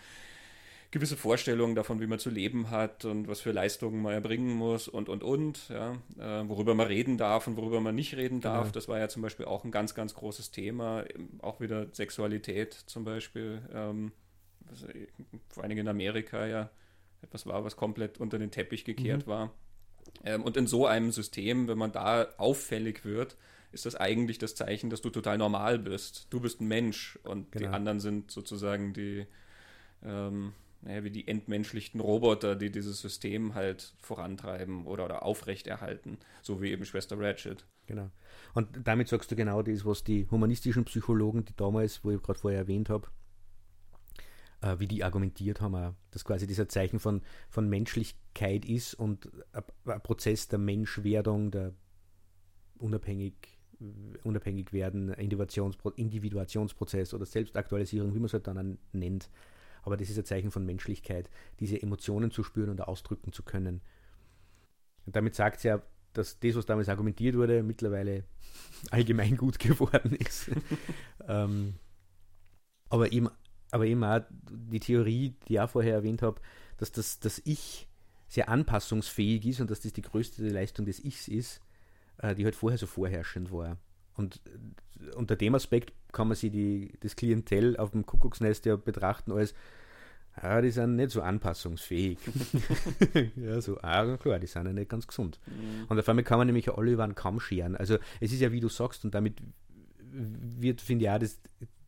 gewisse 0.91 1.17
Vorstellungen 1.17 1.75
davon, 1.75 1.99
wie 1.99 2.07
man 2.07 2.19
zu 2.19 2.29
leben 2.29 2.69
hat 2.69 3.05
und 3.05 3.27
was 3.27 3.41
für 3.41 3.51
Leistungen 3.51 4.01
man 4.01 4.13
erbringen 4.13 4.53
muss 4.53 4.87
und, 4.87 5.09
und, 5.09 5.23
und, 5.23 5.69
ja, 5.69 5.93
äh, 6.17 6.47
worüber 6.47 6.75
man 6.75 6.87
reden 6.87 7.17
darf 7.17 7.47
und 7.47 7.57
worüber 7.57 7.81
man 7.81 7.95
nicht 7.95 8.15
reden 8.15 8.39
darf. 8.39 8.63
Genau. 8.63 8.73
Das 8.73 8.87
war 8.87 8.99
ja 8.99 9.09
zum 9.09 9.21
Beispiel 9.21 9.45
auch 9.45 9.63
ein 9.65 9.71
ganz, 9.71 9.95
ganz 9.95 10.13
großes 10.13 10.51
Thema. 10.51 11.03
Auch 11.41 11.59
wieder 11.59 11.87
Sexualität 11.91 12.73
zum 12.73 13.03
Beispiel, 13.03 13.61
ähm, 13.73 14.11
was, 14.61 14.85
vor 15.49 15.63
allen 15.63 15.69
Dingen 15.69 15.81
in 15.81 15.87
Amerika 15.89 16.45
ja 16.45 16.69
etwas 17.21 17.45
war, 17.45 17.65
was 17.65 17.75
komplett 17.75 18.19
unter 18.19 18.39
den 18.39 18.51
Teppich 18.51 18.85
gekehrt 18.85 19.25
mhm. 19.25 19.31
war. 19.31 19.53
Ähm, 20.23 20.43
und 20.43 20.55
in 20.55 20.67
so 20.67 20.85
einem 20.85 21.11
System, 21.11 21.67
wenn 21.67 21.77
man 21.77 21.91
da 21.91 22.27
auffällig 22.37 23.03
wird, 23.03 23.35
ist 23.71 23.85
das 23.85 23.95
eigentlich 23.95 24.37
das 24.37 24.55
Zeichen, 24.55 24.89
dass 24.89 25.01
du 25.01 25.09
total 25.09 25.37
normal 25.37 25.79
bist. 25.79 26.27
Du 26.29 26.39
bist 26.39 26.61
ein 26.61 26.67
Mensch 26.67 27.19
und 27.23 27.51
genau. 27.51 27.67
die 27.67 27.73
anderen 27.73 27.99
sind 27.99 28.31
sozusagen 28.31 28.93
die, 28.93 29.25
ähm, 30.03 30.53
naja, 30.87 31.03
wie 31.03 31.11
die 31.11 31.27
entmenschlichten 31.27 31.99
Roboter, 31.99 32.55
die 32.55 32.71
dieses 32.71 33.01
System 33.01 33.55
halt 33.55 33.93
vorantreiben 33.99 34.85
oder, 34.85 35.03
oder 35.03 35.23
aufrechterhalten, 35.23 36.17
so 36.41 36.61
wie 36.61 36.71
eben 36.71 36.85
Schwester 36.85 37.19
Ratchet. 37.19 37.65
Genau. 37.87 38.09
Und 38.53 38.69
damit 38.85 39.09
sagst 39.09 39.29
du 39.29 39.35
genau 39.35 39.61
das, 39.61 39.85
was 39.85 40.05
die 40.05 40.27
humanistischen 40.31 40.85
Psychologen, 40.85 41.43
die 41.43 41.55
damals, 41.55 42.05
wo 42.05 42.11
ich 42.11 42.21
gerade 42.21 42.39
vorher 42.39 42.59
erwähnt 42.59 42.89
habe, 42.89 43.09
äh, 44.61 44.79
wie 44.79 44.87
die 44.87 45.03
argumentiert 45.03 45.59
haben, 45.59 45.95
dass 46.11 46.23
quasi 46.23 46.47
dieser 46.47 46.69
Zeichen 46.69 46.99
von, 46.99 47.21
von 47.49 47.67
Menschlichkeit 47.67 48.63
ist 48.63 48.93
und 48.93 49.29
ein 49.51 50.01
Prozess 50.01 50.47
der 50.47 50.59
Menschwerdung, 50.59 51.51
der 51.51 51.73
unabhängig, 52.79 53.59
unabhängig 54.23 54.71
werden, 54.71 55.09
Individuationspro 55.09 55.89
Individuationsprozess 55.89 57.13
oder 57.13 57.25
Selbstaktualisierung, 57.25 58.13
wie 58.13 58.19
man 58.19 58.27
es 58.27 58.33
halt 58.33 58.47
dann 58.47 58.77
nennt. 58.93 59.29
Aber 59.87 59.95
das 59.95 60.09
ist 60.09 60.17
ein 60.17 60.25
Zeichen 60.25 60.51
von 60.51 60.65
Menschlichkeit, 60.65 61.29
diese 61.61 61.81
Emotionen 61.81 62.29
zu 62.29 62.43
spüren 62.43 62.69
und 62.69 62.81
ausdrücken 62.81 63.31
zu 63.31 63.41
können. 63.41 63.79
Und 65.05 65.15
damit 65.15 65.33
sagt 65.33 65.61
sie 65.61 65.69
ja, 65.69 65.81
dass 66.11 66.39
das, 66.39 66.55
was 66.57 66.65
damals 66.65 66.89
argumentiert 66.89 67.37
wurde, 67.37 67.63
mittlerweile 67.63 68.25
allgemein 68.91 69.37
gut 69.37 69.59
geworden 69.59 70.13
ist. 70.13 70.51
ähm, 71.27 71.75
aber 72.89 73.13
eben 73.13 73.29
aber 73.71 73.85
eben 73.85 74.03
auch 74.03 74.21
die 74.29 74.81
Theorie, 74.81 75.35
die 75.47 75.53
ich 75.53 75.59
auch 75.61 75.69
vorher 75.69 75.93
erwähnt 75.93 76.21
habe, 76.21 76.41
dass 76.77 76.91
das, 76.91 77.19
das 77.19 77.41
Ich 77.45 77.87
sehr 78.27 78.49
anpassungsfähig 78.49 79.45
ist 79.45 79.61
und 79.61 79.71
dass 79.71 79.79
das 79.79 79.93
die 79.93 80.01
größte 80.01 80.45
Leistung 80.47 80.85
des 80.85 81.03
Ichs 81.03 81.29
ist, 81.29 81.61
äh, 82.17 82.35
die 82.35 82.43
halt 82.43 82.55
vorher 82.55 82.77
so 82.77 82.87
vorherrschend 82.87 83.51
war. 83.53 83.77
Und 84.17 84.41
unter 85.15 85.35
dem 85.35 85.55
Aspekt 85.55 85.93
kann 86.11 86.27
man 86.27 86.35
sich 86.35 86.51
die, 86.51 86.93
das 86.99 87.15
Klientel 87.15 87.77
auf 87.77 87.91
dem 87.91 88.05
Kuckucksnest 88.05 88.65
ja 88.65 88.75
betrachten 88.75 89.31
als, 89.31 89.53
ja, 90.41 90.61
die 90.61 90.71
sind 90.71 90.95
nicht 90.95 91.11
so 91.11 91.21
anpassungsfähig. 91.21 92.19
ja, 93.35 93.61
so, 93.61 93.77
ah, 93.81 94.17
klar, 94.17 94.39
die 94.39 94.47
sind 94.47 94.65
ja 94.65 94.73
nicht 94.73 94.89
ganz 94.89 95.07
gesund. 95.07 95.39
Mhm. 95.45 95.85
Und 95.87 95.99
auf 95.99 96.09
einmal 96.09 96.23
kann 96.23 96.37
man 96.37 96.47
nämlich 96.47 96.69
alle 96.69 96.91
über 96.91 97.03
einen 97.03 97.15
Kamm 97.15 97.39
scheren. 97.39 97.75
Also 97.75 97.97
es 98.19 98.31
ist 98.31 98.41
ja, 98.41 98.51
wie 98.51 98.59
du 98.59 98.69
sagst, 98.69 99.05
und 99.05 99.15
damit 99.15 99.41
wird, 100.11 100.81
finde 100.81 101.05
ich 101.05 101.11
auch, 101.11 101.19
das, 101.19 101.39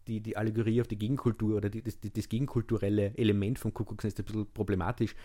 die, 0.08 0.22
die 0.22 0.38
Allegorie 0.38 0.82
auf 0.82 0.88
die 0.88 0.98
Gegenkultur 0.98 1.58
oder 1.58 1.70
die, 1.70 1.84
das, 1.84 2.00
das 2.00 2.30
gegenkulturelle 2.30 3.18
Element 3.18 3.60
vom 3.60 3.74
Kuckucksnest 3.74 4.20
ein 4.20 4.26
bisschen 4.26 4.52
problematisch. 4.52 5.16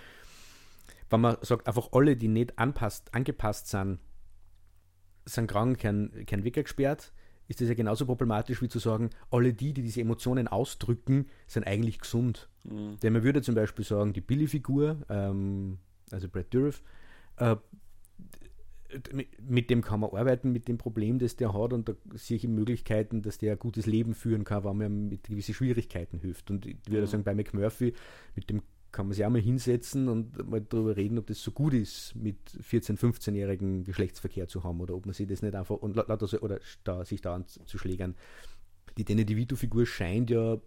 Wenn 1.09 1.20
man 1.20 1.36
sagt, 1.42 1.66
einfach 1.66 1.88
alle, 1.92 2.16
die 2.16 2.28
nicht 2.28 2.59
anpasst, 2.59 3.14
angepasst 3.14 3.68
sind, 3.68 3.98
sind 5.24 5.46
krank, 5.48 5.78
kein, 5.78 6.24
kein 6.26 6.44
Wecker 6.44 6.62
gesperrt, 6.62 7.12
ist 7.48 7.60
das 7.60 7.68
ja 7.68 7.74
genauso 7.74 8.06
problematisch 8.06 8.62
wie 8.62 8.68
zu 8.68 8.78
sagen, 8.78 9.10
alle 9.30 9.52
die, 9.52 9.72
die 9.72 9.82
diese 9.82 10.00
Emotionen 10.00 10.48
ausdrücken, 10.48 11.26
sind 11.46 11.66
eigentlich 11.66 11.98
gesund. 11.98 12.48
Mhm. 12.64 12.98
Denn 13.02 13.12
man 13.12 13.22
würde 13.22 13.42
zum 13.42 13.54
Beispiel 13.54 13.84
sagen, 13.84 14.12
die 14.12 14.20
Billy-Figur, 14.20 14.98
ähm, 15.08 15.78
also 16.10 16.28
Brad 16.28 16.52
Dourif, 16.54 16.82
äh, 17.36 17.56
mit 19.40 19.70
dem 19.70 19.82
kann 19.82 20.00
man 20.00 20.10
arbeiten, 20.10 20.52
mit 20.52 20.68
dem 20.68 20.78
Problem, 20.78 21.18
das 21.18 21.36
der 21.36 21.52
hat 21.52 21.72
und 21.72 21.88
da 21.88 21.94
sehe 22.14 22.36
ich 22.36 22.46
Möglichkeiten, 22.46 23.22
dass 23.22 23.38
der 23.38 23.52
ein 23.52 23.58
gutes 23.58 23.86
Leben 23.86 24.14
führen 24.14 24.44
kann, 24.44 24.64
wenn 24.64 24.76
man 24.76 25.08
mit 25.08 25.24
gewissen 25.24 25.54
Schwierigkeiten 25.54 26.18
hilft. 26.18 26.50
Und 26.50 26.64
ich 26.66 26.76
würde 26.86 27.02
mhm. 27.02 27.06
sagen, 27.06 27.24
bei 27.24 27.34
McMurphy, 27.34 27.94
mit 28.36 28.50
dem 28.50 28.62
kann 28.95 29.07
man 29.07 29.14
sich 29.14 29.24
auch 29.24 29.30
mal 29.30 29.40
hinsetzen 29.40 30.09
und 30.09 30.49
mal 30.49 30.61
darüber 30.61 30.97
reden, 30.97 31.18
ob 31.18 31.26
das 31.26 31.42
so 31.42 31.51
gut 31.51 31.74
ist, 31.74 32.14
mit 32.14 32.38
14-, 32.49 32.97
15-jährigen 32.97 33.82
Geschlechtsverkehr 33.82 34.47
zu 34.47 34.62
haben 34.62 34.80
oder 34.80 34.95
ob 34.95 35.05
man 35.05 35.14
sich 35.14 35.26
das 35.26 35.42
nicht 35.42 35.57
einfach 35.57 35.76
und 35.76 35.99
oder 35.99 36.61
da, 36.84 37.05
sich 37.05 37.20
da 37.20 37.34
anzuschlägern. 37.34 38.14
Die 38.97 39.05
Danny 39.05 39.26
DeVito-Figur 39.26 39.84
scheint 39.84 40.30
ja 40.30 40.59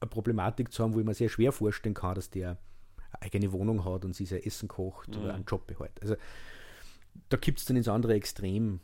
eine 0.00 0.10
Problematik 0.10 0.70
zu 0.70 0.84
haben, 0.84 0.92
wo 0.92 1.00
ich 1.00 1.06
mir 1.06 1.14
sehr 1.14 1.30
schwer 1.30 1.50
vorstellen 1.50 1.94
kann, 1.94 2.14
dass 2.14 2.28
der 2.28 2.58
eine 3.10 3.22
eigene 3.22 3.52
Wohnung 3.52 3.86
hat 3.86 4.04
und 4.04 4.14
sich 4.14 4.28
sein 4.28 4.42
Essen 4.42 4.68
kocht 4.68 5.16
mhm. 5.16 5.22
oder 5.22 5.34
einen 5.34 5.46
Job 5.46 5.66
behält. 5.66 6.00
Also 6.02 6.16
da 7.30 7.38
gibt 7.38 7.58
es 7.58 7.64
dann 7.64 7.78
ins 7.78 7.88
andere 7.88 8.12
Extrem, 8.12 8.80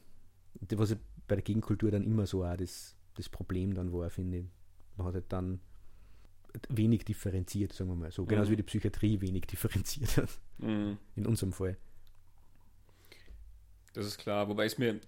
was 0.75 0.97
bei 1.27 1.35
der 1.35 1.43
Gegenkultur 1.43 1.91
dann 1.91 2.05
immer 2.05 2.27
so 2.27 2.43
auch 2.43 2.57
das, 2.57 2.97
das 3.17 3.29
Problem 3.29 3.75
dann 3.75 3.93
war, 3.93 4.09
finde 4.09 4.39
ich. 4.39 4.47
Man 4.97 5.09
hat 5.09 5.15
halt 5.15 5.27
dann 5.29 5.61
wenig 6.69 7.05
differenziert, 7.05 7.73
sagen 7.73 7.91
wir 7.91 7.97
mal 7.97 8.13
so. 8.13 8.25
Genauso 8.25 8.49
mhm. 8.49 8.53
wie 8.53 8.57
die 8.57 8.63
Psychiatrie 8.65 9.21
wenig 9.21 9.47
differenziert 9.47 10.17
hat. 10.17 10.31
Mhm. 10.59 10.99
In 11.17 11.27
unserem 11.27 11.53
Fall. 11.53 11.77
Das 13.93 14.07
ist 14.07 14.19
klar, 14.19 14.49
wobei 14.49 14.67
es 14.67 14.79
mir, 14.79 15.01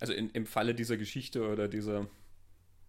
also 0.00 0.12
in, 0.12 0.30
im 0.30 0.46
Falle 0.46 0.74
dieser 0.74 0.96
Geschichte 0.96 1.46
oder 1.46 1.68
dieser, 1.68 2.06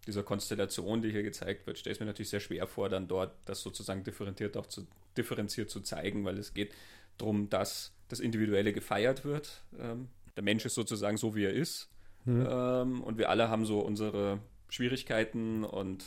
dieser 0.06 0.22
Konstellation, 0.22 1.02
die 1.02 1.10
hier 1.10 1.22
gezeigt 1.22 1.66
wird, 1.66 1.78
stelle 1.78 1.94
ich 1.94 2.00
mir 2.00 2.06
natürlich 2.06 2.30
sehr 2.30 2.40
schwer 2.40 2.66
vor, 2.66 2.88
dann 2.88 3.08
dort 3.08 3.36
das 3.44 3.60
sozusagen 3.62 4.04
differenziert 4.04 4.56
auch 4.56 4.66
zu, 4.66 4.86
differenziert 5.16 5.70
zu 5.70 5.80
zeigen, 5.80 6.24
weil 6.24 6.38
es 6.38 6.54
geht 6.54 6.74
darum, 7.18 7.50
dass 7.50 7.92
das 8.08 8.20
Individuelle 8.20 8.72
gefeiert 8.72 9.24
wird. 9.24 9.64
Ähm, 9.78 10.08
der 10.36 10.42
Mensch 10.42 10.64
ist 10.64 10.74
sozusagen 10.74 11.16
so, 11.16 11.34
wie 11.34 11.44
er 11.44 11.52
ist. 11.52 11.90
Mhm. 12.24 12.46
Ähm, 12.48 13.02
und 13.02 13.18
wir 13.18 13.30
alle 13.30 13.48
haben 13.48 13.66
so 13.66 13.80
unsere 13.80 14.40
Schwierigkeiten 14.68 15.64
und 15.64 16.04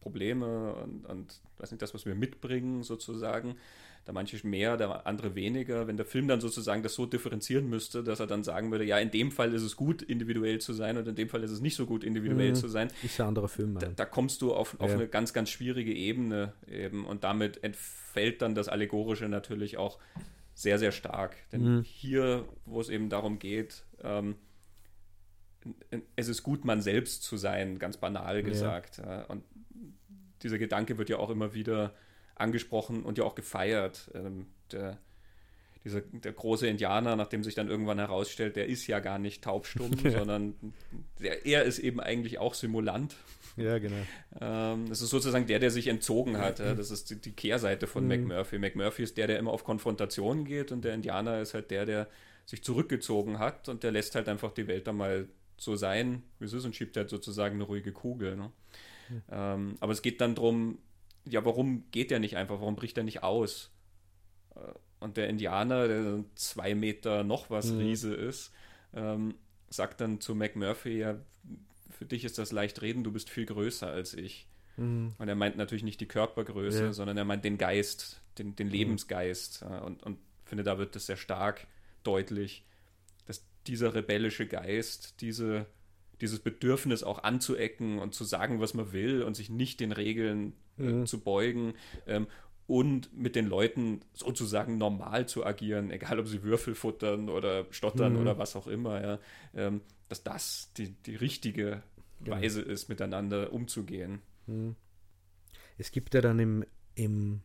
Probleme 0.00 0.74
und, 0.74 1.06
und 1.06 1.40
weiß 1.58 1.70
nicht, 1.70 1.82
das, 1.82 1.94
was 1.94 2.06
wir 2.06 2.14
mitbringen, 2.14 2.82
sozusagen. 2.82 3.56
Da 4.04 4.12
manche 4.12 4.44
mehr, 4.46 4.78
der 4.78 5.06
andere 5.06 5.34
weniger. 5.34 5.86
Wenn 5.86 5.98
der 5.98 6.06
Film 6.06 6.28
dann 6.28 6.40
sozusagen 6.40 6.82
das 6.82 6.94
so 6.94 7.04
differenzieren 7.04 7.68
müsste, 7.68 8.02
dass 8.02 8.20
er 8.20 8.26
dann 8.26 8.42
sagen 8.42 8.70
würde, 8.70 8.84
ja, 8.84 8.98
in 8.98 9.10
dem 9.10 9.30
Fall 9.30 9.52
ist 9.52 9.62
es 9.62 9.76
gut, 9.76 10.00
individuell 10.00 10.60
zu 10.60 10.72
sein 10.72 10.96
und 10.96 11.06
in 11.06 11.14
dem 11.14 11.28
Fall 11.28 11.42
ist 11.42 11.50
es 11.50 11.60
nicht 11.60 11.76
so 11.76 11.84
gut, 11.84 12.04
individuell 12.04 12.50
mhm. 12.50 12.54
zu 12.54 12.68
sein. 12.68 12.88
Ist 13.02 13.20
ein 13.20 13.28
anderer 13.28 13.48
Film. 13.48 13.78
Da, 13.78 13.88
da, 13.88 14.06
kommst 14.06 14.40
du 14.40 14.54
auf, 14.54 14.80
auf 14.80 14.88
ja. 14.88 14.94
eine 14.94 15.08
ganz, 15.08 15.34
ganz 15.34 15.50
schwierige 15.50 15.92
Ebene 15.92 16.54
eben 16.66 17.04
und 17.04 17.22
damit 17.22 17.62
entfällt 17.62 18.40
dann 18.40 18.54
das 18.54 18.68
Allegorische 18.68 19.28
natürlich 19.28 19.76
auch 19.76 19.98
sehr, 20.54 20.78
sehr 20.78 20.92
stark. 20.92 21.36
Denn 21.52 21.76
mhm. 21.76 21.82
hier, 21.82 22.46
wo 22.64 22.80
es 22.80 22.88
eben 22.88 23.10
darum 23.10 23.38
geht, 23.38 23.84
ähm, 24.02 24.36
es 26.16 26.28
ist 26.28 26.42
gut, 26.42 26.64
man 26.64 26.80
selbst 26.80 27.22
zu 27.24 27.36
sein, 27.36 27.78
ganz 27.78 27.96
banal 27.96 28.42
gesagt. 28.42 28.98
Ja. 28.98 29.24
Und 29.24 29.42
dieser 30.42 30.58
Gedanke 30.58 30.98
wird 30.98 31.08
ja 31.08 31.18
auch 31.18 31.30
immer 31.30 31.54
wieder 31.54 31.94
angesprochen 32.36 33.02
und 33.02 33.18
ja 33.18 33.24
auch 33.24 33.34
gefeiert. 33.34 34.10
Ähm, 34.14 34.46
der, 34.72 34.98
dieser, 35.84 36.00
der 36.00 36.32
große 36.32 36.66
Indianer, 36.66 37.16
nachdem 37.16 37.44
sich 37.44 37.54
dann 37.54 37.68
irgendwann 37.68 37.98
herausstellt, 37.98 38.56
der 38.56 38.66
ist 38.66 38.86
ja 38.86 39.00
gar 39.00 39.18
nicht 39.18 39.42
taubstumm, 39.42 39.92
ja. 40.02 40.10
sondern 40.18 40.54
der, 41.20 41.46
er 41.46 41.64
ist 41.64 41.78
eben 41.78 42.00
eigentlich 42.00 42.38
auch 42.38 42.54
Simulant. 42.54 43.16
Ja, 43.56 43.78
genau. 43.78 43.96
Ähm, 44.40 44.86
das 44.88 45.02
ist 45.02 45.10
sozusagen 45.10 45.46
der, 45.46 45.58
der 45.58 45.70
sich 45.70 45.88
entzogen 45.88 46.38
hat. 46.38 46.60
Ja. 46.60 46.74
Das 46.74 46.90
ist 46.90 47.10
die, 47.10 47.16
die 47.16 47.32
Kehrseite 47.32 47.86
von 47.86 48.04
mhm. 48.04 48.08
McMurphy. 48.08 48.58
McMurphy 48.58 49.02
ist 49.02 49.16
der, 49.16 49.26
der 49.26 49.38
immer 49.38 49.52
auf 49.52 49.64
Konfrontation 49.64 50.44
geht 50.44 50.70
und 50.70 50.84
der 50.84 50.94
Indianer 50.94 51.40
ist 51.40 51.54
halt 51.54 51.70
der, 51.70 51.84
der 51.84 52.08
sich 52.46 52.62
zurückgezogen 52.62 53.38
hat 53.38 53.68
und 53.68 53.82
der 53.82 53.90
lässt 53.92 54.14
halt 54.14 54.28
einfach 54.28 54.52
die 54.52 54.68
Welt 54.68 54.86
dann 54.86 54.96
mal 54.96 55.28
so 55.58 55.76
sein, 55.76 56.22
wie 56.38 56.46
es 56.46 56.52
ist 56.52 56.64
und 56.64 56.74
schiebt 56.74 56.96
halt 56.96 57.10
sozusagen 57.10 57.56
eine 57.56 57.64
ruhige 57.64 57.92
Kugel. 57.92 58.36
Ne? 58.36 58.52
Mhm. 59.08 59.22
Ähm, 59.30 59.76
aber 59.80 59.92
es 59.92 60.02
geht 60.02 60.20
dann 60.20 60.34
darum, 60.34 60.78
ja, 61.24 61.44
warum 61.44 61.84
geht 61.90 62.10
der 62.10 62.18
nicht 62.18 62.36
einfach? 62.36 62.60
Warum 62.60 62.76
bricht 62.76 62.96
er 62.96 63.04
nicht 63.04 63.22
aus? 63.22 63.70
Äh, 64.54 64.60
und 65.00 65.16
der 65.16 65.28
Indianer, 65.28 65.86
der 65.86 66.24
zwei 66.34 66.74
Meter 66.74 67.22
noch 67.24 67.50
was 67.50 67.70
mhm. 67.70 67.78
Riese 67.78 68.14
ist, 68.14 68.52
ähm, 68.94 69.34
sagt 69.70 70.00
dann 70.00 70.20
zu 70.20 70.34
McMurphy, 70.34 70.98
ja, 70.98 71.18
für 71.90 72.04
dich 72.04 72.24
ist 72.24 72.38
das 72.38 72.52
leicht 72.52 72.82
reden, 72.82 73.04
du 73.04 73.12
bist 73.12 73.30
viel 73.30 73.46
größer 73.46 73.88
als 73.88 74.14
ich. 74.14 74.48
Mhm. 74.76 75.14
Und 75.18 75.28
er 75.28 75.34
meint 75.34 75.56
natürlich 75.56 75.84
nicht 75.84 76.00
die 76.00 76.08
Körpergröße, 76.08 76.84
ja. 76.84 76.92
sondern 76.92 77.16
er 77.16 77.24
meint 77.24 77.44
den 77.44 77.58
Geist, 77.58 78.20
den, 78.38 78.56
den 78.56 78.68
mhm. 78.68 78.72
Lebensgeist. 78.72 79.62
Und, 79.62 80.02
und 80.02 80.18
finde, 80.44 80.64
da 80.64 80.78
wird 80.78 80.96
es 80.96 81.06
sehr 81.06 81.16
stark 81.16 81.66
deutlich, 82.02 82.64
dass 83.26 83.44
dieser 83.66 83.94
rebellische 83.94 84.46
Geist, 84.46 85.20
diese, 85.20 85.66
dieses 86.20 86.40
Bedürfnis 86.40 87.02
auch 87.02 87.22
anzuecken 87.22 87.98
und 87.98 88.14
zu 88.14 88.24
sagen, 88.24 88.60
was 88.60 88.74
man 88.74 88.92
will 88.92 89.22
und 89.22 89.36
sich 89.36 89.50
nicht 89.50 89.80
den 89.80 89.92
Regeln 89.92 90.54
äh, 90.78 90.82
mhm. 90.82 91.06
zu 91.06 91.20
beugen 91.20 91.74
ähm, 92.06 92.26
und 92.66 93.16
mit 93.16 93.34
den 93.34 93.46
Leuten 93.46 94.00
sozusagen 94.12 94.78
normal 94.78 95.26
zu 95.26 95.44
agieren, 95.44 95.90
egal 95.90 96.18
ob 96.18 96.28
sie 96.28 96.42
Würfel 96.42 96.74
futtern 96.74 97.28
oder 97.28 97.66
stottern 97.70 98.14
mhm. 98.14 98.20
oder 98.20 98.38
was 98.38 98.56
auch 98.56 98.66
immer. 98.66 99.00
Ja. 99.00 99.18
Ähm, 99.54 99.80
dass 100.08 100.22
das 100.22 100.72
die, 100.76 100.90
die 100.90 101.16
richtige 101.16 101.82
genau. 102.22 102.36
Weise 102.36 102.62
ist, 102.62 102.88
miteinander 102.88 103.52
umzugehen. 103.52 104.20
Hm. 104.46 104.74
Es 105.76 105.92
gibt 105.92 106.14
ja 106.14 106.20
dann 106.20 106.38
im, 106.38 106.64
im, 106.94 107.40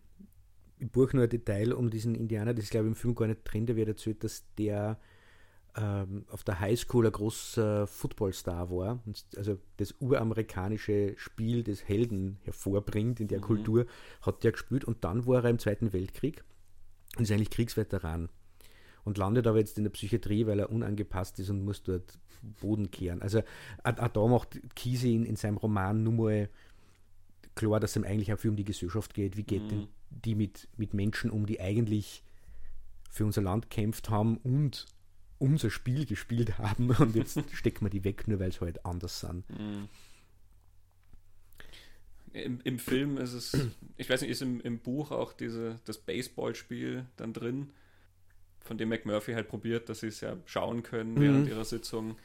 im 0.80 0.89
Buch 0.89 1.13
nur 1.13 1.24
ein 1.24 1.30
Detail 1.30 1.74
um 1.74 1.89
diesen 1.89 2.15
Indianer, 2.15 2.53
das 2.53 2.65
ist 2.65 2.71
glaube 2.71 2.88
ich 2.88 2.91
im 2.91 2.95
Film 2.95 3.15
gar 3.15 3.28
nicht 3.28 3.41
drin, 3.43 3.65
da 3.65 3.76
wird 3.76 3.89
erzählt, 3.89 4.24
dass 4.24 4.43
der 4.57 4.99
ähm, 5.76 6.26
auf 6.30 6.43
der 6.43 6.59
Highschool 6.59 7.05
ein 7.05 7.11
großer 7.11 7.88
Footballstar 7.88 8.69
war, 8.69 8.99
und 9.05 9.26
also 9.38 9.57
das 9.78 9.95
uramerikanische 9.99 11.13
Spiel 11.17 11.63
des 11.63 11.88
Helden 11.88 12.38
hervorbringt 12.43 13.19
in 13.19 13.28
der 13.28 13.39
mhm. 13.39 13.43
Kultur, 13.43 13.86
hat 14.21 14.43
der 14.43 14.51
gespielt 14.51 14.86
und 14.86 15.03
dann 15.03 15.26
war 15.26 15.43
er 15.43 15.49
im 15.49 15.59
Zweiten 15.59 15.93
Weltkrieg 15.93 16.43
und 17.17 17.24
ist 17.24 17.32
eigentlich 17.32 17.49
Kriegsveteran 17.49 18.30
und 19.03 19.17
landet 19.17 19.47
aber 19.47 19.59
jetzt 19.59 19.78
in 19.78 19.84
der 19.84 19.91
Psychiatrie, 19.91 20.45
weil 20.45 20.59
er 20.59 20.71
unangepasst 20.71 21.39
ist 21.39 21.49
und 21.49 21.63
muss 21.65 21.84
dort 21.84 22.19
Boden 22.61 22.91
kehren. 22.91 23.21
Also 23.21 23.41
auch 23.84 24.07
da 24.09 24.28
macht 24.28 24.59
Kiese 24.76 25.07
in, 25.07 25.26
in 25.26 25.36
seinem 25.36 25.57
Roman 25.57 26.03
nur 26.03 26.13
mal 26.13 26.49
klar, 27.55 27.80
dass 27.80 27.91
es 27.91 27.95
ihm 27.97 28.03
eigentlich 28.03 28.32
auch 28.34 28.39
viel 28.39 28.51
um 28.51 28.57
die 28.57 28.63
Gesellschaft 28.63 29.13
geht. 29.13 29.38
Wie 29.38 29.43
geht 29.43 29.63
Mhm. 29.63 29.69
denn 29.69 29.88
die 30.09 30.36
mit, 30.36 30.67
mit 30.78 30.93
Menschen 30.93 31.32
um, 31.32 31.45
die 31.45 31.59
eigentlich 31.59 32.24
für 33.09 33.26
unser 33.26 33.41
Land 33.41 33.69
kämpft 33.69 34.09
haben 34.09 34.38
und 34.38 34.88
unser 35.43 35.69
Spiel 35.69 36.05
gespielt 36.05 36.57
haben 36.57 36.89
und 36.99 37.15
jetzt 37.15 37.37
stecken 37.53 37.85
wir 37.85 37.89
die 37.89 38.03
weg, 38.03 38.27
nur 38.27 38.39
weil 38.39 38.49
es 38.49 38.61
halt 38.61 38.85
anders 38.85 39.19
sind. 39.19 39.47
Mhm. 39.49 39.89
Im, 42.33 42.61
Im 42.63 42.79
Film 42.79 43.17
ist 43.17 43.33
es, 43.33 43.55
ich 43.95 44.09
weiß 44.09 44.21
nicht, 44.21 44.31
ist 44.31 44.41
im, 44.41 44.59
im 44.61 44.79
Buch 44.79 45.11
auch 45.11 45.33
diese, 45.33 45.79
das 45.85 45.99
Baseballspiel 45.99 47.05
dann 47.15 47.31
drin, 47.31 47.69
von 48.61 48.77
dem 48.77 48.89
McMurphy 48.89 49.33
halt 49.33 49.49
probiert, 49.49 49.87
dass 49.89 49.99
sie 49.99 50.07
es 50.07 50.21
ja 50.21 50.37
schauen 50.45 50.81
können 50.81 51.19
während 51.19 51.43
Mhm. 51.45 51.51
ihrer 51.51 51.65
Sitzung. 51.65 52.15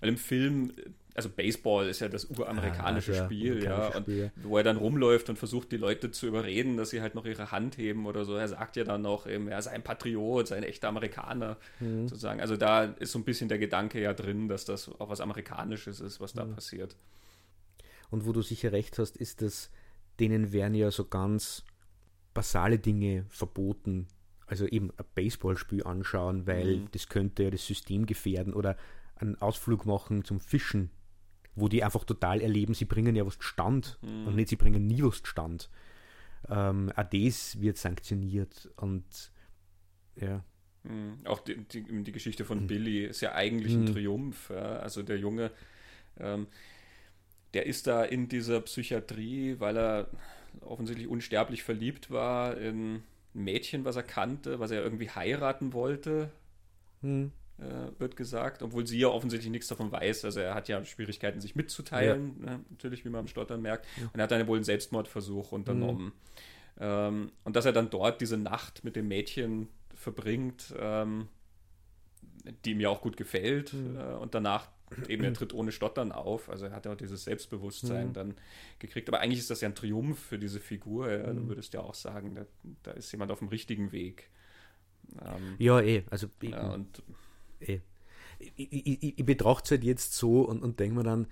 Weil 0.00 0.10
im 0.10 0.18
Film, 0.18 0.72
also 1.14 1.28
Baseball 1.28 1.88
ist 1.88 2.00
ja 2.00 2.08
das 2.08 2.24
uramerikanische 2.24 3.12
Ah, 3.12 3.14
ja, 3.16 3.24
Spiel, 3.24 3.62
ja, 3.62 3.88
und 3.88 4.02
Spiel, 4.02 4.32
wo 4.36 4.58
er 4.58 4.64
dann 4.64 4.76
rumläuft 4.76 5.28
und 5.30 5.38
versucht, 5.38 5.70
die 5.72 5.76
Leute 5.76 6.10
zu 6.10 6.26
überreden, 6.26 6.76
dass 6.76 6.90
sie 6.90 7.00
halt 7.00 7.14
noch 7.14 7.24
ihre 7.24 7.52
Hand 7.52 7.78
heben 7.78 8.06
oder 8.06 8.24
so. 8.24 8.34
Er 8.34 8.48
sagt 8.48 8.76
ja 8.76 8.84
dann 8.84 9.02
noch, 9.02 9.26
eben, 9.26 9.46
er 9.48 9.62
sei 9.62 9.70
ein 9.72 9.84
Patriot, 9.84 10.48
sei 10.48 10.56
ein 10.56 10.62
echter 10.64 10.88
Amerikaner, 10.88 11.56
Mhm. 11.80 12.08
sozusagen. 12.08 12.40
Also 12.40 12.56
da 12.56 12.84
ist 12.84 13.12
so 13.12 13.18
ein 13.20 13.24
bisschen 13.24 13.48
der 13.48 13.58
Gedanke 13.58 14.00
ja 14.00 14.12
drin, 14.12 14.48
dass 14.48 14.64
das 14.64 14.88
auch 14.88 15.08
was 15.08 15.20
Amerikanisches 15.20 16.00
ist, 16.00 16.20
was 16.20 16.32
da 16.32 16.44
Mhm. 16.44 16.54
passiert. 16.54 16.96
Und 18.10 18.26
wo 18.26 18.32
du 18.32 18.42
sicher 18.42 18.72
recht 18.72 18.98
hast, 18.98 19.16
ist, 19.16 19.40
dass 19.42 19.70
denen 20.20 20.52
werden 20.52 20.74
ja 20.74 20.90
so 20.90 21.04
ganz 21.04 21.64
basale 22.32 22.78
Dinge 22.78 23.24
verboten. 23.28 24.06
Also 24.46 24.66
eben 24.66 24.90
ein 24.96 25.04
Baseballspiel 25.14 25.84
anschauen, 25.84 26.46
weil 26.46 26.78
Mhm. 26.78 26.88
das 26.92 27.08
könnte 27.08 27.44
ja 27.44 27.50
das 27.50 27.66
System 27.66 28.04
gefährden 28.06 28.52
oder 28.52 28.76
einen 29.16 29.40
Ausflug 29.40 29.86
machen 29.86 30.24
zum 30.24 30.40
Fischen, 30.40 30.90
wo 31.56 31.68
die 31.68 31.84
einfach 31.84 32.04
total 32.04 32.40
erleben, 32.40 32.74
sie 32.74 32.84
bringen 32.84 33.14
ja 33.16 33.26
was 33.26 33.36
stand 33.40 33.98
Mhm. 34.02 34.26
und 34.26 34.36
nicht 34.36 34.48
sie 34.48 34.56
bringen 34.56 34.86
nie 34.86 35.02
was 35.02 35.20
stand. 35.24 35.70
Ähm, 36.48 36.92
auch 36.94 37.04
das 37.04 37.60
wird 37.60 37.76
sanktioniert 37.78 38.70
und 38.76 39.04
ja. 40.16 40.44
Mhm. 40.82 41.20
Auch 41.24 41.40
die, 41.40 41.56
die, 41.64 41.82
die 42.04 42.12
Geschichte 42.12 42.44
von 42.44 42.62
Mhm. 42.62 42.66
Billy 42.66 43.04
ist 43.06 43.20
ja 43.22 43.32
eigentlich 43.34 43.72
ein 43.72 43.82
Mhm. 43.82 43.92
Triumph. 43.94 44.50
Ja? 44.50 44.76
Also 44.80 45.02
der 45.02 45.18
Junge, 45.18 45.50
ähm, 46.18 46.46
der 47.54 47.66
ist 47.66 47.86
da 47.86 48.04
in 48.04 48.28
dieser 48.28 48.60
Psychiatrie, 48.60 49.56
weil 49.60 49.76
er 49.78 50.10
offensichtlich 50.60 51.08
unsterblich 51.08 51.62
verliebt 51.62 52.10
war 52.10 52.56
in 52.58 52.96
ein 52.96 53.02
Mädchen, 53.32 53.84
was 53.84 53.96
er 53.96 54.02
kannte, 54.02 54.58
was 54.60 54.70
er 54.70 54.82
irgendwie 54.82 55.10
heiraten 55.10 55.72
wollte, 55.72 56.30
Hm. 57.00 57.32
Äh, 57.58 57.98
wird 58.00 58.16
gesagt, 58.16 58.62
obwohl 58.62 58.86
sie 58.86 58.98
ja 58.98 59.08
offensichtlich 59.08 59.50
nichts 59.50 59.68
davon 59.68 59.92
weiß. 59.92 60.24
Also 60.24 60.40
er 60.40 60.54
hat 60.54 60.68
ja 60.68 60.84
Schwierigkeiten, 60.84 61.40
sich 61.40 61.54
mitzuteilen, 61.54 62.40
ne? 62.40 62.60
natürlich, 62.70 63.04
wie 63.04 63.08
man 63.10 63.20
am 63.20 63.28
Stottern 63.28 63.62
merkt. 63.62 63.86
Ja. 64.00 64.04
Und 64.12 64.18
er 64.18 64.24
hat 64.24 64.30
dann 64.30 64.46
wohl 64.46 64.56
einen 64.58 64.64
Selbstmordversuch 64.64 65.52
unternommen. 65.52 66.12
Ähm, 66.80 67.30
und 67.44 67.54
dass 67.56 67.64
er 67.66 67.72
dann 67.72 67.90
dort 67.90 68.20
diese 68.20 68.36
Nacht 68.36 68.82
mit 68.84 68.96
dem 68.96 69.06
Mädchen 69.08 69.68
verbringt, 69.94 70.74
ähm, 70.78 71.28
die 72.64 72.72
ihm 72.72 72.80
ja 72.80 72.88
auch 72.88 73.00
gut 73.00 73.16
gefällt. 73.16 73.72
Mhm. 73.72 73.96
Äh, 73.96 74.14
und 74.14 74.34
danach 74.34 74.68
eben, 75.08 75.24
er 75.24 75.32
tritt 75.32 75.54
ohne 75.54 75.70
Stottern 75.72 76.12
auf. 76.12 76.48
Also 76.50 76.66
er 76.66 76.72
hat 76.72 76.84
ja 76.86 76.92
auch 76.92 76.96
dieses 76.96 77.24
Selbstbewusstsein 77.24 78.08
Mhm. 78.08 78.12
dann 78.12 78.34
gekriegt. 78.80 79.08
Aber 79.08 79.20
eigentlich 79.20 79.38
ist 79.38 79.50
das 79.50 79.60
ja 79.60 79.68
ein 79.68 79.74
Triumph 79.74 80.18
für 80.18 80.38
diese 80.38 80.58
Figur. 80.60 81.10
Ja? 81.10 81.32
Du 81.32 81.40
Mhm. 81.40 81.48
würdest 81.48 81.72
ja 81.74 81.80
auch 81.80 81.94
sagen, 81.94 82.34
da, 82.34 82.44
da 82.82 82.90
ist 82.92 83.10
jemand 83.12 83.30
auf 83.30 83.38
dem 83.38 83.48
richtigen 83.48 83.92
Weg. 83.92 84.28
Ähm, 85.24 85.54
Ja, 85.58 85.80
eh. 85.80 86.02
Also 86.10 86.26
ja, 86.42 86.72
und 86.72 87.02
Ich, 87.66 88.54
ich, 88.56 89.18
ich, 89.18 89.24
betrachte 89.24 89.64
es 89.64 89.70
halt 89.72 89.84
jetzt 89.84 90.14
so 90.14 90.42
und, 90.42 90.62
und 90.62 90.80
denke 90.80 90.96
mir 90.96 91.04
dann, 91.04 91.26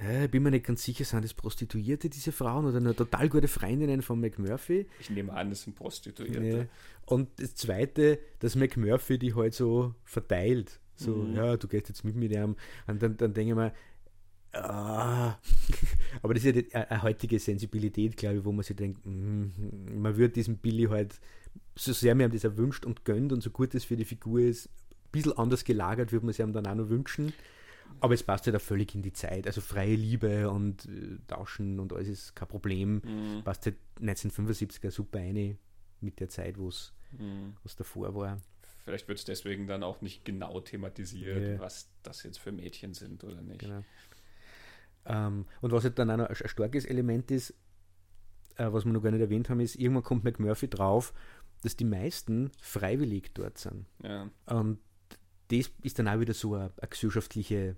äh, 0.00 0.24
ich 0.24 0.30
bin 0.30 0.42
mir 0.42 0.50
nicht 0.50 0.66
ganz 0.66 0.84
sicher, 0.84 1.04
sind 1.04 1.24
das 1.24 1.34
Prostituierte, 1.34 2.08
diese 2.08 2.32
Frauen, 2.32 2.66
oder 2.66 2.80
nur 2.80 2.94
total 2.94 3.28
gute 3.28 3.48
Freundinnen 3.48 4.02
von 4.02 4.20
McMurphy? 4.20 4.86
ich 5.00 5.10
nehme 5.10 5.32
an, 5.32 5.50
das 5.50 5.62
sind 5.62 5.76
Prostituierte. 5.76 6.40
Nee. 6.40 6.66
Und 7.06 7.28
das 7.36 7.54
Zweite, 7.54 8.18
dass 8.40 8.56
McMurphy 8.56 9.18
die 9.18 9.34
halt 9.34 9.54
so 9.54 9.94
verteilt. 10.04 10.80
So, 10.96 11.14
Mhm. 11.14 11.36
ja, 11.36 11.56
du 11.56 11.68
gehst 11.68 11.88
jetzt 11.88 12.04
mit 12.04 12.16
mit 12.16 12.32
ihm. 12.32 12.56
Und 12.86 13.02
dann, 13.02 13.16
dann 13.16 13.32
denke 13.32 13.52
ich 13.52 13.56
mir, 13.56 13.72
ah. 14.52 15.38
aber 16.22 16.34
das 16.34 16.44
ist 16.44 16.56
ja 16.56 16.62
die, 16.62 16.74
eine, 16.74 16.90
eine 16.90 17.02
heutige 17.02 17.38
Sensibilität, 17.38 18.16
glaube 18.16 18.38
ich, 18.38 18.44
wo 18.44 18.52
man 18.52 18.64
sich 18.64 18.76
denkt, 18.76 19.00
mm, 19.04 20.00
man 20.00 20.16
würde 20.16 20.34
diesem 20.34 20.58
Billy 20.58 20.84
halt, 20.84 21.20
so 21.76 21.92
sehr 21.92 22.14
mir 22.16 22.24
ihm 22.24 22.32
das 22.32 22.44
erwünscht 22.44 22.84
und 22.84 23.04
gönnt 23.04 23.32
und 23.32 23.42
so 23.42 23.50
gut 23.50 23.74
es 23.74 23.84
für 23.84 23.96
die 23.96 24.04
Figur 24.04 24.40
ist, 24.40 24.68
bisschen 25.12 25.36
anders 25.38 25.64
gelagert, 25.64 26.12
würde 26.12 26.26
man 26.26 26.32
sich 26.32 26.44
dann 26.44 26.66
auch 26.66 26.74
noch 26.74 26.88
wünschen. 26.88 27.32
Aber 28.00 28.12
es 28.14 28.22
passt 28.22 28.44
ja 28.46 28.52
da 28.52 28.58
völlig 28.58 28.94
in 28.94 29.02
die 29.02 29.12
Zeit. 29.14 29.46
Also 29.46 29.60
freie 29.62 29.94
Liebe 29.94 30.50
und 30.50 30.84
äh, 30.86 31.18
Tauschen 31.26 31.80
und 31.80 31.92
alles 31.92 32.08
ist 32.08 32.36
kein 32.36 32.48
Problem. 32.48 33.00
Mhm. 33.04 33.42
Passt 33.44 33.64
halt 33.66 33.76
1975er 34.00 34.90
super 34.90 35.18
eine 35.18 35.56
mit 36.00 36.20
der 36.20 36.28
Zeit, 36.28 36.58
wo 36.58 36.68
es 36.68 36.92
Mhm. 37.12 37.54
davor 37.78 38.14
war. 38.14 38.38
Vielleicht 38.84 39.08
wird 39.08 39.18
es 39.18 39.24
deswegen 39.24 39.66
dann 39.66 39.82
auch 39.82 40.02
nicht 40.02 40.24
genau 40.26 40.60
thematisiert, 40.60 41.42
Ja. 41.54 41.58
was 41.58 41.88
das 42.02 42.22
jetzt 42.22 42.38
für 42.38 42.52
Mädchen 42.52 42.92
sind 42.94 43.24
oder 43.24 43.40
nicht. 43.40 43.60
Genau. 43.60 43.82
Ähm, 45.06 45.46
und 45.62 45.72
was 45.72 45.84
halt 45.84 45.98
dann 45.98 46.10
auch 46.10 46.16
noch 46.18 46.28
ein, 46.28 46.36
ein 46.36 46.48
starkes 46.48 46.84
Element 46.84 47.30
ist, 47.30 47.50
äh, 48.56 48.70
was 48.72 48.84
wir 48.84 48.92
noch 48.92 49.02
gar 49.02 49.10
nicht 49.10 49.20
erwähnt 49.20 49.48
haben, 49.48 49.60
ist, 49.60 49.76
irgendwann 49.76 50.02
kommt 50.04 50.24
McMurphy 50.24 50.68
drauf, 50.68 51.14
dass 51.62 51.76
die 51.76 51.84
meisten 51.84 52.50
freiwillig 52.60 53.30
dort 53.34 53.58
sind. 53.58 53.86
Ja. 54.02 54.28
Und 54.46 54.78
das 55.50 55.70
ist 55.82 55.98
dann 55.98 56.08
auch 56.08 56.20
wieder 56.20 56.34
so 56.34 56.54
ein, 56.54 56.70
ein, 56.80 56.90
gesellschaftliche, 56.90 57.76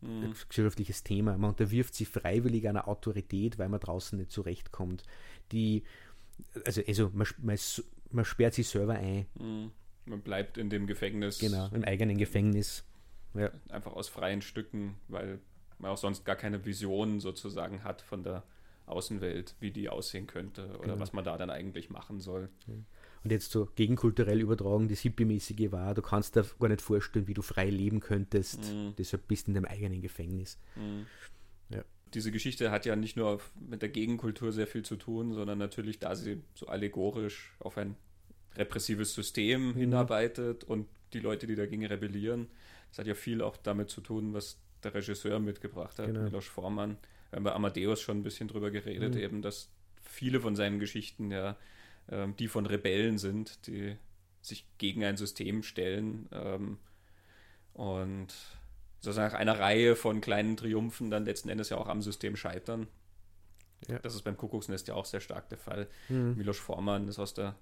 Mhm. 0.00 0.24
ein 0.24 0.34
gesellschaftliches 0.48 1.02
Thema. 1.04 1.38
Man 1.38 1.50
unterwirft 1.50 1.94
sich 1.94 2.08
freiwillig 2.08 2.68
einer 2.68 2.88
Autorität, 2.88 3.58
weil 3.58 3.68
man 3.68 3.80
draußen 3.80 4.18
nicht 4.18 4.30
zurechtkommt. 4.32 5.02
Die, 5.52 5.84
also, 6.66 6.82
also 6.86 7.10
man, 7.14 7.26
man, 7.38 7.58
man 8.10 8.24
sperrt 8.24 8.54
sich 8.54 8.68
selber 8.68 8.94
ein, 8.94 9.26
Mhm. 9.38 9.70
Man 10.06 10.20
bleibt 10.20 10.58
in 10.58 10.68
dem 10.68 10.86
Gefängnis 10.86 11.38
genau, 11.38 11.68
im 11.72 11.82
eigenen 11.84 12.18
Gefängnis. 12.18 12.84
Ja. 13.32 13.50
einfach 13.70 13.94
aus 13.94 14.08
freien 14.10 14.42
Stücken, 14.42 14.96
weil 15.08 15.40
man 15.78 15.90
auch 15.92 15.96
sonst 15.96 16.24
gar 16.26 16.36
keine 16.36 16.64
Vision 16.66 17.20
sozusagen 17.20 17.82
hat 17.84 18.02
von 18.02 18.22
der 18.22 18.42
Außenwelt, 18.86 19.54
wie 19.60 19.70
die 19.70 19.88
aussehen 19.88 20.26
könnte 20.26 20.66
oder 20.76 20.88
Genau. 20.88 20.98
was 21.00 21.14
man 21.14 21.24
da 21.24 21.38
dann 21.38 21.48
eigentlich 21.50 21.88
machen 21.88 22.20
soll. 22.20 22.50
Und 23.24 23.30
jetzt 23.30 23.50
so 23.50 23.66
gegenkulturell 23.74 24.40
übertragen, 24.40 24.88
das 24.88 25.00
hippie-mäßige 25.00 25.72
war, 25.72 25.94
du 25.94 26.02
kannst 26.02 26.36
dir 26.36 26.44
gar 26.60 26.68
nicht 26.68 26.82
vorstellen, 26.82 27.26
wie 27.26 27.32
du 27.34 27.40
frei 27.40 27.70
leben 27.70 28.00
könntest. 28.00 28.60
Mhm. 28.72 28.94
Deshalb 28.98 29.26
bist 29.28 29.46
du 29.46 29.50
in 29.50 29.54
deinem 29.54 29.64
eigenen 29.64 30.02
Gefängnis. 30.02 30.58
Mhm. 30.76 31.06
Ja. 31.70 31.82
Diese 32.12 32.30
Geschichte 32.30 32.70
hat 32.70 32.84
ja 32.84 32.96
nicht 32.96 33.16
nur 33.16 33.40
mit 33.58 33.80
der 33.80 33.88
Gegenkultur 33.88 34.52
sehr 34.52 34.66
viel 34.66 34.84
zu 34.84 34.96
tun, 34.96 35.32
sondern 35.32 35.56
natürlich, 35.58 35.98
da 35.98 36.14
sie 36.14 36.42
so 36.54 36.66
allegorisch 36.66 37.54
auf 37.60 37.78
ein 37.78 37.96
repressives 38.56 39.14
System 39.14 39.68
Mhm. 39.70 39.74
hinarbeitet 39.76 40.64
und 40.64 40.86
die 41.14 41.20
Leute, 41.20 41.46
die 41.46 41.54
dagegen 41.54 41.86
rebellieren, 41.86 42.48
das 42.90 42.98
hat 42.98 43.06
ja 43.06 43.14
viel 43.14 43.40
auch 43.40 43.56
damit 43.56 43.88
zu 43.88 44.02
tun, 44.02 44.34
was 44.34 44.58
der 44.82 44.92
Regisseur 44.94 45.38
mitgebracht 45.40 45.98
hat, 45.98 46.06
Genau. 46.08 46.24
Milos 46.24 46.44
Forman. 46.44 46.98
Wir 47.30 47.36
haben 47.36 47.44
bei 47.44 47.52
Amadeus 47.52 48.02
schon 48.02 48.18
ein 48.18 48.22
bisschen 48.22 48.48
drüber 48.48 48.70
geredet, 48.70 49.14
Mhm. 49.14 49.20
eben, 49.20 49.42
dass 49.42 49.70
viele 50.02 50.40
von 50.40 50.54
seinen 50.56 50.78
Geschichten 50.78 51.30
ja 51.30 51.56
ähm, 52.10 52.36
die 52.36 52.48
von 52.48 52.66
Rebellen 52.66 53.18
sind, 53.18 53.66
die 53.66 53.96
sich 54.42 54.66
gegen 54.78 55.04
ein 55.04 55.16
System 55.16 55.62
stellen 55.62 56.28
ähm, 56.32 56.78
und 57.72 58.28
sozusagen 59.00 59.32
nach 59.32 59.38
einer 59.38 59.58
Reihe 59.58 59.96
von 59.96 60.20
kleinen 60.20 60.56
Triumphen 60.56 61.10
dann 61.10 61.24
letzten 61.24 61.48
Endes 61.48 61.70
ja 61.70 61.76
auch 61.76 61.88
am 61.88 62.02
System 62.02 62.36
scheitern. 62.36 62.86
Ja. 63.88 63.98
Das 63.98 64.14
ist 64.14 64.22
beim 64.22 64.36
Kuckucksnest 64.36 64.88
ja 64.88 64.94
auch 64.94 65.04
sehr 65.04 65.20
stark 65.20 65.48
der 65.50 65.58
Fall. 65.58 65.88
Mhm. 66.08 66.34
Milos 66.36 66.58
Forman 66.58 67.08
ist 67.08 67.18
aus 67.18 67.34
der 67.34 67.54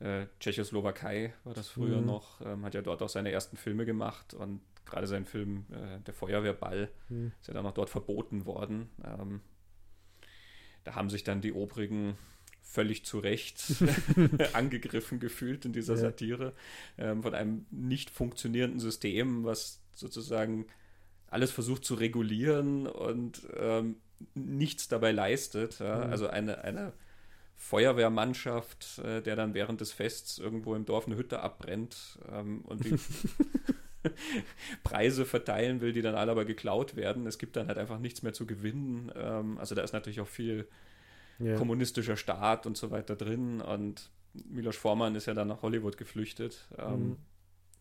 äh, 0.00 0.26
Tschechoslowakei, 0.40 1.32
war 1.44 1.54
das 1.54 1.68
früher 1.68 2.00
Mhm. 2.00 2.06
noch, 2.06 2.40
ähm, 2.40 2.64
hat 2.64 2.74
ja 2.74 2.82
dort 2.82 3.02
auch 3.02 3.08
seine 3.08 3.30
ersten 3.30 3.56
Filme 3.56 3.84
gemacht 3.84 4.34
und 4.34 4.60
gerade 4.84 5.06
sein 5.06 5.24
Film 5.26 5.66
äh, 5.70 6.00
Der 6.00 6.14
Feuerwehrball 6.14 6.88
Mhm. 7.08 7.30
ist 7.40 7.46
ja 7.46 7.54
dann 7.54 7.64
auch 7.66 7.74
dort 7.74 7.90
verboten 7.90 8.44
worden. 8.44 8.88
Ähm, 9.04 9.40
da 10.82 10.96
haben 10.96 11.08
sich 11.10 11.22
dann 11.22 11.40
die 11.40 11.52
Obrigen 11.52 12.16
völlig 12.62 13.04
zu 13.04 13.18
Recht 13.18 13.62
angegriffen 14.54 15.20
gefühlt 15.20 15.64
in 15.64 15.72
dieser 15.72 15.94
Ja. 15.94 16.00
Satire 16.00 16.52
ähm, 16.98 17.22
von 17.22 17.34
einem 17.34 17.66
nicht 17.70 18.10
funktionierenden 18.10 18.80
System, 18.80 19.44
was 19.44 19.80
sozusagen 19.94 20.66
alles 21.28 21.50
versucht 21.50 21.84
zu 21.84 21.94
regulieren 21.94 22.86
und 22.86 23.42
ähm, 23.56 23.96
nichts 24.34 24.88
dabei 24.88 25.12
leistet. 25.12 25.78
Ja? 25.80 26.06
Mhm. 26.06 26.10
Also 26.12 26.28
eine, 26.28 26.62
eine 26.62 26.92
Feuerwehrmannschaft, 27.56 28.98
äh, 28.98 29.22
der 29.22 29.36
dann 29.36 29.54
während 29.54 29.80
des 29.80 29.92
Fests 29.92 30.38
irgendwo 30.38 30.74
im 30.74 30.84
Dorf 30.84 31.06
eine 31.06 31.16
Hütte 31.16 31.40
abbrennt 31.40 32.18
ähm, 32.30 32.62
und 32.62 32.84
die 32.84 32.96
Preise 34.82 35.24
verteilen 35.24 35.80
will, 35.80 35.92
die 35.92 36.02
dann 36.02 36.14
alle 36.14 36.32
aber 36.32 36.44
geklaut 36.44 36.96
werden. 36.96 37.26
Es 37.26 37.38
gibt 37.38 37.56
dann 37.56 37.68
halt 37.68 37.78
einfach 37.78 37.98
nichts 37.98 38.22
mehr 38.22 38.32
zu 38.32 38.46
gewinnen. 38.46 39.12
Ähm, 39.14 39.58
also 39.58 39.74
da 39.74 39.82
ist 39.82 39.92
natürlich 39.92 40.20
auch 40.20 40.28
viel 40.28 40.66
Ja. 41.38 41.56
kommunistischer 41.56 42.16
Staat 42.16 42.66
und 42.66 42.76
so 42.76 42.90
weiter 42.90 43.16
drin. 43.16 43.60
Und 43.60 44.10
Milos 44.34 44.76
Forman 44.76 45.14
ist 45.14 45.26
ja 45.26 45.34
dann 45.34 45.48
nach 45.48 45.62
Hollywood 45.62 45.96
geflüchtet. 45.96 46.68
Ähm, 46.78 47.08
Mhm. 47.08 47.16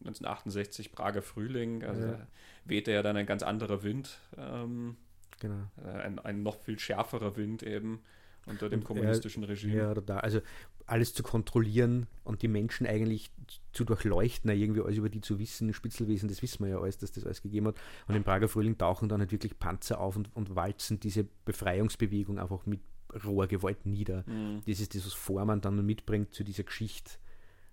1968 0.06 0.92
Prager 0.92 1.22
Frühling. 1.22 1.84
Also 1.84 2.02
Ja. 2.08 2.28
wehte 2.66 2.92
ja 2.92 3.04
dann 3.04 3.18
ein 3.18 3.26
ganz 3.26 3.44
anderer 3.44 3.84
Wind. 3.84 4.20
Ähm, 4.38 4.98
Genau. 5.40 5.72
Äh, 5.84 5.88
ein, 6.02 6.20
ein 6.20 6.44
noch 6.44 6.60
viel 6.62 6.78
schärferer 6.78 7.36
Wind 7.36 7.64
eben 7.64 8.02
unter 8.46 8.70
dem 8.70 8.80
Und 8.82 8.86
kommunistischen 8.86 9.44
Regime. 9.44 9.76
Ja, 9.76 9.94
da. 9.96 10.18
Also 10.18 10.40
alles 10.86 11.16
zu 11.16 11.24
kontrollieren 11.24 12.06
und 12.24 12.44
die 12.44 12.48
Menschen 12.48 12.86
eigentlich 12.86 13.32
zu 13.72 13.84
durchleuchten, 13.86 14.52
irgendwie 14.52 14.82
alles 14.82 14.98
über 14.98 15.10
die 15.10 15.22
zu 15.22 15.40
wissen, 15.40 15.74
Spitzelwesen, 15.74 16.30
das 16.30 16.44
wissen 16.44 16.64
wir 16.64 16.70
ja 16.74 16.80
alles, 16.80 17.00
dass 17.00 17.12
das 17.12 17.26
alles 17.26 17.42
gegeben 17.42 17.68
hat. 17.68 17.76
Und 18.08 18.16
im 18.16 18.24
Prager 18.24 18.50
Frühling 18.50 18.78
tauchen 18.78 19.10
dann 19.10 19.20
halt 19.20 19.32
wirklich 19.32 19.58
Panzer 19.58 20.00
auf 20.00 20.16
und, 20.16 20.30
und 20.36 20.56
walzen 20.56 21.00
diese 21.00 21.24
Befreiungsbewegung 21.46 22.38
einfach 22.38 22.66
mit 22.68 22.82
roher 23.26 23.48
Gewalt 23.48 23.86
nieder. 23.86 24.24
Mhm. 24.28 24.62
Das 24.66 24.80
ist 24.80 24.96
das, 24.96 25.06
was 25.06 25.14
Vormann 25.14 25.62
dann 25.62 25.86
mitbringt 25.86 26.34
zu 26.34 26.44
dieser 26.44 26.64
Geschichte 26.64 27.14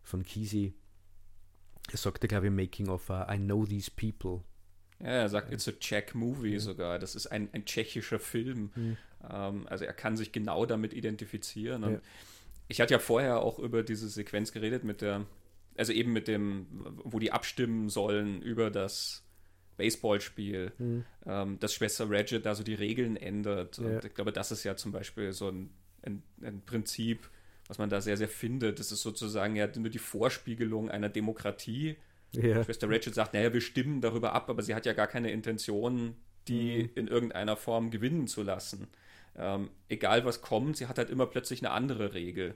von 0.02 0.22
Kisi. 0.22 0.74
Er 1.90 1.98
sagte, 1.98 2.28
glaube 2.28 2.46
ich, 2.46 2.48
im 2.48 2.56
Making 2.56 2.88
of 2.88 3.08
uh, 3.10 3.24
I 3.30 3.38
know 3.38 3.64
these 3.64 3.90
people. 3.90 4.44
Ja, 5.00 5.06
er 5.06 5.28
sagt, 5.28 5.52
it's 5.52 5.68
a 5.68 5.72
Czech 5.72 6.14
movie 6.14 6.58
sogar. 6.58 6.98
Das 6.98 7.14
ist 7.14 7.28
ein, 7.28 7.48
ein 7.52 7.64
tschechischer 7.64 8.18
Film. 8.18 8.70
Mhm. 8.74 8.96
Ähm, 9.30 9.66
also 9.68 9.84
er 9.84 9.92
kann 9.92 10.16
sich 10.16 10.32
genau 10.32 10.66
damit 10.66 10.92
identifizieren. 10.92 11.82
Ja. 11.82 12.00
Ich 12.68 12.80
hatte 12.80 12.94
ja 12.94 12.98
vorher 12.98 13.40
auch 13.40 13.58
über 13.58 13.82
diese 13.82 14.08
Sequenz 14.08 14.52
geredet 14.52 14.84
mit 14.84 15.00
der, 15.00 15.24
also 15.76 15.92
eben 15.92 16.12
mit 16.12 16.28
dem, 16.28 16.66
wo 17.04 17.18
die 17.18 17.32
abstimmen 17.32 17.88
sollen 17.88 18.42
über 18.42 18.70
das 18.70 19.24
Baseballspiel, 19.78 20.72
Mhm. 20.78 21.04
ähm, 21.26 21.58
dass 21.58 21.72
Schwester 21.72 22.10
Regid 22.10 22.44
da 22.44 22.54
so 22.54 22.62
die 22.62 22.74
Regeln 22.74 23.16
ändert. 23.16 23.78
Ja. 23.78 23.84
Und 23.86 24.04
ich 24.04 24.12
glaube, 24.14 24.32
das 24.32 24.52
ist 24.52 24.64
ja 24.64 24.76
zum 24.76 24.92
Beispiel 24.92 25.32
so 25.32 25.48
ein, 25.48 25.70
ein, 26.02 26.22
ein 26.42 26.60
Prinzip, 26.66 27.30
was 27.66 27.78
man 27.78 27.88
da 27.88 28.00
sehr, 28.02 28.16
sehr 28.18 28.28
findet. 28.28 28.78
Das 28.78 28.92
ist 28.92 29.02
sozusagen 29.02 29.56
ja 29.56 29.66
nur 29.76 29.88
die 29.90 29.98
Vorspiegelung 29.98 30.90
einer 30.90 31.08
Demokratie. 31.08 31.96
Ja. 32.32 32.62
Schwester 32.62 32.90
Rachel 32.90 33.14
sagt, 33.14 33.32
naja, 33.32 33.52
wir 33.54 33.62
stimmen 33.62 34.02
darüber 34.02 34.34
ab, 34.34 34.50
aber 34.50 34.62
sie 34.62 34.74
hat 34.74 34.84
ja 34.84 34.92
gar 34.92 35.06
keine 35.06 35.30
Intention, 35.30 36.14
die 36.46 36.84
Mhm. 36.84 36.90
in 36.94 37.08
irgendeiner 37.08 37.56
Form 37.56 37.90
gewinnen 37.90 38.26
zu 38.26 38.42
lassen. 38.42 38.88
Ähm, 39.36 39.70
egal 39.88 40.24
was 40.24 40.40
kommt, 40.42 40.76
sie 40.76 40.86
hat 40.88 40.98
halt 40.98 41.10
immer 41.10 41.26
plötzlich 41.26 41.60
eine 41.64 41.70
andere 41.72 42.12
Regel. 42.14 42.54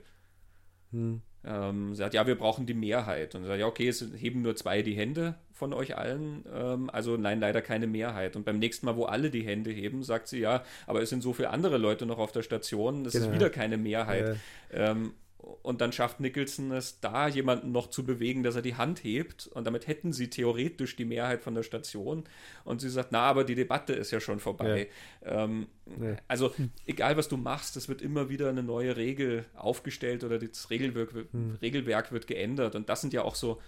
Hm. 0.93 1.21
Ähm, 1.45 1.89
sie 1.93 1.97
sagt, 1.97 2.13
ja, 2.13 2.25
wir 2.25 2.35
brauchen 2.35 2.65
die 2.65 2.73
Mehrheit. 2.73 3.35
Und 3.35 3.41
sie 3.41 3.47
sagt, 3.47 3.59
ja, 3.59 3.67
okay, 3.67 3.89
es 3.89 4.05
heben 4.15 4.41
nur 4.43 4.55
zwei 4.55 4.81
die 4.81 4.93
Hände 4.95 5.35
von 5.51 5.73
euch 5.73 5.97
allen. 5.97 6.45
Ähm, 6.53 6.89
also 6.89 7.17
nein, 7.17 7.41
leider 7.41 7.61
keine 7.61 7.85
Mehrheit. 7.85 8.37
Und 8.37 8.45
beim 8.45 8.59
nächsten 8.59 8.85
Mal, 8.85 8.95
wo 8.95 9.05
alle 9.05 9.29
die 9.29 9.41
Hände 9.41 9.71
heben, 9.71 10.03
sagt 10.03 10.29
sie, 10.29 10.39
ja, 10.39 10.63
aber 10.87 11.01
es 11.01 11.09
sind 11.09 11.21
so 11.21 11.33
viele 11.33 11.49
andere 11.49 11.77
Leute 11.77 12.05
noch 12.05 12.17
auf 12.17 12.31
der 12.31 12.43
Station, 12.43 13.05
es 13.05 13.13
ist 13.15 13.23
Genau. 13.23 13.35
wieder 13.35 13.49
keine 13.49 13.77
Mehrheit. 13.77 14.37
Ähm, 14.71 15.13
und 15.61 15.81
dann 15.81 15.91
schafft 15.91 16.21
Nicholson 16.21 16.71
es, 16.71 17.01
da 17.01 17.27
jemanden 17.27 17.71
noch 17.73 17.89
zu 17.89 18.05
bewegen, 18.05 18.43
dass 18.43 18.55
er 18.55 18.61
die 18.61 18.75
Hand 18.75 19.03
hebt. 19.03 19.47
Und 19.47 19.65
damit 19.67 19.87
hätten 19.87 20.13
sie 20.13 20.29
theoretisch 20.29 20.95
die 20.95 21.03
Mehrheit 21.05 21.41
von 21.43 21.53
der 21.53 21.63
Station. 21.63 22.23
Und 22.63 22.79
sie 22.79 22.89
sagt, 22.89 23.11
na, 23.11 23.19
aber 23.23 23.43
die 23.43 23.55
Debatte 23.55 23.91
ist 23.93 24.11
ja 24.11 24.19
schon 24.21 24.39
vorbei. 24.39 24.87
Ähm, 25.23 25.67
Ja. 25.99 26.15
Also, 26.29 26.53
egal 26.85 27.17
was 27.17 27.27
du 27.27 27.35
machst, 27.35 27.75
es 27.75 27.89
wird 27.89 28.01
immer 28.01 28.29
wieder 28.29 28.49
eine 28.49 28.63
neue 28.63 28.95
Regel 28.95 29.43
aufgestellt 29.55 30.23
oder 30.23 30.39
das 30.39 30.69
Regelwerk, 30.69 31.13
wird- 31.13 31.27
Regelwerk 31.61 32.13
wird 32.13 32.25
geändert. 32.25 32.75
Und 32.75 32.87
das 32.87 33.01
sind 33.01 33.11
ja 33.11 33.23
auch 33.23 33.35
so, 33.35 33.61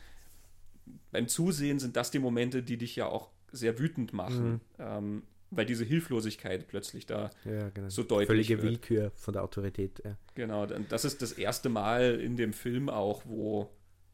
beim 1.11 1.27
Zusehen 1.27 1.79
sind 1.79 1.97
das 1.97 2.09
die 2.09 2.19
Momente, 2.19 2.63
die 2.63 2.77
dich 2.77 2.95
ja 2.95 3.07
auch 3.07 3.29
sehr 3.51 3.77
wütend 3.79 4.13
machen. 4.13 4.61
Ähm, 4.79 5.23
weil 5.51 5.65
diese 5.65 5.85
Hilflosigkeit 5.85 6.67
plötzlich 6.67 7.05
da 7.05 7.29
Ja, 7.45 7.69
genau. 7.69 7.89
so 7.89 8.03
deutlich 8.03 8.27
Völlige 8.27 8.57
wird. 8.57 8.63
Willkür 8.63 9.11
von 9.15 9.33
der 9.33 9.43
Autorität. 9.43 10.01
Ja. 10.03 10.17
Genau, 10.35 10.65
das 10.65 11.05
ist 11.05 11.21
das 11.21 11.31
erste 11.33 11.69
Mal 11.69 12.19
in 12.19 12.35
dem 12.37 12.53
Film 12.53 12.89
auch, 12.89 13.23
wo 13.25 13.69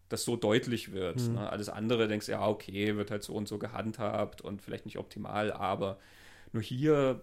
das 0.09 0.23
so 0.25 0.35
deutlich 0.35 0.91
wird. 0.91 1.21
Mhm. 1.21 1.35
Ne? 1.35 1.49
Alles 1.49 1.69
andere 1.69 2.07
denkst 2.07 2.25
du, 2.25 2.33
ja, 2.33 2.45
okay, 2.47 2.95
wird 2.97 3.11
halt 3.11 3.23
so 3.23 3.33
und 3.33 3.47
so 3.47 3.57
gehandhabt 3.57 4.41
und 4.41 4.61
vielleicht 4.61 4.85
nicht 4.85 4.97
optimal, 4.97 5.51
aber 5.53 5.99
nur 6.51 6.61
hier 6.61 7.21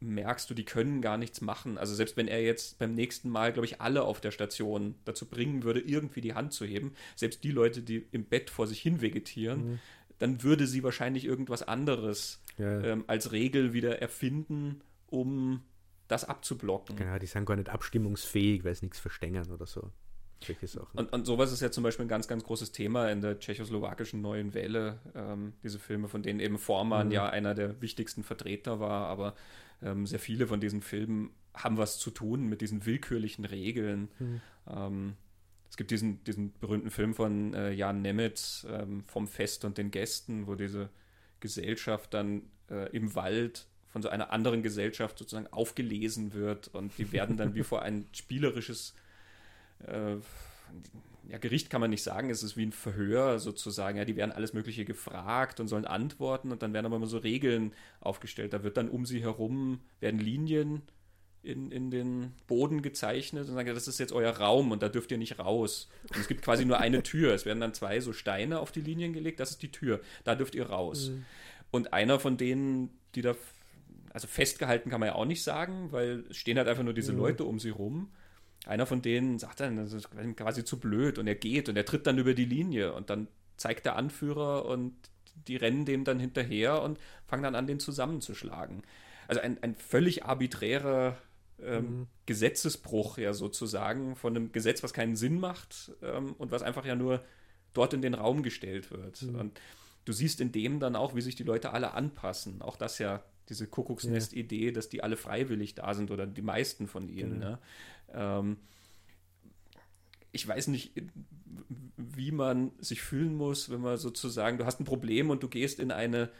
merkst 0.00 0.50
du, 0.50 0.54
die 0.54 0.64
können 0.64 1.00
gar 1.00 1.16
nichts 1.16 1.40
machen. 1.40 1.78
Also 1.78 1.94
selbst 1.94 2.16
wenn 2.16 2.28
er 2.28 2.42
jetzt 2.42 2.78
beim 2.78 2.92
nächsten 2.94 3.30
Mal, 3.30 3.52
glaube 3.52 3.66
ich, 3.66 3.80
alle 3.80 4.02
auf 4.02 4.20
der 4.20 4.32
Station 4.32 4.96
dazu 5.04 5.26
bringen 5.26 5.62
würde, 5.62 5.80
irgendwie 5.80 6.20
die 6.20 6.34
Hand 6.34 6.52
zu 6.52 6.64
heben, 6.66 6.92
selbst 7.14 7.44
die 7.44 7.52
Leute, 7.52 7.80
die 7.82 8.04
im 8.10 8.24
Bett 8.24 8.50
vor 8.50 8.66
sich 8.66 8.80
hin 8.82 9.00
vegetieren, 9.00 9.70
Mhm. 9.74 9.78
Dann 10.18 10.42
würde 10.42 10.66
sie 10.66 10.82
wahrscheinlich 10.82 11.24
irgendwas 11.24 11.62
anderes 11.62 12.42
Ja. 12.58 12.80
ähm, 12.82 13.04
als 13.06 13.32
Regel 13.32 13.72
wieder 13.72 14.00
erfinden, 14.00 14.80
um 15.08 15.62
das 16.08 16.24
abzublocken. 16.24 16.96
Genau, 16.96 17.18
die 17.18 17.26
sind 17.26 17.46
gar 17.46 17.56
nicht 17.56 17.68
abstimmungsfähig, 17.70 18.64
weil 18.64 18.74
sie 18.74 18.86
nichts 18.86 19.00
verstehen 19.00 19.50
oder 19.50 19.66
so. 19.66 19.90
Und, 20.92 21.10
und 21.12 21.24
sowas 21.24 21.52
ist 21.52 21.62
ja 21.62 21.70
zum 21.70 21.84
Beispiel 21.84 22.04
ein 22.04 22.08
ganz, 22.08 22.28
ganz 22.28 22.44
großes 22.44 22.72
Thema 22.72 23.10
in 23.10 23.22
der 23.22 23.38
tschechoslowakischen 23.38 24.20
Neuen 24.20 24.52
Welle. 24.52 24.98
Ähm, 25.14 25.54
diese 25.62 25.78
Filme, 25.78 26.08
von 26.08 26.22
denen 26.22 26.40
eben 26.40 26.58
Vormann 26.58 27.06
Mhm. 27.06 27.12
ja 27.12 27.26
einer 27.30 27.54
der 27.54 27.80
wichtigsten 27.80 28.22
Vertreter 28.24 28.78
war, 28.78 29.06
aber 29.06 29.34
ähm, 29.82 30.06
sehr 30.06 30.18
viele 30.18 30.46
von 30.46 30.60
diesen 30.60 30.82
Filmen 30.82 31.30
haben 31.54 31.78
was 31.78 31.98
zu 31.98 32.10
tun 32.10 32.46
mit 32.46 32.60
diesen 32.60 32.84
willkürlichen 32.84 33.46
Regeln. 33.46 34.08
Mhm. 34.18 34.40
Ähm, 34.68 35.16
es 35.74 35.76
gibt 35.76 35.90
diesen, 35.90 36.22
diesen 36.22 36.52
berühmten 36.60 36.92
Film 36.92 37.14
von 37.16 37.52
äh, 37.52 37.72
Jan 37.72 38.00
Nemetz 38.00 38.64
ähm, 38.70 39.02
vom 39.08 39.26
Fest 39.26 39.64
und 39.64 39.76
den 39.76 39.90
Gästen, 39.90 40.46
wo 40.46 40.54
diese 40.54 40.88
Gesellschaft 41.40 42.14
dann 42.14 42.42
äh, 42.70 42.96
im 42.96 43.16
Wald 43.16 43.66
von 43.88 44.00
so 44.00 44.08
einer 44.08 44.30
anderen 44.30 44.62
Gesellschaft 44.62 45.18
sozusagen 45.18 45.48
aufgelesen 45.48 46.32
wird 46.32 46.68
und 46.68 46.96
die 46.96 47.10
werden 47.10 47.36
dann 47.36 47.56
wie 47.56 47.64
vor 47.64 47.82
ein 47.82 48.06
spielerisches 48.12 48.94
äh, 49.84 50.14
ja, 51.28 51.38
Gericht 51.38 51.70
kann 51.70 51.80
man 51.80 51.90
nicht 51.90 52.04
sagen, 52.04 52.30
es 52.30 52.44
ist 52.44 52.56
wie 52.56 52.66
ein 52.66 52.72
Verhör 52.72 53.40
sozusagen. 53.40 53.98
Ja, 53.98 54.04
die 54.04 54.14
werden 54.14 54.30
alles 54.30 54.52
Mögliche 54.52 54.84
gefragt 54.84 55.58
und 55.58 55.66
sollen 55.66 55.86
antworten 55.86 56.52
und 56.52 56.62
dann 56.62 56.72
werden 56.72 56.86
aber 56.86 56.96
immer 56.96 57.08
so 57.08 57.18
Regeln 57.18 57.72
aufgestellt. 57.98 58.52
Da 58.52 58.62
wird 58.62 58.76
dann 58.76 58.88
um 58.88 59.06
sie 59.06 59.22
herum, 59.22 59.80
werden 59.98 60.20
Linien 60.20 60.82
in, 61.44 61.70
in 61.70 61.90
den 61.90 62.32
Boden 62.46 62.82
gezeichnet 62.82 63.48
und 63.48 63.54
sagen, 63.54 63.74
das 63.74 63.88
ist 63.88 63.98
jetzt 63.98 64.12
euer 64.12 64.32
Raum 64.32 64.72
und 64.72 64.82
da 64.82 64.88
dürft 64.88 65.10
ihr 65.12 65.18
nicht 65.18 65.38
raus. 65.38 65.88
Und 66.10 66.20
es 66.20 66.28
gibt 66.28 66.42
quasi 66.42 66.64
nur 66.64 66.78
eine 66.78 67.02
Tür. 67.04 67.34
Es 67.34 67.44
werden 67.44 67.60
dann 67.60 67.74
zwei 67.74 68.00
so 68.00 68.12
Steine 68.12 68.60
auf 68.60 68.72
die 68.72 68.80
Linien 68.80 69.12
gelegt, 69.12 69.40
das 69.40 69.50
ist 69.50 69.62
die 69.62 69.70
Tür. 69.70 70.00
Da 70.24 70.34
dürft 70.34 70.54
ihr 70.54 70.66
raus. 70.66 71.12
Und 71.70 71.92
einer 71.92 72.18
von 72.18 72.36
denen, 72.36 72.90
die 73.14 73.22
da, 73.22 73.34
also 74.12 74.26
festgehalten 74.26 74.90
kann 74.90 75.00
man 75.00 75.08
ja 75.08 75.14
auch 75.14 75.24
nicht 75.24 75.42
sagen, 75.42 75.92
weil 75.92 76.24
es 76.30 76.36
stehen 76.36 76.56
halt 76.56 76.68
einfach 76.68 76.84
nur 76.84 76.94
diese 76.94 77.12
Leute 77.12 77.44
um 77.44 77.58
sie 77.58 77.70
rum. 77.70 78.10
Einer 78.66 78.86
von 78.86 79.02
denen 79.02 79.38
sagt 79.38 79.60
dann, 79.60 79.76
das 79.76 79.92
ist 79.92 80.08
quasi 80.36 80.64
zu 80.64 80.78
blöd 80.78 81.18
und 81.18 81.26
er 81.26 81.34
geht 81.34 81.68
und 81.68 81.76
er 81.76 81.84
tritt 81.84 82.06
dann 82.06 82.18
über 82.18 82.32
die 82.32 82.46
Linie 82.46 82.94
und 82.94 83.10
dann 83.10 83.28
zeigt 83.56 83.84
der 83.84 83.96
Anführer 83.96 84.64
und 84.64 84.94
die 85.48 85.56
rennen 85.56 85.84
dem 85.84 86.04
dann 86.04 86.18
hinterher 86.18 86.80
und 86.82 86.98
fangen 87.26 87.42
dann 87.42 87.54
an, 87.54 87.66
den 87.66 87.80
zusammenzuschlagen. 87.80 88.82
Also 89.28 89.40
ein, 89.40 89.62
ein 89.62 89.74
völlig 89.74 90.24
arbiträrer 90.24 91.18
ähm, 91.62 92.06
Gesetzesbruch 92.26 93.18
ja 93.18 93.32
sozusagen 93.32 94.16
von 94.16 94.36
einem 94.36 94.52
Gesetz, 94.52 94.82
was 94.82 94.92
keinen 94.92 95.16
Sinn 95.16 95.38
macht 95.38 95.92
ähm, 96.02 96.34
und 96.38 96.50
was 96.50 96.62
einfach 96.62 96.84
ja 96.84 96.94
nur 96.94 97.24
dort 97.72 97.92
in 97.92 98.02
den 98.02 98.14
Raum 98.14 98.42
gestellt 98.42 98.90
wird. 98.90 99.22
Und 99.22 99.60
du 100.04 100.12
siehst 100.12 100.40
in 100.40 100.52
dem 100.52 100.80
dann 100.80 100.96
auch, 100.96 101.14
wie 101.14 101.20
sich 101.20 101.34
die 101.34 101.42
Leute 101.42 101.72
alle 101.72 101.92
anpassen. 101.92 102.62
Auch 102.62 102.76
das 102.76 102.98
ja, 102.98 103.22
diese 103.48 103.66
Kuckucksnest-Idee, 103.66 104.72
dass 104.72 104.88
die 104.88 105.02
alle 105.02 105.16
freiwillig 105.16 105.74
da 105.74 105.94
sind 105.94 106.10
oder 106.10 106.26
die 106.26 106.42
meisten 106.42 106.86
von 106.86 107.08
ihnen. 107.08 107.40
Genau. 107.40 107.50
Ne? 107.50 107.58
Ähm, 108.12 108.56
ich 110.32 110.46
weiß 110.46 110.68
nicht, 110.68 110.92
wie 111.96 112.32
man 112.32 112.72
sich 112.78 113.02
fühlen 113.02 113.36
muss, 113.36 113.70
wenn 113.70 113.80
man 113.80 113.96
sozusagen, 113.96 114.58
du 114.58 114.66
hast 114.66 114.80
ein 114.80 114.84
Problem 114.84 115.30
und 115.30 115.42
du 115.42 115.48
gehst 115.48 115.78
in 115.78 115.92
eine, 115.92 116.30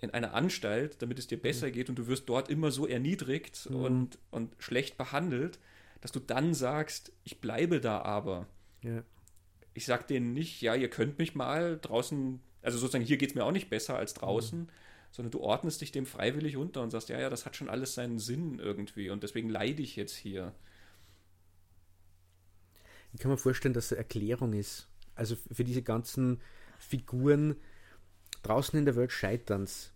in 0.00 0.10
eine 0.10 0.32
Anstalt, 0.32 1.02
damit 1.02 1.18
es 1.18 1.26
dir 1.26 1.40
besser 1.40 1.70
geht 1.70 1.88
und 1.88 1.98
du 1.98 2.06
wirst 2.06 2.28
dort 2.28 2.48
immer 2.48 2.70
so 2.70 2.86
erniedrigt 2.86 3.68
Mhm. 3.70 3.76
und, 3.76 4.18
und 4.30 4.54
schlecht 4.58 4.96
behandelt, 4.96 5.58
dass 6.00 6.12
du 6.12 6.20
dann 6.20 6.54
sagst, 6.54 7.12
ich 7.24 7.40
bleibe 7.40 7.80
da 7.80 8.02
aber. 8.02 8.46
Ja. 8.82 9.02
Ich 9.74 9.86
sag 9.86 10.06
denen 10.06 10.32
nicht, 10.32 10.60
ja, 10.60 10.74
ihr 10.74 10.88
könnt 10.90 11.18
mich 11.18 11.34
mal 11.34 11.78
draußen, 11.80 12.40
also 12.62 12.78
sozusagen 12.78 13.04
hier 13.04 13.16
geht 13.16 13.30
es 13.30 13.34
mir 13.34 13.44
auch 13.44 13.52
nicht 13.52 13.70
besser 13.70 13.96
als 13.96 14.14
draußen, 14.14 14.70
sondern 15.10 15.30
du 15.30 15.40
ordnest 15.40 15.80
dich 15.80 15.90
dem 15.90 16.06
freiwillig 16.06 16.56
unter 16.56 16.82
und 16.82 16.90
sagst, 16.90 17.08
ja, 17.08 17.18
ja, 17.18 17.30
das 17.30 17.46
hat 17.46 17.56
schon 17.56 17.68
alles 17.68 17.94
seinen 17.94 18.18
Sinn 18.18 18.58
irgendwie 18.58 19.10
und 19.10 19.22
deswegen 19.22 19.48
leide 19.48 19.82
ich 19.82 19.96
jetzt 19.96 20.14
hier. 20.14 20.52
Ich 23.12 23.20
kann 23.20 23.30
mir 23.30 23.38
vorstellen, 23.38 23.74
dass 23.74 23.86
es 23.86 23.92
eine 23.92 23.98
Erklärung 23.98 24.52
ist. 24.52 24.88
Also 25.14 25.36
für 25.50 25.64
diese 25.64 25.82
ganzen 25.82 26.40
Figuren 26.78 27.56
draußen 28.42 28.78
in 28.78 28.84
der 28.84 28.96
Welt 28.96 29.12
scheiterns. 29.12 29.92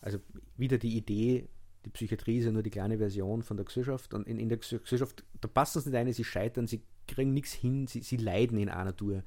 Also 0.00 0.18
wieder 0.56 0.78
die 0.78 0.96
Idee, 0.96 1.48
die 1.84 1.90
Psychiatrie 1.90 2.38
ist 2.38 2.44
ja 2.46 2.52
nur 2.52 2.62
die 2.62 2.70
kleine 2.70 2.98
Version 2.98 3.42
von 3.42 3.56
der 3.56 3.66
Gesellschaft. 3.66 4.14
Und 4.14 4.26
in, 4.26 4.38
in 4.38 4.48
der 4.48 4.58
Gesellschaft, 4.58 5.24
da 5.40 5.48
passen 5.48 5.80
sie 5.80 5.90
nicht 5.90 5.98
ein, 5.98 6.12
sie 6.12 6.24
scheitern, 6.24 6.66
sie 6.66 6.82
kriegen 7.06 7.32
nichts 7.34 7.52
hin, 7.52 7.86
sie, 7.86 8.02
sie 8.02 8.16
leiden 8.16 8.58
in 8.58 8.68
einer 8.68 8.94
Tour. 8.96 9.22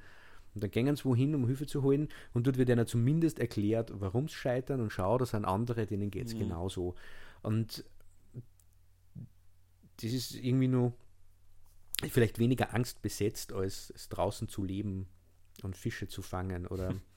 Und 0.54 0.62
dann 0.64 0.70
gehen 0.70 0.94
sie 0.96 1.04
wohin, 1.04 1.34
um 1.34 1.46
Hilfe 1.46 1.66
zu 1.66 1.82
holen. 1.82 2.08
Und 2.32 2.46
dort 2.46 2.58
wird 2.58 2.68
ihnen 2.68 2.86
zumindest 2.86 3.38
erklärt, 3.38 3.92
warum 3.94 4.28
sie 4.28 4.34
scheitern. 4.34 4.80
Und 4.80 4.90
schau, 4.90 5.16
das 5.16 5.30
sind 5.30 5.44
andere, 5.44 5.86
denen 5.86 6.10
geht 6.10 6.26
es 6.26 6.34
Mhm. 6.34 6.40
genauso. 6.40 6.94
Und 7.42 7.84
das 10.02 10.12
ist 10.12 10.34
irgendwie 10.34 10.68
nur 10.68 10.92
vielleicht 12.08 12.38
weniger 12.38 12.74
Angst 12.74 13.02
besetzt, 13.02 13.52
als, 13.52 13.92
als 13.92 14.08
draußen 14.08 14.48
zu 14.48 14.64
leben 14.64 15.06
und 15.62 15.76
Fische 15.76 16.08
zu 16.08 16.22
fangen. 16.22 16.66
Oder 16.66 16.94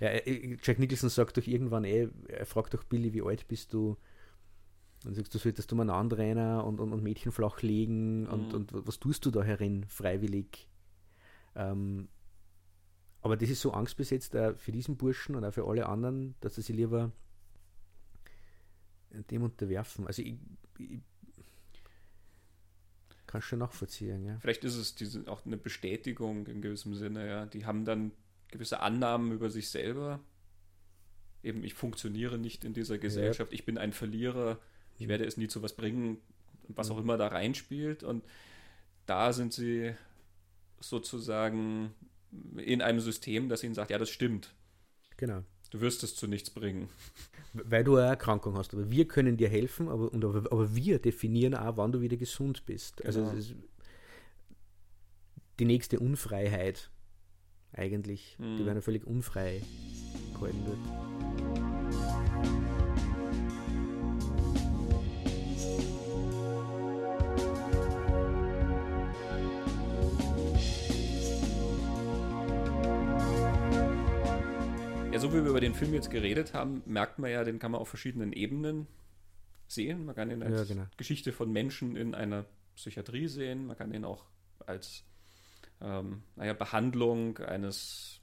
ja, 0.00 0.08
äh, 0.08 0.56
Jack 0.62 0.78
Nicholson 0.78 1.10
sagt 1.10 1.36
doch 1.36 1.46
irgendwann, 1.46 1.84
eh, 1.84 2.08
er 2.28 2.46
fragt 2.46 2.74
doch 2.74 2.84
Billy, 2.84 3.12
wie 3.12 3.22
alt 3.22 3.48
bist 3.48 3.72
du? 3.72 3.96
Dann 5.04 5.14
sagst 5.14 5.34
du, 5.34 5.38
solltest 5.38 5.70
du 5.70 5.76
mal 5.76 5.88
anrennen 5.88 6.60
und, 6.60 6.78
und, 6.78 6.92
und 6.92 7.02
Mädchen 7.02 7.32
flach 7.32 7.62
legen 7.62 8.26
und, 8.26 8.48
mhm. 8.48 8.54
und 8.54 8.86
was 8.86 8.98
tust 8.98 9.24
du 9.24 9.30
da 9.30 9.42
herin 9.42 9.86
freiwillig? 9.88 10.68
Ähm, 11.54 12.08
aber 13.22 13.36
das 13.36 13.50
ist 13.50 13.60
so 13.60 13.72
angstbesetzt 13.72 14.34
äh, 14.34 14.54
für 14.54 14.72
diesen 14.72 14.96
Burschen 14.96 15.34
und 15.34 15.44
auch 15.44 15.52
für 15.52 15.66
alle 15.66 15.86
anderen, 15.86 16.34
dass 16.40 16.54
sie 16.54 16.62
sich 16.62 16.76
lieber 16.76 17.12
dem 19.12 19.42
unterwerfen. 19.42 20.06
Also 20.06 20.22
ich, 20.22 20.36
ich 20.78 21.00
kann 23.26 23.42
schon 23.42 23.58
nachvollziehen. 23.60 24.24
Ja. 24.24 24.38
Vielleicht 24.40 24.64
ist 24.64 24.76
es 24.76 24.94
diese, 24.94 25.26
auch 25.28 25.44
eine 25.46 25.56
Bestätigung 25.56 26.46
in 26.46 26.62
gewissem 26.62 26.94
Sinne. 26.94 27.26
Ja. 27.26 27.46
Die 27.46 27.66
haben 27.66 27.84
dann 27.84 28.12
gewisse 28.50 28.80
Annahmen 28.80 29.32
über 29.32 29.50
sich 29.50 29.68
selber. 29.68 30.20
Eben, 31.42 31.64
ich 31.64 31.74
funktioniere 31.74 32.38
nicht 32.38 32.64
in 32.64 32.74
dieser 32.74 32.98
Gesellschaft, 32.98 33.52
ja. 33.52 33.54
ich 33.54 33.64
bin 33.64 33.78
ein 33.78 33.92
Verlierer, 33.92 34.58
ich 34.98 35.08
werde 35.08 35.24
es 35.24 35.36
nie 35.36 35.48
zu 35.48 35.62
was 35.62 35.74
bringen, 35.74 36.18
was 36.68 36.90
auch 36.90 36.98
immer 36.98 37.16
da 37.16 37.28
reinspielt. 37.28 38.02
Und 38.02 38.24
da 39.06 39.32
sind 39.32 39.52
sie 39.52 39.94
sozusagen 40.80 41.94
in 42.56 42.82
einem 42.82 43.00
System, 43.00 43.48
das 43.48 43.64
ihnen 43.64 43.74
sagt, 43.74 43.90
ja, 43.90 43.98
das 43.98 44.10
stimmt. 44.10 44.54
Genau. 45.16 45.42
Du 45.70 45.80
wirst 45.80 46.02
es 46.02 46.16
zu 46.16 46.26
nichts 46.26 46.50
bringen. 46.50 46.88
Weil 47.52 47.84
du 47.84 47.96
eine 47.96 48.08
Erkrankung 48.08 48.56
hast. 48.56 48.74
Aber 48.74 48.90
wir 48.90 49.06
können 49.06 49.36
dir 49.36 49.48
helfen, 49.48 49.88
aber, 49.88 50.12
und, 50.12 50.24
aber, 50.24 50.50
aber 50.50 50.74
wir 50.74 50.98
definieren 50.98 51.54
auch, 51.54 51.76
wann 51.76 51.92
du 51.92 52.00
wieder 52.00 52.16
gesund 52.16 52.66
bist. 52.66 53.04
Also 53.04 53.20
genau. 53.20 53.32
Also 53.32 53.54
die 55.58 55.64
nächste 55.64 56.00
Unfreiheit 56.00 56.90
eigentlich. 57.72 58.36
Hm. 58.38 58.56
Die 58.56 58.66
werden 58.66 58.82
völlig 58.82 59.06
unfrei 59.06 59.62
gehalten 60.34 60.66
wird. 60.66 60.78
so 75.20 75.34
wie 75.34 75.42
wir 75.44 75.50
über 75.50 75.60
den 75.60 75.74
Film 75.74 75.92
jetzt 75.92 76.10
geredet 76.10 76.54
haben, 76.54 76.82
merkt 76.86 77.18
man 77.18 77.30
ja, 77.30 77.44
den 77.44 77.58
kann 77.58 77.72
man 77.72 77.80
auf 77.80 77.88
verschiedenen 77.88 78.32
Ebenen 78.32 78.86
sehen. 79.68 80.06
Man 80.06 80.14
kann 80.14 80.30
ihn 80.30 80.42
als 80.42 80.60
ja, 80.68 80.74
genau. 80.74 80.86
Geschichte 80.96 81.32
von 81.32 81.52
Menschen 81.52 81.94
in 81.94 82.14
einer 82.14 82.46
Psychiatrie 82.74 83.28
sehen. 83.28 83.66
Man 83.66 83.76
kann 83.76 83.92
ihn 83.92 84.06
auch 84.06 84.24
als 84.64 85.04
ähm, 85.82 86.22
naja, 86.36 86.52
Behandlung 86.52 87.38
eines 87.38 88.20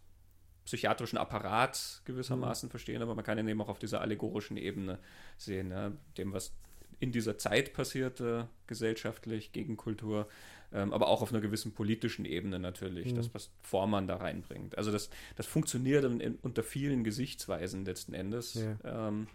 psychiatrischen 0.66 1.18
Apparats 1.18 2.02
gewissermaßen 2.06 2.68
mhm. 2.68 2.72
verstehen, 2.72 3.02
aber 3.02 3.16
man 3.16 3.24
kann 3.24 3.38
ihn 3.38 3.48
eben 3.48 3.62
auch 3.62 3.70
auf 3.70 3.80
dieser 3.80 4.02
allegorischen 4.02 4.58
Ebene 4.58 5.00
sehen, 5.38 5.72
ja, 5.72 5.92
dem, 6.18 6.34
was 6.34 6.54
in 7.00 7.12
dieser 7.12 7.38
Zeit 7.38 7.74
passierte, 7.74 8.50
gesellschaftlich, 8.66 9.52
gegen 9.52 9.78
Kultur, 9.78 10.28
ähm, 10.74 10.94
aber 10.94 11.08
auch 11.08 11.22
auf 11.22 11.32
einer 11.32 11.42
gewissen 11.42 11.74
politischen 11.74 12.26
Ebene 12.26 12.60
natürlich, 12.60 13.12
mhm. 13.12 13.16
das, 13.16 13.34
was 13.34 13.52
Vormann 13.62 14.08
da 14.08 14.18
reinbringt. 14.18 14.78
Also 14.78 14.92
das, 14.92 15.10
das 15.36 15.46
funktioniert 15.46 16.04
in, 16.04 16.20
in, 16.20 16.36
unter 16.42 16.64
vielen 16.64 17.04
Gesichtsweisen 17.04 17.86
letzten 17.86 18.14
Endes. 18.14 18.56
Ja. 18.56 19.08
Ähm, 19.08 19.28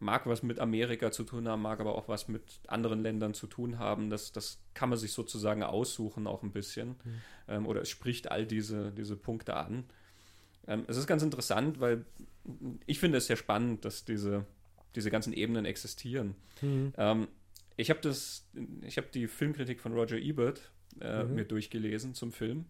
mag 0.00 0.26
was 0.26 0.42
mit 0.42 0.58
Amerika 0.58 1.10
zu 1.10 1.24
tun 1.24 1.48
haben, 1.48 1.62
mag 1.62 1.80
aber 1.80 1.94
auch 1.94 2.08
was 2.08 2.28
mit 2.28 2.60
anderen 2.66 3.02
Ländern 3.02 3.34
zu 3.34 3.46
tun 3.46 3.78
haben. 3.78 4.10
Das, 4.10 4.32
das 4.32 4.60
kann 4.74 4.88
man 4.88 4.98
sich 4.98 5.12
sozusagen 5.12 5.62
aussuchen, 5.62 6.26
auch 6.26 6.42
ein 6.42 6.52
bisschen. 6.52 6.90
Mhm. 6.90 7.20
Ähm, 7.48 7.66
oder 7.66 7.82
es 7.82 7.88
spricht 7.88 8.30
all 8.30 8.46
diese, 8.46 8.92
diese 8.92 9.16
Punkte 9.16 9.56
an. 9.56 9.84
Ähm, 10.66 10.84
es 10.86 10.96
ist 10.96 11.06
ganz 11.06 11.22
interessant, 11.22 11.80
weil 11.80 12.04
ich 12.86 12.98
finde 12.98 13.18
es 13.18 13.26
sehr 13.26 13.36
spannend, 13.36 13.84
dass 13.84 14.04
diese, 14.04 14.44
diese 14.94 15.10
ganzen 15.10 15.32
Ebenen 15.32 15.64
existieren. 15.64 16.34
Mhm. 16.60 16.92
Ähm, 16.96 17.28
ich 17.76 17.90
habe 17.90 18.00
das, 18.00 18.46
ich 18.82 18.96
habe 18.96 19.08
die 19.12 19.28
Filmkritik 19.28 19.80
von 19.80 19.92
Roger 19.92 20.18
Ebert 20.18 20.72
äh, 21.00 21.24
mhm. 21.24 21.34
mir 21.34 21.44
durchgelesen 21.44 22.14
zum 22.14 22.32
Film. 22.32 22.66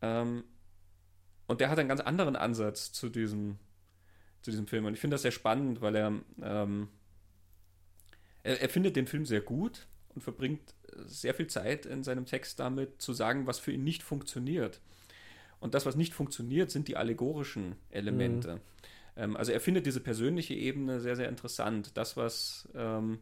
Ähm, 0.00 0.44
und 1.46 1.60
der 1.60 1.70
hat 1.70 1.78
einen 1.78 1.88
ganz 1.88 2.00
anderen 2.00 2.36
Ansatz 2.36 2.92
zu 2.92 3.08
diesem, 3.08 3.58
zu 4.42 4.50
diesem 4.50 4.66
Film. 4.66 4.84
Und 4.84 4.94
ich 4.94 5.00
finde 5.00 5.14
das 5.14 5.22
sehr 5.22 5.30
spannend, 5.30 5.80
weil 5.80 5.96
er, 5.96 6.12
ähm, 6.42 6.88
er, 8.42 8.60
er 8.60 8.68
findet 8.68 8.96
den 8.96 9.06
Film 9.06 9.24
sehr 9.24 9.40
gut 9.40 9.86
und 10.14 10.22
verbringt 10.22 10.74
sehr 11.06 11.34
viel 11.34 11.46
Zeit 11.46 11.86
in 11.86 12.02
seinem 12.02 12.26
Text 12.26 12.60
damit 12.60 13.00
zu 13.00 13.12
sagen, 13.12 13.46
was 13.46 13.58
für 13.58 13.72
ihn 13.72 13.84
nicht 13.84 14.02
funktioniert. 14.02 14.80
Und 15.60 15.74
das, 15.74 15.86
was 15.86 15.96
nicht 15.96 16.12
funktioniert, 16.12 16.70
sind 16.70 16.88
die 16.88 16.96
allegorischen 16.96 17.76
Elemente. 17.90 18.56
Mhm. 18.56 18.60
Ähm, 19.16 19.36
also 19.36 19.52
er 19.52 19.60
findet 19.60 19.86
diese 19.86 20.00
persönliche 20.00 20.54
Ebene 20.54 21.00
sehr, 21.00 21.16
sehr 21.16 21.28
interessant. 21.28 21.96
Das, 21.96 22.16
was 22.16 22.68
ähm, 22.74 23.20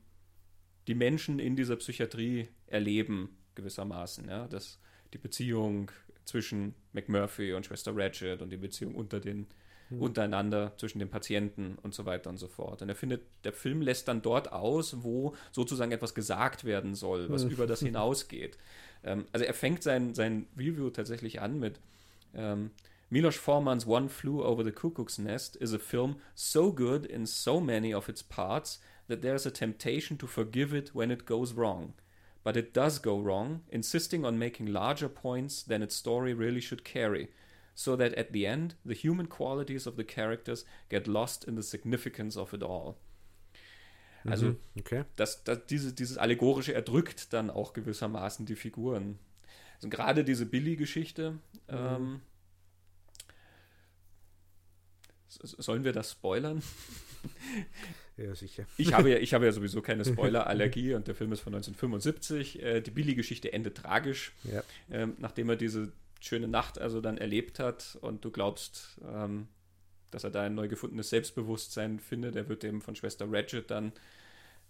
die 0.87 0.95
Menschen 0.95 1.39
in 1.39 1.57
dieser 1.57 1.77
Psychiatrie 1.77 2.49
erleben, 2.67 3.37
gewissermaßen. 3.55 4.29
Ja? 4.29 4.49
Das, 4.49 4.81
die 5.13 5.19
Beziehung 5.19 5.91
zwischen 6.25 6.75
McMurphy 6.93 7.53
und 7.53 7.67
Schwester 7.67 7.93
Ratchet 7.95 8.41
und 8.41 8.51
die 8.51 8.57
Beziehung 8.57 8.95
unter 8.95 9.21
den, 9.21 9.47
mhm. 9.91 10.01
untereinander 10.01 10.73
zwischen 10.77 10.99
den 10.99 11.11
Patienten 11.11 11.77
und 11.83 11.95
so 11.95 12.07
weiter 12.07 12.31
und 12.31 12.39
so 12.39 12.49
fort. 12.49 12.83
Und 12.83 12.89
er 12.89 12.95
findet, 12.95 13.23
der 13.45 13.53
Film 13.53 13.83
lässt 13.83 14.09
dann 14.09 14.23
dort 14.23 14.53
aus, 14.53 15.03
wo 15.03 15.35
sozusagen 15.53 15.93
etwas 15.93 16.15
gesagt 16.15 16.65
werden 16.65 16.95
soll, 16.95 17.31
was 17.31 17.45
mhm. 17.45 17.51
über 17.51 17.67
das 17.67 17.81
hinausgeht. 17.81 18.57
Ähm, 19.05 19.27
also 19.33 19.45
er 19.45 19.55
fängt 19.55 19.83
sein, 19.83 20.15
sein 20.15 20.47
Review 20.57 20.91
tatsächlich 20.91 21.41
an 21.41 21.59
mit 21.59 21.81
ähm, 22.35 22.71
Milos 23.11 23.37
Forman's 23.37 23.87
One 23.87 24.09
Flew 24.09 24.41
Over 24.41 24.63
the 24.63 24.71
Cuckoo's 24.71 25.19
Nest 25.19 25.57
is 25.57 25.75
a 25.75 25.79
film 25.79 26.17
so 26.35 26.73
good 26.73 27.05
in 27.05 27.27
so 27.27 27.61
many 27.61 27.93
of 27.93 28.09
its 28.09 28.23
parts 28.23 28.79
that 29.09 29.21
there's 29.21 29.45
a 29.45 29.51
temptation 29.51 30.17
to 30.17 30.29
forgive 30.29 30.73
it 30.73 30.95
when 30.95 31.11
it 31.11 31.27
goes 31.27 31.53
wrong. 31.53 31.95
But 32.45 32.57
it 32.57 32.73
does 32.73 33.01
go 33.01 33.19
wrong, 33.19 33.63
insisting 33.69 34.25
on 34.25 34.39
making 34.39 34.67
larger 34.67 35.09
points 35.09 35.63
than 35.63 35.83
its 35.83 35.97
story 35.97 36.33
really 36.33 36.61
should 36.61 36.85
carry, 36.85 37.29
so 37.75 37.97
that 37.97 38.17
at 38.17 38.29
the 38.33 38.45
end, 38.45 38.77
the 38.85 38.95
human 38.95 39.29
qualities 39.29 39.87
of 39.87 39.97
the 39.97 40.05
characters 40.05 40.65
get 40.89 41.07
lost 41.07 41.45
in 41.45 41.57
the 41.57 41.63
significance 41.63 42.37
of 42.37 42.53
it 42.53 42.63
all. 42.63 42.97
Also, 44.25 44.47
mhm, 44.47 44.59
okay. 44.79 45.05
das, 45.17 45.45
das, 45.45 45.67
diese, 45.67 45.95
dieses 45.95 46.19
Allegorische 46.19 46.75
erdrückt 46.75 47.33
dann 47.33 47.51
auch 47.51 47.73
gewissermaßen 47.73 48.45
die 48.45 48.57
Figuren. 48.57 49.19
Also 49.77 49.89
gerade 49.89 50.25
diese 50.25 50.45
Billy-Geschichte, 50.45 51.33
mhm. 51.33 51.41
ähm, 51.69 52.21
sollen 55.29 55.85
wir 55.85 55.93
das 55.93 56.13
spoilern? 56.13 56.63
Ja, 58.17 58.35
sicher. 58.35 58.67
Ich 58.77 58.93
habe 58.93 59.11
ja, 59.11 59.17
ich 59.17 59.33
habe 59.33 59.47
ja 59.47 59.53
sowieso 59.53 59.81
keine 59.81 60.05
Spoiler-Allergie 60.13 60.93
und 60.93 61.09
der 61.09 61.15
Film 61.15 61.33
ist 61.33 61.41
von 61.41 61.55
1975. 61.55 62.63
Äh, 62.63 62.81
die 62.83 62.91
Billy-Geschichte 62.91 63.53
endet 63.53 63.79
tragisch, 63.79 64.33
ja. 64.45 64.63
ähm, 64.91 65.15
nachdem 65.19 65.49
er 65.49 65.57
diese 65.57 65.93
schöne 66.21 66.49
Nacht 66.49 66.79
also 66.79 67.01
dann 67.01 67.19
erlebt 67.19 67.59
hat 67.59 67.99
und 68.01 68.25
du 68.25 68.31
glaubst, 68.31 69.01
ähm, 69.05 69.49
dass 70.11 70.25
er 70.25 70.31
da 70.31 70.43
ein 70.43 70.55
neu 70.55 70.69
gefundenes 70.69 71.11
Selbstbewusstsein 71.11 71.99
findet. 71.99 72.37
Er 72.37 72.49
wird 72.49 72.65
eben 72.65 72.81
von 72.81 72.95
Schwester 72.95 73.27
Ratchet 73.29 73.71
dann 73.71 73.93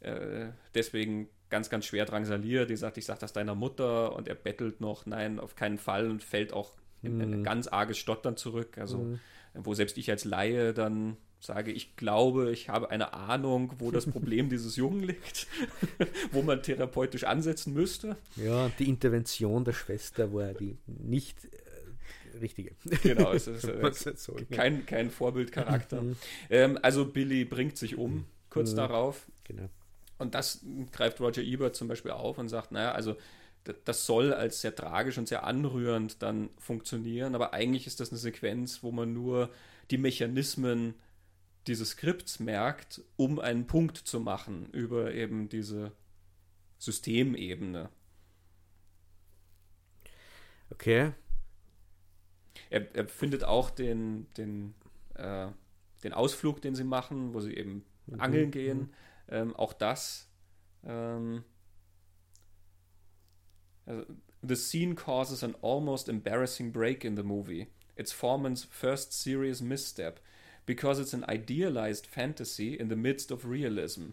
äh, 0.01 0.48
deswegen 0.74 1.28
ganz, 1.51 1.68
ganz 1.68 1.86
schwer 1.86 2.05
drangsaliert. 2.05 2.70
Die 2.70 2.76
sagt, 2.76 2.98
ich 2.98 3.05
sag 3.05 3.18
das 3.18 3.32
deiner 3.32 3.55
Mutter 3.55 4.14
und 4.14 4.28
er 4.28 4.34
bettelt 4.34 4.80
noch, 4.80 5.07
nein, 5.07 5.40
auf 5.40 5.57
keinen 5.57 5.78
Fall 5.78 6.11
und 6.11 6.22
fällt 6.22 6.53
auch 6.53 6.74
in 7.03 7.18
mm. 7.18 7.20
ein 7.20 7.30
mhm. 7.38 7.44
ganz 7.44 7.66
arges 7.66 7.98
Stottern 7.98 8.36
zurück. 8.36 8.78
Also, 8.78 8.98
mm. 8.98 9.20
wo 9.55 9.74
selbst 9.74 9.98
ich 9.98 10.11
als 10.11 10.24
Laie 10.24 10.72
dann 10.72 11.16
sage, 11.41 11.72
ich 11.72 11.97
glaube, 11.97 12.53
ich 12.53 12.68
habe 12.68 12.91
eine 12.91 13.14
Ahnung, 13.14 13.72
wo 13.78 13.91
das 13.91 14.07
Problem 14.07 14.49
dieses 14.51 14.76
Jungen 14.76 15.03
liegt, 15.03 15.47
wo 16.32 16.43
man 16.43 16.62
therapeutisch 16.62 17.24
ansetzen 17.24 17.72
müsste. 17.72 18.16
Ja, 18.36 18.70
die 18.78 18.88
Intervention 18.88 19.64
der 19.64 19.72
Schwester 19.72 20.32
war 20.32 20.53
die 20.53 20.76
nicht 20.86 21.36
äh, 21.45 22.38
richtige. 22.38 22.72
Genau, 23.03 23.32
es 23.32 23.47
ist 23.47 23.64
äh, 23.64 23.93
so, 24.16 24.36
kein, 24.51 24.84
kein 24.86 25.11
Vorbildcharakter. 25.11 26.03
Mhm. 26.03 26.16
ähm, 26.51 26.78
also 26.82 27.07
Billy 27.07 27.45
bringt 27.45 27.78
sich 27.78 27.97
um, 27.97 28.26
kurz 28.51 28.72
mhm. 28.72 28.76
darauf. 28.76 29.26
Genau. 29.45 29.68
Und 30.18 30.34
das 30.34 30.61
greift 30.93 31.20
Roger 31.20 31.43
Ebert 31.43 31.74
zum 31.74 31.88
Beispiel 31.88 32.11
auf 32.11 32.36
und 32.36 32.51
sagt, 32.51 32.72
naja, 32.72 32.93
also 32.93 33.16
das 33.84 34.07
soll 34.07 34.32
als 34.32 34.61
sehr 34.61 34.74
tragisch 34.74 35.18
und 35.18 35.28
sehr 35.28 35.45
anrührend 35.45 36.22
dann 36.22 36.51
funktionieren, 36.59 37.34
aber 37.34 37.53
eigentlich 37.53 37.86
ist 37.86 38.01
das 38.01 38.11
eine 38.11 38.18
Sequenz, 38.18 38.82
wo 38.82 38.91
man 38.91 39.12
nur 39.12 39.51
die 39.91 39.99
Mechanismen 39.99 40.95
dieses 41.67 41.91
Skripts 41.91 42.41
merkt, 42.41 43.03
um 43.17 43.39
einen 43.39 43.67
Punkt 43.67 43.97
zu 43.97 44.21
machen 44.21 44.71
über 44.73 45.13
eben 45.13 45.49
diese 45.49 45.93
Systemebene. 46.79 47.91
Okay. 50.71 51.13
Er, 52.71 52.95
er 52.95 53.09
findet 53.09 53.45
auch 53.45 53.71
den, 53.71 54.27
den, 54.35 54.75
äh, 55.15 55.49
den 56.03 56.13
Ausflug, 56.13 56.63
den 56.63 56.75
sie 56.75 56.85
machen, 56.85 57.35
wo 57.35 57.41
sie 57.41 57.55
eben 57.55 57.85
mhm. 58.07 58.21
angeln 58.21 58.51
gehen. 58.51 58.79
Mhm. 58.79 58.91
Ähm, 59.29 59.57
auch 59.57 59.73
das. 59.73 60.29
Ähm, 60.85 61.45
also, 63.87 64.05
the 64.43 64.57
scene 64.57 64.95
causes 64.95 65.45
an 65.45 65.55
almost 65.63 66.09
embarrassing 66.09 66.73
break 66.73 67.05
in 67.05 67.17
the 67.17 67.23
movie. 67.23 67.67
It's 67.97 68.13
Foreman's 68.13 68.65
first 68.65 69.13
serious 69.13 69.61
misstep. 69.61 70.21
Because 70.71 71.01
it's 71.01 71.12
an 71.12 71.25
idealized 71.29 72.07
fantasy 72.07 72.79
in 72.79 72.87
the 72.87 72.95
midst 72.95 73.33
of 73.33 73.45
realism. 73.45 74.11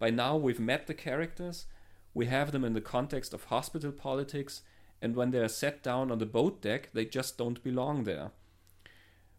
By 0.00 0.10
now, 0.10 0.36
we've 0.36 0.58
met 0.58 0.88
the 0.88 0.92
characters, 0.92 1.66
we 2.12 2.26
have 2.26 2.50
them 2.50 2.64
in 2.64 2.72
the 2.72 2.80
context 2.80 3.32
of 3.32 3.44
hospital 3.44 3.92
politics, 3.92 4.62
and 5.00 5.14
when 5.14 5.30
they 5.30 5.38
are 5.38 5.46
set 5.46 5.84
down 5.84 6.10
on 6.10 6.18
the 6.18 6.26
boat 6.26 6.60
deck, 6.60 6.90
they 6.94 7.04
just 7.04 7.38
don't 7.38 7.62
belong 7.62 8.02
there. 8.02 8.32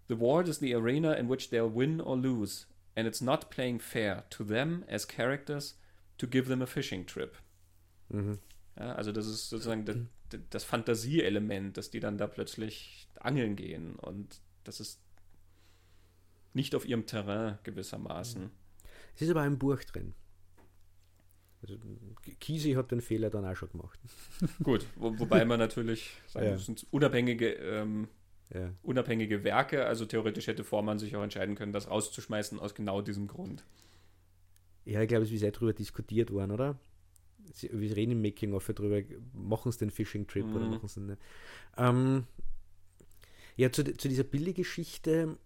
The 0.08 0.16
ward 0.16 0.48
is 0.48 0.60
the 0.60 0.74
arena 0.74 1.12
in 1.12 1.28
which 1.28 1.50
they'll 1.50 1.68
win 1.68 2.00
or 2.00 2.16
lose, 2.16 2.68
and 2.96 3.06
it's 3.06 3.22
not 3.22 3.52
playing 3.52 3.80
fair 3.80 4.24
to 4.30 4.46
them 4.46 4.86
as 4.88 5.04
characters 5.04 5.74
to 6.20 6.26
give 6.26 6.48
them 6.48 6.62
a 6.62 6.68
fishing 6.68 7.04
trip. 7.04 7.36
Mhm. 8.14 8.40
Ja, 8.80 8.96
also 8.96 9.12
das 9.12 9.28
ist 9.28 9.50
sozusagen 9.50 9.84
das, 9.84 9.98
das 10.52 10.64
Fantasieelement, 10.64 11.76
dass 11.76 11.92
die 11.92 12.00
dann 12.00 12.18
da 12.18 12.28
plötzlich 12.28 13.10
angeln 13.20 13.58
gehen 13.58 13.98
und 13.98 14.40
das 14.64 14.80
ist 14.80 15.05
nicht 16.56 16.74
auf 16.76 16.88
ihrem 16.88 17.06
Terrain 17.06 17.60
gewissermaßen. 17.64 18.50
Es 19.16 19.22
ist 19.22 19.30
aber 19.30 19.42
ein 19.42 19.60
Buch 19.60 19.84
drin. 19.84 20.14
Also 21.62 21.78
Kisi 22.40 22.74
hat 22.74 22.92
den 22.92 23.02
Fehler 23.02 23.30
dann 23.30 23.46
auch 23.46 23.56
schon 23.56 23.70
gemacht. 23.70 24.00
Gut, 24.64 24.86
wo, 24.96 25.18
wobei 25.20 25.46
man 25.46 25.60
natürlich 25.60 26.12
sagen, 26.28 26.48
ja. 26.48 26.58
sind 26.58 26.86
unabhängige, 26.92 27.54
ähm, 27.54 28.08
ja. 28.54 28.72
unabhängige 28.84 29.44
Werke, 29.44 29.86
also 29.86 30.06
theoretisch 30.06 30.48
hätte 30.48 30.64
Vormann 30.64 31.00
sich 31.00 31.16
auch 31.16 31.24
entscheiden 31.24 31.56
können, 31.56 31.72
das 31.72 31.90
rauszuschmeißen 31.90 32.60
aus 32.60 32.76
genau 32.76 33.02
diesem 33.02 33.28
Grund. 33.28 33.64
Ja, 34.86 35.02
ich 35.02 35.08
glaube, 35.08 35.24
es 35.24 35.32
ist 35.32 35.40
sehr 35.40 35.52
darüber 35.52 35.74
diskutiert 35.74 36.32
worden, 36.32 36.52
oder? 36.52 36.80
Wir 37.72 37.96
reden 37.96 38.14
im 38.14 38.22
Making-of 38.22 38.72
darüber, 38.76 39.02
machen 39.34 39.72
sie 39.72 39.80
den 39.80 39.92
Fishing-Trip 39.92 40.46
mhm. 40.46 40.56
oder 40.56 40.66
machen 40.68 40.88
sie 40.88 41.00
nicht. 41.02 41.22
Ähm, 41.78 42.26
ja, 43.56 43.72
zu, 43.72 43.84
zu 43.84 44.10
dieser 44.10 44.24
Billy-Geschichte, 44.24 45.38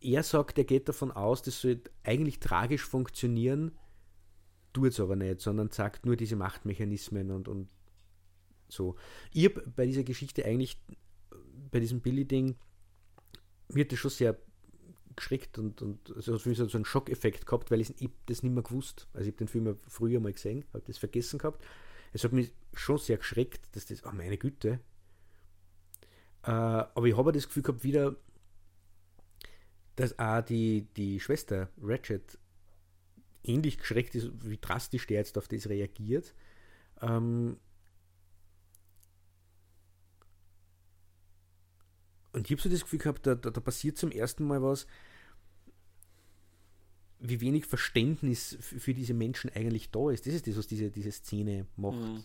er 0.00 0.22
sagt, 0.22 0.58
er 0.58 0.64
geht 0.64 0.88
davon 0.88 1.10
aus, 1.10 1.42
das 1.42 1.60
soll 1.60 1.80
eigentlich 2.04 2.40
tragisch 2.40 2.84
funktionieren, 2.84 3.72
tut 4.72 4.88
es 4.88 5.00
aber 5.00 5.16
nicht, 5.16 5.40
sondern 5.40 5.70
sagt 5.70 6.06
nur 6.06 6.16
diese 6.16 6.36
Machtmechanismen 6.36 7.30
und, 7.30 7.48
und 7.48 7.68
so. 8.68 8.96
Habe 9.36 9.62
bei 9.74 9.86
dieser 9.86 10.04
Geschichte 10.04 10.44
eigentlich, 10.44 10.78
bei 11.70 11.80
diesem 11.80 12.00
Billy-Ding, 12.00 12.56
mir 13.68 13.84
hat 13.84 13.92
das 13.92 13.98
schon 13.98 14.10
sehr 14.10 14.36
geschreckt 15.16 15.58
und, 15.58 15.82
und 15.82 16.14
also 16.14 16.38
für 16.38 16.48
mich 16.48 16.58
so 16.58 16.64
einen 16.72 16.84
Schockeffekt 16.84 17.46
gehabt, 17.46 17.70
weil 17.70 17.80
ich, 17.80 18.00
ich 18.00 18.10
das 18.26 18.42
nicht 18.42 18.52
mehr 18.52 18.62
gewusst. 18.62 19.08
Also 19.12 19.28
ich 19.28 19.34
habe 19.34 19.38
den 19.38 19.48
Film 19.48 19.66
ja 19.66 19.74
früher 19.86 20.20
mal 20.20 20.32
gesehen, 20.32 20.64
habe 20.72 20.84
das 20.86 20.98
vergessen 20.98 21.38
gehabt. 21.38 21.62
Es 22.12 22.24
hat 22.24 22.32
mich 22.32 22.52
schon 22.72 22.98
sehr 22.98 23.18
geschreckt, 23.18 23.74
dass 23.76 23.86
das, 23.86 24.04
oh 24.04 24.12
meine 24.12 24.38
Güte. 24.38 24.80
Äh, 26.42 26.50
aber 26.50 27.06
ich 27.06 27.16
habe 27.16 27.32
das 27.32 27.46
Gefühl 27.46 27.62
gehabt, 27.62 27.84
wieder, 27.84 28.16
dass 30.00 30.18
auch 30.18 30.42
die, 30.42 30.86
die 30.96 31.20
Schwester 31.20 31.68
Ratchet 31.80 32.38
ähnlich 33.42 33.78
geschreckt 33.78 34.14
ist, 34.14 34.30
wie 34.44 34.58
drastisch 34.58 35.06
der 35.06 35.18
jetzt 35.18 35.36
auf 35.36 35.48
das 35.48 35.68
reagiert. 35.68 36.34
Ähm, 37.00 37.58
und 42.32 42.46
ich 42.46 42.52
habe 42.52 42.62
so 42.62 42.68
das 42.68 42.82
Gefühl 42.82 42.98
gehabt, 42.98 43.26
da, 43.26 43.34
da, 43.34 43.50
da, 43.50 43.60
passiert 43.60 43.98
zum 43.98 44.10
ersten 44.10 44.44
Mal 44.44 44.62
was, 44.62 44.86
wie 47.18 47.40
wenig 47.40 47.66
Verständnis 47.66 48.56
für 48.60 48.94
diese 48.94 49.14
Menschen 49.14 49.50
eigentlich 49.50 49.90
da 49.90 50.10
ist. 50.10 50.26
Das 50.26 50.34
ist 50.34 50.46
das, 50.46 50.56
was 50.56 50.66
diese, 50.66 50.90
diese 50.90 51.12
Szene 51.12 51.66
macht. 51.76 51.98
Mhm. 51.98 52.24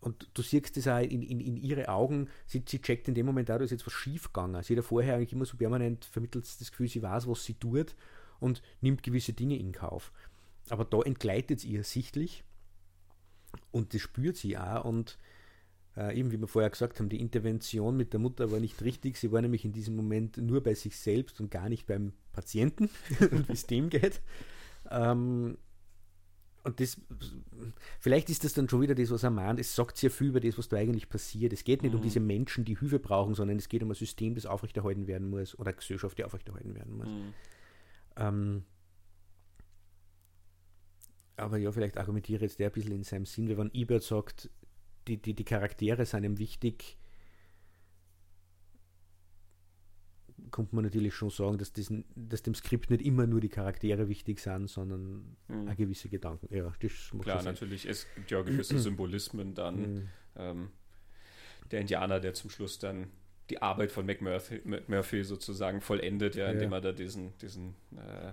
Und 0.00 0.28
du 0.34 0.42
siehst 0.42 0.76
das 0.76 0.88
auch 0.88 1.00
in, 1.00 1.22
in, 1.22 1.40
in 1.40 1.56
ihre 1.56 1.88
Augen, 1.88 2.28
sie, 2.46 2.62
sie 2.66 2.80
checkt 2.80 3.08
in 3.08 3.14
dem 3.14 3.26
Moment 3.26 3.50
auch, 3.50 3.58
da 3.58 3.64
ist 3.64 3.70
jetzt 3.70 3.86
was 3.86 3.92
schief 3.92 4.32
gegangen. 4.32 4.62
Sie 4.62 4.74
hat 4.74 4.76
ja 4.76 4.82
vorher 4.82 5.16
eigentlich 5.16 5.32
immer 5.32 5.46
so 5.46 5.56
permanent 5.56 6.04
vermittelt 6.04 6.44
das 6.44 6.70
Gefühl, 6.70 6.88
sie 6.88 7.02
weiß, 7.02 7.26
was 7.26 7.44
sie 7.44 7.54
tut 7.54 7.96
und 8.38 8.62
nimmt 8.80 9.02
gewisse 9.02 9.32
Dinge 9.32 9.58
in 9.58 9.72
Kauf. 9.72 10.12
Aber 10.68 10.84
da 10.84 11.00
entgleitet 11.02 11.58
es 11.58 11.64
ihr 11.64 11.82
sichtlich 11.84 12.44
und 13.70 13.94
das 13.94 14.00
spürt 14.00 14.36
sie 14.36 14.58
auch 14.58 14.84
und 14.84 15.18
äh, 15.96 16.18
eben 16.18 16.30
wie 16.30 16.40
wir 16.40 16.48
vorher 16.48 16.70
gesagt 16.70 16.98
haben, 16.98 17.08
die 17.08 17.20
Intervention 17.20 17.96
mit 17.96 18.12
der 18.12 18.20
Mutter 18.20 18.50
war 18.50 18.60
nicht 18.60 18.82
richtig. 18.82 19.16
Sie 19.16 19.32
war 19.32 19.40
nämlich 19.40 19.64
in 19.64 19.72
diesem 19.72 19.96
Moment 19.96 20.36
nur 20.36 20.62
bei 20.62 20.74
sich 20.74 20.96
selbst 20.98 21.40
und 21.40 21.50
gar 21.50 21.68
nicht 21.68 21.86
beim 21.86 22.12
Patienten 22.32 22.90
und 23.30 23.48
wie 23.48 23.54
es 23.54 23.66
dem 23.66 23.88
geht. 23.88 24.20
Ähm, 24.90 25.56
und 26.66 26.80
das, 26.80 27.00
vielleicht 28.00 28.28
ist 28.28 28.42
das 28.42 28.52
dann 28.52 28.68
schon 28.68 28.80
wieder 28.80 28.96
das, 28.96 29.12
was 29.12 29.22
er 29.22 29.30
meint. 29.30 29.60
Es 29.60 29.76
sagt 29.76 29.96
sehr 29.96 30.10
viel 30.10 30.28
über 30.28 30.40
das, 30.40 30.58
was 30.58 30.68
da 30.68 30.76
eigentlich 30.76 31.08
passiert. 31.08 31.52
Es 31.52 31.62
geht 31.62 31.84
nicht 31.84 31.92
mhm. 31.92 31.98
um 31.98 32.02
diese 32.02 32.18
Menschen, 32.18 32.64
die 32.64 32.76
Hilfe 32.76 32.98
brauchen, 32.98 33.34
sondern 33.36 33.56
es 33.56 33.68
geht 33.68 33.84
um 33.84 33.90
ein 33.92 33.94
System, 33.94 34.34
das 34.34 34.46
aufrechterhalten 34.46 35.06
werden 35.06 35.30
muss 35.30 35.56
oder 35.56 35.68
eine 35.68 35.76
Gesellschaft, 35.76 36.18
die 36.18 36.24
aufrechterhalten 36.24 36.74
werden 36.74 36.96
muss. 36.96 37.08
Mhm. 37.08 37.34
Ähm, 38.16 38.62
aber 41.36 41.56
ja, 41.58 41.70
vielleicht 41.70 41.98
argumentiere 41.98 42.42
jetzt 42.42 42.58
der 42.58 42.70
ein 42.70 42.72
bisschen 42.72 42.92
in 42.92 43.04
seinem 43.04 43.26
Sinn, 43.26 43.48
weil 43.48 43.58
wenn 43.58 43.70
Ebert 43.72 44.02
sagt, 44.02 44.50
die, 45.06 45.18
die, 45.18 45.34
die 45.34 45.44
Charaktere 45.44 46.04
sind 46.04 46.24
ihm 46.24 46.38
wichtig, 46.38 46.96
kommt 50.50 50.72
man 50.72 50.84
natürlich 50.84 51.14
schon 51.14 51.30
sagen, 51.30 51.58
dass, 51.58 51.72
das, 51.72 51.92
dass 52.14 52.42
dem 52.42 52.54
Skript 52.54 52.90
nicht 52.90 53.02
immer 53.02 53.26
nur 53.26 53.40
die 53.40 53.48
Charaktere 53.48 54.08
wichtig 54.08 54.38
sind, 54.40 54.68
sondern 54.68 55.36
mhm. 55.48 55.76
gewisse 55.76 56.08
Gedanken. 56.08 56.54
Ja, 56.54 56.72
Klar, 57.20 57.42
natürlich. 57.42 57.86
Es 57.86 58.06
gibt 58.14 58.30
ja 58.30 58.42
gewisse 58.42 58.78
Symbolismen 58.78 59.54
dann. 59.54 59.80
Mhm. 59.80 60.08
Ähm, 60.36 60.70
der 61.70 61.80
Indianer, 61.80 62.20
der 62.20 62.34
zum 62.34 62.50
Schluss 62.50 62.78
dann 62.78 63.10
die 63.50 63.62
Arbeit 63.62 63.92
von 63.92 64.06
McMurphy, 64.06 64.62
McMurphy 64.64 65.24
sozusagen 65.24 65.80
vollendet, 65.80 66.34
ja, 66.36 66.50
indem 66.50 66.70
ja. 66.70 66.78
er 66.78 66.80
da 66.80 66.92
diesen, 66.92 67.36
diesen 67.38 67.74
äh, 67.96 68.32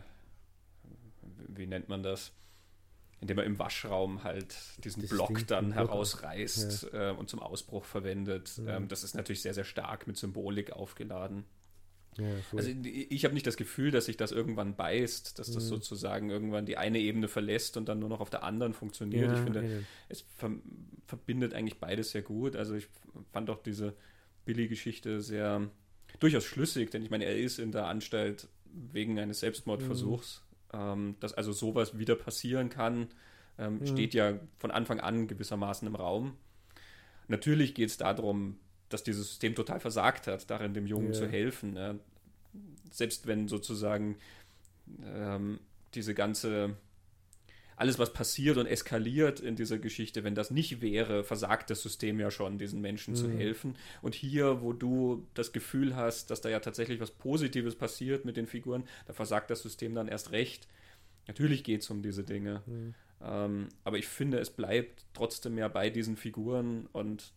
wie 1.49 1.68
nennt 1.68 1.89
man 1.89 2.03
das? 2.03 2.32
Indem 3.20 3.38
er 3.38 3.45
im 3.45 3.57
Waschraum 3.57 4.24
halt 4.24 4.55
diesen 4.84 5.01
das 5.01 5.11
Block 5.11 5.47
dann 5.47 5.72
herausreißt 5.72 6.89
ja. 6.91 7.11
äh, 7.11 7.14
und 7.14 7.30
zum 7.30 7.39
Ausbruch 7.39 7.86
verwendet. 7.86 8.57
Ja. 8.57 8.78
Ähm, 8.78 8.88
das 8.88 9.03
ist 9.03 9.16
natürlich 9.16 9.41
sehr, 9.41 9.53
sehr 9.53 9.64
stark 9.64 10.07
mit 10.07 10.18
Symbolik 10.18 10.72
aufgeladen. 10.72 11.45
Ja, 12.18 12.26
also 12.55 12.70
ich 12.84 13.26
habe 13.26 13.34
nicht 13.34 13.47
das 13.47 13.57
Gefühl, 13.57 13.91
dass 13.91 14.05
sich 14.05 14.18
das 14.18 14.32
irgendwann 14.32 14.76
beißt, 14.76 15.39
dass 15.39 15.51
das 15.51 15.64
mhm. 15.66 15.70
sozusagen 15.70 16.30
irgendwann 16.30 16.66
die 16.66 16.78
eine 16.78 16.99
Ebene 16.99 17.28
verlässt 17.28 17.78
und 17.78 17.89
dann 17.89 17.99
nur 17.99 18.09
noch 18.09 18.20
auf 18.20 18.30
der 18.30 18.43
anderen 18.43 18.74
funktioniert. 18.74 19.28
Ja, 19.28 19.34
ich 19.34 19.39
finde, 19.39 19.64
ja. 19.64 19.80
es 20.09 20.26
ver 20.36 20.51
verbindet 21.07 21.53
eigentlich 21.53 21.80
beides 21.80 22.11
sehr 22.11 22.22
gut. 22.22 22.55
Also 22.55 22.76
ich 22.76 22.88
fand 23.32 23.49
auch 23.49 23.61
diese 23.61 23.93
Billy-Geschichte 24.45 25.22
sehr 25.22 25.70
durchaus 26.20 26.45
schlüssig, 26.45 26.91
denn 26.91 27.03
ich 27.03 27.09
meine, 27.09 27.26
er 27.26 27.38
ist 27.38 27.59
in 27.59 27.72
der 27.72 27.88
Anstalt 27.88 28.47
wegen 28.66 29.20
eines 29.20 29.41
Selbstmordversuchs. 29.41 30.41
Mhm. 30.41 30.53
Ähm, 30.76 31.16
dass 31.20 31.34
also 31.34 31.51
sowas 31.51 31.99
wieder 31.99 32.16
passieren 32.16 32.70
kann, 32.70 33.09
ähm, 33.59 33.80
mhm. 33.80 33.86
steht 33.88 34.16
ja 34.16 34.39
von 34.57 34.72
Anfang 34.72 34.99
an 34.99 35.28
gewissermaßen 35.28 35.88
im 35.88 35.95
Raum. 35.95 36.36
Natürlich 37.28 37.76
geht 37.76 37.89
es 37.89 37.97
darum, 37.97 38.57
dass 38.93 39.03
dieses 39.03 39.27
System 39.27 39.55
total 39.55 39.79
versagt 39.79 40.27
hat, 40.27 40.49
darin 40.49 40.73
dem 40.73 40.87
Jungen 40.87 41.07
ja. 41.07 41.13
zu 41.13 41.27
helfen. 41.27 41.75
Ja. 41.75 41.95
Selbst 42.91 43.27
wenn 43.27 43.47
sozusagen 43.47 44.17
ähm, 45.03 45.59
diese 45.93 46.13
ganze 46.13 46.75
alles, 47.75 47.99
was 47.99 48.13
passiert 48.13 48.57
und 48.57 48.67
eskaliert 48.67 49.39
in 49.39 49.55
dieser 49.55 49.77
Geschichte, 49.77 50.23
wenn 50.23 50.35
das 50.35 50.51
nicht 50.51 50.81
wäre, 50.81 51.23
versagt 51.23 51.69
das 51.69 51.81
System 51.81 52.19
ja 52.19 52.31
schon, 52.31 52.57
diesen 52.57 52.81
Menschen 52.81 53.13
mhm. 53.13 53.17
zu 53.17 53.31
helfen. 53.31 53.75
Und 54.01 54.15
hier, 54.15 54.61
wo 54.61 54.73
du 54.73 55.25
das 55.33 55.51
Gefühl 55.51 55.95
hast, 55.95 56.29
dass 56.29 56.41
da 56.41 56.49
ja 56.49 56.59
tatsächlich 56.59 56.99
was 56.99 57.11
Positives 57.11 57.75
passiert 57.75 58.25
mit 58.25 58.37
den 58.37 58.47
Figuren, 58.47 58.83
da 59.07 59.13
versagt 59.13 59.49
das 59.49 59.63
System 59.63 59.95
dann 59.95 60.07
erst 60.07 60.31
recht. 60.31 60.67
Natürlich 61.27 61.63
geht 61.63 61.81
es 61.81 61.89
um 61.89 62.01
diese 62.01 62.23
Dinge. 62.23 62.61
Mhm. 62.65 62.93
Ähm, 63.21 63.69
aber 63.83 63.97
ich 63.97 64.07
finde, 64.07 64.39
es 64.39 64.49
bleibt 64.49 65.05
trotzdem 65.13 65.57
ja 65.57 65.67
bei 65.67 65.89
diesen 65.89 66.17
Figuren 66.17 66.87
und 66.91 67.31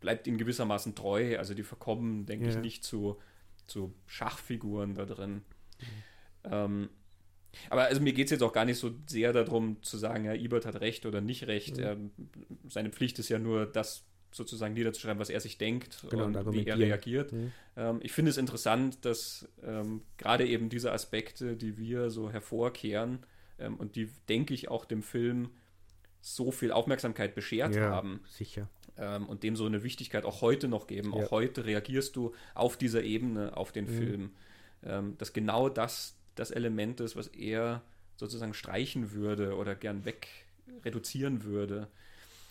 bleibt 0.00 0.26
ihnen 0.26 0.38
gewissermaßen 0.38 0.94
treu. 0.94 1.38
Also 1.38 1.54
die 1.54 1.62
verkommen, 1.62 2.26
denke 2.26 2.46
ja. 2.46 2.52
ich, 2.52 2.58
nicht 2.58 2.84
zu, 2.84 3.18
zu 3.66 3.94
Schachfiguren 4.06 4.94
da 4.94 5.04
drin. 5.04 5.42
Mhm. 5.80 6.50
Ähm, 6.50 6.88
aber 7.70 7.84
also 7.84 8.00
mir 8.00 8.12
geht 8.12 8.26
es 8.26 8.30
jetzt 8.30 8.42
auch 8.42 8.52
gar 8.52 8.64
nicht 8.64 8.78
so 8.78 8.92
sehr 9.06 9.32
darum 9.32 9.82
zu 9.82 9.96
sagen, 9.98 10.24
ja, 10.24 10.34
Ebert 10.34 10.66
hat 10.66 10.80
recht 10.80 11.06
oder 11.06 11.20
nicht 11.20 11.46
recht. 11.46 11.78
Mhm. 11.78 11.82
Er, 11.82 11.96
seine 12.68 12.90
Pflicht 12.90 13.18
ist 13.18 13.28
ja 13.28 13.38
nur, 13.38 13.66
das 13.66 14.04
sozusagen 14.30 14.74
niederzuschreiben, 14.74 15.18
was 15.18 15.30
er 15.30 15.40
sich 15.40 15.56
denkt 15.56 16.04
genau, 16.10 16.24
und 16.26 16.52
wie 16.52 16.66
er 16.66 16.78
reagiert. 16.78 17.32
Mhm. 17.32 17.52
Ähm, 17.76 18.00
ich 18.02 18.12
finde 18.12 18.30
es 18.30 18.36
interessant, 18.36 19.04
dass 19.04 19.48
ähm, 19.62 20.02
gerade 20.18 20.46
eben 20.46 20.68
diese 20.68 20.92
Aspekte, 20.92 21.56
die 21.56 21.78
wir 21.78 22.10
so 22.10 22.30
hervorkehren 22.30 23.24
ähm, 23.58 23.76
und 23.76 23.96
die, 23.96 24.10
denke 24.28 24.52
ich, 24.52 24.68
auch 24.68 24.84
dem 24.84 25.02
Film 25.02 25.50
so 26.20 26.50
viel 26.50 26.72
Aufmerksamkeit 26.72 27.34
beschert 27.34 27.74
ja, 27.74 27.88
haben. 27.88 28.20
Sicher 28.28 28.68
ähm, 28.98 29.26
und 29.26 29.42
dem 29.42 29.56
so 29.56 29.66
eine 29.66 29.82
Wichtigkeit 29.82 30.24
auch 30.24 30.40
heute 30.40 30.68
noch 30.68 30.86
geben. 30.86 31.12
Ja. 31.14 31.24
Auch 31.24 31.30
heute 31.30 31.64
reagierst 31.64 32.16
du 32.16 32.34
auf 32.54 32.76
dieser 32.76 33.02
Ebene 33.02 33.56
auf 33.56 33.72
den 33.72 33.86
mhm. 33.86 33.98
Film. 33.98 34.30
Ähm, 34.84 35.18
dass 35.18 35.32
genau 35.32 35.68
das 35.68 36.16
das 36.34 36.50
Element 36.50 37.00
ist, 37.00 37.16
was 37.16 37.26
er 37.28 37.82
sozusagen 38.16 38.54
streichen 38.54 39.12
würde 39.12 39.56
oder 39.56 39.74
gern 39.74 40.04
weg 40.04 40.28
reduzieren 40.84 41.44
würde. 41.44 41.88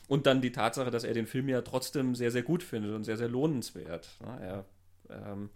Und 0.07 0.25
dann 0.25 0.41
die 0.41 0.51
Tatsache, 0.51 0.91
dass 0.91 1.03
er 1.03 1.13
den 1.13 1.27
Film 1.27 1.49
ja 1.49 1.61
trotzdem 1.61 2.15
sehr, 2.15 2.31
sehr 2.31 2.43
gut 2.43 2.63
findet 2.63 2.93
und 2.93 3.03
sehr, 3.03 3.17
sehr 3.17 3.27
lohnenswert. 3.27 4.09
Er 4.39 4.65
ähm, 5.09 5.49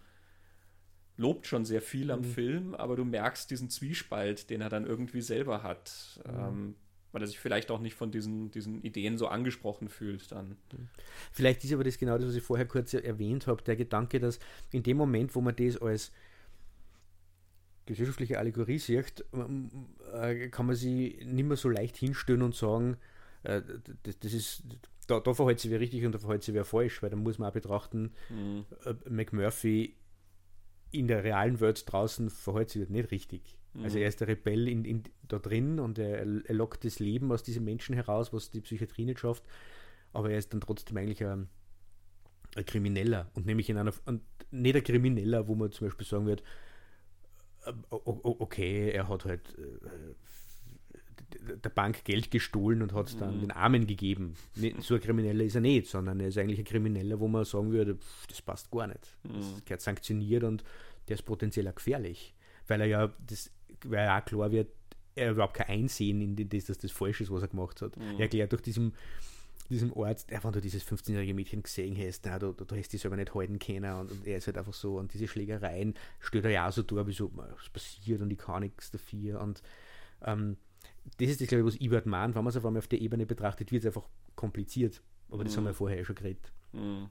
lobt 1.16 1.46
schon 1.46 1.64
sehr 1.64 1.80
viel 1.80 2.10
am 2.10 2.20
mhm. 2.20 2.24
Film, 2.24 2.74
aber 2.74 2.96
du 2.96 3.04
merkst 3.04 3.50
diesen 3.50 3.70
Zwiespalt, 3.70 4.50
den 4.50 4.60
er 4.60 4.68
dann 4.68 4.86
irgendwie 4.86 5.22
selber 5.22 5.62
hat. 5.62 6.20
Mhm. 6.26 6.38
Ähm, 6.38 6.74
weil 7.12 7.22
er 7.22 7.26
sich 7.26 7.38
vielleicht 7.38 7.70
auch 7.70 7.80
nicht 7.80 7.94
von 7.94 8.10
diesen, 8.10 8.50
diesen 8.50 8.82
Ideen 8.82 9.18
so 9.18 9.28
angesprochen 9.28 9.88
fühlt 9.88 10.32
dann. 10.32 10.56
Mhm. 10.72 10.88
Vielleicht 11.30 11.62
ist 11.64 11.72
aber 11.72 11.84
das 11.84 11.98
genau 11.98 12.18
das, 12.18 12.28
was 12.28 12.34
ich 12.34 12.42
vorher 12.42 12.66
kurz 12.66 12.94
erwähnt 12.94 13.46
habe, 13.46 13.62
der 13.62 13.76
Gedanke, 13.76 14.18
dass 14.18 14.38
in 14.70 14.82
dem 14.82 14.96
Moment, 14.96 15.34
wo 15.34 15.40
man 15.40 15.54
das 15.54 15.80
als 15.80 16.12
gesellschaftliche 17.86 18.38
Allegorie 18.38 18.78
sieht, 18.78 19.24
äh, 20.14 20.48
kann 20.48 20.66
man 20.66 20.76
sie 20.76 21.20
nicht 21.24 21.46
mehr 21.46 21.56
so 21.56 21.68
leicht 21.68 21.96
hinstellen 21.96 22.42
und 22.42 22.54
sagen, 22.54 22.96
äh, 23.42 23.60
das, 24.04 24.18
das 24.20 24.32
ist 24.32 24.64
da, 25.06 25.20
da 25.20 25.34
verhält 25.34 25.60
sich 25.60 25.70
wer 25.70 25.80
richtig 25.80 26.04
und 26.04 26.12
da 26.12 26.18
verhält 26.18 26.44
sich 26.44 26.54
wer 26.54 26.64
falsch, 26.64 27.02
weil 27.02 27.10
da 27.10 27.16
muss 27.16 27.38
man 27.38 27.48
auch 27.48 27.52
betrachten, 27.52 28.12
mhm. 28.28 28.64
McMurphy 29.08 29.96
in 30.92 31.08
der 31.08 31.24
realen 31.24 31.60
Welt 31.60 31.84
draußen 31.90 32.30
verhält 32.30 32.70
sich 32.70 32.88
nicht 32.88 33.10
richtig. 33.10 33.58
Mhm. 33.74 33.84
Also 33.84 33.98
er 33.98 34.08
ist 34.08 34.20
der 34.20 34.28
Rebell 34.28 34.68
in, 34.68 34.84
in, 34.84 35.02
da 35.28 35.38
drin 35.38 35.78
und 35.78 35.98
er, 35.98 36.18
er 36.18 36.54
lockt 36.54 36.84
das 36.84 36.98
Leben 36.98 37.32
aus 37.32 37.42
diesen 37.42 37.64
Menschen 37.64 37.94
heraus, 37.94 38.32
was 38.32 38.50
die 38.50 38.60
Psychiatrie 38.60 39.04
nicht 39.04 39.20
schafft, 39.20 39.44
aber 40.12 40.30
er 40.30 40.38
ist 40.38 40.52
dann 40.52 40.60
trotzdem 40.60 40.96
eigentlich 40.96 41.24
ein, 41.24 41.48
ein 42.56 42.66
Krimineller 42.66 43.30
und 43.34 43.46
nämlich 43.46 43.70
in 43.70 43.78
einer, 43.78 43.92
und 44.04 44.22
nicht 44.50 44.76
ein 44.76 44.84
Krimineller, 44.84 45.48
wo 45.48 45.54
man 45.54 45.72
zum 45.72 45.86
Beispiel 45.86 46.06
sagen 46.06 46.26
wird, 46.26 46.42
äh, 47.64 47.72
okay, 47.90 48.90
er 48.90 49.08
hat 49.08 49.24
halt 49.24 49.56
äh, 49.58 50.14
der 51.56 51.70
Bank 51.70 52.04
Geld 52.04 52.30
gestohlen 52.30 52.82
und 52.82 52.92
hat 52.92 53.08
es 53.08 53.16
dann 53.16 53.36
mhm. 53.36 53.40
den 53.40 53.50
Armen 53.52 53.86
gegeben. 53.86 54.34
So 54.80 54.94
ein 54.94 55.00
Krimineller 55.00 55.44
ist 55.44 55.54
er 55.54 55.60
nicht, 55.60 55.88
sondern 55.88 56.20
er 56.20 56.28
ist 56.28 56.38
eigentlich 56.38 56.58
ein 56.58 56.64
Krimineller, 56.64 57.20
wo 57.20 57.28
man 57.28 57.44
sagen 57.44 57.72
würde, 57.72 57.96
pff, 57.96 58.26
das 58.26 58.42
passt 58.42 58.70
gar 58.70 58.86
nicht. 58.86 59.16
Das 59.22 59.46
mhm. 59.46 59.64
gehört 59.64 59.80
sanktioniert 59.80 60.44
und 60.44 60.62
der 61.08 61.14
ist 61.14 61.22
potenziell 61.22 61.68
auch 61.68 61.74
gefährlich. 61.74 62.34
Weil 62.66 62.82
er 62.82 62.86
ja, 62.86 63.14
das, 63.26 63.50
weil 63.84 64.04
ja 64.04 64.18
auch 64.18 64.24
klar 64.24 64.50
wird, 64.50 64.68
er 65.14 65.32
überhaupt 65.32 65.54
kein 65.54 65.68
Einsehen 65.68 66.20
in 66.20 66.48
das, 66.48 66.64
dass 66.66 66.78
das 66.78 66.90
falsch 66.90 67.20
ist, 67.20 67.30
was 67.30 67.42
er 67.42 67.48
gemacht 67.48 67.82
hat. 67.82 67.96
Mhm. 67.96 68.14
Er 68.14 68.20
erklärt 68.20 68.52
durch 68.52 68.62
diesem 68.62 68.92
diesem 69.70 69.92
Ort, 69.94 70.26
ja, 70.30 70.42
wenn 70.44 70.52
du 70.52 70.60
dieses 70.60 70.86
15-jährige 70.86 71.32
Mädchen 71.32 71.62
gesehen 71.62 71.96
hast, 71.96 72.26
na, 72.26 72.38
du, 72.38 72.52
du, 72.52 72.76
hast 72.76 72.92
die 72.92 72.98
selber 72.98 73.16
nicht 73.16 73.34
halten 73.34 73.58
können 73.58 73.94
und, 73.94 74.10
und, 74.10 74.26
er 74.26 74.36
ist 74.36 74.46
halt 74.46 74.58
einfach 74.58 74.74
so, 74.74 74.98
und 74.98 75.14
diese 75.14 75.26
Schlägereien 75.26 75.94
stellt 76.20 76.44
er 76.44 76.50
ja 76.50 76.68
auch 76.68 76.72
so 76.72 76.82
durch, 76.82 77.06
wie 77.06 77.12
so, 77.12 77.30
was 77.34 77.70
passiert 77.70 78.20
und 78.20 78.30
ich 78.30 78.38
kann 78.38 78.62
nichts 78.62 78.90
dafür 78.90 79.40
und 79.40 79.62
ähm, 80.24 80.56
das 81.18 81.30
ist 81.30 81.40
das, 81.40 81.48
glaube 81.48 81.62
ich, 81.62 81.74
was 81.74 81.80
Ebert 81.80 82.06
meint. 82.06 82.34
Wenn 82.34 82.44
man 82.44 82.50
es 82.50 82.56
auf 82.56 82.64
einmal 82.64 82.78
auf 82.78 82.88
der 82.88 83.00
Ebene 83.00 83.26
betrachtet, 83.26 83.72
wird 83.72 83.82
es 83.82 83.86
einfach 83.86 84.08
kompliziert. 84.36 85.02
Aber 85.30 85.42
das 85.44 85.54
mhm. 85.54 85.58
haben 85.58 85.64
wir 85.64 85.74
vorher 85.74 85.98
ja 85.98 86.04
schon 86.04 86.14
geredet. 86.14 86.52
Mhm. 86.72 87.08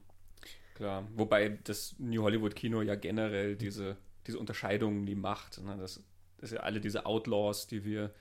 Klar, 0.74 1.06
wobei 1.14 1.58
das 1.64 1.94
New 1.98 2.22
Hollywood 2.22 2.56
Kino 2.56 2.80
ja 2.80 2.94
generell 2.94 3.56
diese, 3.56 3.96
diese 4.26 4.38
Unterscheidungen 4.38 5.04
nie 5.04 5.14
macht. 5.14 5.62
Ne? 5.62 5.76
Das, 5.78 6.02
das 6.42 6.50
sind 6.50 6.58
ja 6.58 6.64
alle 6.64 6.80
diese 6.80 7.06
Outlaws, 7.06 7.68
die 7.68 7.84
wir 7.84 8.12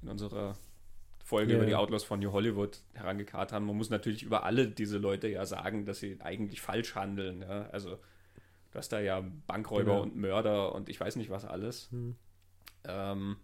in 0.00 0.08
unserer 0.08 0.56
Folge 1.24 1.52
ja. 1.52 1.58
über 1.58 1.66
die 1.66 1.74
Outlaws 1.74 2.04
von 2.04 2.20
New 2.20 2.32
Hollywood 2.32 2.80
herangekarrt 2.94 3.52
haben. 3.52 3.66
Man 3.66 3.76
muss 3.76 3.90
natürlich 3.90 4.22
über 4.22 4.44
alle 4.44 4.68
diese 4.68 4.96
Leute 4.96 5.28
ja 5.28 5.44
sagen, 5.44 5.84
dass 5.84 5.98
sie 5.98 6.18
eigentlich 6.20 6.60
falsch 6.62 6.94
handeln. 6.94 7.42
Ja? 7.42 7.68
Also, 7.70 7.96
du 8.70 8.78
hast 8.78 8.90
da 8.90 9.00
ja 9.00 9.22
Bankräuber 9.46 9.92
genau. 9.92 10.02
und 10.02 10.16
Mörder 10.16 10.74
und 10.74 10.88
ich 10.88 10.98
weiß 10.98 11.16
nicht 11.16 11.30
was 11.30 11.44
alles. 11.44 11.90
Mhm. 11.90 12.14
Ähm, 12.84 13.36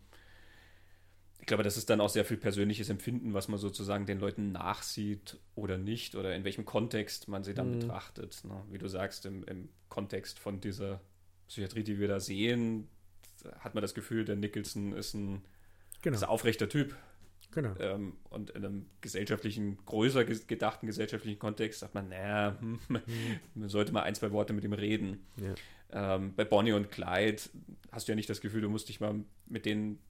ich 1.40 1.46
glaube, 1.46 1.64
das 1.64 1.76
ist 1.76 1.90
dann 1.90 2.00
auch 2.00 2.08
sehr 2.08 2.24
viel 2.24 2.38
persönliches 2.38 2.88
Empfinden, 2.88 3.34
was 3.34 3.48
man 3.48 3.58
sozusagen 3.58 4.06
den 4.06 4.20
Leuten 4.20 4.52
nachsieht 4.52 5.38
oder 5.56 5.76
nicht 5.76 6.14
oder 6.14 6.34
in 6.34 6.44
welchem 6.44 6.64
Kontext 6.64 7.28
man 7.28 7.42
sie 7.42 7.52
dann 7.52 7.74
mhm. 7.74 7.80
betrachtet. 7.80 8.42
Ne? 8.44 8.62
Wie 8.70 8.78
du 8.78 8.88
sagst, 8.88 9.26
im, 9.26 9.44
im, 9.44 9.68
Kontext 9.88 10.38
von 10.38 10.60
dieser 10.60 11.00
Psychiatrie, 11.48 11.84
die 11.84 11.98
wir 11.98 12.08
da 12.08 12.18
sehen, 12.18 12.88
hat 13.60 13.74
man 13.74 13.82
das 13.82 13.94
Gefühl, 13.94 14.24
der 14.24 14.36
Nicholson 14.36 14.92
ist 14.92 15.14
ein, 15.14 15.42
genau. 16.02 16.16
ist 16.16 16.22
ein 16.22 16.28
aufrechter 16.28 16.68
Typ. 16.68 16.94
Genau. 17.52 17.74
Ähm, 17.78 18.14
und 18.30 18.50
in 18.50 18.64
einem 18.64 18.86
gesellschaftlichen, 19.00 19.78
größer 19.86 20.24
gedachten 20.24 20.86
gesellschaftlichen 20.86 21.38
Kontext 21.38 21.80
sagt 21.80 21.94
man, 21.94 22.08
naja, 22.08 22.56
hm, 22.60 22.78
man 23.54 23.68
sollte 23.68 23.92
mal 23.92 24.02
ein, 24.02 24.14
zwei 24.14 24.32
Worte 24.32 24.52
mit 24.52 24.64
ihm 24.64 24.72
reden. 24.72 25.24
Ja. 25.36 26.16
Ähm, 26.16 26.34
bei 26.34 26.44
Bonnie 26.44 26.72
und 26.72 26.90
Clyde 26.90 27.42
hast 27.92 28.08
du 28.08 28.12
ja 28.12 28.16
nicht 28.16 28.28
das 28.28 28.40
Gefühl, 28.40 28.62
du 28.62 28.68
musst 28.68 28.88
dich 28.88 29.00
mal 29.00 29.14
mit 29.46 29.66
denen 29.66 30.00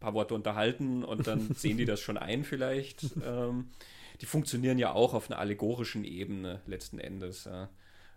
paar 0.00 0.14
Worte 0.14 0.34
unterhalten 0.34 1.04
und 1.04 1.26
dann 1.26 1.50
sehen 1.54 1.76
die 1.76 1.84
das 1.84 2.00
schon 2.00 2.18
ein 2.18 2.44
vielleicht. 2.44 3.04
Ähm, 3.24 3.68
die 4.20 4.26
funktionieren 4.26 4.78
ja 4.78 4.92
auch 4.92 5.14
auf 5.14 5.30
einer 5.30 5.38
allegorischen 5.38 6.04
Ebene 6.04 6.60
letzten 6.66 6.98
Endes. 6.98 7.44
Ja. 7.44 7.70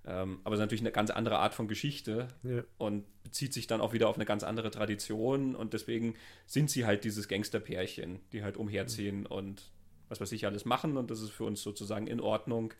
Ähm, 0.05 0.41
aber 0.43 0.55
es 0.55 0.59
ist 0.59 0.63
natürlich 0.63 0.81
eine 0.81 0.91
ganz 0.91 1.11
andere 1.11 1.39
Art 1.39 1.53
von 1.53 1.67
Geschichte 1.67 2.27
ja. 2.43 2.63
und 2.77 3.05
bezieht 3.23 3.53
sich 3.53 3.67
dann 3.67 3.79
auch 3.79 3.93
wieder 3.93 4.09
auf 4.09 4.15
eine 4.15 4.25
ganz 4.25 4.43
andere 4.43 4.69
Tradition 4.69 5.55
und 5.55 5.73
deswegen 5.73 6.15
sind 6.45 6.69
sie 6.69 6.85
halt 6.85 7.05
dieses 7.05 7.29
Gangsterpärchen, 7.29 8.19
die 8.33 8.43
halt 8.43 8.57
umherziehen 8.57 9.21
mhm. 9.21 9.27
und 9.27 9.71
was 10.09 10.19
weiß 10.19 10.33
ich 10.33 10.45
alles 10.45 10.65
machen 10.65 10.97
und 10.97 11.09
das 11.09 11.21
ist 11.21 11.31
für 11.31 11.45
uns 11.45 11.61
sozusagen 11.61 12.07
in 12.07 12.19
Ordnung, 12.19 12.73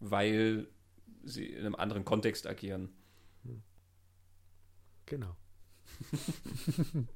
weil 0.00 0.66
sie 1.24 1.44
in 1.46 1.60
einem 1.60 1.74
anderen 1.74 2.06
Kontext 2.06 2.46
agieren. 2.46 2.88
Genau. 5.06 5.36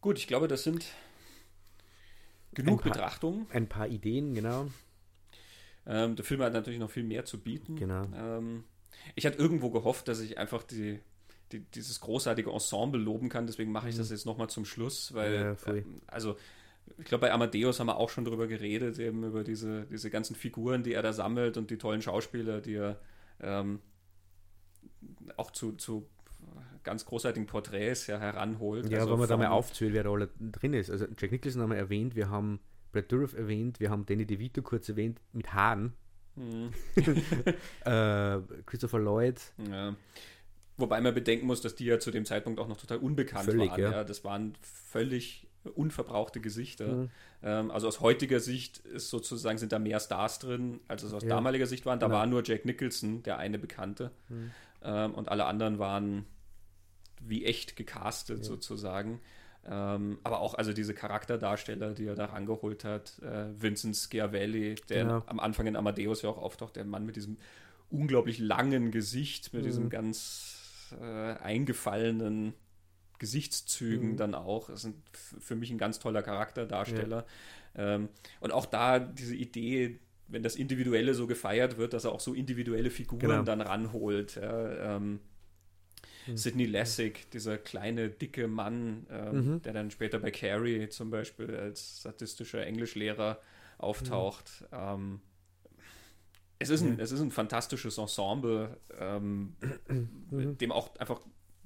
Gut, 0.00 0.18
ich 0.18 0.26
glaube, 0.26 0.48
das 0.48 0.62
sind 0.64 0.86
genug 2.54 2.80
ein 2.80 2.82
paar, 2.82 2.92
Betrachtungen. 2.92 3.46
Ein 3.50 3.68
paar 3.68 3.88
Ideen, 3.88 4.34
genau. 4.34 4.68
Ähm, 5.86 6.16
der 6.16 6.24
Film 6.24 6.42
hat 6.42 6.52
natürlich 6.52 6.78
noch 6.78 6.90
viel 6.90 7.02
mehr 7.02 7.24
zu 7.24 7.40
bieten. 7.40 7.76
Genau. 7.76 8.04
Ähm, 8.14 8.64
ich 9.14 9.26
hatte 9.26 9.38
irgendwo 9.38 9.70
gehofft, 9.70 10.08
dass 10.08 10.20
ich 10.20 10.38
einfach 10.38 10.62
die, 10.62 11.00
die, 11.50 11.60
dieses 11.60 12.00
großartige 12.00 12.50
Ensemble 12.50 13.00
loben 13.00 13.28
kann. 13.28 13.46
Deswegen 13.46 13.72
mache 13.72 13.88
ich 13.88 13.96
das 13.96 14.08
mhm. 14.08 14.16
jetzt 14.16 14.26
nochmal 14.26 14.48
zum 14.48 14.64
Schluss, 14.64 15.14
weil, 15.14 15.56
ja, 15.66 15.72
äh, 15.72 15.84
also, 16.06 16.36
ich 16.98 17.04
glaube, 17.04 17.22
bei 17.22 17.32
Amadeus 17.32 17.80
haben 17.80 17.86
wir 17.86 17.96
auch 17.96 18.10
schon 18.10 18.24
darüber 18.24 18.46
geredet, 18.46 18.98
eben 18.98 19.24
über 19.24 19.44
diese, 19.44 19.86
diese 19.86 20.10
ganzen 20.10 20.36
Figuren, 20.36 20.82
die 20.82 20.92
er 20.92 21.02
da 21.02 21.12
sammelt 21.12 21.56
und 21.56 21.70
die 21.70 21.78
tollen 21.78 22.02
Schauspieler, 22.02 22.60
die 22.60 22.74
er 22.74 23.00
ähm, 23.40 23.80
auch 25.36 25.50
zu, 25.50 25.72
zu 25.72 26.06
ganz 26.82 27.04
großartigen 27.04 27.46
Porträts 27.46 28.06
ja 28.06 28.18
heranholt. 28.18 28.90
Ja, 28.90 29.00
also 29.00 29.12
wenn 29.12 29.20
man 29.20 29.28
da 29.28 29.36
mal 29.36 29.48
aufzählt, 29.48 29.92
wer 29.92 30.04
da 30.04 30.10
alle 30.10 30.28
drin 30.40 30.74
ist. 30.74 30.90
Also 30.90 31.06
Jack 31.18 31.30
Nicholson 31.30 31.62
haben 31.62 31.70
wir 31.70 31.76
erwähnt, 31.76 32.16
wir 32.16 32.28
haben 32.28 32.60
Brad 32.92 33.10
Dourif 33.10 33.34
erwähnt, 33.34 33.80
wir 33.80 33.90
haben 33.90 34.06
Danny 34.06 34.26
DeVito 34.26 34.62
kurz 34.62 34.88
erwähnt 34.88 35.20
mit 35.32 35.52
Haaren. 35.52 35.94
Mhm. 36.36 36.70
äh, 37.84 38.38
Christopher 38.66 38.98
Lloyd. 38.98 39.40
Ja. 39.70 39.96
Wobei 40.76 41.00
man 41.00 41.14
bedenken 41.14 41.46
muss, 41.46 41.60
dass 41.60 41.74
die 41.74 41.84
ja 41.84 41.98
zu 41.98 42.10
dem 42.10 42.24
Zeitpunkt 42.24 42.58
auch 42.58 42.68
noch 42.68 42.78
total 42.78 42.98
unbekannt 42.98 43.44
völlig, 43.44 43.70
waren. 43.70 43.80
Ja. 43.80 43.90
ja. 43.92 44.04
Das 44.04 44.24
waren 44.24 44.54
völlig 44.60 45.48
unverbrauchte 45.74 46.40
Gesichter. 46.40 46.92
Mhm. 46.92 47.10
Ähm, 47.42 47.70
also 47.70 47.88
aus 47.88 48.00
heutiger 48.00 48.40
Sicht 48.40 48.78
ist 48.78 49.10
sozusagen 49.10 49.58
sind 49.58 49.72
da 49.72 49.78
mehr 49.78 50.00
Stars 50.00 50.38
drin, 50.38 50.80
als 50.88 51.02
es 51.02 51.12
aus 51.12 51.22
ja. 51.22 51.28
damaliger 51.28 51.66
Sicht 51.66 51.86
waren. 51.86 52.00
Da 52.00 52.06
genau. 52.06 52.18
war 52.18 52.26
nur 52.26 52.42
Jack 52.44 52.64
Nicholson, 52.64 53.22
der 53.22 53.38
eine 53.38 53.58
Bekannte. 53.58 54.10
Mhm. 54.28 54.50
Ähm, 54.82 55.14
und 55.14 55.28
alle 55.28 55.44
anderen 55.44 55.78
waren 55.78 56.26
wie 57.20 57.44
echt 57.44 57.76
gecastet 57.76 58.44
sozusagen. 58.44 59.20
Ähm, 59.64 60.18
aber 60.24 60.40
auch 60.40 60.54
also 60.54 60.72
diese 60.72 60.92
Charakterdarsteller, 60.92 61.94
die 61.94 62.06
er 62.06 62.16
da 62.16 62.26
rangeholt 62.26 62.84
hat, 62.84 63.20
äh, 63.22 63.46
Vincent 63.56 63.96
Schiavelli, 63.96 64.74
der 64.88 65.04
genau. 65.04 65.22
am 65.26 65.38
Anfang 65.38 65.66
in 65.66 65.76
Amadeus 65.76 66.22
ja 66.22 66.30
auch 66.30 66.38
auftaucht, 66.38 66.76
der 66.76 66.84
Mann 66.84 67.06
mit 67.06 67.14
diesem 67.14 67.36
unglaublich 67.90 68.38
langen 68.38 68.90
Gesicht, 68.90 69.52
mit 69.52 69.62
mhm. 69.62 69.66
diesen 69.66 69.90
ganz 69.90 70.94
äh, 71.00 71.04
eingefallenen 71.04 72.54
Gesichtszügen 73.18 74.12
mhm. 74.12 74.16
dann 74.16 74.34
auch. 74.34 74.68
Das 74.68 74.84
ist 74.84 74.94
für 75.12 75.54
mich 75.54 75.70
ein 75.70 75.78
ganz 75.78 76.00
toller 76.00 76.22
Charakterdarsteller. 76.22 77.24
Ja. 77.76 77.94
Ähm, 77.94 78.08
und 78.40 78.52
auch 78.52 78.66
da 78.66 78.98
diese 78.98 79.36
Idee, 79.36 80.00
wenn 80.26 80.42
das 80.42 80.56
Individuelle 80.56 81.14
so 81.14 81.28
gefeiert 81.28 81.78
wird, 81.78 81.92
dass 81.92 82.04
er 82.04 82.12
auch 82.12 82.20
so 82.20 82.34
individuelle 82.34 82.90
Figuren 82.90 83.20
genau. 83.20 83.42
dann 83.42 83.60
ranholt. 83.60 84.34
Ja, 84.34 84.96
ähm, 84.96 85.20
mhm. 86.26 86.36
Sidney 86.36 86.66
Lessig, 86.66 87.30
dieser 87.30 87.58
kleine, 87.58 88.10
dicke 88.10 88.48
Mann, 88.48 89.06
ähm, 89.10 89.34
mhm. 89.34 89.62
der 89.62 89.72
dann 89.72 89.90
später 89.90 90.18
bei 90.18 90.30
Carrie 90.30 90.88
zum 90.88 91.10
Beispiel 91.10 91.54
als 91.56 92.02
sadistischer 92.02 92.66
Englischlehrer 92.66 93.40
auftaucht. 93.78 94.62
Mhm. 94.70 94.76
Ähm, 94.78 95.20
es, 96.58 96.70
ist 96.70 96.82
ein, 96.82 96.98
es 96.98 97.12
ist 97.12 97.20
ein 97.20 97.30
fantastisches 97.30 97.98
Ensemble, 97.98 98.76
ähm, 98.98 99.56
mhm. 100.30 100.58
dem 100.58 100.72
auch 100.72 100.94
einfach 100.96 101.20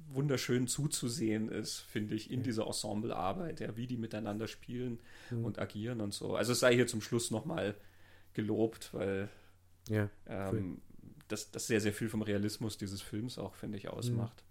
wunderschön 0.09 0.67
zuzusehen 0.67 1.49
ist, 1.49 1.79
finde 1.79 2.15
ich, 2.15 2.31
in 2.31 2.43
dieser 2.43 2.65
Ensemblearbeit, 2.65 3.59
ja, 3.59 3.75
wie 3.75 3.87
die 3.87 3.97
miteinander 3.97 4.47
spielen 4.47 4.99
mhm. 5.29 5.45
und 5.45 5.59
agieren 5.59 6.01
und 6.01 6.13
so. 6.13 6.35
Also 6.35 6.53
es 6.53 6.59
sei 6.59 6.73
hier 6.73 6.87
zum 6.87 7.01
Schluss 7.01 7.29
nochmal 7.29 7.75
gelobt, 8.33 8.93
weil 8.93 9.29
ja, 9.89 10.09
ähm, 10.27 10.81
das, 11.27 11.51
das 11.51 11.67
sehr, 11.67 11.81
sehr 11.81 11.93
viel 11.93 12.09
vom 12.09 12.21
Realismus 12.21 12.77
dieses 12.77 13.01
Films 13.01 13.37
auch, 13.37 13.55
finde 13.55 13.77
ich, 13.77 13.89
ausmacht. 13.89 14.43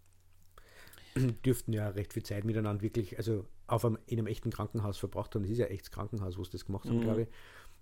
Dürften 1.45 1.73
ja 1.73 1.89
recht 1.89 2.13
viel 2.13 2.23
Zeit 2.23 2.45
miteinander 2.45 2.83
wirklich, 2.83 3.19
also 3.19 3.47
auf 3.67 3.85
einem, 3.85 3.99
in 4.07 4.19
einem 4.19 4.27
echten 4.27 4.51
Krankenhaus 4.51 4.99
verbracht 4.99 5.35
haben. 5.35 5.43
Das 5.43 5.51
ist 5.51 5.59
ja 5.59 5.67
echtes 5.67 5.91
Krankenhaus, 5.91 6.39
wo 6.39 6.45
sie 6.45 6.53
das 6.53 6.65
gemacht 6.65 6.87
haben, 6.87 6.99
mhm. 6.99 7.03
glaube 7.03 7.23
ich. 7.23 7.29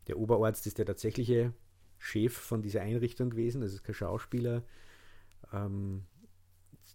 Der 0.07 0.19
Oberarzt 0.19 0.67
ist 0.67 0.79
der 0.79 0.87
tatsächliche 0.87 1.53
Chef 1.99 2.33
von 2.33 2.63
dieser 2.63 2.83
Einrichtung 2.83 3.31
gewesen, 3.31 3.63
also 3.63 3.79
kein 3.83 3.95
Schauspieler. 3.95 4.63
Ähm, 5.53 6.05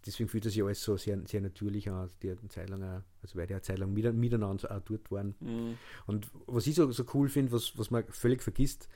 deswegen 0.06 0.30
fühlt 0.30 0.46
das 0.46 0.54
sich 0.54 0.64
alles 0.64 0.84
so 0.84 0.98
sehr, 0.98 1.20
sehr 1.28 1.42
natürlich 1.42 1.90
an, 1.90 2.10
die 2.22 2.32
eine 2.32 2.48
Zeit 2.50 2.70
lang, 2.70 2.84
auch, 2.84 3.02
also 3.22 3.38
weil 3.38 3.48
die 3.48 3.54
eine 3.54 3.62
Zeit 3.62 3.80
lang 3.80 3.94
miteinander 3.94 4.72
auch 4.72 4.82
dort 4.82 5.12
waren. 5.12 5.36
Mhm. 5.40 5.78
Und 6.06 6.30
was 6.48 6.68
ich 6.68 6.76
so, 6.76 6.92
so 6.92 7.04
cool 7.14 7.30
finde, 7.30 7.52
was, 7.52 7.78
was 7.78 7.92
man 7.92 8.04
völlig 8.10 8.42
vergisst, 8.42 8.88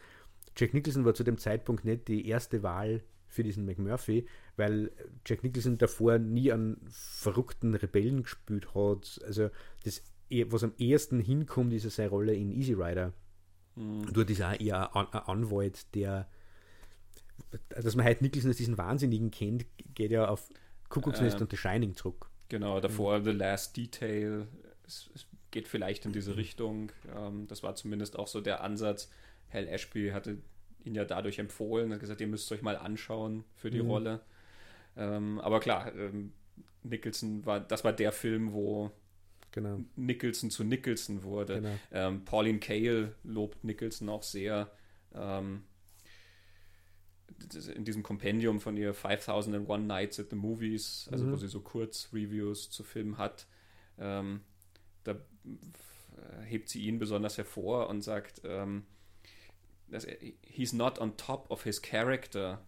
Jack 0.56 0.74
Nicholson 0.74 1.06
war 1.06 1.14
zu 1.14 1.24
dem 1.24 1.38
Zeitpunkt 1.38 1.84
nicht 1.84 2.08
die 2.08 2.28
erste 2.28 2.62
Wahl 2.64 3.04
für 3.34 3.44
diesen 3.44 3.66
McMurphy, 3.66 4.28
weil 4.56 4.92
Jack 5.26 5.44
Nicholson 5.44 5.78
davor 5.78 6.20
nie 6.20 6.52
einen 6.52 6.78
verrückten 6.90 7.76
Rebellen 7.76 8.24
gespielt 8.24 8.76
hat. 8.76 9.20
Also 9.26 9.50
das, 9.84 10.04
was 10.48 10.64
am 10.64 10.74
ehesten 10.78 11.20
hinkommt, 11.20 11.74
ist 11.74 11.90
seine 11.90 12.10
Rolle 12.10 12.34
in 12.34 12.52
Easy 12.52 12.74
Rider. 12.74 13.14
Mhm. 13.76 14.12
Dort 14.14 14.30
ist 14.30 14.42
auch 14.42 14.60
eher 14.60 14.96
ein 14.96 15.08
Anwalt, 15.08 15.94
der 15.96 16.28
dass 17.70 17.96
man 17.96 18.06
halt 18.06 18.22
Nicholson 18.22 18.50
als 18.50 18.58
diesen 18.58 18.78
Wahnsinnigen 18.78 19.32
kennt, 19.32 19.66
geht 19.96 20.12
ja 20.12 20.28
auf 20.28 20.50
Kuckucksnest 20.90 21.38
ähm, 21.38 21.44
und 21.44 21.52
The 21.52 21.58
Shining 21.58 21.96
zurück. 21.96 22.30
Genau, 22.50 22.80
davor 22.80 23.20
mhm. 23.20 23.24
The 23.26 23.32
Last 23.32 23.78
Detail. 23.78 24.48
Es, 24.86 25.10
es, 25.16 25.28
geht 25.52 25.68
vielleicht 25.68 26.06
in 26.06 26.14
diese 26.14 26.32
mhm. 26.32 26.38
Richtung. 26.38 26.92
Ähm, 27.16 27.46
das 27.48 27.62
war 27.62 27.76
zumindest 27.76 28.18
auch 28.18 28.28
so 28.28 28.42
der 28.42 28.64
Ansatz. 28.64 29.12
Hal 29.52 29.68
Ashby 29.68 30.10
hatte 30.10 30.40
ihn 30.86 30.96
ja 30.96 31.06
dadurch 31.06 31.40
empfohlen 31.40 31.92
und 31.92 32.00
gesagt, 32.00 32.22
ihr 32.22 32.28
müsst 32.28 32.52
euch 32.52 32.62
mal 32.62 32.78
anschauen 32.78 33.44
für 33.56 33.70
die 33.70 33.82
mhm. 33.82 33.90
Rolle. 33.90 34.22
Ähm, 34.96 35.40
aber 35.40 35.60
klar, 35.60 35.94
ähm, 35.96 36.34
Nicholson 36.84 37.46
war, 37.46 37.60
das 37.60 37.84
war 37.84 37.94
der 37.94 38.12
Film, 38.12 38.54
wo 38.54 38.92
genau. 39.52 39.80
Nicholson 39.96 40.52
zu 40.52 40.64
Nicholson 40.64 41.24
wurde. 41.24 41.56
Genau. 41.56 41.76
Ähm, 41.92 42.26
Pauline 42.26 42.60
Kael 42.60 43.16
lobt 43.24 43.64
Nicholson 43.64 44.10
auch 44.10 44.24
sehr. 44.24 44.72
Ähm, 45.14 45.64
in 47.76 47.84
diesem 47.84 48.04
Kompendium 48.04 48.62
von 48.62 48.78
ihr 48.78 48.94
5001 48.94 49.86
Nights 49.86 50.20
at 50.20 50.30
the 50.30 50.36
Movies, 50.36 51.10
also 51.12 51.26
mhm. 51.26 51.32
wo 51.32 51.38
sie 51.38 51.48
so 51.48 51.62
Kurzreviews 51.62 52.70
zu 52.70 52.84
Filmen 52.84 53.18
hat, 53.18 53.48
ähm, 53.98 54.42
da 55.04 55.16
hebt 56.46 56.70
sie 56.70 56.82
ihn 56.86 57.00
besonders 57.00 57.38
hervor 57.38 57.90
und 57.90 58.02
sagt, 58.02 58.42
ähm, 58.46 58.86
dass 59.94 60.06
er, 60.06 60.18
he's 60.42 60.74
not 60.74 61.00
on 61.00 61.16
top 61.18 61.50
of 61.52 61.64
his 61.64 61.82
character 61.82 62.60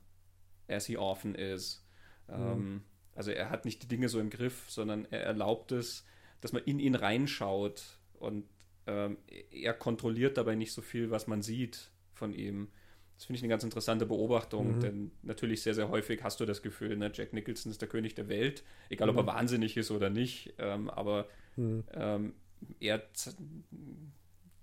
as 0.67 0.85
he 0.85 0.97
often 0.97 1.35
is. 1.35 1.83
Mhm. 2.27 2.33
Ähm, 2.35 2.83
also 3.15 3.31
er 3.31 3.49
hat 3.49 3.65
nicht 3.65 3.81
die 3.83 3.87
Dinge 3.87 4.09
so 4.09 4.19
im 4.19 4.29
Griff, 4.29 4.69
sondern 4.69 5.05
er 5.09 5.23
erlaubt 5.23 5.71
es, 5.71 6.05
dass 6.41 6.53
man 6.53 6.63
in 6.63 6.79
ihn 6.79 6.95
reinschaut 6.95 7.83
und 8.13 8.45
ähm, 8.87 9.17
er 9.49 9.73
kontrolliert 9.73 10.37
dabei 10.37 10.55
nicht 10.55 10.73
so 10.73 10.81
viel, 10.81 11.09
was 11.09 11.27
man 11.27 11.41
sieht 11.41 11.89
von 12.13 12.33
ihm. 12.33 12.69
Das 13.15 13.25
finde 13.25 13.37
ich 13.37 13.43
eine 13.43 13.49
ganz 13.49 13.63
interessante 13.63 14.05
Beobachtung, 14.05 14.75
mhm. 14.75 14.79
denn 14.81 15.11
natürlich 15.23 15.61
sehr, 15.61 15.73
sehr 15.73 15.89
häufig 15.89 16.21
hast 16.23 16.39
du 16.41 16.45
das 16.45 16.61
Gefühl, 16.61 16.97
ne, 16.97 17.09
Jack 17.13 17.31
Nicholson 17.31 17.71
ist 17.71 17.81
der 17.81 17.87
König 17.87 18.13
der 18.13 18.27
Welt, 18.27 18.63
egal 18.89 19.11
mhm. 19.11 19.17
ob 19.17 19.25
er 19.25 19.31
mhm. 19.31 19.37
wahnsinnig 19.37 19.77
ist 19.77 19.89
oder 19.89 20.09
nicht, 20.09 20.53
ähm, 20.57 20.89
aber 20.89 21.27
mhm. 21.55 21.83
ähm, 21.93 22.33
er 22.79 23.01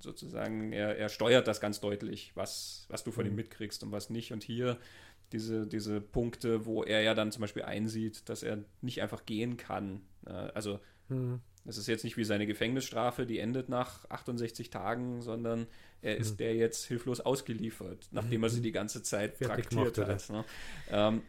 sozusagen, 0.02 0.72
er, 0.72 0.96
er 0.96 1.08
steuert 1.08 1.46
das 1.46 1.60
ganz 1.60 1.80
deutlich, 1.80 2.32
was, 2.34 2.86
was 2.88 3.04
du 3.04 3.10
von 3.12 3.24
ihm 3.24 3.32
mhm. 3.32 3.36
mitkriegst 3.36 3.82
und 3.82 3.92
was 3.92 4.10
nicht. 4.10 4.32
Und 4.32 4.42
hier 4.42 4.78
diese, 5.32 5.66
diese 5.66 6.00
Punkte, 6.00 6.66
wo 6.66 6.82
er 6.82 7.02
ja 7.02 7.14
dann 7.14 7.32
zum 7.32 7.40
Beispiel 7.40 7.62
einsieht, 7.62 8.28
dass 8.28 8.42
er 8.42 8.58
nicht 8.80 9.02
einfach 9.02 9.24
gehen 9.24 9.56
kann. 9.56 10.02
Äh, 10.26 10.30
also 10.30 10.80
mhm. 11.08 11.40
das 11.64 11.78
ist 11.78 11.86
jetzt 11.86 12.04
nicht 12.04 12.16
wie 12.16 12.24
seine 12.24 12.46
Gefängnisstrafe, 12.46 13.26
die 13.26 13.38
endet 13.38 13.68
nach 13.68 14.08
68 14.10 14.70
Tagen, 14.70 15.22
sondern 15.22 15.66
er 16.02 16.16
ist 16.16 16.32
mhm. 16.32 16.36
der 16.38 16.54
jetzt 16.56 16.84
hilflos 16.86 17.20
ausgeliefert, 17.20 18.08
nachdem 18.10 18.42
er 18.42 18.50
sie 18.50 18.60
die 18.60 18.72
ganze 18.72 19.02
Zeit 19.02 19.38
Fertig 19.38 19.68
traktiert 19.68 19.98
hat. 20.06 20.30
Ne? 20.30 20.44
Ähm, 20.90 21.22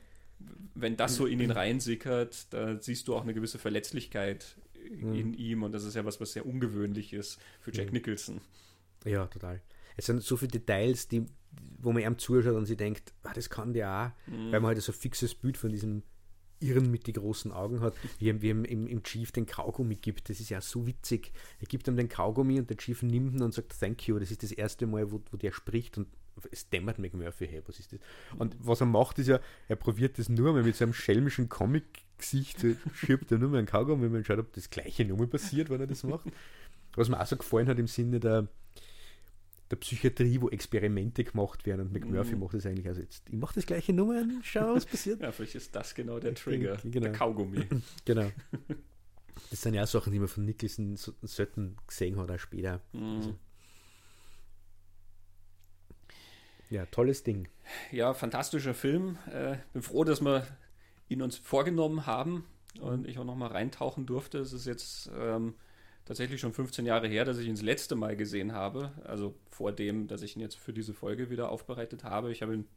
wenn 0.75 0.97
das 0.97 1.15
so 1.15 1.25
in 1.25 1.39
ihn 1.39 1.51
reinsickert, 1.51 2.53
da 2.53 2.81
siehst 2.81 3.07
du 3.07 3.15
auch 3.15 3.21
eine 3.21 3.33
gewisse 3.33 3.59
Verletzlichkeit 3.59 4.57
mhm. 4.89 5.15
in 5.15 5.33
ihm 5.33 5.63
und 5.63 5.71
das 5.71 5.83
ist 5.83 5.95
ja 5.95 6.05
was, 6.05 6.19
was 6.19 6.33
sehr 6.33 6.45
ungewöhnlich 6.45 7.13
ist 7.13 7.39
für 7.59 7.73
Jack 7.73 7.87
mhm. 7.87 7.93
Nicholson. 7.93 8.41
Ja, 9.05 9.27
total. 9.27 9.61
Es 9.95 10.05
sind 10.05 10.23
so 10.23 10.37
viele 10.37 10.51
Details, 10.51 11.07
die, 11.07 11.25
wo 11.79 11.91
man 11.91 12.03
ihm 12.03 12.17
zuschaut 12.17 12.55
und 12.55 12.65
sie 12.65 12.77
denkt, 12.77 13.13
ah, 13.23 13.33
das 13.33 13.49
kann 13.49 13.73
der 13.73 14.15
auch, 14.27 14.31
mhm. 14.31 14.51
weil 14.51 14.59
man 14.59 14.67
halt 14.69 14.81
so 14.81 14.91
ein 14.91 14.97
fixes 14.97 15.35
Bild 15.35 15.57
von 15.57 15.69
diesem 15.69 16.03
Irren 16.59 16.89
mit 16.89 17.07
den 17.07 17.13
großen 17.13 17.51
Augen 17.51 17.81
hat, 17.81 17.93
wie 18.19 18.29
er, 18.29 18.41
wie 18.41 18.49
er 18.51 18.69
im, 18.69 18.87
im 18.87 19.03
Chief 19.03 19.31
den 19.31 19.45
Kaugummi 19.45 19.95
gibt. 19.95 20.29
Das 20.29 20.39
ist 20.39 20.49
ja 20.49 20.61
so 20.61 20.87
witzig. 20.87 21.33
Er 21.59 21.67
gibt 21.67 21.87
ihm 21.87 21.97
den 21.97 22.07
Kaugummi 22.07 22.57
und 22.57 22.69
der 22.69 22.77
Chief 22.77 23.03
nimmt 23.03 23.35
ihn 23.35 23.41
und 23.41 23.53
sagt 23.53 23.77
Thank 23.77 24.07
you. 24.07 24.17
Das 24.17 24.31
ist 24.31 24.43
das 24.43 24.51
erste 24.51 24.87
Mal, 24.87 25.11
wo, 25.11 25.21
wo 25.29 25.37
der 25.37 25.51
spricht 25.51 25.97
und 25.97 26.07
es 26.51 26.69
dämmert 26.69 26.99
McMurphy, 26.99 27.47
hey, 27.47 27.61
was 27.65 27.79
ist 27.79 27.93
das? 27.93 27.99
Und 28.37 28.55
was 28.59 28.81
er 28.81 28.87
macht, 28.87 29.19
ist 29.19 29.27
ja, 29.27 29.39
er 29.67 29.75
probiert 29.75 30.17
das 30.19 30.29
nur 30.29 30.53
mal 30.53 30.63
mit 30.63 30.75
seinem 30.75 30.93
schelmischen 30.93 31.49
Comic-Gesicht, 31.49 32.65
schiebt 32.93 33.31
er 33.31 33.37
nur 33.37 33.49
mal 33.49 33.57
einen 33.57 33.67
Kaugummi 33.67 34.05
und 34.07 34.25
schaut, 34.25 34.39
ob 34.39 34.53
das 34.53 34.69
gleiche 34.69 35.05
nochmal 35.05 35.27
passiert, 35.27 35.69
wenn 35.69 35.79
er 35.79 35.87
das 35.87 36.03
macht. 36.03 36.25
Was 36.95 37.09
mir 37.09 37.19
auch 37.19 37.25
so 37.25 37.37
gefallen 37.37 37.67
hat 37.67 37.79
im 37.79 37.87
Sinne 37.87 38.19
der, 38.19 38.47
der 39.71 39.75
Psychiatrie, 39.77 40.39
wo 40.41 40.49
Experimente 40.49 41.23
gemacht 41.23 41.65
werden 41.65 41.81
und 41.81 41.93
McMurphy 41.93 42.35
mhm. 42.35 42.41
macht 42.41 42.53
das 42.53 42.65
eigentlich 42.65 42.87
also 42.87 43.01
jetzt. 43.01 43.23
Ich 43.27 43.35
mache 43.35 43.55
das 43.55 43.65
gleiche 43.65 43.93
Nummer 43.93 44.21
und 44.21 44.41
schau, 44.43 44.75
was 44.75 44.85
passiert. 44.85 45.21
ja, 45.21 45.31
vielleicht 45.31 45.55
ist 45.55 45.75
das 45.75 45.95
genau 45.95 46.19
der 46.19 46.35
Trigger, 46.35 46.77
genau. 46.83 47.05
der 47.05 47.11
Kaugummi. 47.11 47.65
genau. 48.05 48.31
Das 49.49 49.61
sind 49.61 49.73
ja 49.73 49.83
auch 49.83 49.87
Sachen, 49.87 50.13
die 50.13 50.19
man 50.19 50.27
von 50.27 50.45
Nicholson 50.45 50.95
so, 50.95 51.11
selten 51.23 51.75
gesehen 51.87 52.17
hat, 52.17 52.29
auch 52.29 52.39
später. 52.39 52.81
Mhm. 52.93 53.15
Also. 53.17 53.35
Ja, 56.73 56.87
tolles 56.87 57.21
Ding. 57.21 57.47
Ja, 57.91 58.15
fantastischer 58.15 58.73
Film. 58.73 59.19
Äh, 59.31 59.57
bin 59.73 59.83
froh, 59.83 60.03
dass 60.03 60.21
wir 60.21 60.47
ihn 61.07 61.21
uns 61.21 61.37
vorgenommen 61.37 62.07
haben 62.07 62.45
und 62.81 63.01
mhm. 63.01 63.09
ich 63.09 63.19
auch 63.19 63.25
noch 63.25 63.35
mal 63.35 63.51
reintauchen 63.51 64.07
durfte. 64.07 64.39
Es 64.39 64.53
ist 64.53 64.65
jetzt 64.65 65.11
ähm, 65.15 65.53
tatsächlich 66.03 66.41
schon 66.41 66.51
15 66.51 66.87
Jahre 66.87 67.07
her, 67.07 67.25
dass 67.25 67.37
ich 67.37 67.45
ihn 67.45 67.53
das 67.53 67.61
letzte 67.61 67.93
Mal 67.93 68.15
gesehen 68.15 68.53
habe. 68.53 68.91
Also 69.03 69.35
vor 69.51 69.71
dem, 69.71 70.07
dass 70.07 70.23
ich 70.23 70.35
ihn 70.35 70.39
jetzt 70.39 70.55
für 70.55 70.73
diese 70.73 70.95
Folge 70.95 71.29
wieder 71.29 71.49
aufbereitet 71.49 72.03
habe. 72.03 72.31
Ich 72.31 72.41
habe 72.41 72.55
ihn 72.55 72.67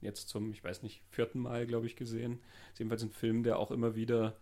jetzt 0.00 0.28
zum, 0.28 0.50
ich 0.50 0.64
weiß 0.64 0.82
nicht, 0.82 1.04
vierten 1.08 1.38
Mal, 1.38 1.64
glaube 1.64 1.86
ich, 1.86 1.94
gesehen. 1.94 2.40
Ist 2.72 2.80
jedenfalls 2.80 3.04
ein 3.04 3.12
Film, 3.12 3.44
der 3.44 3.60
auch 3.60 3.70
immer 3.70 3.94
wieder 3.94 4.36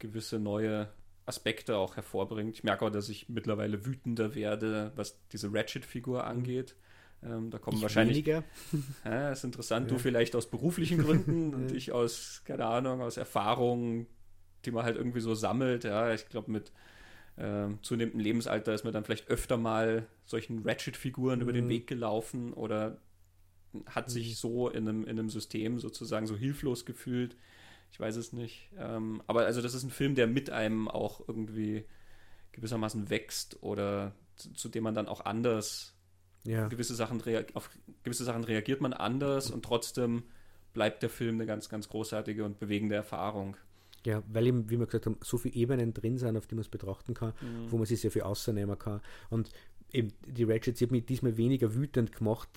gewisse 0.00 0.40
neue 0.40 0.92
Aspekte 1.24 1.76
auch 1.76 1.94
hervorbringt. 1.94 2.56
Ich 2.56 2.64
merke 2.64 2.84
auch, 2.84 2.90
dass 2.90 3.10
ich 3.10 3.28
mittlerweile 3.28 3.86
wütender 3.86 4.34
werde, 4.34 4.90
was 4.96 5.20
diese 5.28 5.54
Ratchet-Figur 5.54 6.26
angeht. 6.26 6.74
Ähm, 7.22 7.50
da 7.50 7.58
kommen 7.58 7.76
ich 7.76 7.82
wahrscheinlich. 7.82 8.16
Weniger. 8.16 8.44
Ja, 9.04 9.30
ist 9.30 9.44
interessant. 9.44 9.90
Ja. 9.90 9.96
Du 9.96 10.02
vielleicht 10.02 10.34
aus 10.36 10.48
beruflichen 10.48 10.98
Gründen 11.04 11.54
und 11.54 11.72
ich 11.72 11.92
aus, 11.92 12.42
keine 12.44 12.66
Ahnung, 12.66 13.02
aus 13.02 13.16
Erfahrungen, 13.16 14.06
die 14.64 14.70
man 14.70 14.84
halt 14.84 14.96
irgendwie 14.96 15.20
so 15.20 15.34
sammelt. 15.34 15.84
Ja, 15.84 16.12
ich 16.12 16.28
glaube, 16.28 16.50
mit 16.50 16.72
äh, 17.36 17.68
zunehmendem 17.82 18.20
Lebensalter 18.20 18.72
ist 18.72 18.84
mir 18.84 18.92
dann 18.92 19.04
vielleicht 19.04 19.28
öfter 19.28 19.56
mal 19.56 20.06
solchen 20.24 20.60
Ratchet-Figuren 20.60 21.36
mhm. 21.36 21.42
über 21.42 21.52
den 21.52 21.66
mhm. 21.66 21.70
Weg 21.70 21.86
gelaufen 21.86 22.52
oder 22.52 22.98
hat 23.86 24.08
mhm. 24.08 24.12
sich 24.12 24.38
so 24.38 24.68
in 24.68 24.88
einem, 24.88 25.04
in 25.04 25.18
einem 25.18 25.30
System 25.30 25.78
sozusagen 25.78 26.26
so 26.26 26.36
hilflos 26.36 26.84
gefühlt. 26.86 27.36
Ich 27.92 28.00
weiß 28.00 28.16
es 28.16 28.32
nicht. 28.32 28.70
Ähm, 28.78 29.22
aber 29.26 29.46
also 29.46 29.62
das 29.62 29.74
ist 29.74 29.82
ein 29.82 29.90
Film, 29.90 30.14
der 30.14 30.26
mit 30.26 30.50
einem 30.50 30.88
auch 30.88 31.26
irgendwie 31.26 31.84
gewissermaßen 32.52 33.10
wächst 33.10 33.62
oder 33.62 34.14
zu, 34.36 34.52
zu 34.52 34.68
dem 34.68 34.84
man 34.84 34.94
dann 34.94 35.08
auch 35.08 35.24
anders 35.24 35.96
ja. 36.44 36.68
gewisse 36.68 36.94
Sachen 36.94 37.22
auf 37.54 37.70
gewisse 38.02 38.24
Sachen 38.24 38.44
reagiert 38.44 38.80
man 38.80 38.92
anders 38.92 39.50
und 39.50 39.64
trotzdem 39.64 40.24
bleibt 40.72 41.02
der 41.02 41.10
Film 41.10 41.36
eine 41.36 41.46
ganz, 41.46 41.68
ganz 41.68 41.88
großartige 41.88 42.44
und 42.44 42.58
bewegende 42.58 42.94
Erfahrung. 42.94 43.56
Ja, 44.06 44.22
weil 44.32 44.46
eben, 44.46 44.70
wie 44.70 44.78
wir 44.78 44.86
gesagt 44.86 45.06
haben, 45.06 45.16
so 45.22 45.36
viele 45.36 45.54
Ebenen 45.54 45.92
drin 45.92 46.16
sind, 46.16 46.36
auf 46.36 46.46
die 46.46 46.54
man 46.54 46.62
es 46.62 46.68
betrachten 46.68 47.12
kann, 47.12 47.34
mhm. 47.40 47.70
wo 47.70 47.76
man 47.76 47.86
sich 47.86 48.00
sehr 48.00 48.10
viel 48.10 48.22
außernehmen 48.22 48.78
kann. 48.78 49.00
Und 49.28 49.50
eben 49.92 50.12
die 50.26 50.44
Ratchet 50.44 50.80
hat 50.80 50.90
mich 50.90 51.04
diesmal 51.04 51.36
weniger 51.36 51.74
wütend 51.74 52.12
gemacht. 52.12 52.48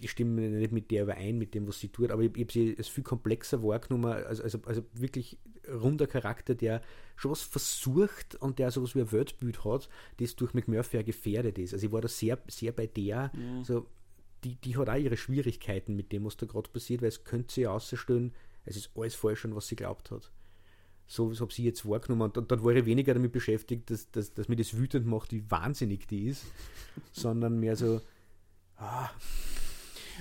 Ich 0.00 0.10
stimme 0.10 0.42
nicht 0.42 0.72
mit 0.72 0.90
der 0.90 1.04
überein, 1.04 1.38
mit 1.38 1.54
dem, 1.54 1.66
was 1.66 1.78
sie 1.78 1.88
tut, 1.88 2.10
aber 2.10 2.22
ich, 2.22 2.34
ich 2.34 2.42
habe 2.42 2.52
sie 2.52 2.74
als 2.76 2.88
viel 2.88 3.04
komplexer 3.04 3.62
wahrgenommen, 3.62 4.12
also, 4.12 4.42
also, 4.42 4.58
also 4.64 4.82
wirklich 4.92 5.38
runder 5.70 6.06
Charakter, 6.06 6.54
der 6.54 6.82
schon 7.16 7.30
was 7.30 7.42
versucht 7.42 8.34
und 8.36 8.58
der 8.58 8.70
sowas 8.70 8.94
wie 8.94 9.00
ein 9.00 9.12
Weltbild 9.12 9.64
hat, 9.64 9.88
das 10.18 10.36
durch 10.36 10.54
McMurphy 10.54 10.98
ja 10.98 11.02
gefährdet 11.02 11.58
ist. 11.58 11.74
Also 11.74 11.86
ich 11.86 11.92
war 11.92 12.00
da 12.00 12.08
sehr, 12.08 12.38
sehr 12.48 12.72
bei 12.72 12.86
der, 12.86 13.30
mhm. 13.34 13.64
so, 13.64 13.86
die, 14.44 14.56
die 14.56 14.76
hat 14.76 14.88
auch 14.88 14.96
ihre 14.96 15.16
Schwierigkeiten 15.16 15.96
mit 15.96 16.12
dem, 16.12 16.24
was 16.24 16.36
da 16.36 16.46
gerade 16.46 16.70
passiert, 16.70 17.02
weil 17.02 17.08
es 17.08 17.24
könnte 17.24 17.54
sie 17.54 17.66
außerstellen, 17.66 18.32
es 18.64 18.76
ist 18.76 18.90
alles 18.94 19.14
falsch 19.14 19.44
an 19.44 19.54
was 19.54 19.68
sie 19.68 19.76
glaubt 19.76 20.10
hat. 20.10 20.30
So 21.06 21.34
habe 21.40 21.52
sie 21.52 21.64
jetzt 21.64 21.88
wahrgenommen. 21.88 22.30
Und 22.30 22.52
dann 22.52 22.62
war 22.62 22.72
ich 22.72 22.86
weniger 22.86 23.14
damit 23.14 23.32
beschäftigt, 23.32 23.90
dass, 23.90 24.10
dass, 24.12 24.32
dass 24.32 24.48
mir 24.48 24.56
das 24.56 24.76
wütend 24.76 25.06
macht, 25.06 25.32
wie 25.32 25.50
wahnsinnig 25.50 26.06
die 26.06 26.28
ist, 26.28 26.44
sondern 27.12 27.58
mehr 27.58 27.76
so, 27.76 28.00
ah. 28.76 29.10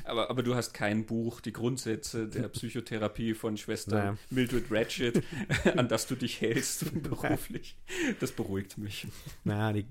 Aber, 0.04 0.30
aber 0.30 0.44
du 0.44 0.56
hast 0.56 0.74
kein 0.74 1.06
Buch, 1.06 1.42
die 1.42 1.54
Grundsätze 1.54 2.28
der 2.28 2.48
Psychotherapie 2.50 3.34
von 3.34 3.58
Schwester 3.58 3.96
naja. 3.96 4.18
Mildred 4.30 4.66
Ratchet, 4.70 5.24
an 5.76 5.88
das 5.88 6.08
du 6.08 6.16
dich 6.16 6.42
hältst 6.42 6.86
beruflich. 7.04 7.78
Das 8.20 8.32
beruhigt 8.32 8.78
mich. 8.78 9.08
Nein, 9.44 9.76
ich, 9.76 9.86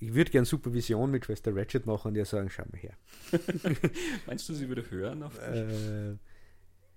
ich 0.00 0.14
würde 0.14 0.30
gern 0.30 0.44
Supervision 0.44 1.10
mit 1.10 1.24
Schwester 1.24 1.54
Ratchet 1.54 1.86
machen 1.86 2.08
und 2.08 2.14
ihr 2.14 2.24
sagen, 2.24 2.50
schau 2.50 2.64
mal 2.70 2.78
her. 2.78 2.96
Meinst 4.26 4.48
du, 4.48 4.54
sie 4.54 4.68
würde 4.68 4.90
hören 4.90 5.22
auf 5.22 5.34
dich? 5.34 5.56
Äh, 5.56 6.16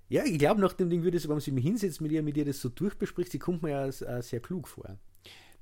ja, 0.09 0.23
ich 0.25 0.39
glaube, 0.39 0.59
nach 0.59 0.73
dem 0.73 0.89
Ding 0.89 1.03
würde 1.03 1.19
sie, 1.19 1.29
wenn 1.29 1.39
sie 1.39 1.51
mich 1.51 1.63
hinsetzt 1.63 2.01
mit 2.01 2.11
ihr, 2.11 2.23
mit 2.23 2.35
ihr 2.35 2.45
das 2.45 2.59
so 2.59 2.69
durchbespricht, 2.69 3.31
sie 3.31 3.39
kommt 3.39 3.61
mir 3.61 3.69
ja 3.69 3.87
äh, 3.87 4.21
sehr 4.21 4.39
klug 4.39 4.67
vor. 4.67 4.97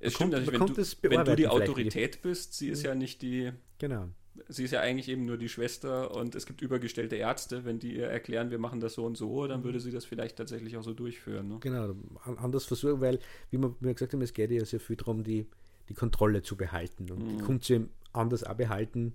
Es 0.00 0.14
stimmt, 0.14 0.32
kommt, 0.32 0.48
also 0.48 0.52
wenn, 0.52 1.12
du, 1.14 1.16
wenn 1.16 1.24
du 1.24 1.36
die 1.36 1.48
Autorität 1.48 2.22
bist, 2.22 2.54
sie 2.54 2.68
ist 2.68 2.82
ja 2.84 2.94
nicht 2.94 3.20
die. 3.20 3.52
Genau. 3.78 4.08
Sie 4.48 4.64
ist 4.64 4.70
ja 4.70 4.80
eigentlich 4.80 5.08
eben 5.08 5.24
nur 5.24 5.36
die 5.36 5.48
Schwester 5.48 6.14
und 6.14 6.34
es 6.34 6.46
gibt 6.46 6.62
übergestellte 6.62 7.16
Ärzte. 7.16 7.64
Wenn 7.64 7.78
die 7.78 7.96
ihr 7.96 8.06
erklären, 8.06 8.50
wir 8.50 8.58
machen 8.58 8.80
das 8.80 8.94
so 8.94 9.04
und 9.04 9.16
so, 9.16 9.46
dann 9.46 9.64
würde 9.64 9.80
sie 9.80 9.90
das 9.90 10.04
vielleicht 10.04 10.36
tatsächlich 10.36 10.76
auch 10.76 10.82
so 10.82 10.92
durchführen. 10.92 11.48
Ne? 11.48 11.56
Genau, 11.60 11.94
anders 12.36 12.64
versuchen, 12.64 13.00
weil, 13.00 13.18
wie 13.50 13.58
wir, 13.58 13.70
wie 13.80 13.86
wir 13.86 13.94
gesagt 13.94 14.12
haben, 14.12 14.22
es 14.22 14.32
geht 14.32 14.50
ja 14.50 14.64
sehr 14.64 14.80
viel 14.80 14.96
darum, 14.96 15.24
die, 15.24 15.46
die 15.88 15.94
Kontrolle 15.94 16.42
zu 16.42 16.56
behalten. 16.56 17.10
Und 17.10 17.24
mhm. 17.24 17.38
die 17.38 17.44
kommt 17.44 17.64
sie 17.64 17.86
anders 18.12 18.44
auch 18.44 18.54
behalten, 18.54 19.14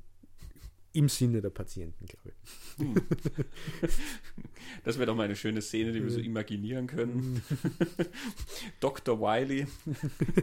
im 0.94 1.10
Sinne 1.10 1.42
der 1.42 1.50
Patienten, 1.50 2.06
glaube 2.06 2.30
ich. 2.30 2.86
Hm. 2.86 2.96
Das 4.84 4.98
wäre 4.98 5.08
doch 5.08 5.16
mal 5.16 5.24
eine 5.24 5.36
schöne 5.36 5.62
Szene, 5.62 5.92
die 5.92 6.04
wir 6.04 6.10
so 6.10 6.20
imaginieren 6.20 6.88
können. 6.88 7.42
Dr. 8.80 9.20
Wiley 9.20 9.68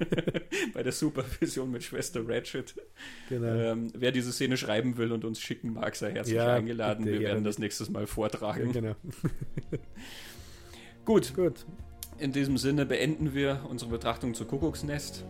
bei 0.74 0.82
der 0.82 0.93
Supervision 0.93 1.70
mit 1.70 1.85
Schwester 1.85 2.27
Ratchet. 2.27 2.74
Genau. 3.28 3.47
Ähm, 3.47 3.93
wer 3.94 4.12
diese 4.12 4.32
Szene 4.32 4.56
schreiben 4.56 4.97
will 4.97 5.12
und 5.12 5.24
uns 5.24 5.40
schicken 5.40 5.72
mag, 5.72 5.94
sei 5.94 6.12
herzlich 6.12 6.36
ja, 6.36 6.55
eingeladen. 6.55 7.05
Bitte, 7.05 7.20
wir 7.20 7.28
werden 7.28 7.44
das 7.44 7.59
nächstes 7.59 7.90
Mal 7.90 8.06
vortragen. 8.06 8.66
Ja, 8.66 8.72
genau. 8.72 8.94
Gut. 11.05 11.35
Gut. 11.35 11.64
In 12.18 12.32
diesem 12.32 12.59
Sinne 12.59 12.86
beenden 12.86 13.35
wir 13.35 13.64
unsere 13.68 13.90
Betrachtung 13.90 14.35
zu 14.35 14.44
Kuckucksnest. 14.44 15.24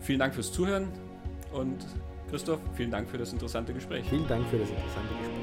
Vielen 0.00 0.18
Dank 0.18 0.34
fürs 0.34 0.52
Zuhören 0.52 0.88
und 1.52 1.86
Christoph, 2.32 2.60
vielen 2.72 2.90
Dank 2.90 3.10
für 3.10 3.18
das 3.18 3.30
interessante 3.30 3.74
Gespräch. 3.74 4.06
Vielen 4.08 4.26
Dank 4.26 4.46
für 4.48 4.56
das 4.56 4.70
interessante 4.70 5.14
Gespräch. 5.18 5.41